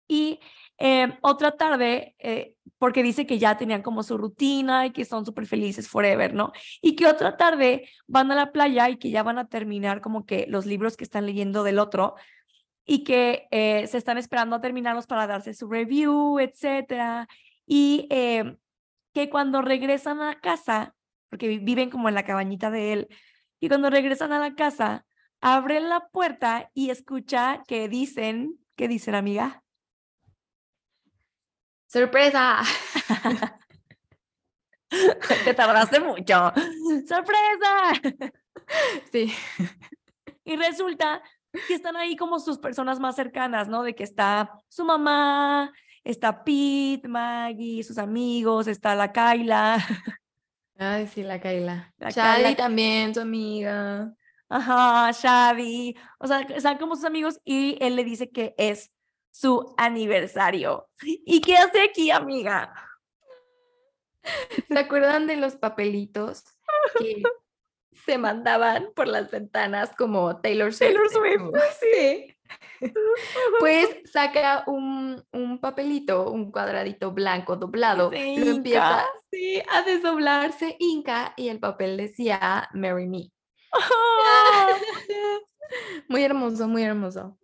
Y 0.08 0.40
eh, 0.78 1.18
otra 1.22 1.52
tarde, 1.52 2.16
eh, 2.20 2.56
porque 2.78 3.04
dice 3.04 3.26
que 3.26 3.40
ya 3.40 3.58
tenían 3.58 3.82
como 3.82 4.04
su 4.04 4.18
rutina 4.18 4.86
y 4.86 4.92
que 4.92 5.06
son 5.06 5.26
súper 5.26 5.46
felices 5.46 5.88
forever, 5.88 6.34
¿no? 6.34 6.52
Y 6.82 6.96
que 6.96 7.08
otra 7.08 7.38
tarde 7.38 7.90
van 8.08 8.32
a 8.32 8.36
la 8.36 8.52
playa 8.52 8.90
y 8.90 8.98
que 8.98 9.12
ya 9.12 9.24
van 9.24 9.38
a 9.38 9.48
terminar 9.48 10.02
como 10.02 10.26
que 10.26 10.46
los 10.50 10.66
libros 10.66 10.98
que 10.98 11.04
están 11.04 11.26
leyendo 11.26 11.64
del 11.64 11.80
otro 11.80 12.16
y 12.86 13.04
que 13.04 13.48
eh, 13.52 13.88
se 13.88 13.98
están 13.98 14.18
esperando 14.18 14.56
a 14.56 14.62
terminarlos 14.62 15.08
para 15.08 15.28
darse 15.28 15.54
su 15.54 15.70
review, 15.70 16.40
etcétera. 16.40 17.28
Y 17.66 18.10
que 18.10 19.30
cuando 19.30 19.62
regresan 19.62 20.22
a 20.22 20.40
casa, 20.42 20.96
porque 21.30 21.60
viven 21.60 21.90
como 21.90 22.10
en 22.10 22.16
la 22.16 22.26
cabañita 22.26 22.70
de 22.72 22.94
él, 22.94 23.08
y 23.62 23.70
cuando 23.70 23.90
regresan 23.90 24.34
a 24.34 24.40
la 24.40 24.56
casa, 24.56 25.06
abren 25.40 25.88
la 25.88 26.10
puerta 26.10 26.70
y 26.74 26.90
escucha 26.90 27.64
que 27.66 27.88
dicen, 27.88 28.60
¿qué 28.76 28.90
dicen, 28.90 29.16
amiga? 29.16 29.63
¡Sorpresa! 31.94 32.64
Te 35.46 35.54
tardaste 35.54 36.00
mucho. 36.00 36.52
¡Sorpresa! 37.08 37.92
Sí. 39.12 39.32
Y 40.44 40.56
resulta 40.56 41.22
que 41.68 41.76
están 41.76 41.96
ahí 41.96 42.16
como 42.16 42.40
sus 42.40 42.58
personas 42.58 43.00
más 43.00 43.16
cercanas, 43.16 43.68
¿no? 43.68 43.84
De 43.84 43.94
que 43.94 44.04
está 44.04 44.50
su 44.70 44.84
mamá, 44.84 45.72
está 46.04 46.44
Pete, 46.44 47.08
Maggie, 47.08 47.84
sus 47.84 48.00
amigos, 48.00 48.66
está 48.66 48.96
la 48.96 49.12
Kaila. 49.12 49.78
Ay, 50.80 51.06
sí, 51.06 51.22
la 51.22 51.40
Kaila. 51.40 51.94
La 52.00 52.56
también, 52.56 53.14
su 53.14 53.22
amiga. 53.22 54.12
Ajá, 54.50 55.12
Shadi. 55.12 55.96
O 56.18 56.26
sea, 56.26 56.40
están 56.40 56.80
como 56.80 56.96
sus 56.96 57.06
amigos 57.06 57.40
y 57.46 57.78
él 57.80 57.96
le 57.96 58.04
dice 58.04 58.32
que 58.32 58.56
es 58.58 58.92
su 59.34 59.74
aniversario. 59.78 60.88
¿Y 61.02 61.42
qué 61.42 61.58
hace 61.58 61.82
aquí, 61.82 62.12
amiga? 62.12 62.74
¿Se 64.68 64.78
acuerdan 64.78 65.28
de 65.28 65.38
los 65.38 65.56
papelitos 65.56 66.44
que 67.00 67.24
se 68.06 68.18
mandaban 68.18 68.90
por 68.96 69.08
las 69.08 69.32
ventanas 69.32 69.92
como 69.98 70.40
Taylor 70.40 70.72
Swift? 70.72 70.92
Taylor 70.92 71.10
Swift, 71.10 71.52
sí. 71.82 72.30
Pues 73.60 73.90
saca 74.12 74.64
un, 74.68 75.24
un, 75.32 75.60
papelito, 75.60 76.30
un 76.30 76.52
cuadradito 76.52 77.12
blanco 77.12 77.56
doblado, 77.56 78.12
lo 78.12 78.18
empieza 78.18 79.04
sí, 79.32 79.64
a 79.72 79.82
desdoblarse, 79.82 80.76
inca, 80.80 81.34
y 81.38 81.48
el 81.48 81.60
papel 81.60 81.98
decía 81.98 82.70
Marry 82.74 83.08
Me. 83.08 83.32
muy 86.08 86.24
hermoso, 86.24 86.68
muy 86.68 86.84
hermoso. 86.84 87.40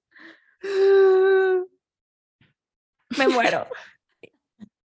Me 3.17 3.27
muero. 3.27 3.67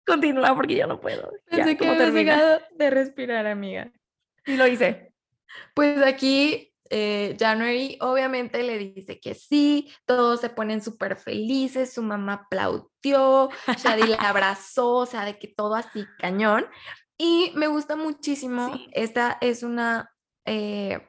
Continúa 0.06 0.54
porque 0.54 0.76
yo 0.76 0.86
no 0.86 1.00
puedo. 1.00 1.32
Pensé 1.46 1.76
que 1.76 1.88
había 1.88 2.10
llegado 2.10 2.60
de 2.72 2.90
respirar, 2.90 3.46
amiga. 3.46 3.92
Y 4.46 4.56
lo 4.56 4.66
hice. 4.66 5.12
Pues 5.74 6.02
aquí 6.02 6.70
eh, 6.92 7.36
January 7.38 7.96
obviamente 8.00 8.64
le 8.64 8.76
dice 8.76 9.20
que 9.20 9.34
sí, 9.34 9.92
todos 10.06 10.40
se 10.40 10.50
ponen 10.50 10.82
súper 10.82 11.16
felices, 11.16 11.92
su 11.92 12.02
mamá 12.02 12.32
aplaudió, 12.44 13.48
Shadi 13.78 14.08
la 14.08 14.16
abrazó, 14.28 14.96
o 14.96 15.06
sea, 15.06 15.24
de 15.24 15.38
que 15.38 15.46
todo 15.46 15.76
así 15.76 16.04
cañón. 16.18 16.66
Y 17.16 17.52
me 17.54 17.68
gusta 17.68 17.94
muchísimo, 17.94 18.72
esta 18.92 19.38
es 19.40 19.62
una 19.62 20.12
eh, 20.46 21.06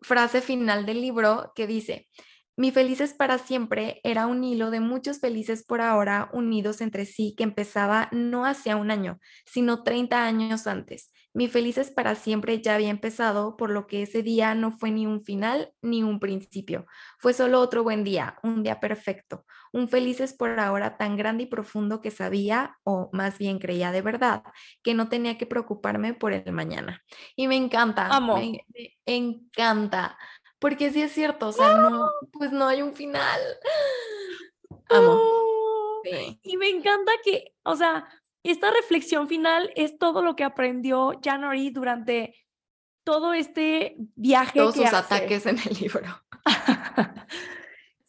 frase 0.00 0.40
final 0.40 0.86
del 0.86 1.00
libro 1.00 1.52
que 1.56 1.66
dice, 1.66 2.08
mi 2.56 2.70
felices 2.70 3.12
para 3.14 3.38
siempre 3.38 4.00
era 4.02 4.26
un 4.26 4.42
hilo 4.42 4.70
de 4.70 4.80
muchos 4.80 5.20
felices 5.20 5.64
por 5.64 5.80
ahora 5.80 6.30
unidos 6.32 6.80
entre 6.80 7.04
sí 7.06 7.34
que 7.36 7.44
empezaba 7.44 8.08
no 8.12 8.46
hacia 8.46 8.76
un 8.76 8.90
año, 8.90 9.20
sino 9.44 9.82
30 9.82 10.24
años 10.24 10.66
antes. 10.66 11.12
Mi 11.34 11.48
felices 11.48 11.90
para 11.90 12.14
siempre 12.14 12.62
ya 12.62 12.74
había 12.76 12.88
empezado, 12.88 13.56
por 13.58 13.70
lo 13.70 13.86
que 13.86 14.02
ese 14.02 14.22
día 14.22 14.54
no 14.54 14.72
fue 14.78 14.90
ni 14.90 15.06
un 15.06 15.22
final 15.22 15.72
ni 15.82 16.02
un 16.02 16.18
principio. 16.18 16.86
Fue 17.18 17.34
solo 17.34 17.60
otro 17.60 17.82
buen 17.82 18.04
día, 18.04 18.38
un 18.42 18.62
día 18.62 18.80
perfecto, 18.80 19.44
un 19.72 19.88
felices 19.90 20.32
por 20.32 20.58
ahora 20.58 20.96
tan 20.96 21.16
grande 21.16 21.44
y 21.44 21.46
profundo 21.46 22.00
que 22.00 22.10
sabía, 22.10 22.78
o 22.84 23.10
más 23.12 23.38
bien 23.38 23.58
creía 23.58 23.92
de 23.92 24.00
verdad, 24.00 24.42
que 24.82 24.94
no 24.94 25.08
tenía 25.10 25.36
que 25.36 25.46
preocuparme 25.46 26.14
por 26.14 26.32
el 26.32 26.50
mañana. 26.52 27.02
Y 27.36 27.48
me 27.48 27.56
encanta, 27.56 28.16
Amo. 28.16 28.34
me, 28.34 28.60
me 29.06 29.16
encanta 29.16 30.16
porque 30.58 30.90
sí 30.90 31.02
es 31.02 31.12
cierto, 31.12 31.48
o 31.48 31.52
sea, 31.52 31.76
no, 31.76 32.10
pues 32.32 32.52
no 32.52 32.66
hay 32.66 32.82
un 32.82 32.94
final. 32.94 33.40
Amo. 34.88 35.20
Y 36.42 36.56
me 36.56 36.68
encanta 36.68 37.12
que, 37.24 37.54
o 37.64 37.76
sea, 37.76 38.08
esta 38.42 38.70
reflexión 38.70 39.28
final 39.28 39.72
es 39.74 39.98
todo 39.98 40.22
lo 40.22 40.36
que 40.36 40.44
aprendió 40.44 41.18
January 41.22 41.70
durante 41.70 42.34
todo 43.04 43.34
este 43.34 43.96
viaje. 44.14 44.58
Todos 44.58 44.76
sus 44.76 44.92
ataques 44.92 45.46
en 45.46 45.58
el 45.58 45.74
libro. 45.80 46.06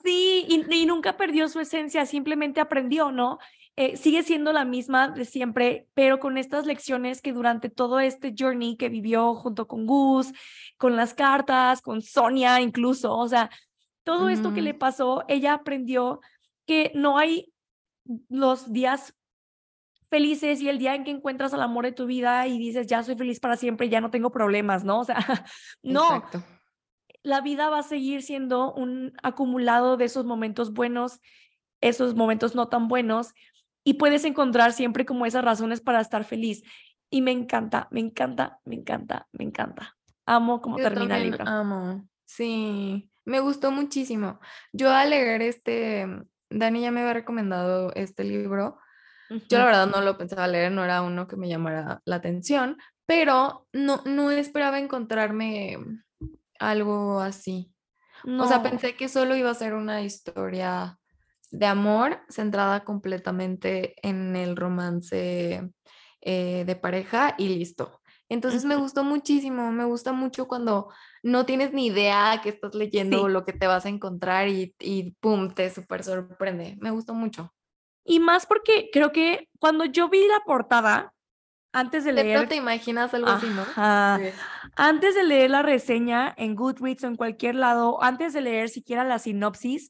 sí, 0.04 0.46
y, 0.48 0.66
y, 0.70 0.86
nunca 0.86 1.18
perdió 1.18 1.50
su 1.50 1.60
esencia, 1.60 2.06
simplemente 2.06 2.62
aprendió, 2.62 3.12
¿no? 3.12 3.40
Eh, 3.80 3.96
sigue 3.96 4.24
siendo 4.24 4.54
la 4.54 4.66
misma 4.66 5.10
de 5.10 5.24
siempre, 5.24 5.88
pero 5.94 6.20
con 6.20 6.40
estas 6.40 6.66
lecciones 6.66 7.22
que 7.22 7.32
durante 7.32 7.70
todo 7.70 8.00
este 8.00 8.34
journey 8.36 8.76
que 8.76 8.90
vivió 8.90 9.36
junto 9.36 9.68
con 9.68 9.86
Gus, 9.86 10.34
con 10.78 10.96
las 10.96 11.14
cartas, 11.14 11.82
con 11.82 12.02
Sonia 12.02 12.60
incluso, 12.60 13.16
o 13.16 13.28
sea, 13.28 13.52
todo 14.04 14.30
esto 14.30 14.52
que 14.52 14.64
le 14.64 14.74
pasó, 14.74 15.26
ella 15.28 15.54
aprendió 15.54 16.22
que 16.66 16.92
no 16.96 17.20
hay 17.20 17.54
los 18.30 18.74
días 18.74 19.14
felices 20.10 20.60
y 20.62 20.70
el 20.70 20.80
día 20.80 20.96
en 20.96 21.04
que 21.04 21.12
encuentras 21.12 21.54
al 21.54 21.62
amor 21.62 21.86
de 21.86 21.92
tu 21.92 22.08
vida 22.08 22.48
y 22.48 22.58
dices, 22.58 22.88
ya 22.88 23.04
soy 23.04 23.16
feliz 23.16 23.40
para 23.40 23.58
siempre, 23.58 23.90
ya 23.90 24.02
no 24.02 24.10
tengo 24.10 24.32
problemas, 24.32 24.86
¿no? 24.86 25.02
O 25.02 25.04
sea, 25.04 25.18
no. 25.84 26.16
Exacto. 26.16 26.44
La 27.22 27.42
vida 27.42 27.70
va 27.70 27.80
a 27.80 27.84
seguir 27.84 28.24
siendo 28.24 28.74
un 28.74 29.14
acumulado 29.22 29.98
de 29.98 30.06
esos 30.06 30.26
momentos 30.26 30.74
buenos, 30.74 31.20
esos 31.82 32.16
momentos 32.16 32.56
no 32.56 32.70
tan 32.70 32.88
buenos, 32.88 33.34
y 33.88 33.94
puedes 33.94 34.26
encontrar 34.26 34.74
siempre 34.74 35.06
como 35.06 35.26
esas 35.26 35.46
razones 35.46 35.80
para 35.80 36.02
estar 36.02 36.26
feliz. 36.26 36.62
Y 37.10 37.22
me 37.22 37.32
encanta, 37.32 37.88
me 37.90 38.02
encanta, 38.02 38.60
me 38.66 38.76
encanta, 38.76 39.30
me 39.32 39.46
encanta. 39.46 39.96
Amo 40.26 40.62
cómo 40.62 40.76
termina 40.76 41.16
el 41.16 41.24
libro. 41.24 41.48
Amo, 41.48 42.06
sí, 42.26 43.10
me 43.24 43.40
gustó 43.40 43.72
muchísimo. 43.72 44.42
Yo 44.74 44.92
al 44.92 45.12
leer 45.12 45.42
este, 45.42 46.06
Dani 46.50 46.82
ya 46.82 46.92
me 46.92 47.00
había 47.00 47.14
recomendado 47.14 47.94
este 47.96 48.26
libro. 48.26 48.78
Yo 49.30 49.58
la 49.58 49.64
verdad 49.64 49.88
no 49.88 50.02
lo 50.02 50.18
pensaba 50.18 50.50
leer, 50.50 50.74
no 50.74 50.84
era 50.84 51.02
uno 51.02 51.26
que 51.26 51.38
me 51.38 51.48
llamara 51.48 52.02
la 52.04 52.18
atención, 52.18 52.78
pero 53.06 53.70
no, 53.72 54.02
no 54.04 54.32
esperaba 54.32 54.80
encontrarme 54.80 55.78
algo 56.60 57.22
así. 57.22 57.74
O 58.38 58.48
sea, 58.48 58.62
pensé 58.62 58.98
que 58.98 59.08
solo 59.08 59.38
iba 59.38 59.50
a 59.50 59.54
ser 59.54 59.76
una 59.76 60.02
historia 60.02 61.00
de 61.52 61.66
amor 61.66 62.22
centrada 62.30 62.84
completamente 62.84 63.96
en 64.08 64.36
el 64.36 64.56
romance 64.56 65.70
eh, 66.22 66.64
de 66.66 66.76
pareja 66.76 67.36
y 67.38 67.50
listo. 67.50 68.02
Entonces 68.30 68.66
me 68.66 68.76
gustó 68.76 69.06
muchísimo, 69.06 69.72
me 69.72 69.86
gusta 69.86 70.12
mucho 70.12 70.48
cuando 70.48 70.92
no 71.24 71.46
tienes 71.46 71.72
ni 71.72 71.88
idea 71.88 72.42
que 72.44 72.50
estás 72.50 72.76
leyendo 72.76 73.30
lo 73.30 73.46
que 73.46 73.54
te 73.54 73.68
vas 73.68 73.86
a 73.86 73.90
encontrar 73.90 74.50
y, 74.50 74.76
y 74.80 75.12
pum, 75.22 75.54
te 75.54 75.70
súper 75.70 76.04
sorprende. 76.04 76.78
Me 76.82 76.92
gustó 76.92 77.14
mucho. 77.14 77.54
Y 78.04 78.20
más 78.20 78.46
porque 78.46 78.90
creo 78.92 79.12
que 79.12 79.48
cuando 79.60 79.86
yo 79.86 80.10
vi 80.10 80.28
la 80.28 80.42
portada, 80.46 81.14
antes 81.72 82.04
de 82.04 82.12
leer... 82.12 82.40
De 82.40 82.48
te 82.48 82.56
imaginas 82.56 83.14
algo 83.14 83.30
así, 83.30 83.48
¿no? 83.48 83.64
Antes 84.76 85.16
de 85.16 85.24
leer 85.24 85.52
la 85.52 85.62
reseña 85.62 86.34
en 86.38 86.56
Goodreads 86.56 87.04
o 87.04 87.08
en 87.08 87.16
cualquier 87.16 87.56
lado, 87.56 88.04
antes 88.04 88.34
de 88.34 88.42
leer 88.42 88.70
siquiera 88.70 89.04
la 89.04 89.20
sinopsis, 89.20 89.90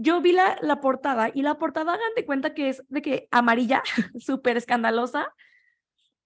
yo 0.00 0.20
vi 0.20 0.32
la, 0.32 0.56
la 0.62 0.80
portada 0.80 1.30
y 1.34 1.42
la 1.42 1.58
portada, 1.58 1.94
hagan 1.94 2.14
de 2.14 2.24
cuenta 2.24 2.54
que 2.54 2.68
es 2.68 2.84
de 2.88 3.02
que 3.02 3.28
amarilla, 3.30 3.82
súper 4.18 4.56
escandalosa, 4.56 5.34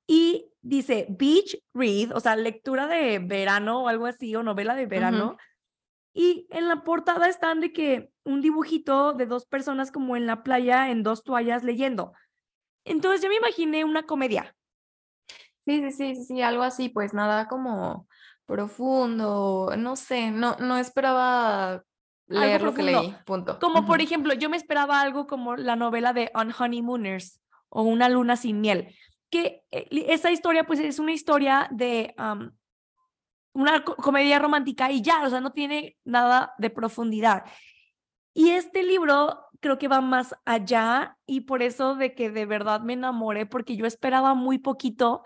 y 0.07 0.51
dice 0.61 1.07
beach 1.09 1.57
read, 1.73 2.15
o 2.15 2.21
sea, 2.21 2.37
lectura 2.37 2.87
de 2.87 3.19
verano 3.19 3.85
o 3.85 3.89
algo 3.89 4.07
así, 4.07 4.35
o 4.37 4.43
novela 4.43 4.75
de 4.75 4.87
verano. 4.87 5.39
Y 6.13 6.47
en 6.51 6.69
la 6.69 6.85
portada 6.85 7.29
están 7.29 7.61
de 7.61 7.73
que 7.73 8.11
un 8.25 8.43
dibujito 8.43 9.15
de 9.15 9.25
dos 9.25 9.47
personas 9.47 9.91
como 9.91 10.17
en 10.17 10.27
la 10.27 10.43
playa 10.43 10.91
en 10.91 11.03
dos 11.03 11.25
toallas 11.25 11.65
leyendo. 11.65 12.13
Entonces 12.85 13.23
yo 13.23 13.31
me 13.31 13.37
imaginé 13.37 13.85
una 13.85 14.03
comedia. 14.03 14.55
Sí, 15.65 15.81
sí, 15.81 15.93
sí, 15.93 16.25
sí, 16.25 16.43
algo 16.43 16.65
así, 16.65 16.91
pues 16.91 17.15
nada 17.15 17.49
como 17.49 18.07
profundo, 18.45 19.73
no 19.79 19.97
sé, 19.97 20.31
no, 20.31 20.57
no 20.59 20.77
esperaba 20.77 21.85
leer 22.27 22.63
lo 22.63 22.75
que 22.75 22.83
leí, 22.83 23.15
punto. 23.25 23.59
Como 23.59 23.87
por 23.87 24.01
ejemplo, 24.01 24.35
yo 24.35 24.49
me 24.49 24.57
esperaba 24.57 25.01
algo 25.01 25.27
como 25.27 25.57
la 25.57 25.77
novela 25.77 26.13
de 26.13 26.31
On 26.35 26.53
Honeymooners 26.57 27.41
o 27.69 27.83
Una 27.83 28.09
luna 28.09 28.37
sin 28.37 28.61
miel, 28.61 28.95
que 29.31 29.65
eh, 29.71 29.89
esa 30.09 30.31
historia 30.31 30.65
pues 30.65 30.79
es 30.79 30.99
una 30.99 31.13
historia 31.13 31.69
de 31.71 32.15
una 33.55 33.83
comedia 33.83 34.39
romántica 34.39 34.91
y 34.91 35.01
ya, 35.01 35.25
o 35.25 35.31
sea, 35.31 35.41
no 35.41 35.53
tiene 35.53 35.97
nada 36.05 36.53
de 36.59 36.71
profundidad. 36.71 37.45
Y 38.35 38.51
este 38.51 38.83
libro 38.83 39.39
creo 39.61 39.79
que 39.79 39.89
va 39.89 40.01
más 40.01 40.35
allá 40.45 41.17
y 41.25 41.43
por 41.43 41.63
eso 41.63 41.95
de 41.95 42.15
que 42.15 42.31
de 42.31 42.47
verdad 42.47 42.81
me 42.81 42.95
enamoré 42.95 43.47
porque 43.47 43.77
yo 43.77 43.87
esperaba 43.87 44.35
muy 44.35 44.59
poquito 44.59 45.23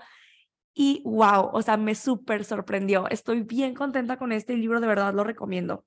y 0.74 1.02
wow, 1.04 1.50
o 1.52 1.62
sea, 1.62 1.76
me 1.76 1.94
súper 1.94 2.44
sorprendió. 2.44 3.08
Estoy 3.08 3.42
bien 3.42 3.74
contenta 3.74 4.18
con 4.18 4.30
este 4.30 4.56
libro, 4.56 4.80
de 4.80 4.86
verdad 4.86 5.14
lo 5.14 5.24
recomiendo 5.24 5.84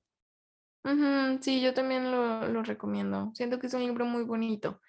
sí, 1.40 1.60
yo 1.60 1.74
también 1.74 2.10
lo, 2.10 2.48
lo 2.48 2.62
recomiendo. 2.62 3.30
Siento 3.34 3.58
que 3.58 3.66
es 3.66 3.74
un 3.74 3.82
libro 3.82 4.04
muy 4.04 4.24
bonito. 4.24 4.80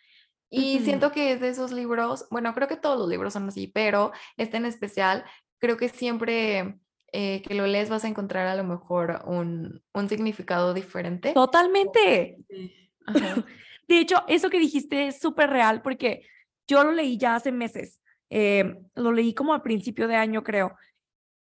Y 0.54 0.80
siento 0.80 1.14
que 1.14 1.32
es 1.32 1.40
de 1.40 1.48
esos 1.48 1.72
libros, 1.72 2.28
bueno, 2.30 2.54
creo 2.54 2.68
que 2.68 2.76
todos 2.76 3.00
los 3.00 3.08
libros 3.08 3.32
son 3.32 3.48
así, 3.48 3.68
pero 3.68 4.12
este 4.36 4.58
en 4.58 4.66
especial, 4.66 5.24
creo 5.60 5.78
que 5.78 5.88
siempre 5.88 6.78
eh, 7.14 7.42
que 7.42 7.56
lo 7.56 7.68
lees 7.68 7.90
vas 7.90 8.04
a 8.04 8.10
encontrar 8.10 8.48
a 8.48 8.56
lo 8.56 8.66
mejor 8.66 9.22
un, 9.26 9.82
un 9.94 10.10
significado 10.10 10.74
diferente. 10.74 11.34
Totalmente. 11.34 12.38
De 13.88 14.00
hecho, 14.00 14.24
eso 14.28 14.50
que 14.50 14.60
dijiste 14.60 15.08
es 15.08 15.20
súper 15.20 15.50
real 15.50 15.82
porque 15.82 16.26
yo 16.68 16.84
lo 16.84 16.92
leí 16.92 17.18
ya 17.18 17.36
hace 17.36 17.52
meses. 17.52 18.00
Eh, 18.30 18.78
lo 18.96 19.12
leí 19.12 19.34
como 19.34 19.54
al 19.54 19.62
principio 19.62 20.08
de 20.08 20.16
año, 20.16 20.44
creo. 20.44 20.76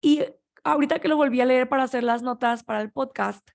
Y 0.02 0.24
ahorita 0.66 1.00
que 1.00 1.08
lo 1.08 1.16
volví 1.16 1.40
a 1.40 1.46
leer 1.46 1.70
para 1.70 1.84
hacer 1.84 2.04
las 2.04 2.22
notas 2.22 2.64
para 2.64 2.82
el 2.82 2.92
podcast, 2.92 3.50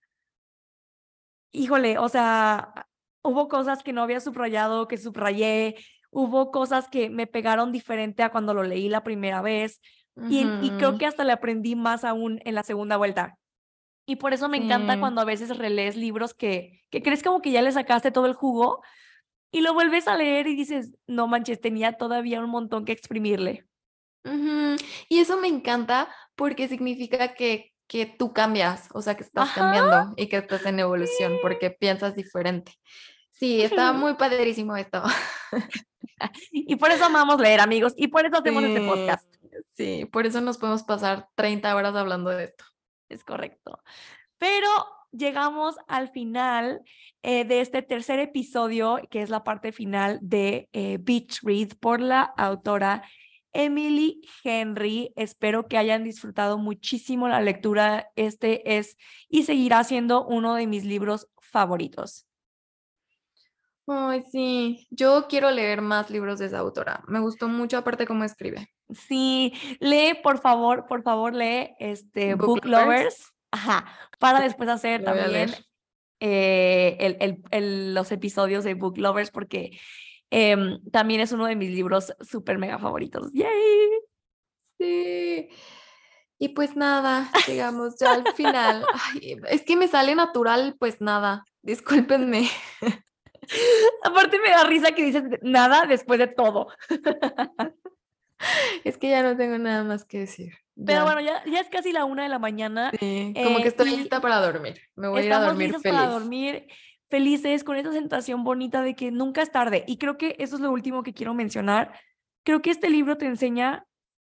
híjole, 1.53 1.99
o 1.99 2.09
sea, 2.09 2.87
hubo 3.23 3.49
cosas 3.49 3.83
que 3.83 3.93
no 3.93 4.03
había 4.03 4.21
subrayado, 4.21 4.89
que 4.89 4.99
subrayé, 4.99 5.77
hubo 6.11 6.51
cosas 6.51 6.89
que 6.89 7.11
me 7.11 7.27
pegaron 7.27 7.73
diferente 7.73 8.23
a 8.23 8.31
cuando 8.31 8.55
lo 8.55 8.63
leí 8.63 8.89
la 8.89 9.03
primera 9.05 9.43
vez 9.43 9.81
y, 10.29 10.45
y, 10.61 10.71
creo 10.77 10.99
que 10.99 11.07
hasta 11.07 11.25
le 11.25 11.33
aprendí 11.33 11.77
más 11.77 12.05
aún 12.05 12.41
en 12.45 12.55
la 12.55 12.63
segunda 12.63 12.97
vuelta. 12.97 13.39
Y 14.07 14.17
por 14.17 14.35
eso 14.35 14.49
me 14.49 14.59
encanta 14.59 14.99
cuando 14.99 15.21
a 15.21 15.25
veces 15.25 15.57
relees 15.57 15.97
libros 15.97 16.35
que, 16.35 16.83
que 16.91 17.01
crees 17.01 17.23
como 17.23 17.41
que 17.41 17.53
ya 17.53 17.63
le 17.63 17.73
sacaste 17.73 18.11
todo 18.11 18.27
el 18.27 18.35
jugo 18.35 18.83
y 19.53 19.61
lo 19.61 19.73
vuelves 19.73 20.09
a 20.09 20.17
leer 20.17 20.47
y 20.47 20.57
dices, 20.57 20.93
no 21.07 21.27
manches, 21.27 21.61
tenía 21.61 21.93
todavía 21.93 22.41
un 22.41 22.51
montón 22.51 22.85
que 22.85 22.93
exprimirle. 22.93 23.67
Y 25.09 25.19
eso 25.19 25.39
me 25.39 25.49
encanta 25.49 26.09
porque 26.35 26.69
significa 26.69 27.35
que, 27.35 27.73
que 27.91 28.07
tú 28.07 28.33
cambias, 28.33 28.89
o 28.93 29.03
sea, 29.03 29.17
que 29.17 29.25
estás 29.25 29.51
cambiando 29.51 30.15
y 30.17 30.29
que 30.29 30.37
estás 30.37 30.65
en 30.65 30.79
evolución 30.79 31.39
porque 31.43 31.73
piensas 31.73 32.15
diferente. 32.15 32.73
Sí, 33.33 33.63
está 33.63 33.93
muy 33.93 34.15
padrísimo 34.15 34.77
esto. 34.77 35.03
y 36.53 36.77
por 36.77 36.93
eso 36.93 37.07
amamos 37.07 37.41
leer, 37.41 37.59
amigos, 37.59 37.93
y 37.97 38.07
por 38.07 38.25
eso 38.25 38.37
hacemos 38.37 38.63
este 38.63 38.81
podcast. 38.83 39.35
Sí, 39.77 40.05
por 40.05 40.25
eso 40.25 40.41
nos 40.41 40.57
podemos 40.57 40.85
pasar 40.85 41.27
30 41.35 41.75
horas 41.75 41.97
hablando 41.97 42.31
de 42.31 42.45
esto. 42.45 42.65
Es 43.09 43.25
correcto. 43.25 43.83
Pero 44.39 44.69
llegamos 45.11 45.75
al 45.89 46.11
final 46.11 46.83
eh, 47.25 47.45
de 47.45 47.61
este 47.61 47.83
tercer 47.83 48.21
episodio, 48.21 49.01
que 49.11 49.21
es 49.21 49.31
la 49.31 49.43
parte 49.43 49.73
final 49.73 50.21
de 50.23 50.69
eh, 50.73 50.99
Beach 51.01 51.41
Read 51.43 51.71
por 51.81 52.01
la 52.01 52.23
autora 52.23 53.03
Emily 53.53 54.23
Henry. 54.45 55.13
Espero 55.17 55.67
que 55.67 55.79
hayan 55.79 56.05
disfrutado 56.05 56.59
muchísimo 56.59 57.29
la 57.29 57.41
lectura. 57.41 58.11
Este 58.17 58.77
es 58.79 58.97
y 59.29 59.45
seguirá 59.45 59.85
siendo 59.85 60.27
uno 60.27 60.55
de 60.55 60.67
mis 60.67 60.85
libros 60.85 61.29
favoritos. 61.41 62.27
Ay, 63.87 64.23
sí, 64.31 64.87
yo 64.91 65.27
quiero 65.29 65.51
leer 65.51 65.83
más 65.83 66.11
libros 66.11 66.39
de 66.39 66.47
esa 66.47 66.59
autora. 66.61 67.03
Me 67.09 67.19
gustó 67.19 67.49
mucho 67.49 67.79
aparte 67.79 68.07
cómo 68.07 68.23
escribe. 68.23 68.69
Sí, 68.91 69.53
lee, 69.81 70.15
por 70.23 70.39
favor, 70.39 70.87
por 70.87 71.03
favor, 71.03 71.35
lee 71.35 71.75
este 71.79 72.35
Book, 72.35 72.65
Lovers. 72.65 73.33
Ajá, 73.51 73.93
para 74.21 74.41
después 74.41 74.69
hacer 74.69 75.03
también 75.03 75.51
eh, 76.21 77.43
el, 77.51 77.95
los 77.95 78.13
episodios 78.13 78.63
de 78.63 78.75
Book 78.75 78.97
Lovers 78.97 79.31
porque 79.31 79.79
em, 80.31 80.81
también 80.91 81.21
es 81.21 81.33
uno 81.33 81.47
de 81.47 81.57
mis 81.57 81.71
libros 81.71 82.15
súper 82.21 82.59
mega 82.59 82.79
favoritos. 82.79 83.33
¡Yay! 83.33 83.91
Sí. 84.79 85.49
Y 86.39 86.49
pues 86.49 86.75
nada, 86.75 87.31
llegamos 87.47 87.97
ya 88.01 88.15
al 88.15 88.33
final. 88.35 88.87
es 89.51 89.63
que 89.63 89.77
me 89.77 89.89
sale 89.89 90.15
natural, 90.15 90.75
pues 90.79 91.01
nada, 91.01 91.45
discúlpenme. 91.61 92.49
Aparte 94.05 94.39
me 94.39 94.51
da 94.51 94.65
risa 94.65 94.93
que 94.93 95.05
dices 95.05 95.25
nada 95.43 95.87
después 95.87 96.19
de 96.19 96.29
todo. 96.29 96.69
Es 98.85 98.97
que 98.97 99.11
ya 99.11 99.23
no 99.23 99.37
tengo 99.37 99.59
nada 99.59 99.85
más 99.85 100.07
que 100.07 100.21
decir. 100.21 100.55
Pero 100.87 101.05
bueno, 101.05 101.21
ya, 101.21 101.45
ya, 101.45 101.61
es 101.61 101.69
casi 101.69 101.93
la 101.93 102.07
una 102.07 102.23
de 102.23 102.31
la 102.31 102.39
mañana. 102.39 102.91
Sí, 102.99 103.35
como 103.37 103.59
que 103.59 103.65
eh, 103.65 103.69
estoy 103.69 103.91
lista 103.91 104.23
para 104.23 104.41
dormir. 104.41 104.81
Me 104.97 105.09
voy 105.09 105.21
a 105.21 105.25
ir 105.27 105.33
a 105.35 105.41
dormir 105.41 105.79
feliz. 105.79 105.99
para 105.99 106.11
dormir 106.11 106.67
felices 107.11 107.65
con 107.65 107.77
esa 107.77 107.93
sensación 107.93 108.45
bonita 108.45 108.83
de 108.83 108.95
que 108.95 109.11
nunca 109.11 109.43
es 109.43 109.51
tarde. 109.51 109.85
Y 109.87 109.99
creo 109.99 110.17
que 110.17 110.37
eso 110.39 110.57
es 110.57 110.63
lo 110.63 110.71
último 110.71 111.03
que 111.03 111.13
quiero 111.13 111.35
mencionar. 111.35 111.93
Creo 112.45 112.63
que 112.63 112.71
este 112.71 112.89
libro 112.89 113.19
te 113.19 113.27
enseña 113.27 113.87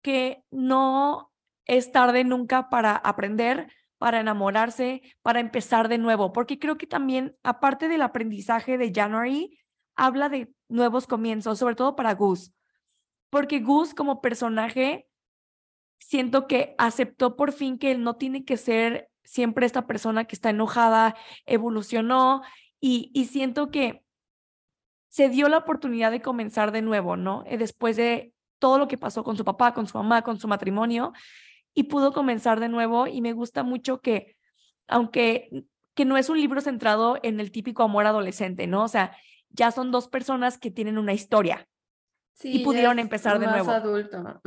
que 0.03 0.43
no 0.51 1.31
es 1.67 1.93
tarde 1.93 2.25
nunca 2.25 2.71
para 2.71 2.97
aprender, 2.97 3.71
para 3.99 4.21
enamorarse, 4.21 5.03
para 5.23 5.39
empezar 5.39 5.89
de 5.89 5.99
nuevo, 5.99 6.33
porque 6.33 6.59
creo 6.59 6.77
que 6.77 6.89
también, 6.89 7.37
aparte 7.45 7.89
del 7.89 8.03
aprendizaje 8.03 8.79
de 8.79 8.91
January, 8.93 9.61
habla 9.95 10.29
de 10.29 10.53
nuevos 10.69 11.07
comienzos, 11.07 11.59
sobre 11.59 11.77
todo 11.77 11.95
para 11.95 12.15
Gus, 12.15 12.53
porque 13.31 13.61
Gus 13.61 13.95
como 13.95 14.21
personaje, 14.21 15.07
siento 16.01 16.49
que 16.49 16.75
aceptó 16.79 17.37
por 17.37 17.53
fin 17.53 17.79
que 17.79 17.93
él 17.93 18.03
no 18.03 18.17
tiene 18.17 18.45
que 18.45 18.57
ser 18.57 19.09
siempre 19.25 19.67
esta 19.67 19.87
persona 19.87 20.25
que 20.25 20.35
está 20.35 20.51
enojada, 20.51 21.15
evolucionó 21.47 22.43
y, 22.83 23.13
y 23.15 23.27
siento 23.27 23.71
que 23.71 24.05
se 25.09 25.29
dio 25.29 25.49
la 25.49 25.59
oportunidad 25.59 26.11
de 26.11 26.21
comenzar 26.21 26.73
de 26.73 26.83
nuevo, 26.83 27.17
¿no? 27.17 27.45
Eh, 27.47 27.57
después 27.57 27.97
de 27.97 28.35
todo 28.59 28.79
lo 28.79 28.89
que 28.89 28.99
pasó 28.99 29.23
con 29.23 29.37
su 29.37 29.45
papá, 29.45 29.73
con 29.73 29.87
su 29.87 29.97
mamá, 29.97 30.23
con 30.23 30.39
su 30.39 30.49
matrimonio, 30.49 31.13
y 31.75 31.85
pudo 31.85 32.13
comenzar 32.13 32.61
de 32.61 32.69
nuevo 32.69 33.07
y 33.07 33.21
me 33.21 33.33
gusta 33.33 33.63
mucho 33.63 34.01
que, 34.01 34.37
aunque 34.89 35.65
que 35.95 36.05
no 36.05 36.17
es 36.17 36.29
un 36.29 36.41
libro 36.41 36.61
centrado 36.61 37.19
en 37.23 37.39
el 37.39 37.53
típico 37.53 37.83
amor 37.83 38.07
adolescente, 38.07 38.67
¿no? 38.67 38.83
O 38.83 38.89
sea, 38.89 39.17
ya 39.51 39.71
son 39.71 39.91
dos 39.91 40.09
personas 40.09 40.59
que 40.59 40.71
tienen 40.71 40.99
una 40.99 41.13
historia 41.13 41.69
y 42.43 42.65
pudieron 42.65 42.99
empezar 42.99 43.39
de 43.39 43.47
nuevo. 43.47 43.71
adulto. 43.71 44.41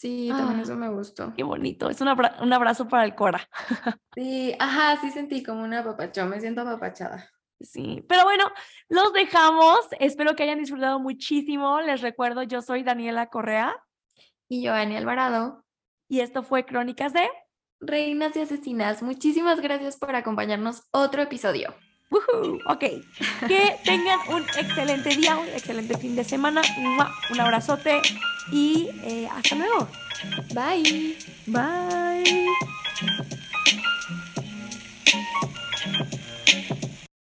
Sí, 0.00 0.28
también 0.30 0.60
ah, 0.60 0.62
eso 0.62 0.76
me 0.76 0.88
gustó. 0.88 1.34
Qué 1.36 1.42
bonito, 1.42 1.90
es 1.90 2.00
un, 2.00 2.08
un 2.08 2.52
abrazo 2.54 2.88
para 2.88 3.04
el 3.04 3.14
Cora. 3.14 3.46
sí, 4.14 4.56
ajá, 4.58 4.98
sí 4.98 5.10
sentí 5.10 5.42
como 5.42 5.62
una 5.62 5.80
apapachada, 5.80 6.26
me 6.26 6.40
siento 6.40 6.62
apapachada. 6.62 7.30
Sí, 7.60 8.02
pero 8.08 8.24
bueno, 8.24 8.50
los 8.88 9.12
dejamos. 9.12 9.80
Espero 9.98 10.34
que 10.34 10.44
hayan 10.44 10.58
disfrutado 10.58 10.98
muchísimo. 11.00 11.82
Les 11.82 12.00
recuerdo, 12.00 12.42
yo 12.44 12.62
soy 12.62 12.82
Daniela 12.82 13.26
Correa. 13.26 13.76
Y 14.48 14.62
yo, 14.62 14.72
Ani 14.72 14.96
Alvarado. 14.96 15.66
Y 16.08 16.20
esto 16.20 16.42
fue 16.42 16.64
Crónicas 16.64 17.12
de 17.12 17.28
Reinas 17.78 18.34
y 18.36 18.40
Asesinas. 18.40 19.02
Muchísimas 19.02 19.60
gracias 19.60 19.98
por 19.98 20.16
acompañarnos 20.16 20.88
otro 20.92 21.20
episodio. 21.20 21.74
Ok, 22.66 22.80
que 23.46 23.76
tengan 23.84 24.18
un 24.28 24.42
excelente 24.42 25.10
día, 25.10 25.36
un 25.36 25.48
excelente 25.48 25.96
fin 25.96 26.16
de 26.16 26.24
semana. 26.24 26.60
Un 27.30 27.40
abrazote 27.40 28.00
y 28.50 28.88
eh, 29.04 29.28
hasta 29.32 29.54
luego. 29.54 29.88
Bye. 30.52 31.16
Bye. 31.46 32.46